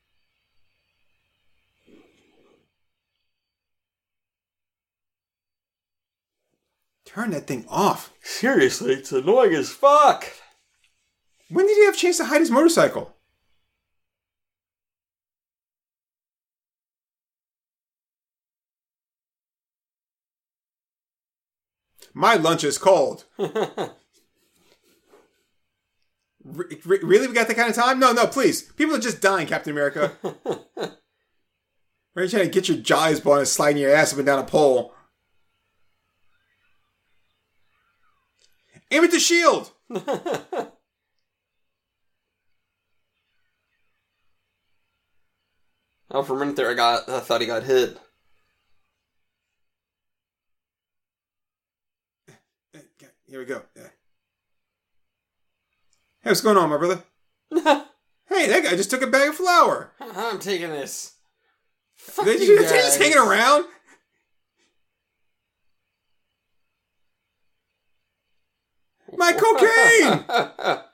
Turn 7.05 7.31
that 7.31 7.47
thing 7.47 7.65
off. 7.69 8.13
Seriously, 8.23 8.95
it's 8.95 9.13
annoying 9.13 9.55
as 9.55 9.71
fuck. 9.71 10.33
When 11.49 11.67
did 11.67 11.77
he 11.77 11.85
have 11.85 11.95
a 11.95 11.97
chance 11.97 12.17
to 12.17 12.25
hide 12.25 12.41
his 12.41 12.51
motorcycle? 12.51 13.15
My 22.15 22.35
lunch 22.37 22.65
is 22.65 22.79
cold. 22.79 23.25
Re- 26.45 26.79
re- 26.85 26.99
really? 27.03 27.27
We 27.27 27.33
got 27.33 27.49
that 27.49 27.57
kind 27.57 27.71
of 27.71 27.75
time? 27.75 27.99
No, 27.99 28.13
no, 28.13 28.27
please. 28.27 28.63
People 28.73 28.95
are 28.95 29.01
just 29.01 29.23
dying, 29.23 29.47
Captain 29.47 29.73
America. 29.73 30.13
Why 30.23 30.91
Are 32.17 32.23
you 32.25 32.29
trying 32.29 32.45
to 32.45 32.51
get 32.51 32.69
your 32.69 32.77
jives 32.77 33.25
ball 33.25 33.39
and 33.39 33.49
sliding 33.49 33.81
your 33.81 33.95
ass 33.95 34.13
up 34.13 34.19
and 34.19 34.27
down 34.27 34.39
a 34.39 34.45
pole? 34.45 34.93
Aim 38.91 39.05
at 39.05 39.11
the 39.11 39.19
shield! 39.19 39.73
Oh, 46.11 46.23
for 46.23 46.37
a 46.37 46.39
minute 46.39 46.55
there, 46.55 46.71
I 46.71 46.75
got 46.75 47.09
I 47.09 47.19
thought 47.19 47.41
he 47.41 47.47
got 47.49 47.65
hit. 47.65 47.99
Here 53.35 53.41
we 53.41 53.47
go. 53.47 53.63
Yeah. 53.75 53.83
Hey, 56.23 56.31
what's 56.31 56.41
going 56.41 56.57
on, 56.57 56.71
my 56.71 56.77
brother? 56.77 57.03
Hey, 58.29 58.47
that 58.47 58.63
guy 58.63 58.77
just 58.77 58.91
took 58.91 59.03
a 59.03 59.09
bag 59.09 59.31
of 59.31 59.35
flour. 59.35 59.93
I'm 60.01 60.39
taking 60.39 60.71
this. 60.71 61.15
Fuck 61.97 62.27
They 62.27 62.39
you 62.39 62.59
they're 62.59 62.69
just 62.69 62.99
hanging 62.99 63.19
around. 63.19 63.67
My 69.17 69.33
cocaine! 70.71 70.85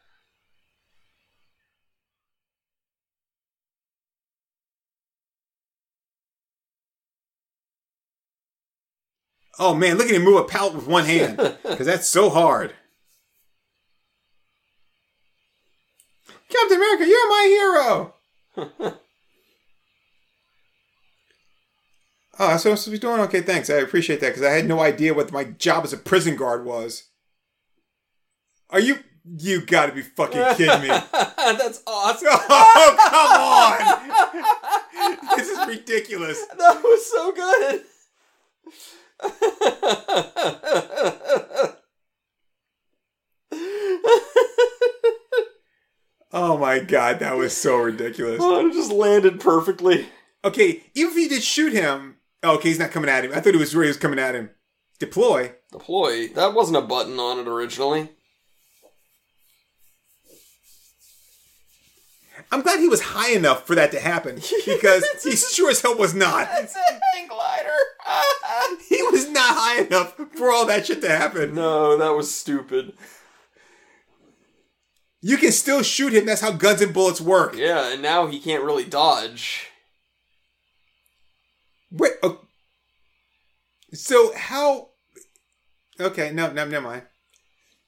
Oh 9.61 9.74
man, 9.74 9.97
look 9.99 10.09
at 10.09 10.15
him 10.15 10.24
move 10.24 10.41
a 10.41 10.45
pallet 10.45 10.74
with 10.74 10.89
one 10.89 11.05
hand. 11.05 11.37
Because 11.62 11.87
that's 11.87 12.09
so 12.09 12.31
hard. 12.31 12.74
Captain 16.49 16.77
America, 16.77 17.07
you're 17.07 17.28
my 17.28 18.12
hero! 18.57 18.95
Oh, 22.43 22.49
that's 22.49 22.65
what 22.65 22.70
I'm 22.70 22.77
supposed 22.78 22.85
to 22.87 22.91
be 22.93 22.99
doing? 22.99 23.20
Okay, 23.20 23.43
thanks. 23.43 23.69
I 23.69 23.74
appreciate 23.74 24.20
that 24.20 24.28
because 24.28 24.43
I 24.43 24.53
had 24.53 24.66
no 24.66 24.81
idea 24.81 25.12
what 25.12 25.31
my 25.31 25.45
job 25.45 25.85
as 25.85 25.93
a 25.93 25.99
prison 25.99 26.37
guard 26.37 26.65
was. 26.65 27.09
Are 28.70 28.81
you. 28.81 29.01
You 29.39 29.61
gotta 29.66 29.93
be 29.93 30.01
fucking 30.01 30.57
kidding 30.57 30.81
me. 30.81 30.89
That's 31.12 31.82
awesome. 31.87 32.28
Oh, 32.31 32.97
come 33.11 35.12
on! 35.12 35.19
this 35.37 35.51
is 35.51 35.59
ridiculous. 35.69 36.43
That 36.57 36.82
was 36.82 37.11
so 37.11 37.31
good. 37.32 37.82
Oh 46.32 46.56
my 46.56 46.78
god, 46.78 47.18
that 47.18 47.36
was 47.36 47.56
so 47.56 47.76
ridiculous. 47.76 48.38
oh, 48.40 48.66
it 48.66 48.72
just 48.72 48.92
landed 48.92 49.40
perfectly. 49.40 50.06
Okay, 50.44 50.82
even 50.94 51.10
if 51.10 51.16
he 51.16 51.28
did 51.28 51.42
shoot 51.42 51.72
him. 51.72 52.16
Oh, 52.42 52.55
okay, 52.55 52.68
he's 52.68 52.78
not 52.78 52.92
coming 52.92 53.10
at 53.10 53.24
him. 53.24 53.32
I 53.34 53.40
thought 53.40 53.55
it 53.55 53.59
was 53.59 53.74
Ray 53.74 53.88
was 53.88 53.97
coming 53.97 54.18
at 54.18 54.34
him. 54.34 54.51
Deploy. 54.98 55.52
Deploy. 55.72 56.28
That 56.28 56.55
wasn't 56.55 56.78
a 56.78 56.82
button 56.82 57.18
on 57.18 57.38
it 57.38 57.48
originally. 57.48 58.10
I'm 62.52 62.62
glad 62.62 62.80
he 62.80 62.88
was 62.88 63.02
high 63.02 63.30
enough 63.30 63.66
for 63.66 63.74
that 63.74 63.90
to 63.92 64.01
happen 64.01 64.36
because 64.66 65.05
he 65.22 65.36
sure 65.36 65.70
as 65.70 65.82
hell 65.82 65.97
was 65.97 66.14
not. 66.14 66.48
It's 66.52 66.74
a 66.74 67.01
hang 67.14 67.28
glider. 67.28 67.68
He 68.89 69.02
was 69.02 69.28
not 69.28 69.55
high 69.56 69.82
enough 69.82 70.14
for 70.36 70.51
all 70.51 70.66
that 70.66 70.86
shit 70.86 71.01
to 71.02 71.09
happen. 71.09 71.55
no, 71.55 71.97
that 71.97 72.14
was 72.14 72.35
stupid. 72.35 72.93
You 75.22 75.36
can 75.36 75.52
still 75.52 75.82
shoot 75.82 76.12
him. 76.12 76.27
That's 76.27 76.40
how 76.40 76.52
guns 76.52 76.81
and 76.81 76.94
bullets 76.94 77.20
work. 77.20 77.55
Yeah, 77.55 77.93
and 77.93 78.02
now 78.02 78.27
he 78.27 78.40
can't 78.40 78.64
really 78.64 78.85
dodge. 78.85 79.68
Wait. 81.90 82.12
Oh. 82.22 82.40
So 83.93 84.32
how? 84.35 84.90
Okay, 85.98 86.32
no, 86.32 86.51
no, 86.52 86.64
never 86.64 86.86
mind. 86.86 87.02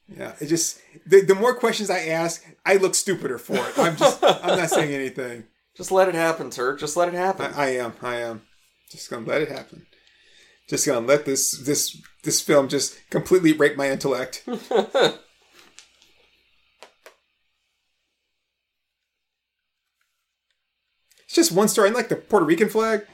Yeah, 0.08 0.34
it 0.40 0.46
just 0.46 0.80
the, 1.06 1.22
the 1.22 1.34
more 1.34 1.54
questions 1.54 1.88
I 1.88 2.00
ask, 2.06 2.44
I 2.66 2.76
look 2.76 2.94
stupider 2.94 3.38
for 3.38 3.56
it. 3.56 3.78
I'm 3.78 3.96
just 3.96 4.22
I'm 4.44 4.58
not 4.58 4.70
saying 4.70 4.92
anything. 4.92 5.44
Just 5.76 5.90
let 5.90 6.08
it 6.08 6.14
happen, 6.14 6.50
Turk. 6.50 6.80
Just 6.80 6.96
let 6.96 7.08
it 7.08 7.14
happen. 7.14 7.52
I, 7.54 7.64
I 7.64 7.68
am. 7.76 7.94
I 8.02 8.16
am. 8.16 8.42
Just 8.90 9.08
gonna 9.08 9.26
let 9.26 9.40
it 9.40 9.48
happen. 9.48 9.86
Just 10.68 10.86
gonna 10.86 11.06
let 11.06 11.24
this 11.24 11.52
this 11.52 12.00
this 12.22 12.40
film 12.40 12.68
just 12.68 12.98
completely 13.10 13.52
rape 13.52 13.76
my 13.76 13.90
intellect. 13.90 14.44
it's 14.46 15.18
just 21.34 21.52
one 21.52 21.68
story. 21.68 21.90
I 21.90 21.92
like 21.92 22.08
the 22.08 22.16
Puerto 22.16 22.46
Rican 22.46 22.68
flag. 22.68 23.06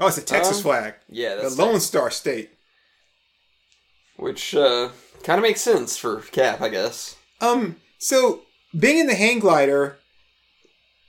Oh, 0.00 0.08
it's 0.08 0.18
a 0.18 0.22
Texas 0.22 0.56
Um, 0.58 0.62
flag. 0.62 0.94
Yeah, 1.08 1.36
The 1.36 1.50
Lone 1.50 1.80
Star 1.80 2.10
State. 2.10 2.50
which 4.16 4.54
uh, 4.54 4.90
kind 5.24 5.38
of 5.38 5.42
makes 5.42 5.60
sense 5.60 5.96
for 5.96 6.20
Cap, 6.20 6.60
I 6.60 6.68
guess. 6.68 7.16
Um, 7.40 7.76
so 7.98 8.42
being 8.78 8.98
in 8.98 9.06
the 9.08 9.14
hang 9.16 9.40
glider, 9.40 9.98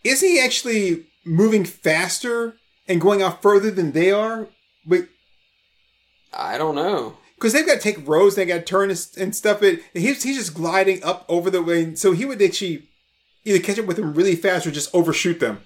is 0.03 0.21
he 0.21 0.39
actually 0.39 1.05
moving 1.25 1.63
faster 1.65 2.55
and 2.87 3.01
going 3.01 3.21
out 3.21 3.41
further 3.41 3.71
than 3.71 3.91
they 3.91 4.11
are? 4.11 4.47
But 4.85 5.07
I 6.33 6.57
don't 6.57 6.75
know. 6.75 7.17
because 7.35 7.53
they've 7.53 7.65
got 7.65 7.75
to 7.75 7.79
take 7.79 8.07
roads, 8.07 8.35
they 8.35 8.45
got 8.45 8.55
to 8.55 8.61
turn 8.63 8.89
and, 8.89 9.35
stuff. 9.35 9.59
But 9.59 9.79
he's 9.93 10.23
he's 10.23 10.37
just 10.37 10.53
gliding 10.53 11.03
up 11.03 11.25
over 11.29 11.49
the 11.49 11.61
way, 11.61 11.95
so 11.95 12.11
he 12.11 12.25
would 12.25 12.41
actually 12.41 12.89
either 13.45 13.59
catch 13.59 13.77
up 13.79 13.85
with 13.85 13.97
them 13.97 14.13
really 14.13 14.35
fast 14.35 14.65
or 14.65 14.71
just 14.71 14.93
overshoot 14.95 15.39
them. 15.39 15.61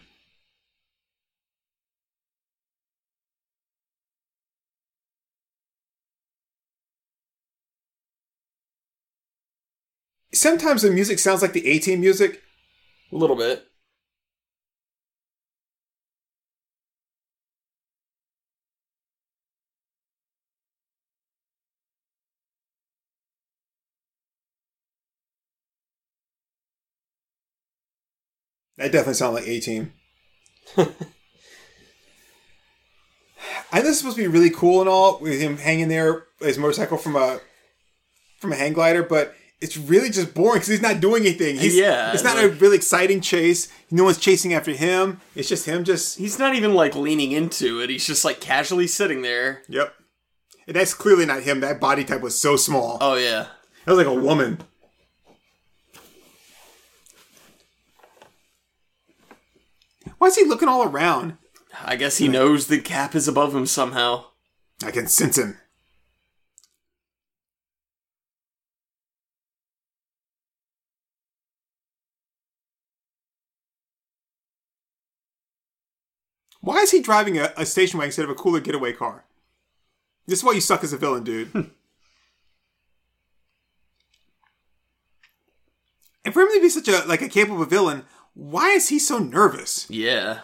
Sometimes 10.33 10.81
the 10.83 10.91
music 10.91 11.19
sounds 11.19 11.41
like 11.41 11.53
the 11.53 11.65
A 11.67 11.79
Team 11.79 12.01
music. 12.01 12.41
A 13.11 13.15
little 13.15 13.35
bit. 13.35 13.65
That 28.77 28.91
definitely 28.91 29.15
sounds 29.15 29.35
like 29.35 29.47
A 29.47 29.59
Team. 29.59 29.93
I 30.77 30.85
know 33.79 33.83
this 33.83 33.91
is 33.91 33.97
supposed 33.99 34.17
to 34.17 34.23
be 34.23 34.27
really 34.27 34.49
cool 34.49 34.81
and 34.81 34.89
all 34.89 35.19
with 35.19 35.39
him 35.39 35.57
hanging 35.57 35.87
there 35.87 36.23
his 36.39 36.57
motorcycle 36.57 36.97
from 36.97 37.15
a 37.15 37.39
from 38.39 38.53
a 38.53 38.55
hang 38.55 38.73
glider, 38.73 39.03
but 39.03 39.33
it's 39.59 39.75
really 39.75 40.09
just 40.09 40.35
boring 40.35 40.59
because 40.59 40.67
he's 40.67 40.81
not 40.81 40.99
doing 40.99 41.25
anything. 41.25 41.57
He's, 41.57 41.75
Yeah, 41.75 42.13
it's 42.13 42.23
not 42.23 42.41
a 42.41 42.49
really 42.49 42.75
exciting 42.75 43.21
chase. 43.21 43.67
No 43.89 44.03
one's 44.03 44.19
chasing 44.19 44.53
after 44.53 44.71
him. 44.71 45.19
It's 45.35 45.49
just 45.49 45.65
him. 45.65 45.83
Just 45.83 46.19
He's 46.19 46.37
not 46.37 46.55
even 46.55 46.75
like 46.75 46.95
leaning 46.95 47.31
into 47.31 47.81
it. 47.81 47.89
He's 47.89 48.05
just 48.05 48.23
like 48.23 48.39
casually 48.39 48.87
sitting 48.87 49.21
there. 49.21 49.63
yep. 49.67 49.93
And 50.67 50.75
that's 50.75 50.93
clearly 50.93 51.25
not 51.25 51.43
him. 51.43 51.61
That 51.61 51.79
body 51.79 52.03
type 52.03 52.21
was 52.21 52.39
so 52.39 52.57
small. 52.57 52.97
Oh 53.01 53.15
yeah. 53.15 53.47
That 53.85 53.95
was 53.95 54.05
like 54.05 54.07
a 54.07 54.13
woman. 54.13 54.59
Why 60.17 60.27
is 60.27 60.35
he 60.35 60.45
looking 60.45 60.67
all 60.67 60.83
around? 60.83 61.37
I 61.83 61.95
guess 61.95 62.17
he 62.17 62.27
knows 62.27 62.67
the 62.67 62.79
Cap 62.79 63.15
is 63.15 63.27
above 63.27 63.53
him 63.55 63.65
somehow. 63.65 64.25
I 64.83 64.91
can 64.91 65.07
sense 65.07 65.37
him. 65.37 65.57
Why 76.61 76.77
is 76.79 76.91
he 76.91 77.01
driving 77.01 77.37
a, 77.37 77.53
a 77.55 77.65
station 77.65 77.97
wagon 77.97 78.09
instead 78.09 78.25
of 78.25 78.31
a 78.31 78.35
cooler 78.35 78.59
getaway 78.59 78.91
car? 78.91 79.23
This 80.25 80.39
is 80.39 80.43
why 80.43 80.51
you 80.51 80.59
suck 80.59 80.83
as 80.83 80.91
a 80.91 80.97
villain, 80.97 81.23
dude. 81.23 81.53
and 86.25 86.33
for 86.33 86.41
him 86.41 86.49
to 86.53 86.59
be 86.61 86.67
such 86.67 86.89
a 86.89 87.05
like 87.05 87.21
a 87.21 87.29
capable 87.29 87.63
villain, 87.63 88.03
why 88.37 88.69
is 88.69 88.89
he 88.89 88.99
so 88.99 89.17
nervous? 89.17 89.87
Yeah. 89.89 90.41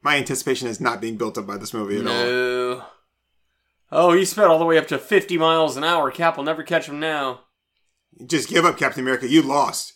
My 0.00 0.16
anticipation 0.16 0.68
is 0.68 0.80
not 0.80 1.00
being 1.00 1.16
built 1.16 1.36
up 1.36 1.44
by 1.44 1.56
this 1.56 1.74
movie 1.74 1.98
at 1.98 2.06
all. 2.06 2.12
No. 2.12 2.84
Oh, 3.90 4.12
he 4.12 4.24
sped 4.24 4.46
all 4.46 4.60
the 4.60 4.64
way 4.64 4.78
up 4.78 4.86
to 4.88 4.98
50 4.98 5.36
miles 5.38 5.76
an 5.76 5.82
hour. 5.82 6.12
Cap 6.12 6.36
will 6.36 6.44
never 6.44 6.62
catch 6.62 6.88
him 6.88 7.00
now. 7.00 7.40
Just 8.24 8.48
give 8.48 8.64
up, 8.64 8.78
Captain 8.78 9.02
America. 9.02 9.28
You 9.28 9.42
lost. 9.42 9.94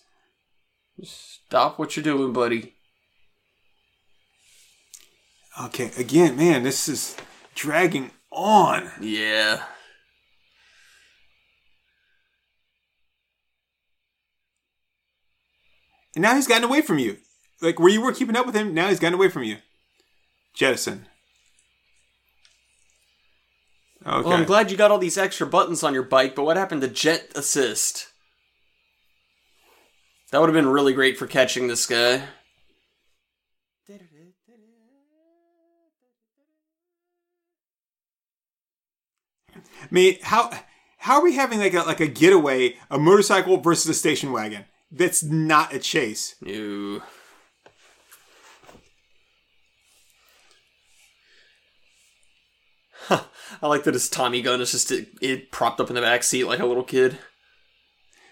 Stop 1.05 1.79
what 1.79 1.97
you're 1.97 2.03
doing, 2.03 2.33
buddy. 2.33 2.75
Okay, 5.67 5.93
again, 5.97 6.37
man, 6.37 6.65
this 6.65 6.89
is 6.89 7.17
dragging 7.55 8.11
on. 8.33 8.91
Yeah. 9.01 9.63
And 16.15 16.23
now 16.23 16.35
he's 16.35 16.47
gotten 16.47 16.65
away 16.65 16.83
from 16.83 16.99
you. 16.99 17.19
Like 17.61 17.79
where 17.79 17.89
you 17.89 18.03
were 18.03 18.13
keeping 18.13 18.37
up 18.37 18.47
with 18.47 18.57
him, 18.57 18.75
now 18.75 18.89
he's 18.89 19.01
gotten 19.01 19.15
away 19.15 19.29
from 19.29 19.45
you. 19.45 19.59
Jettison. 20.55 21.07
Okay. 24.05 24.29
Well, 24.29 24.37
I'm 24.37 24.45
glad 24.45 24.71
you 24.71 24.77
got 24.77 24.91
all 24.91 24.99
these 24.99 25.17
extra 25.17 25.47
buttons 25.47 25.83
on 25.85 25.95
your 25.95 26.03
bike, 26.03 26.35
but 26.35 26.45
what 26.45 26.57
happened 26.57 26.83
to 26.83 26.89
jet 26.89 27.31
assist? 27.37 28.09
That 30.31 30.41
would 30.41 30.49
have 30.49 30.55
been 30.55 30.67
really 30.67 30.93
great 30.93 31.17
for 31.17 31.27
catching 31.27 31.69
this 31.69 31.87
guy. 31.87 32.25
I 39.82 39.82
mean, 39.93 40.19
how 40.23 40.51
how 40.99 41.17
are 41.17 41.23
we 41.23 41.35
having 41.35 41.59
like 41.59 41.75
a 41.75 41.83
like 41.83 42.01
a 42.01 42.07
getaway, 42.07 42.77
a 42.91 42.99
motorcycle 42.99 43.59
versus 43.59 43.89
a 43.89 43.95
station 43.95 44.33
wagon? 44.33 44.65
That's 44.91 45.23
not 45.23 45.75
a 45.75 45.79
chase. 45.79 46.35
No. 46.41 47.03
Huh. 53.07 53.25
I 53.63 53.67
like 53.67 53.85
that 53.85 53.95
his 53.95 54.09
Tommy 54.09 54.43
gun 54.43 54.61
is 54.61 54.73
just 54.73 54.91
it, 54.91 55.09
it 55.21 55.53
propped 55.53 55.81
up 55.81 55.89
in 55.89 55.95
the 55.95 56.01
back 56.01 56.23
seat 56.23 56.45
like 56.45 56.61
a 56.61 56.67
little 56.67 56.85
kid. 56.85 57.19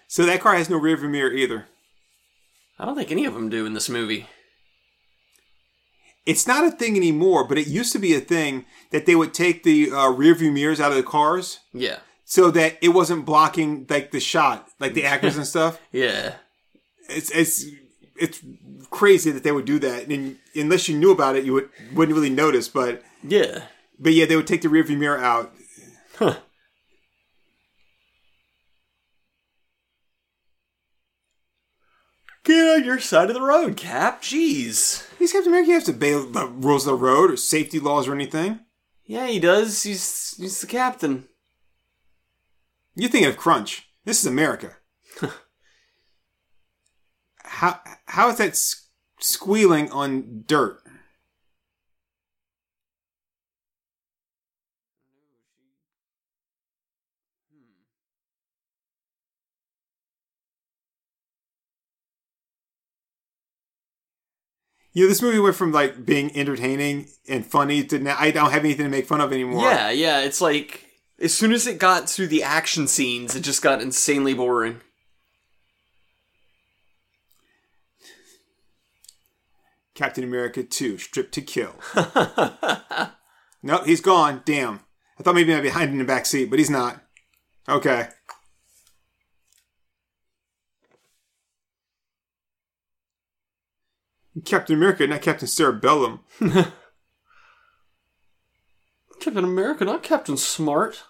So 0.08 0.24
that 0.24 0.40
car 0.40 0.54
has 0.54 0.70
no 0.70 0.80
rearview 0.80 1.10
mirror 1.10 1.32
either. 1.32 1.66
I 2.78 2.84
don't 2.84 2.96
think 2.96 3.12
any 3.12 3.26
of 3.26 3.34
them 3.34 3.48
do 3.48 3.66
in 3.66 3.74
this 3.74 3.88
movie. 3.88 4.26
It's 6.26 6.46
not 6.46 6.64
a 6.64 6.70
thing 6.70 6.96
anymore, 6.96 7.46
but 7.48 7.58
it 7.58 7.66
used 7.66 7.92
to 7.92 7.98
be 7.98 8.14
a 8.14 8.20
thing 8.20 8.66
that 8.90 9.06
they 9.06 9.14
would 9.16 9.32
take 9.34 9.62
the 9.62 9.90
uh, 9.90 10.12
rearview 10.12 10.52
mirrors 10.52 10.80
out 10.80 10.90
of 10.92 10.96
the 10.96 11.02
cars 11.02 11.60
Yeah. 11.72 11.98
so 12.24 12.50
that 12.50 12.76
it 12.82 12.90
wasn't 12.90 13.24
blocking 13.24 13.86
like 13.88 14.10
the 14.10 14.20
shot, 14.20 14.68
like 14.78 14.94
the 14.94 15.04
actors 15.04 15.36
and 15.36 15.46
stuff. 15.54 15.80
Yeah. 15.92 16.34
It's 17.08 17.30
it's 17.30 17.64
it's 18.16 18.40
crazy 18.90 19.30
that 19.30 19.42
they 19.42 19.50
would 19.52 19.64
do 19.64 19.78
that, 19.80 20.08
and 20.08 20.36
unless 20.54 20.88
you 20.88 20.96
knew 20.96 21.10
about 21.10 21.36
it, 21.36 21.44
you 21.44 21.54
would 21.54 21.68
wouldn't 21.94 22.14
really 22.14 22.30
notice. 22.30 22.68
But 22.68 23.02
Yeah. 23.26 23.62
but 23.98 24.12
yeah, 24.12 24.26
they 24.26 24.36
would 24.36 24.46
take 24.46 24.62
the 24.62 24.68
rearview 24.68 24.96
mirror 24.98 25.18
out. 25.18 25.52
Huh. 26.18 26.36
Get 32.44 32.76
on 32.76 32.84
your 32.84 32.98
side 32.98 33.28
of 33.28 33.34
the 33.34 33.42
road, 33.42 33.76
Cap. 33.76 34.22
Jeez. 34.22 35.06
These 35.18 35.32
Captain 35.32 35.52
America 35.52 35.72
have 35.72 35.84
to 35.84 35.92
obey 35.92 36.12
the 36.12 36.46
rules 36.46 36.86
of 36.86 36.92
the 36.92 37.04
road 37.04 37.30
or 37.30 37.36
safety 37.36 37.78
laws 37.78 38.08
or 38.08 38.14
anything. 38.14 38.60
Yeah, 39.04 39.26
he 39.26 39.38
does. 39.38 39.82
He's 39.82 40.34
he's 40.38 40.60
the 40.60 40.66
captain. 40.66 41.28
You're 42.94 43.10
thinking 43.10 43.28
of 43.28 43.36
Crunch. 43.36 43.88
This 44.04 44.20
is 44.20 44.26
America. 44.26 44.76
how 47.44 47.80
how 48.06 48.28
is 48.30 48.38
that 48.38 48.56
squealing 49.18 49.90
on 49.90 50.44
dirt? 50.46 50.79
You 64.92 65.04
know, 65.04 65.08
this 65.08 65.22
movie 65.22 65.38
went 65.38 65.54
from 65.56 65.72
like 65.72 66.04
being 66.04 66.36
entertaining 66.36 67.08
and 67.28 67.46
funny 67.46 67.84
to 67.84 67.98
now 67.98 68.16
I 68.18 68.30
don't 68.30 68.50
have 68.50 68.64
anything 68.64 68.86
to 68.86 68.90
make 68.90 69.06
fun 69.06 69.20
of 69.20 69.32
anymore. 69.32 69.62
Yeah, 69.62 69.90
yeah. 69.90 70.20
It's 70.20 70.40
like 70.40 70.86
as 71.20 71.34
soon 71.34 71.52
as 71.52 71.66
it 71.66 71.78
got 71.78 72.06
to 72.08 72.26
the 72.26 72.42
action 72.42 72.88
scenes, 72.88 73.36
it 73.36 73.40
just 73.40 73.62
got 73.62 73.80
insanely 73.80 74.34
boring. 74.34 74.80
Captain 79.94 80.24
America 80.24 80.62
2, 80.62 80.96
stripped 80.96 81.32
to 81.32 81.42
Kill. 81.42 81.74
nope, 83.62 83.84
he's 83.84 84.00
gone. 84.00 84.40
Damn. 84.46 84.80
I 85.18 85.22
thought 85.22 85.34
maybe 85.34 85.54
I'd 85.54 85.62
be 85.62 85.68
hiding 85.68 85.92
in 85.92 85.98
the 85.98 86.04
back 86.04 86.24
seat, 86.24 86.48
but 86.48 86.58
he's 86.58 86.70
not. 86.70 87.02
Okay. 87.68 88.08
Captain 94.44 94.76
America, 94.76 95.06
not 95.06 95.22
Captain 95.22 95.48
Cerebellum. 95.48 96.20
Captain 99.20 99.44
America, 99.44 99.84
not 99.84 100.02
Captain 100.02 100.36
Smart. 100.36 101.02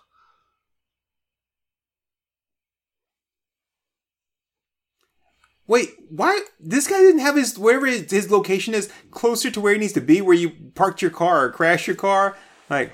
Wait, 5.66 5.90
why? 6.08 6.40
This 6.58 6.88
guy 6.88 6.98
didn't 6.98 7.20
have 7.20 7.36
his 7.36 7.56
wherever 7.56 7.86
his, 7.86 8.10
his 8.10 8.30
location 8.30 8.74
is 8.74 8.90
closer 9.12 9.52
to 9.52 9.60
where 9.60 9.72
he 9.72 9.78
needs 9.78 9.92
to 9.92 10.00
be, 10.00 10.20
where 10.20 10.36
you 10.36 10.50
parked 10.74 11.00
your 11.00 11.12
car 11.12 11.44
or 11.44 11.50
crashed 11.50 11.86
your 11.86 11.94
car, 11.94 12.36
like. 12.68 12.92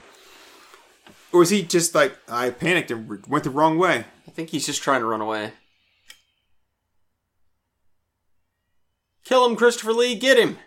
Or 1.33 1.43
is 1.43 1.51
he 1.51 1.63
just 1.63 1.95
like 1.95 2.17
I 2.29 2.51
panicked 2.51 2.91
and 2.91 3.27
went 3.27 3.45
the 3.45 3.51
wrong 3.51 3.79
way? 3.79 4.05
I 4.29 4.31
think 4.31 4.51
he's 4.51 4.67
just 4.67 4.83
trying 4.83 5.01
to 5.01 5.07
run 5.07 5.23
away. 5.23 5.53
Kill 9.27 9.45
him, 9.45 9.57
Christopher 9.57 9.93
Lee. 9.93 10.15
Get 10.15 10.39
him. 10.39 10.59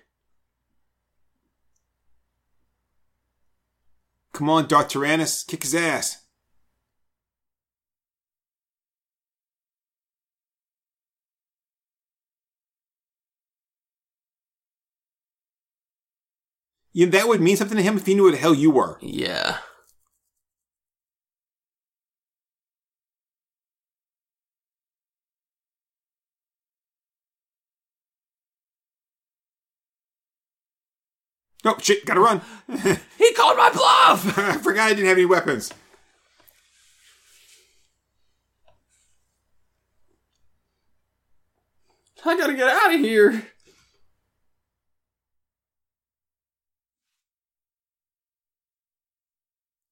Come 4.34 4.50
on, 4.50 4.68
Darth 4.68 4.90
Tyrannus, 4.90 5.44
kick 5.44 5.64
his 5.64 5.74
ass. 5.74 6.26
Yeah, 16.92 17.08
that 17.08 17.30
would 17.30 17.40
mean 17.40 17.56
something 17.56 17.78
to 17.78 17.84
him 17.84 17.96
if 17.96 18.06
he 18.06 18.14
knew 18.14 18.24
where 18.24 18.32
the 18.34 18.38
hell 18.38 18.54
you 18.54 18.72
were. 18.72 18.98
Yeah. 19.02 19.60
Oh 31.70 31.78
shit, 31.80 32.04
gotta 32.04 32.20
run. 32.20 32.42
He 33.20 33.34
called 33.34 33.58
my 33.58 33.70
bluff. 33.70 34.38
I 34.40 34.54
forgot 34.58 34.88
I 34.88 34.90
didn't 34.94 35.06
have 35.06 35.18
any 35.18 35.26
weapons. 35.26 35.72
I 42.26 42.38
gotta 42.38 42.54
get 42.54 42.68
out 42.68 42.94
of 42.94 43.00
here. 43.00 43.30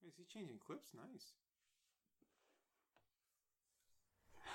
Is 0.07 0.13
he 0.17 0.25
changing 0.33 0.57
clips? 0.65 0.89
Nice. 0.95 1.33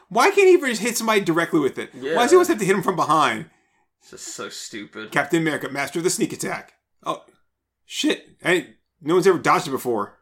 Why 0.08 0.30
can't 0.32 0.48
he 0.48 0.58
just 0.68 0.82
hit 0.82 0.96
somebody 0.96 1.20
directly 1.20 1.60
with 1.60 1.78
it? 1.78 1.94
Why 1.94 2.14
does 2.22 2.30
he 2.32 2.36
always 2.36 2.48
have 2.48 2.58
to 2.58 2.64
hit 2.64 2.74
him 2.74 2.82
from 2.82 2.96
behind? 2.96 3.48
This 4.10 4.26
is 4.26 4.34
so 4.34 4.48
stupid. 4.48 5.12
Captain 5.12 5.40
America, 5.40 5.68
master 5.68 6.00
of 6.00 6.04
the 6.04 6.10
sneak 6.10 6.32
attack. 6.32 6.74
Oh, 7.04 7.24
shit. 7.84 8.36
Hey, 8.40 8.74
no 9.00 9.14
one's 9.14 9.26
ever 9.26 9.38
dodged 9.38 9.68
it 9.68 9.72
before. 9.72 10.18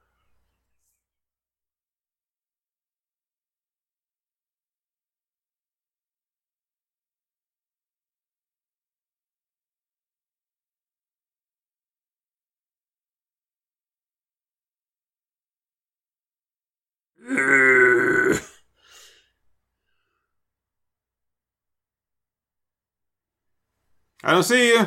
I 24.22 24.32
don't 24.32 24.42
see 24.42 24.74
you. 24.74 24.86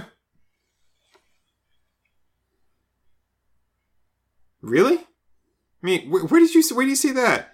Really? 4.64 4.96
I 4.96 5.02
mean, 5.82 6.10
where, 6.10 6.24
where 6.24 6.40
did 6.40 6.56
you 6.56 6.64
where 6.74 6.86
do 6.86 6.90
you 6.90 6.96
see 6.96 7.12
that? 7.12 7.54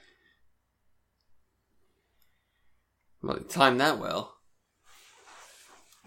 Well, 3.23 3.37
he 3.37 3.43
timed 3.45 3.81
that 3.81 3.97
well. 3.97 4.35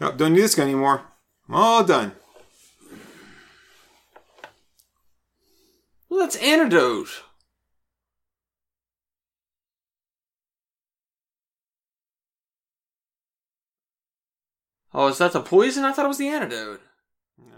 Oh, 0.01 0.13
don't 0.13 0.33
need 0.33 0.41
this 0.41 0.55
guy 0.55 0.63
anymore. 0.63 1.03
I'm 1.49 1.57
all 1.57 1.85
done. 1.85 2.13
Well, 6.09 6.21
that's 6.21 6.37
antidote. 6.37 7.25
Oh, 14.95 15.09
is 15.09 15.19
that 15.19 15.33
the 15.33 15.41
poison? 15.41 15.85
I 15.85 15.93
thought 15.93 16.05
it 16.05 16.09
was 16.09 16.19
the 16.19 16.29
antidote. 16.29 16.81
No. 17.39 17.55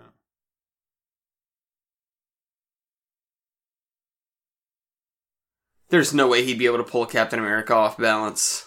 There's 5.95 6.13
no 6.13 6.27
way 6.27 6.45
he'd 6.45 6.59
be 6.59 6.67
able 6.67 6.79
to 6.79 6.83
pull 6.83 7.07
Captain 7.07 7.39
America 7.39 7.73
off 7.73 7.97
balance. 7.97 8.67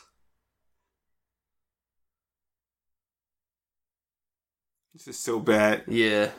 This 4.93 5.09
is 5.09 5.19
so 5.19 5.41
bad. 5.41 5.83
Yeah. 5.87 6.29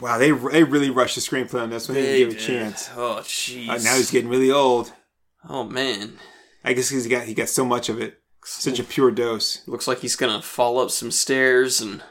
Wow, 0.00 0.18
they 0.18 0.30
they 0.30 0.62
really 0.62 0.88
rushed 0.88 1.16
the 1.16 1.20
screenplay 1.20 1.62
on 1.62 1.70
this 1.70 1.88
one. 1.88 1.96
They 1.96 2.02
didn't 2.02 2.18
give 2.18 2.38
it 2.38 2.44
a 2.44 2.46
chance. 2.46 2.90
Oh, 2.96 3.18
jeez. 3.22 3.68
Uh, 3.68 3.78
now 3.78 3.96
he's 3.96 4.12
getting 4.12 4.30
really 4.30 4.52
old. 4.52 4.92
Oh 5.48 5.64
man. 5.64 6.20
I 6.62 6.72
guess 6.72 6.90
he's 6.90 7.08
got 7.08 7.24
he 7.24 7.34
got 7.34 7.48
so 7.48 7.64
much 7.64 7.88
of 7.88 8.00
it, 8.00 8.20
such 8.44 8.78
a 8.78 8.84
pure 8.84 9.10
dose. 9.10 9.66
Looks 9.66 9.88
like 9.88 9.98
he's 9.98 10.14
gonna 10.14 10.42
fall 10.42 10.78
up 10.78 10.92
some 10.92 11.10
stairs 11.10 11.80
and 11.80 12.04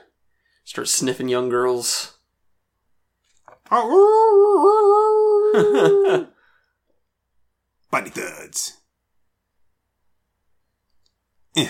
start 0.66 0.90
sniffing 0.90 1.30
young 1.30 1.48
girls. 1.48 2.18
Body 7.94 8.10
thuds. 8.10 8.82
Eh. 11.56 11.68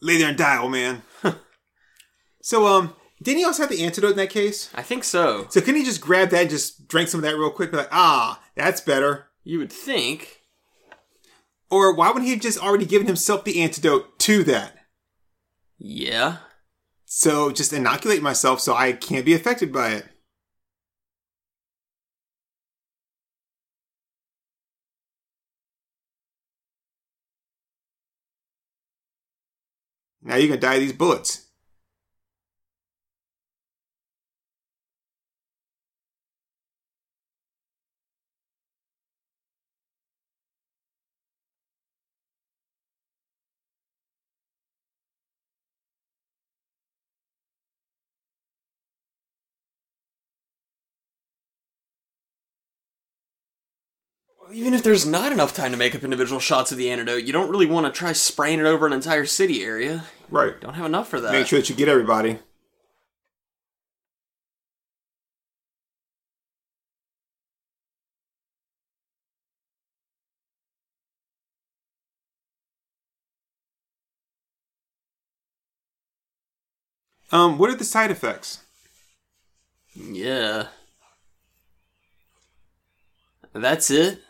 Lay 0.00 0.18
there 0.18 0.30
and 0.30 0.36
die, 0.36 0.58
old 0.58 0.72
man. 0.72 1.02
so, 2.42 2.66
um, 2.66 2.96
didn't 3.22 3.38
he 3.38 3.44
also 3.44 3.62
have 3.62 3.70
the 3.70 3.84
antidote 3.84 4.10
in 4.10 4.16
that 4.16 4.30
case? 4.30 4.70
I 4.74 4.82
think 4.82 5.04
so. 5.04 5.46
So 5.50 5.60
couldn't 5.60 5.76
he 5.76 5.84
just 5.84 6.00
grab 6.00 6.30
that 6.30 6.40
and 6.40 6.50
just 6.50 6.88
drink 6.88 7.08
some 7.08 7.20
of 7.20 7.22
that 7.22 7.38
real 7.38 7.52
quick? 7.52 7.70
Be 7.70 7.76
like, 7.76 7.88
ah, 7.92 8.42
that's 8.56 8.80
better. 8.80 9.28
You 9.44 9.60
would 9.60 9.72
think. 9.72 10.41
Or 11.72 11.94
why 11.94 12.08
wouldn't 12.08 12.26
he 12.26 12.32
have 12.32 12.42
just 12.42 12.58
already 12.58 12.84
given 12.84 13.06
himself 13.06 13.44
the 13.44 13.62
antidote 13.62 14.18
to 14.18 14.44
that? 14.44 14.76
Yeah. 15.78 16.36
So 17.06 17.50
just 17.50 17.72
inoculate 17.72 18.20
myself 18.20 18.60
so 18.60 18.74
I 18.74 18.92
can't 18.92 19.24
be 19.24 19.32
affected 19.32 19.72
by 19.72 19.92
it. 19.92 20.06
Now 30.20 30.36
you're 30.36 30.48
gonna 30.48 30.60
die 30.60 30.74
of 30.74 30.80
these 30.80 30.92
bullets. 30.92 31.41
Even 54.52 54.74
if 54.74 54.82
there's 54.82 55.06
not 55.06 55.32
enough 55.32 55.54
time 55.54 55.70
to 55.70 55.78
make 55.78 55.94
up 55.94 56.04
individual 56.04 56.38
shots 56.38 56.70
of 56.72 56.78
the 56.78 56.90
antidote, 56.90 57.24
you 57.24 57.32
don't 57.32 57.50
really 57.50 57.64
want 57.66 57.86
to 57.86 57.92
try 57.98 58.12
spraying 58.12 58.60
it 58.60 58.66
over 58.66 58.86
an 58.86 58.92
entire 58.92 59.24
city 59.24 59.64
area. 59.64 60.04
Right. 60.28 60.60
Don't 60.60 60.74
have 60.74 60.84
enough 60.84 61.08
for 61.08 61.20
that. 61.20 61.32
Make 61.32 61.46
sure 61.46 61.58
that 61.58 61.70
you 61.70 61.74
get 61.74 61.88
everybody. 61.88 62.38
Um, 77.30 77.56
what 77.56 77.70
are 77.70 77.74
the 77.74 77.84
side 77.84 78.10
effects? 78.10 78.60
Yeah. 79.94 80.66
That's 83.54 83.90
it. 83.90 84.20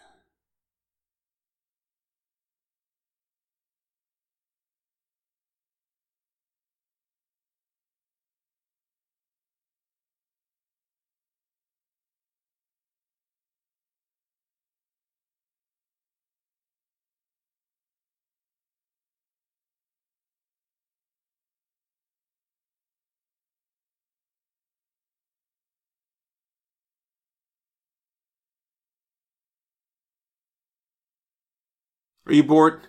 Are 32.26 32.32
you 32.32 32.44
bored? 32.44 32.80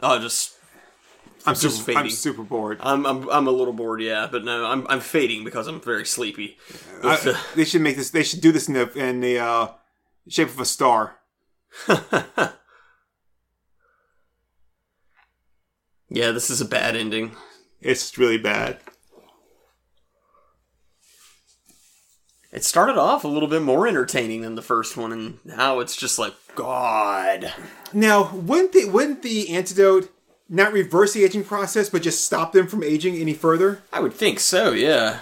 Oh, 0.00 0.18
just 0.18 0.54
I'm 1.46 1.54
Just 1.54 1.86
super. 1.86 1.98
I'm 1.98 2.10
super 2.10 2.42
bored. 2.42 2.78
I'm 2.80 3.06
I'm 3.06 3.28
I'm 3.30 3.46
a 3.46 3.50
little 3.50 3.72
bored, 3.72 4.02
yeah, 4.02 4.28
but 4.30 4.44
no, 4.44 4.66
I'm 4.66 4.86
I'm 4.88 5.00
fading 5.00 5.44
because 5.44 5.66
I'm 5.66 5.80
very 5.80 6.04
sleepy. 6.04 6.58
I- 7.02 7.42
they 7.54 7.64
should 7.64 7.82
make 7.82 7.96
this. 7.96 8.10
They 8.10 8.22
should 8.22 8.40
do 8.40 8.52
this 8.52 8.68
in 8.68 8.74
the 8.74 8.90
in 8.92 9.20
the 9.20 9.38
uh, 9.38 9.68
shape 10.28 10.48
of 10.48 10.60
a 10.60 10.64
star. 10.64 11.18
yeah, 11.88 12.50
this 16.10 16.50
is 16.50 16.60
a 16.60 16.66
bad 16.66 16.96
ending. 16.96 17.36
It's 17.80 18.18
really 18.18 18.38
bad. 18.38 18.80
It 22.50 22.64
started 22.64 22.96
off 22.96 23.24
a 23.24 23.28
little 23.28 23.48
bit 23.48 23.60
more 23.60 23.86
entertaining 23.86 24.40
than 24.40 24.54
the 24.54 24.62
first 24.62 24.96
one, 24.96 25.12
and 25.12 25.38
now 25.44 25.80
it's 25.80 25.94
just 25.96 26.18
like 26.18 26.34
God. 26.54 27.52
Now, 27.92 28.34
wouldn't 28.34 28.72
the 28.72 28.86
wouldn't 28.86 29.22
the 29.22 29.50
antidote 29.50 30.10
not 30.48 30.72
reverse 30.72 31.12
the 31.12 31.24
aging 31.24 31.44
process, 31.44 31.90
but 31.90 32.00
just 32.02 32.24
stop 32.24 32.52
them 32.52 32.66
from 32.66 32.82
aging 32.82 33.16
any 33.16 33.34
further? 33.34 33.82
I 33.92 34.00
would 34.00 34.14
think 34.14 34.40
so, 34.40 34.72
yeah. 34.72 35.18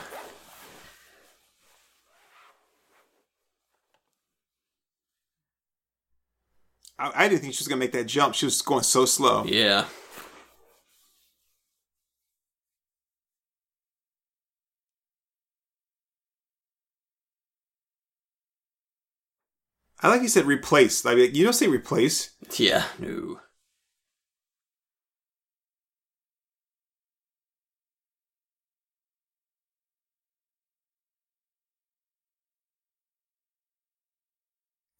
I, 6.96 7.24
I 7.24 7.28
didn't 7.28 7.42
think 7.42 7.54
she 7.54 7.60
was 7.60 7.68
gonna 7.68 7.80
make 7.80 7.92
that 7.92 8.06
jump. 8.06 8.36
She 8.36 8.46
was 8.46 8.62
going 8.62 8.84
so 8.84 9.04
slow. 9.04 9.44
Yeah. 9.44 9.86
I 20.00 20.08
like 20.08 20.22
you 20.22 20.28
said 20.28 20.44
replace. 20.46 21.04
Like 21.04 21.34
you 21.34 21.44
don't 21.44 21.52
say 21.52 21.68
replace. 21.68 22.30
Yeah, 22.56 22.84
no. 22.98 23.40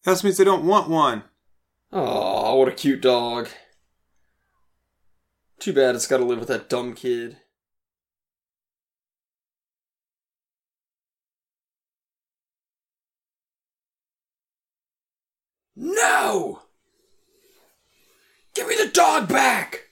That 0.03 0.23
means 0.23 0.37
they 0.37 0.45
don't 0.45 0.65
want 0.65 0.89
one. 0.89 1.23
Oh, 1.91 2.55
what 2.55 2.69
a 2.69 2.71
cute 2.71 3.01
dog. 3.01 3.49
Too 5.59 5.73
bad 5.73 5.95
it's 5.95 6.07
got 6.07 6.17
to 6.17 6.25
live 6.25 6.39
with 6.39 6.47
that 6.47 6.69
dumb 6.69 6.93
kid. 6.93 7.37
No! 15.79 16.61
Give 18.55 18.67
me 18.67 18.75
the 18.75 18.87
dog 18.87 19.29
back! 19.29 19.83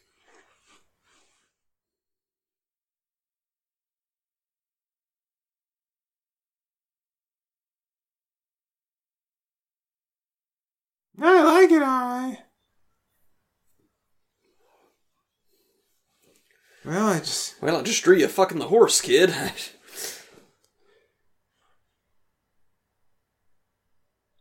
I 11.22 11.44
like 11.44 11.72
it, 11.72 11.84
alright. 11.84 12.40
Well, 16.84 17.08
I 17.10 17.20
just 17.20 17.62
Well, 17.62 17.78
I 17.78 17.84
just 17.84 18.04
drew 18.04 18.18
you 18.18 18.28
fucking 18.28 18.58
the 18.58 18.66
horse, 18.66 19.02
kid. 19.02 19.34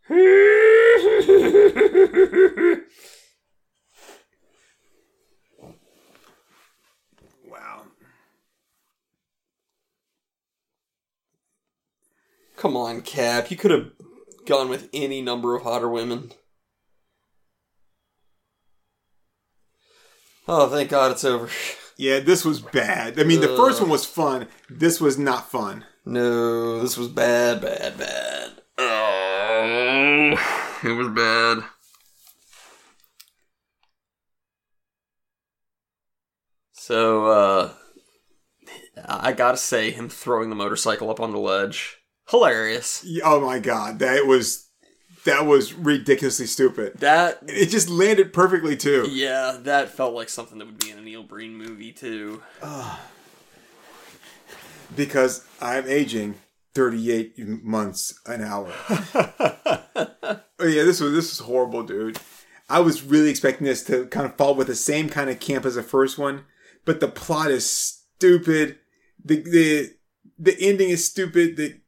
wow. 0.11 0.17
Come 12.57 12.77
on, 12.77 13.01
Cap. 13.01 13.51
You 13.51 13.57
could 13.57 13.71
have 13.71 13.93
gone 14.45 14.69
with 14.69 14.91
any 14.93 15.23
number 15.23 15.57
of 15.57 15.63
hotter 15.63 15.89
women. 15.89 16.33
Oh, 20.47 20.69
thank 20.69 20.91
God 20.91 21.13
it's 21.13 21.25
over. 21.25 21.49
Yeah, 21.97 22.21
this 22.21 22.45
was 22.45 22.61
bad. 22.61 23.19
I 23.19 23.25
mean, 23.25 23.41
the 23.41 23.57
first 23.57 23.81
one 23.81 23.89
was 23.89 24.05
fun. 24.05 24.49
This 24.69 25.01
was 25.01 25.17
not 25.17 25.51
fun. 25.51 25.87
No, 26.05 26.81
this 26.81 26.99
was 26.99 27.09
bad, 27.09 27.63
bad, 27.63 27.97
bad. 27.97 28.64
Oh, 28.77 30.37
it 30.83 30.93
was 30.93 31.09
bad. 31.09 31.65
So, 36.73 37.27
uh, 37.27 37.73
I 39.07 39.33
gotta 39.33 39.57
say, 39.57 39.91
him 39.91 40.09
throwing 40.09 40.51
the 40.51 40.57
motorcycle 40.57 41.11
up 41.11 41.21
on 41.21 41.33
the 41.33 41.39
ledge, 41.39 41.99
hilarious. 42.29 43.07
Oh 43.25 43.41
my 43.41 43.59
god, 43.59 43.99
that 44.01 44.27
was 44.27 44.69
that 45.25 45.47
was 45.47 45.73
ridiculously 45.73 46.47
stupid. 46.47 46.99
That, 46.99 47.39
It 47.47 47.71
just 47.71 47.89
landed 47.89 48.33
perfectly 48.35 48.77
too. 48.77 49.09
yeah, 49.11 49.57
that 49.63 49.89
felt 49.91 50.15
like 50.15 50.29
something 50.29 50.59
that 50.59 50.67
would 50.67 50.79
be 50.79 50.91
in 50.91 50.99
a 50.99 51.03
Neil 51.03 51.23
Breen 51.23 51.57
movie 51.57 51.93
too. 51.93 52.43
Because 54.95 55.45
I'm 55.63 55.87
aging 55.89 56.35
38 56.75 57.39
months 57.63 58.19
an 58.27 58.43
hour. 58.43 58.73
oh 58.89 60.67
yeah, 60.67 60.83
this 60.83 61.01
was 61.01 61.13
this 61.13 61.31
was 61.31 61.41
horrible, 61.41 61.83
dude. 61.83 62.19
I 62.69 62.81
was 62.81 63.03
really 63.03 63.31
expecting 63.31 63.67
this 63.67 63.85
to 63.85 64.07
kind 64.07 64.27
of 64.27 64.37
fall 64.37 64.55
with 64.55 64.67
the 64.67 64.75
same 64.75 65.09
kind 65.09 65.31
of 65.31 65.41
camp 65.41 65.65
as 65.65 65.75
the 65.75 65.83
first 65.83 66.19
one, 66.19 66.45
but 66.85 67.01
the 67.01 67.09
plot 67.09 67.51
is 67.51 67.69
stupid. 67.69 68.79
The 69.25 69.43
the 69.43 69.95
the 70.39 70.57
ending 70.61 70.91
is 70.91 71.05
stupid. 71.05 71.57
The 71.57 71.81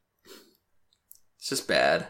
It's 1.38 1.48
just 1.48 1.66
bad. 1.66 2.08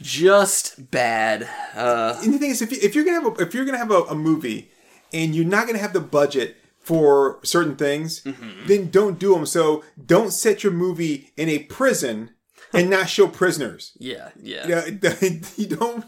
Just 0.00 0.90
bad. 0.90 1.48
Uh, 1.74 2.20
and 2.22 2.34
the 2.34 2.38
thing 2.38 2.50
is, 2.50 2.60
if, 2.60 2.70
you, 2.70 2.78
if 2.82 2.94
you're 2.94 3.04
gonna 3.04 3.22
have 3.22 3.38
a, 3.38 3.42
if 3.42 3.54
you're 3.54 3.64
gonna 3.64 3.78
have 3.78 3.90
a, 3.90 4.02
a 4.02 4.14
movie 4.14 4.70
and 5.12 5.34
you're 5.34 5.46
not 5.46 5.66
gonna 5.66 5.78
have 5.78 5.94
the 5.94 6.00
budget 6.00 6.56
for 6.86 7.40
certain 7.42 7.74
things, 7.76 8.22
then 8.66 8.90
don't 8.90 9.18
do 9.18 9.34
them. 9.34 9.44
So 9.44 9.82
don't 10.04 10.32
set 10.32 10.62
your 10.62 10.72
movie 10.72 11.32
in 11.36 11.48
a 11.48 11.58
prison 11.64 12.30
and 12.72 12.88
not 12.88 13.08
show 13.08 13.26
prisoners. 13.26 13.92
yeah, 13.98 14.30
yeah. 14.40 14.66
Yeah, 14.68 15.12
you 15.56 15.66
don't 15.66 16.04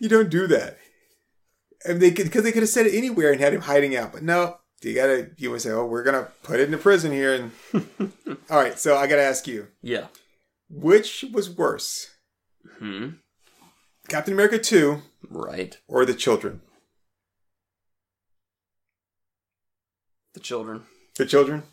you 0.00 0.08
don't 0.10 0.28
do 0.30 0.46
that. 0.48 0.78
And 1.86 2.00
they 2.02 2.10
could 2.10 2.24
because 2.26 2.42
they 2.44 2.52
could 2.52 2.62
have 2.62 2.68
said 2.68 2.86
it 2.86 2.94
anywhere 2.94 3.32
and 3.32 3.40
had 3.40 3.54
him 3.54 3.62
hiding 3.62 3.96
out, 3.96 4.12
but 4.12 4.22
no, 4.22 4.58
you 4.82 4.94
gotta 4.94 5.30
you 5.38 5.50
would 5.50 5.62
say, 5.62 5.70
oh, 5.70 5.86
we're 5.86 6.02
gonna 6.04 6.28
put 6.42 6.60
it 6.60 6.64
in 6.64 6.70
the 6.70 6.78
prison 6.78 7.10
here. 7.10 7.34
And 7.34 7.52
all 8.50 8.58
right, 8.60 8.78
so 8.78 8.96
I 8.96 9.06
gotta 9.06 9.22
ask 9.22 9.46
you, 9.48 9.68
Yeah. 9.82 10.08
which 10.68 11.24
was 11.32 11.48
worse, 11.48 12.10
Hmm. 12.78 13.08
Captain 14.08 14.34
America 14.34 14.58
two 14.58 15.00
Right. 15.30 15.78
or 15.88 16.04
the 16.04 16.14
children? 16.14 16.60
The 20.34 20.40
children. 20.40 20.84
The 21.16 21.26
children. 21.26 21.64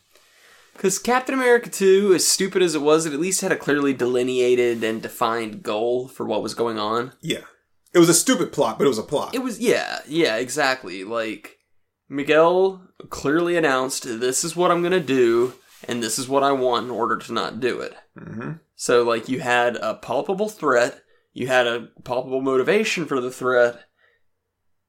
Because 0.73 0.97
Captain 0.97 1.35
America 1.35 1.69
2, 1.69 2.13
as 2.13 2.27
stupid 2.27 2.61
as 2.61 2.73
it 2.73 2.81
was, 2.81 3.05
it 3.05 3.13
at 3.13 3.19
least 3.19 3.41
had 3.41 3.51
a 3.51 3.57
clearly 3.57 3.93
delineated 3.93 4.81
and 4.83 5.01
defined 5.01 5.61
goal 5.61 6.07
for 6.07 6.25
what 6.25 6.41
was 6.41 6.53
going 6.53 6.79
on. 6.79 7.13
Yeah, 7.21 7.41
it 7.93 7.99
was 7.99 8.07
a 8.09 8.13
stupid 8.13 8.53
plot, 8.53 8.77
but 8.77 8.85
it 8.85 8.89
was 8.89 8.97
a 8.97 9.03
plot. 9.03 9.35
It 9.35 9.39
was, 9.39 9.59
yeah, 9.59 9.99
yeah, 10.07 10.37
exactly. 10.37 11.03
Like, 11.03 11.57
Miguel 12.07 12.81
clearly 13.09 13.57
announced, 13.57 14.03
this 14.03 14.43
is 14.43 14.55
what 14.55 14.71
I'm 14.71 14.81
going 14.81 14.93
to 14.93 14.99
do, 15.01 15.53
and 15.87 16.01
this 16.01 16.17
is 16.17 16.29
what 16.29 16.43
I 16.43 16.53
want 16.53 16.85
in 16.85 16.91
order 16.91 17.17
to 17.17 17.33
not 17.33 17.59
do 17.59 17.79
it. 17.81 17.93
hmm 18.17 18.53
So, 18.75 19.03
like, 19.03 19.27
you 19.27 19.41
had 19.41 19.75
a 19.77 19.95
palpable 19.95 20.49
threat, 20.49 21.01
you 21.33 21.47
had 21.47 21.67
a 21.67 21.89
palpable 22.03 22.41
motivation 22.41 23.05
for 23.05 23.19
the 23.19 23.31
threat, 23.31 23.83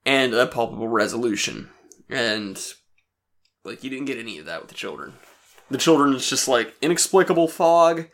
and 0.06 0.34
a 0.34 0.46
palpable 0.46 0.88
resolution. 0.88 1.68
And, 2.08 2.60
like, 3.64 3.84
you 3.84 3.90
didn't 3.90 4.06
get 4.06 4.18
any 4.18 4.38
of 4.38 4.46
that 4.46 4.60
with 4.60 4.68
the 4.70 4.74
children. 4.74 5.14
The 5.70 5.78
children 5.78 6.14
is 6.14 6.28
just 6.28 6.48
like 6.48 6.74
inexplicable 6.82 7.48
fog. 7.48 8.08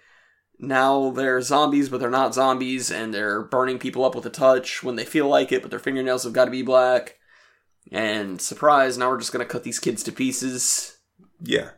Now 0.58 1.10
they're 1.10 1.40
zombies, 1.40 1.88
but 1.88 2.00
they're 2.00 2.10
not 2.10 2.34
zombies, 2.34 2.90
and 2.90 3.12
they're 3.12 3.42
burning 3.42 3.78
people 3.78 4.04
up 4.04 4.14
with 4.14 4.26
a 4.26 4.30
touch 4.30 4.82
when 4.82 4.96
they 4.96 5.04
feel 5.04 5.28
like 5.28 5.52
it, 5.52 5.62
but 5.62 5.70
their 5.70 5.80
fingernails 5.80 6.24
have 6.24 6.32
got 6.32 6.46
to 6.46 6.50
be 6.50 6.62
black. 6.62 7.16
And 7.92 8.40
surprise, 8.40 8.96
now 8.98 9.10
we're 9.10 9.18
just 9.18 9.32
gonna 9.32 9.44
cut 9.44 9.62
these 9.64 9.78
kids 9.78 10.02
to 10.04 10.12
pieces. 10.12 10.96
Yeah, 11.42 11.70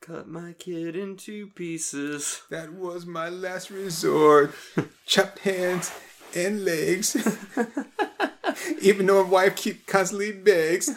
Cut 0.00 0.26
my 0.28 0.52
kid 0.52 0.96
into 0.96 1.48
pieces. 1.48 2.42
that 2.50 2.72
was 2.72 3.04
my 3.04 3.28
last 3.28 3.70
resort. 3.70 4.54
Chopped 5.06 5.40
hands 5.40 5.90
and 6.34 6.64
legs. 6.64 7.16
Even 8.82 9.06
though 9.06 9.24
my 9.24 9.30
wife 9.30 9.56
keep 9.56 9.86
constantly 9.86 10.32
begs. 10.32 10.88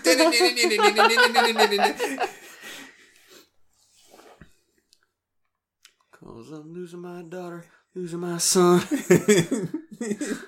Cause 6.12 6.52
I'm 6.52 6.74
losing 6.74 7.02
my 7.02 7.24
daughter, 7.24 7.66
losing 7.96 8.20
my 8.20 8.38
son. 8.38 8.82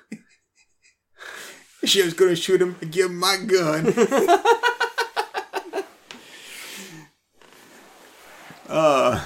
She 1.85 2.01
was 2.01 2.14
gonna 2.14 2.35
shoot 2.35 2.61
him 2.61 2.77
and 2.80 2.91
give 2.91 3.07
him 3.11 3.19
my 3.19 3.35
gun. 3.45 3.93
uh, 8.69 9.26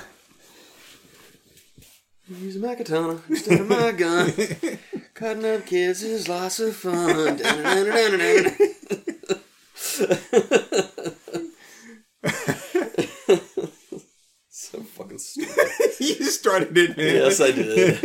Use 2.30 2.58
my 2.58 2.76
katana 2.76 3.22
instead 3.30 3.62
of 3.62 3.70
my 3.70 3.92
gun. 3.94 4.34
Cutting 5.14 5.46
up 5.46 5.66
kids 5.66 6.04
is 6.04 6.28
lots 6.28 6.60
of 6.60 6.76
fun. 6.76 7.38
So 14.50 14.82
fucking 14.82 15.18
stupid. 15.20 15.56
you 16.00 16.16
started 16.26 16.78
it, 16.78 16.98
man. 16.98 17.16
Yes, 17.16 17.42
I 17.42 17.52
did. 17.52 18.04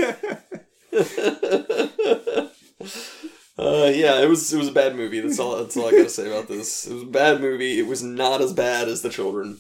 uh, 3.58 3.90
yeah, 3.94 4.20
it 4.20 4.28
was 4.28 4.52
it 4.52 4.58
was 4.58 4.68
a 4.68 4.72
bad 4.72 4.96
movie. 4.96 5.20
That's 5.20 5.38
all. 5.38 5.56
That's 5.58 5.76
all 5.76 5.88
I 5.88 5.92
gotta 5.92 6.08
say 6.08 6.28
about 6.30 6.48
this. 6.48 6.86
It 6.86 6.94
was 6.94 7.02
a 7.02 7.06
bad 7.06 7.40
movie. 7.40 7.78
It 7.78 7.86
was 7.86 8.02
not 8.02 8.40
as 8.40 8.52
bad 8.52 8.88
as 8.88 9.02
The 9.02 9.10
Children. 9.10 9.58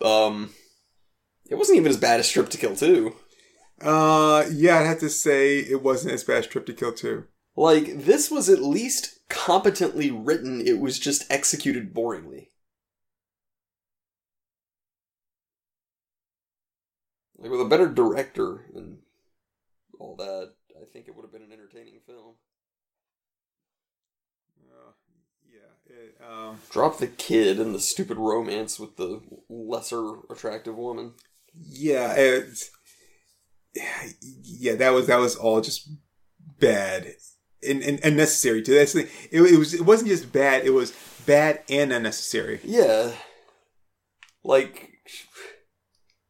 Um, 0.00 0.50
it 1.50 1.56
wasn't 1.56 1.78
even 1.78 1.90
as 1.90 1.96
bad 1.98 2.20
as 2.20 2.28
Strip 2.28 2.48
to 2.50 2.58
Kill 2.58 2.76
Two. 2.76 3.16
Uh, 3.82 4.44
yeah, 4.52 4.78
I'd 4.78 4.86
have 4.86 5.00
to 5.00 5.10
say 5.10 5.58
it 5.58 5.82
wasn't 5.82 6.14
as 6.14 6.24
bad 6.24 6.38
as 6.38 6.46
Trip 6.46 6.66
to 6.66 6.72
Kill 6.72 6.92
2. 6.92 7.24
Like 7.56 8.04
this 8.04 8.30
was 8.30 8.48
at 8.48 8.62
least 8.62 9.20
competently 9.28 10.10
written. 10.10 10.60
It 10.66 10.78
was 10.80 10.98
just 10.98 11.30
executed 11.30 11.92
boringly. 11.94 12.48
Like 17.38 17.50
with 17.50 17.60
a 17.60 17.64
better 17.66 17.88
director 17.88 18.66
and 18.74 18.98
all 19.98 20.16
that, 20.16 20.52
I 20.80 20.84
think 20.92 21.08
it 21.08 21.16
would 21.16 21.22
have 21.22 21.32
been 21.32 21.42
an 21.42 21.52
entertaining 21.52 21.98
film. 22.06 22.34
Uh, 24.64 24.92
yeah, 25.52 25.94
it, 25.94 26.16
um, 26.26 26.58
Drop 26.70 26.98
the 26.98 27.08
kid 27.08 27.58
and 27.58 27.74
the 27.74 27.80
stupid 27.80 28.16
romance 28.16 28.78
with 28.78 28.96
the 28.96 29.20
lesser 29.48 30.20
attractive 30.30 30.76
woman. 30.76 31.14
yeah, 31.54 32.14
it's, 32.14 32.70
yeah, 34.42 34.74
that 34.74 34.90
was 34.90 35.06
that 35.06 35.18
was 35.18 35.36
all 35.36 35.60
just 35.60 35.88
bad 36.58 37.14
and, 37.66 37.82
and 37.82 38.00
unnecessary 38.04 38.62
too. 38.62 38.74
That's 38.74 38.92
the 38.92 39.02
thing. 39.02 39.28
It, 39.30 39.42
it 39.42 39.58
was 39.58 39.74
it 39.74 39.84
wasn't 39.84 40.10
just 40.10 40.32
bad; 40.32 40.64
it 40.64 40.70
was 40.70 40.92
bad 41.26 41.62
and 41.68 41.92
unnecessary. 41.92 42.60
Yeah. 42.64 43.12
Like, 44.44 44.90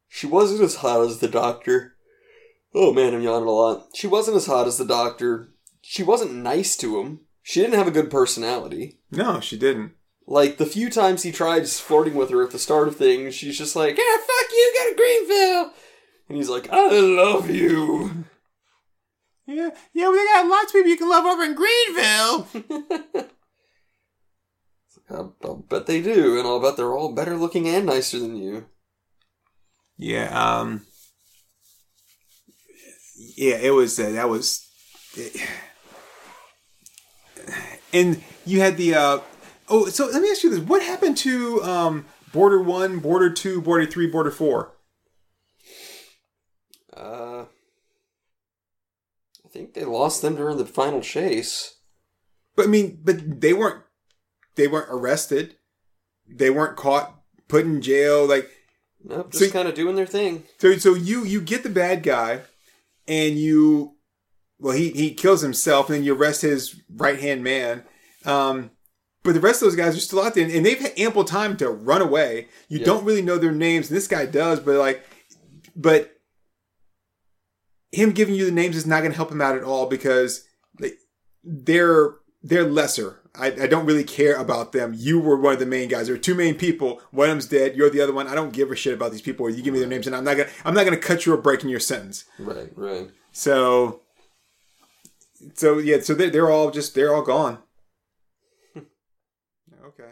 she 0.07 0.27
wasn't 0.27 0.61
as 0.61 0.75
hot 0.75 1.01
as 1.01 1.19
the 1.19 1.27
doctor. 1.27 1.95
Oh 2.73 2.93
man, 2.93 3.13
I'm 3.13 3.21
yawning 3.21 3.47
a 3.47 3.51
lot. 3.51 3.87
She 3.95 4.07
wasn't 4.07 4.37
as 4.37 4.45
hot 4.45 4.67
as 4.67 4.77
the 4.77 4.85
doctor. 4.85 5.49
She 5.81 6.03
wasn't 6.03 6.35
nice 6.35 6.77
to 6.77 6.99
him. 6.99 7.21
She 7.41 7.59
didn't 7.59 7.75
have 7.75 7.87
a 7.87 7.91
good 7.91 8.09
personality. 8.09 8.99
No, 9.11 9.39
she 9.39 9.57
didn't. 9.57 9.93
Like, 10.25 10.57
the 10.57 10.65
few 10.65 10.89
times 10.89 11.23
he 11.23 11.31
tried 11.33 11.67
flirting 11.67 12.15
with 12.15 12.29
her 12.29 12.41
at 12.43 12.51
the 12.51 12.59
start 12.59 12.87
of 12.87 12.95
things, 12.95 13.35
she's 13.35 13.57
just 13.57 13.75
like, 13.75 13.97
yeah, 13.97 14.17
fuck 14.17 14.51
you, 14.51 14.73
go 14.77 14.89
to 14.89 14.95
Greenville! 14.95 15.73
And 16.27 16.37
he's 16.37 16.49
like, 16.49 16.69
I 16.71 16.99
love 16.99 17.49
you. 17.49 18.25
Yeah, 19.45 19.71
yeah, 19.93 20.09
we 20.09 20.25
got 20.25 20.47
lots 20.47 20.67
of 20.67 20.73
people 20.73 20.89
you 20.89 20.97
can 20.97 21.09
love 21.09 21.25
over 21.25 21.43
in 21.43 21.53
Greenville. 21.53 22.47
I'll, 25.09 25.35
I'll 25.43 25.55
bet 25.55 25.85
they 25.85 26.01
do, 26.01 26.37
and 26.39 26.47
I'll 26.47 26.61
bet 26.61 26.77
they're 26.77 26.93
all 26.93 27.11
better 27.11 27.35
looking 27.35 27.67
and 27.67 27.85
nicer 27.85 28.19
than 28.19 28.37
you. 28.37 28.65
Yeah, 29.97 30.29
um, 30.31 30.85
yeah, 33.35 33.55
it 33.55 33.71
was 33.71 33.99
uh, 33.99 34.11
that 34.11 34.29
was, 34.29 34.67
and 37.93 38.23
you 38.45 38.61
had 38.61 38.77
the 38.77 38.95
uh, 38.95 39.19
oh, 39.69 39.87
so 39.87 40.07
let 40.07 40.21
me 40.21 40.31
ask 40.31 40.43
you 40.43 40.49
this: 40.49 40.59
what 40.59 40.81
happened 40.81 41.17
to 41.17 41.61
um, 41.63 42.05
Border 42.31 42.61
One, 42.61 42.99
Border 42.99 43.29
Two, 43.31 43.61
Border 43.61 43.85
Three, 43.85 44.07
Border 44.07 44.31
Four? 44.31 44.72
Uh, 46.95 47.45
I 49.45 49.49
think 49.49 49.73
they 49.73 49.85
lost 49.85 50.21
them 50.21 50.35
during 50.35 50.57
the 50.57 50.65
final 50.65 51.01
chase. 51.01 51.75
But 52.55 52.65
I 52.65 52.69
mean, 52.69 52.99
but 53.03 53.41
they 53.41 53.53
weren't 53.53 53.83
they 54.55 54.67
weren't 54.67 54.89
arrested, 54.91 55.55
they 56.27 56.49
weren't 56.49 56.77
caught, 56.77 57.19
put 57.47 57.65
in 57.65 57.81
jail. 57.81 58.25
Like 58.27 58.49
Nope, 59.03 59.33
So 59.33 59.39
just 59.39 59.53
y- 59.53 59.57
kind 59.59 59.67
of 59.67 59.75
doing 59.75 59.95
their 59.95 60.05
thing. 60.05 60.43
so, 60.59 60.77
so 60.77 60.93
you 60.93 61.23
you 61.25 61.41
get 61.41 61.63
the 61.63 61.69
bad 61.69 62.03
guy, 62.03 62.41
and 63.07 63.37
you 63.37 63.95
well 64.59 64.75
he 64.75 64.91
he 64.91 65.13
kills 65.13 65.41
himself, 65.41 65.87
and 65.89 65.97
then 65.97 66.03
you 66.03 66.15
arrest 66.15 66.41
his 66.43 66.79
right 66.95 67.19
hand 67.19 67.43
man. 67.43 67.83
Um, 68.25 68.71
but 69.23 69.33
the 69.33 69.39
rest 69.41 69.61
of 69.61 69.67
those 69.67 69.75
guys 69.75 69.95
are 69.97 69.99
still 70.01 70.21
out 70.21 70.35
there, 70.35 70.47
and 70.49 70.65
they've 70.65 70.79
had 70.79 70.93
ample 70.97 71.23
time 71.25 71.57
to 71.57 71.69
run 71.69 72.01
away. 72.01 72.47
You 72.69 72.79
Yeah. 72.79 72.85
don't 72.85 73.03
really 73.05 73.21
know 73.21 73.37
their 73.37 73.51
names, 73.51 73.89
and 73.89 73.97
this 73.97 74.07
guy 74.07 74.25
does, 74.25 74.59
but 74.59 74.75
like, 74.77 75.03
but 75.75 76.11
him 77.93 78.11
giving 78.11 78.35
you 78.35 78.45
the 78.45 78.51
names 78.51 78.75
is 78.75 78.87
not 78.87 79.01
going 79.01 79.11
to 79.11 79.15
help 79.15 79.31
him 79.31 79.41
out 79.41 79.55
at 79.55 79.63
all 79.63 79.85
because 79.85 80.45
like, 80.79 80.97
they're 81.43 82.15
they're 82.41 82.65
lesser. 82.65 83.19
I, 83.35 83.47
I 83.47 83.67
don't 83.67 83.85
really 83.85 84.03
care 84.03 84.35
about 84.35 84.73
them. 84.73 84.93
You 84.95 85.19
were 85.19 85.37
one 85.37 85.53
of 85.53 85.59
the 85.59 85.65
main 85.65 85.87
guys. 85.87 86.07
There 86.07 86.15
are 86.15 86.19
two 86.19 86.35
main 86.35 86.55
people. 86.55 87.01
One 87.11 87.29
of 87.29 87.31
them's 87.31 87.47
dead. 87.47 87.75
You're 87.75 87.89
the 87.89 88.01
other 88.01 88.13
one. 88.13 88.27
I 88.27 88.35
don't 88.35 88.51
give 88.53 88.69
a 88.69 88.75
shit 88.75 88.93
about 88.93 89.11
these 89.11 89.21
people. 89.21 89.49
You 89.49 89.63
give 89.63 89.73
me 89.73 89.79
their 89.79 89.87
names, 89.87 90.07
and 90.07 90.15
I'm 90.15 90.23
not 90.23 90.37
gonna 90.37 90.49
I'm 90.65 90.73
not 90.73 90.83
gonna 90.83 90.97
cut 90.97 91.25
you 91.25 91.33
or 91.33 91.37
break 91.37 91.63
in 91.63 91.69
your 91.69 91.79
sentence. 91.79 92.25
Right, 92.37 92.71
right. 92.75 93.09
So, 93.31 94.01
so 95.53 95.77
yeah, 95.77 96.01
so 96.01 96.13
they're, 96.13 96.29
they're 96.29 96.51
all 96.51 96.69
just 96.71 96.95
they're 96.95 97.13
all 97.13 97.23
gone. 97.23 97.59
okay. 98.75 100.11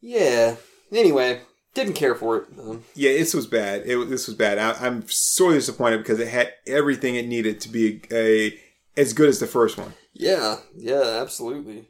Yeah. 0.00 0.56
Anyway, 0.90 1.42
didn't 1.78 1.94
care 1.94 2.14
for 2.14 2.36
it. 2.38 2.46
Um, 2.58 2.84
Yeah, 2.94 3.12
this 3.12 3.34
was 3.34 3.46
bad. 3.46 3.82
It, 3.86 4.08
this 4.08 4.26
was 4.26 4.36
bad. 4.36 4.58
I, 4.58 4.72
I'm 4.84 5.04
sorely 5.08 5.56
disappointed 5.56 5.98
because 5.98 6.18
it 6.18 6.28
had 6.28 6.52
everything 6.66 7.14
it 7.14 7.26
needed 7.26 7.60
to 7.62 7.68
be 7.68 8.02
a, 8.10 8.58
as 8.96 9.12
good 9.12 9.28
as 9.28 9.38
the 9.38 9.46
first 9.46 9.78
one. 9.78 9.94
yeah, 10.12 10.56
yeah, 10.76 11.18
absolutely. 11.20 11.88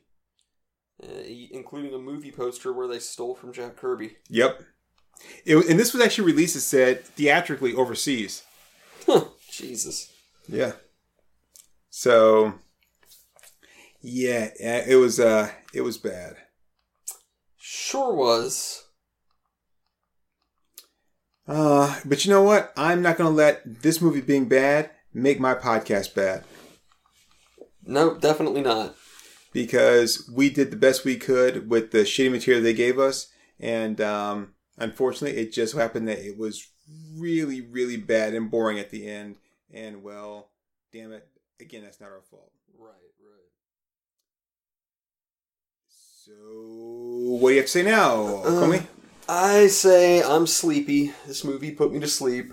Uh, 1.02 1.22
including 1.50 1.94
a 1.94 1.98
movie 1.98 2.32
poster 2.32 2.72
where 2.72 2.88
they 2.88 2.98
stole 2.98 3.34
from 3.34 3.52
Jack 3.52 3.76
Kirby. 3.76 4.16
Yep. 4.28 4.62
It, 5.44 5.56
and 5.68 5.78
this 5.78 5.92
was 5.92 6.02
actually 6.02 6.26
released, 6.32 6.56
it 6.56 6.60
said, 6.60 7.04
theatrically 7.04 7.74
overseas. 7.74 8.42
Huh, 9.06 9.24
Jesus. 9.50 10.12
Yeah. 10.48 10.72
So, 11.88 12.54
yeah, 14.00 14.50
it 14.58 14.96
was 14.96 15.18
uh, 15.18 15.50
it 15.72 15.80
was 15.80 15.98
bad. 15.98 16.36
Sure 17.56 18.14
was. 18.14 18.87
Uh, 21.48 21.98
but 22.04 22.24
you 22.24 22.30
know 22.30 22.42
what? 22.42 22.72
I'm 22.76 23.00
not 23.02 23.16
going 23.16 23.30
to 23.30 23.34
let 23.36 23.82
this 23.82 24.02
movie 24.02 24.20
being 24.20 24.48
bad 24.48 24.90
make 25.14 25.40
my 25.40 25.54
podcast 25.54 26.14
bad 26.14 26.44
No, 27.86 28.14
definitely 28.18 28.60
not. 28.60 28.94
because 29.54 30.30
we 30.32 30.50
did 30.50 30.70
the 30.70 30.76
best 30.76 31.04
we 31.06 31.16
could 31.16 31.70
with 31.70 31.90
the 31.90 32.00
shitty 32.00 32.30
material 32.30 32.62
they 32.62 32.74
gave 32.74 32.98
us, 32.98 33.28
and 33.58 33.98
um, 34.00 34.52
unfortunately, 34.76 35.40
it 35.40 35.52
just 35.52 35.74
happened 35.74 36.06
that 36.08 36.18
it 36.18 36.36
was 36.36 36.66
really, 37.16 37.62
really 37.62 37.96
bad 37.96 38.34
and 38.34 38.50
boring 38.50 38.78
at 38.78 38.90
the 38.90 39.08
end. 39.08 39.36
And 39.72 40.02
well, 40.02 40.50
damn 40.92 41.12
it, 41.12 41.26
again, 41.60 41.82
that's 41.82 42.00
not 42.00 42.10
our 42.10 42.20
fault. 42.30 42.52
Right, 42.78 42.92
right. 42.92 43.50
So, 45.88 46.32
what 47.40 47.48
do 47.48 47.54
you 47.54 47.60
have 47.60 47.66
to 47.66 47.72
say 47.72 47.82
now, 47.82 48.42
Uh, 48.44 48.50
Comey? 48.62 48.86
I 49.28 49.66
say 49.66 50.22
I'm 50.22 50.46
sleepy. 50.46 51.12
This 51.26 51.44
movie 51.44 51.70
put 51.72 51.92
me 51.92 52.00
to 52.00 52.08
sleep. 52.08 52.52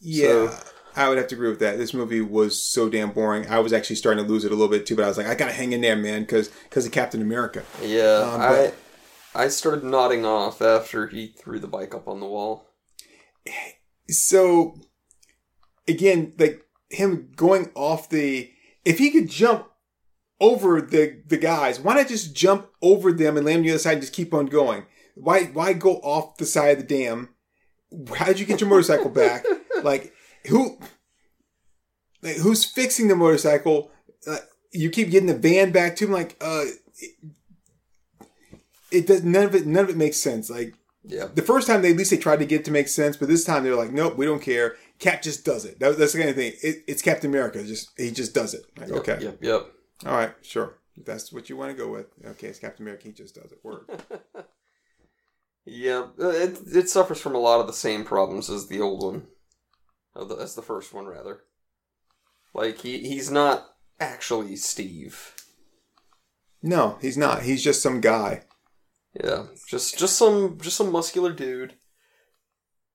Yeah, 0.00 0.50
So- 0.50 0.58
I 0.98 1.08
would 1.10 1.18
have 1.18 1.26
to 1.28 1.34
agree 1.34 1.50
with 1.50 1.58
that. 1.60 1.76
This 1.76 1.92
movie 1.92 2.22
was 2.22 2.62
so 2.62 2.88
damn 2.88 3.10
boring. 3.10 3.46
I 3.48 3.58
was 3.58 3.72
actually 3.74 3.96
starting 3.96 4.24
to 4.24 4.30
lose 4.30 4.44
it 4.46 4.52
a 4.52 4.54
little 4.54 4.70
bit 4.70 4.86
too, 4.86 4.96
but 4.96 5.04
I 5.04 5.08
was 5.08 5.18
like, 5.18 5.26
I 5.26 5.34
gotta 5.34 5.52
hang 5.52 5.72
in 5.72 5.82
there, 5.82 5.96
man, 5.96 6.22
because 6.22 6.48
because 6.48 6.86
of 6.86 6.92
Captain 6.92 7.20
America. 7.20 7.62
Yeah, 7.82 8.20
Um, 8.32 8.40
I 8.40 8.72
I 9.34 9.48
started 9.48 9.84
nodding 9.84 10.24
off 10.24 10.62
after 10.62 11.06
he 11.08 11.28
threw 11.38 11.58
the 11.58 11.66
bike 11.66 11.94
up 11.94 12.08
on 12.08 12.20
the 12.20 12.26
wall. 12.26 12.70
So 14.08 14.76
again, 15.88 16.32
like 16.38 16.62
him 16.88 17.32
going 17.36 17.70
off 17.74 18.08
the, 18.08 18.50
if 18.84 18.98
he 18.98 19.10
could 19.10 19.28
jump 19.28 19.66
over 20.40 20.80
the 20.80 21.22
the 21.26 21.36
guys, 21.36 21.78
why 21.80 21.94
not 21.94 22.08
just 22.08 22.34
jump 22.34 22.68
over 22.80 23.12
them 23.12 23.36
and 23.36 23.44
land 23.44 23.58
on 23.58 23.62
the 23.64 23.70
other 23.70 23.78
side 23.78 23.94
and 23.94 24.00
just 24.02 24.12
keep 24.14 24.32
on 24.32 24.46
going? 24.46 24.84
Why 25.18 25.44
why 25.46 25.72
go 25.72 25.96
off 25.96 26.36
the 26.36 26.46
side 26.46 26.78
of 26.78 26.86
the 26.86 26.96
dam? 26.98 27.30
How 28.16 28.26
did 28.26 28.38
you 28.38 28.46
get 28.46 28.60
your 28.60 28.70
motorcycle 28.70 29.10
back? 29.10 29.44
Like 29.82 30.14
who? 30.48 30.78
Like 32.22 32.36
who's 32.36 32.64
fixing 32.64 33.08
the 33.08 33.14
motorcycle? 33.16 33.90
Uh, 34.26 34.38
you 34.72 34.88
keep 34.88 35.10
getting 35.10 35.26
the 35.28 35.36
van 35.36 35.70
back 35.70 35.96
to 35.96 36.06
him. 36.06 36.12
Like 36.12 36.34
uh, 36.40 36.64
it, 36.98 37.10
it 38.90 39.06
does 39.06 39.22
none 39.22 39.44
of 39.44 39.54
it. 39.54 39.66
None 39.66 39.84
of 39.84 39.90
it 39.90 39.96
makes 39.98 40.16
sense. 40.16 40.48
Like 40.48 40.74
Yeah. 41.04 41.26
the 41.26 41.42
first 41.42 41.66
time 41.66 41.82
they 41.82 41.90
at 41.90 41.96
least 41.96 42.10
they 42.10 42.16
tried 42.16 42.38
to 42.38 42.46
get 42.46 42.60
it 42.60 42.64
to 42.64 42.70
make 42.70 42.88
sense, 42.88 43.16
but 43.18 43.28
this 43.28 43.44
time 43.44 43.64
they're 43.64 43.76
like, 43.76 43.92
nope, 43.92 44.16
we 44.16 44.24
don't 44.24 44.40
care. 44.42 44.76
Cap 44.98 45.20
just 45.22 45.44
does 45.44 45.66
it. 45.66 45.78
That, 45.78 45.98
that's 45.98 46.12
the 46.14 46.18
kind 46.20 46.30
of 46.30 46.36
thing. 46.36 46.54
It, 46.62 46.82
it's 46.88 47.02
Captain 47.02 47.28
America. 47.30 47.62
Just 47.62 47.90
he 47.98 48.10
just 48.10 48.34
does 48.34 48.54
it. 48.54 48.64
Like, 48.78 48.90
okay, 48.90 49.18
Yep. 49.20 49.38
Yep. 49.42 49.66
all 50.06 50.12
right, 50.14 50.32
sure. 50.42 50.78
If 50.96 51.04
that's 51.04 51.30
what 51.34 51.50
you 51.50 51.56
want 51.58 51.70
to 51.70 51.76
go 51.76 51.90
with. 51.90 52.06
Okay, 52.24 52.46
it's 52.48 52.58
Captain 52.58 52.82
America. 52.84 53.04
He 53.08 53.12
just 53.12 53.34
does 53.34 53.52
it. 53.52 53.58
Word. 53.62 53.84
Yeah, 55.68 56.06
uh, 56.20 56.28
it 56.28 56.58
it 56.74 56.88
suffers 56.88 57.20
from 57.20 57.34
a 57.34 57.38
lot 57.40 57.60
of 57.60 57.66
the 57.66 57.72
same 57.72 58.04
problems 58.04 58.48
as 58.48 58.68
the 58.68 58.80
old 58.80 59.02
one, 59.02 59.26
the- 60.14 60.36
as 60.36 60.54
the 60.54 60.62
first 60.62 60.94
one 60.94 61.06
rather. 61.06 61.40
Like 62.54 62.78
he 62.78 63.00
he's 63.00 63.30
not 63.30 63.66
actually 63.98 64.54
Steve. 64.56 65.34
no, 66.62 66.98
he's 67.00 67.16
not. 67.18 67.42
He's 67.42 67.64
just 67.64 67.82
some 67.82 68.00
guy. 68.00 68.44
Yeah, 69.12 69.46
just 69.68 69.98
just 69.98 70.16
some 70.16 70.58
just 70.60 70.76
some 70.76 70.92
muscular 70.92 71.32
dude, 71.32 71.74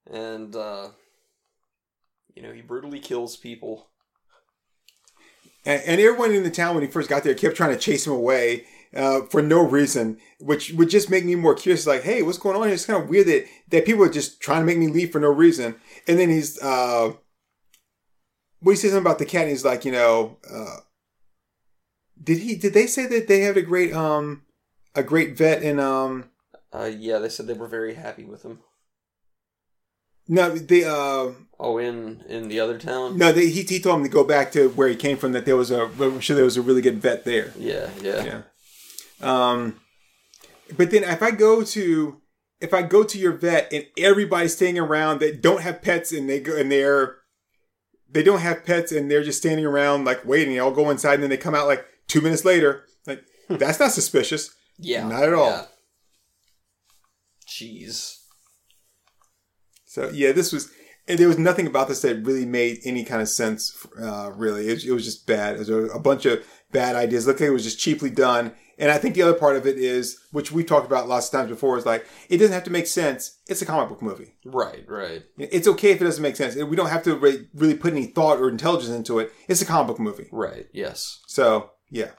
and 0.09 0.55
uh, 0.55 0.89
you 2.33 2.41
know 2.41 2.53
he 2.53 2.61
brutally 2.61 2.99
kills 2.99 3.35
people. 3.35 3.89
And, 5.65 5.81
and 5.85 6.01
everyone 6.01 6.31
in 6.31 6.43
the 6.43 6.49
town 6.51 6.73
when 6.75 6.83
he 6.85 6.89
first 6.89 7.09
got 7.09 7.23
there 7.23 7.35
kept 7.35 7.55
trying 7.57 7.73
to 7.73 7.79
chase 7.79 8.07
him 8.07 8.13
away 8.13 8.65
uh, 8.95 9.21
for 9.29 9.41
no 9.41 9.61
reason, 9.65 10.17
which 10.39 10.71
would 10.73 10.89
just 10.89 11.09
make 11.09 11.25
me 11.25 11.35
more 11.35 11.55
curious. 11.55 11.87
Like, 11.87 12.03
hey, 12.03 12.21
what's 12.21 12.37
going 12.37 12.55
on 12.55 12.63
here? 12.63 12.73
It's 12.73 12.85
kind 12.85 13.01
of 13.01 13.09
weird 13.09 13.27
that, 13.27 13.45
that 13.69 13.85
people 13.85 14.03
are 14.03 14.09
just 14.09 14.41
trying 14.41 14.61
to 14.61 14.65
make 14.65 14.77
me 14.77 14.87
leave 14.87 15.11
for 15.11 15.19
no 15.19 15.29
reason. 15.29 15.75
And 16.07 16.19
then 16.19 16.29
he's, 16.29 16.61
uh, 16.61 17.13
when 18.59 18.73
he 18.73 18.77
says 18.77 18.91
something 18.91 19.05
about 19.05 19.19
the 19.19 19.25
cat, 19.25 19.41
and 19.43 19.49
he's 19.51 19.65
like, 19.65 19.85
you 19.85 19.91
know, 19.91 20.37
uh, 20.51 20.77
did 22.21 22.37
he? 22.39 22.55
Did 22.55 22.73
they 22.73 22.85
say 22.87 23.07
that 23.07 23.27
they 23.27 23.41
had 23.41 23.57
a 23.57 23.61
great, 23.63 23.93
um, 23.93 24.43
a 24.93 25.01
great 25.03 25.35
vet 25.37 25.63
in, 25.63 25.79
um, 25.79 26.29
Uh, 26.73 26.91
yeah, 26.95 27.17
they 27.17 27.29
said 27.29 27.47
they 27.47 27.53
were 27.53 27.67
very 27.67 27.95
happy 27.95 28.23
with 28.23 28.43
him. 28.43 28.59
no, 30.27 30.49
they, 30.55 30.83
uh, 30.83 31.31
Oh, 31.59 31.77
in 31.77 32.23
in 32.27 32.47
the 32.47 32.59
other 32.59 32.77
town. 32.77 33.17
no, 33.17 33.31
they, 33.31 33.47
he, 33.49 33.63
he 33.63 33.79
told 33.79 33.97
him 33.97 34.03
to 34.03 34.09
go 34.09 34.23
back 34.23 34.51
to 34.51 34.69
where 34.69 34.87
he 34.87 34.95
came 34.95 35.17
from. 35.17 35.31
That 35.31 35.45
there 35.45 35.57
was 35.57 35.71
a, 35.71 35.83
I'm 35.99 36.19
sure 36.19 36.35
there 36.35 36.45
was 36.45 36.57
a 36.57 36.61
really 36.61 36.81
good 36.81 37.01
vet 37.01 37.25
there. 37.25 37.53
Yeah, 37.57 37.89
yeah, 38.01 38.23
Yeah. 38.23 38.41
Um, 39.21 39.79
but 40.77 40.91
then 40.91 41.03
if 41.03 41.21
I 41.21 41.31
go 41.31 41.63
to 41.63 42.21
if 42.59 42.73
I 42.73 42.83
go 42.83 43.03
to 43.03 43.17
your 43.17 43.33
vet 43.33 43.71
and 43.73 43.85
everybody's 43.97 44.55
staying 44.55 44.77
around 44.77 45.19
that 45.19 45.41
don't 45.41 45.61
have 45.61 45.81
pets 45.81 46.11
and 46.11 46.29
they 46.29 46.39
go 46.39 46.55
and 46.55 46.71
they're 46.71 47.17
they 48.09 48.23
don't 48.23 48.39
have 48.39 48.65
pets 48.65 48.91
and 48.91 49.09
they're 49.09 49.23
just 49.23 49.39
standing 49.39 49.65
around 49.65 50.05
like 50.05 50.25
waiting, 50.25 50.59
I'll 50.59 50.71
go 50.71 50.89
inside 50.89 51.15
and 51.15 51.23
then 51.23 51.29
they 51.29 51.37
come 51.37 51.55
out 51.55 51.67
like 51.67 51.85
two 52.07 52.21
minutes 52.21 52.45
later. 52.45 52.85
Like 53.07 53.23
that's 53.49 53.79
not 53.79 53.91
suspicious. 53.91 54.55
yeah. 54.77 55.07
Not 55.07 55.23
at 55.23 55.33
all. 55.33 55.49
yeah. 55.49 55.65
Jeez. 57.47 58.17
So 59.85 60.09
yeah, 60.13 60.31
this 60.31 60.53
was 60.53 60.71
and 61.07 61.19
there 61.19 61.27
was 61.27 61.39
nothing 61.39 61.67
about 61.67 61.87
this 61.87 62.01
that 62.03 62.25
really 62.25 62.45
made 62.45 62.79
any 62.85 63.03
kind 63.03 63.21
of 63.21 63.27
sense. 63.27 63.85
Uh, 64.01 64.31
really, 64.35 64.67
it, 64.67 64.85
it 64.85 64.91
was 64.93 65.03
just 65.03 65.25
bad. 65.27 65.55
It 65.55 65.59
was 65.59 65.69
a, 65.69 65.77
a 65.87 65.99
bunch 65.99 66.25
of 66.25 66.45
bad 66.71 66.95
ideas. 66.95 67.27
Looked 67.27 67.41
like 67.41 67.49
it 67.49 67.53
was 67.53 67.63
just 67.63 67.79
cheaply 67.79 68.09
done. 68.09 68.53
And 68.81 68.89
I 68.89 68.97
think 68.97 69.13
the 69.13 69.21
other 69.21 69.35
part 69.35 69.55
of 69.55 69.67
it 69.67 69.77
is, 69.77 70.19
which 70.31 70.51
we've 70.51 70.65
talked 70.65 70.87
about 70.87 71.07
lots 71.07 71.27
of 71.27 71.31
times 71.31 71.49
before, 71.49 71.77
is 71.77 71.85
like 71.85 72.05
it 72.29 72.37
doesn't 72.37 72.53
have 72.53 72.63
to 72.63 72.71
make 72.71 72.87
sense. 72.87 73.37
It's 73.47 73.61
a 73.61 73.65
comic 73.65 73.89
book 73.89 74.01
movie. 74.01 74.33
Right, 74.43 74.83
right. 74.87 75.23
It's 75.37 75.67
okay 75.67 75.91
if 75.91 76.01
it 76.01 76.03
doesn't 76.03 76.23
make 76.23 76.35
sense. 76.35 76.55
We 76.55 76.75
don't 76.75 76.89
have 76.89 77.03
to 77.03 77.15
re- 77.15 77.47
really 77.53 77.75
put 77.75 77.93
any 77.93 78.07
thought 78.07 78.39
or 78.39 78.49
intelligence 78.49 78.89
into 78.89 79.19
it. 79.19 79.31
It's 79.47 79.61
a 79.61 79.65
comic 79.65 79.87
book 79.87 79.99
movie. 79.99 80.27
Right, 80.31 80.67
yes. 80.73 81.21
So 81.27 81.71
yeah. 81.91 82.11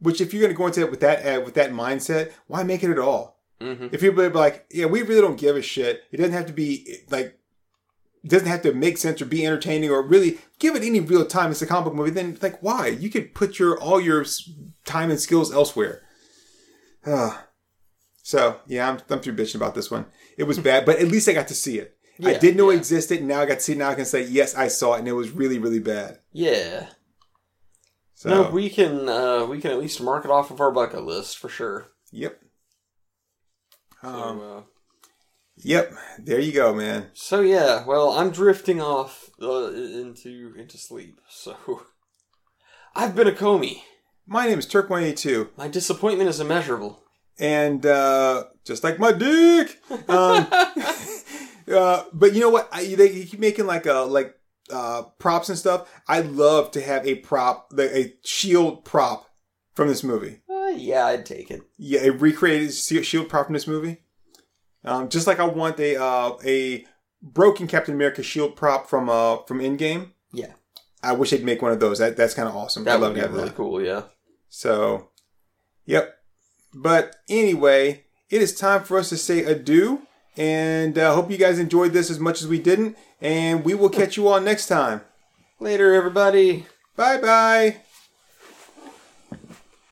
Which 0.00 0.20
if 0.20 0.34
you're 0.34 0.42
going 0.42 0.52
to 0.52 0.58
go 0.58 0.66
into 0.66 0.80
it 0.80 0.90
with 0.90 1.00
that 1.00 1.24
uh, 1.24 1.40
with 1.42 1.54
that 1.54 1.70
mindset, 1.70 2.32
why 2.48 2.64
make 2.64 2.82
it 2.82 2.90
at 2.90 2.98
all? 2.98 3.40
Mm-hmm. 3.60 3.88
If 3.92 4.00
people 4.00 4.20
are 4.20 4.30
like, 4.30 4.66
yeah, 4.70 4.86
we 4.86 5.02
really 5.02 5.20
don't 5.20 5.38
give 5.38 5.56
a 5.56 5.62
shit. 5.62 6.02
It 6.10 6.16
doesn't 6.16 6.32
have 6.32 6.46
to 6.46 6.52
be 6.52 7.04
like, 7.08 7.38
it 8.24 8.30
doesn't 8.30 8.48
have 8.48 8.62
to 8.62 8.72
make 8.72 8.96
sense 8.96 9.20
or 9.20 9.26
be 9.26 9.44
entertaining 9.44 9.90
or 9.90 10.02
really 10.02 10.38
give 10.58 10.74
it 10.74 10.82
any 10.82 10.98
real 10.98 11.26
time. 11.26 11.50
It's 11.50 11.60
a 11.62 11.66
comic 11.66 11.84
book 11.84 11.94
movie. 11.94 12.10
Then 12.10 12.38
like, 12.40 12.62
why? 12.62 12.88
You 12.88 13.10
could 13.10 13.34
put 13.34 13.58
your 13.58 13.78
all 13.78 14.00
your 14.00 14.24
time 14.84 15.10
and 15.10 15.20
skills 15.20 15.52
elsewhere. 15.52 16.00
Ah. 17.06 17.46
so 18.22 18.60
yeah, 18.66 18.88
I'm 18.88 18.98
I'm 19.10 19.20
through 19.20 19.36
bitching 19.36 19.56
about 19.56 19.74
this 19.74 19.90
one. 19.90 20.06
It 20.38 20.44
was 20.44 20.58
bad, 20.58 20.86
but 20.86 20.98
at 20.98 21.08
least 21.08 21.28
I 21.28 21.34
got 21.34 21.48
to 21.48 21.54
see 21.54 21.78
it. 21.78 21.96
I 22.24 22.34
didn't 22.38 22.56
know 22.56 22.70
it 22.70 22.74
yeah. 22.74 22.78
existed. 22.78 23.22
Now 23.22 23.40
I 23.40 23.46
got 23.46 23.54
to 23.56 23.60
see 23.60 23.72
it. 23.72 23.78
Now 23.78 23.90
I 23.90 23.94
can 23.94 24.04
say 24.04 24.22
yes, 24.22 24.54
I 24.54 24.68
saw 24.68 24.94
it, 24.94 25.00
and 25.00 25.08
it 25.08 25.12
was 25.12 25.30
really 25.30 25.58
really 25.58 25.80
bad. 25.80 26.20
Yeah. 26.32 26.86
So 28.14 28.30
No, 28.30 28.50
we 28.50 28.70
can 28.70 29.06
uh 29.08 29.44
we 29.44 29.60
can 29.60 29.70
at 29.70 29.78
least 29.78 30.00
mark 30.00 30.24
it 30.24 30.30
off 30.30 30.50
of 30.50 30.60
our 30.60 30.70
bucket 30.70 31.04
list 31.04 31.36
for 31.36 31.48
sure. 31.50 31.88
yep. 32.10 32.40
So, 34.00 34.08
Um, 34.08 34.40
uh, 34.40 34.60
yep. 35.64 35.92
There 36.18 36.38
you 36.40 36.52
go, 36.52 36.74
man. 36.74 37.10
so 37.14 37.40
yeah, 37.40 37.84
well, 37.86 38.10
I'm 38.12 38.30
drifting 38.30 38.80
off 38.80 39.30
uh, 39.42 39.72
into 39.72 40.54
into 40.56 40.78
sleep. 40.78 41.20
So 41.28 41.56
I've 42.94 43.14
been 43.16 43.26
a 43.28 43.32
Comey. 43.32 43.78
My 44.26 44.46
name 44.46 44.58
is 44.58 44.66
Turk 44.66 44.88
One 44.90 45.02
Eighty 45.02 45.16
Two. 45.16 45.50
My 45.56 45.68
disappointment 45.68 46.30
is 46.30 46.40
immeasurable. 46.40 47.02
and 47.38 47.84
uh, 47.84 48.44
just 48.64 48.84
like 48.84 48.98
my 48.98 49.12
dick. 49.12 49.78
Um, 50.08 50.46
uh, 51.72 52.04
but 52.12 52.32
you 52.34 52.40
know 52.40 52.50
what? 52.50 52.68
I, 52.72 52.94
they 52.94 53.24
keep 53.24 53.40
making 53.40 53.66
like 53.66 53.86
a 53.86 54.00
like 54.00 54.34
uh, 54.72 55.02
props 55.18 55.48
and 55.48 55.58
stuff. 55.58 55.90
I'd 56.08 56.26
love 56.26 56.70
to 56.72 56.80
have 56.80 57.06
a 57.06 57.16
prop, 57.16 57.72
a 57.78 58.14
shield 58.24 58.84
prop 58.84 59.26
from 59.74 59.88
this 59.88 60.04
movie. 60.04 60.40
Uh, 60.48 60.68
yeah, 60.68 61.06
I'd 61.06 61.26
take 61.26 61.50
it. 61.50 61.62
Yeah, 61.76 62.04
a 62.04 62.10
recreated 62.12 62.72
shield 62.72 63.28
prop 63.28 63.46
from 63.46 63.54
this 63.54 63.66
movie. 63.66 64.03
Um, 64.84 65.08
just 65.08 65.26
like 65.26 65.40
I 65.40 65.44
want 65.44 65.78
a 65.80 66.00
uh, 66.00 66.36
a 66.44 66.84
broken 67.22 67.66
Captain 67.66 67.94
America 67.94 68.22
shield 68.22 68.56
prop 68.56 68.88
from 68.88 69.08
uh 69.08 69.38
from 69.46 69.60
Endgame. 69.60 70.10
Yeah. 70.32 70.52
I 71.02 71.12
wish 71.12 71.30
they'd 71.30 71.44
make 71.44 71.62
one 71.62 71.72
of 71.72 71.80
those. 71.80 71.98
That 71.98 72.16
that's 72.16 72.34
kind 72.34 72.48
of 72.48 72.56
awesome. 72.56 72.84
That 72.84 73.00
love 73.00 73.14
would 73.14 73.22
be 73.22 73.28
really 73.28 73.48
that. 73.48 73.56
cool. 73.56 73.82
Yeah. 73.82 74.02
So, 74.48 75.10
yep. 75.84 76.14
But 76.72 77.16
anyway, 77.28 78.04
it 78.30 78.40
is 78.42 78.54
time 78.54 78.84
for 78.84 78.98
us 78.98 79.10
to 79.10 79.16
say 79.16 79.44
adieu. 79.44 80.02
And 80.36 80.98
uh, 80.98 81.14
hope 81.14 81.30
you 81.30 81.36
guys 81.36 81.58
enjoyed 81.60 81.92
this 81.92 82.10
as 82.10 82.18
much 82.18 82.42
as 82.42 82.48
we 82.48 82.58
didn't. 82.58 82.96
And 83.20 83.64
we 83.64 83.74
will 83.74 83.88
catch 83.88 84.16
you 84.16 84.26
all 84.28 84.40
next 84.40 84.66
time. 84.66 85.02
Later, 85.60 85.94
everybody. 85.94 86.66
Bye 86.96 87.20
bye. 87.20 87.83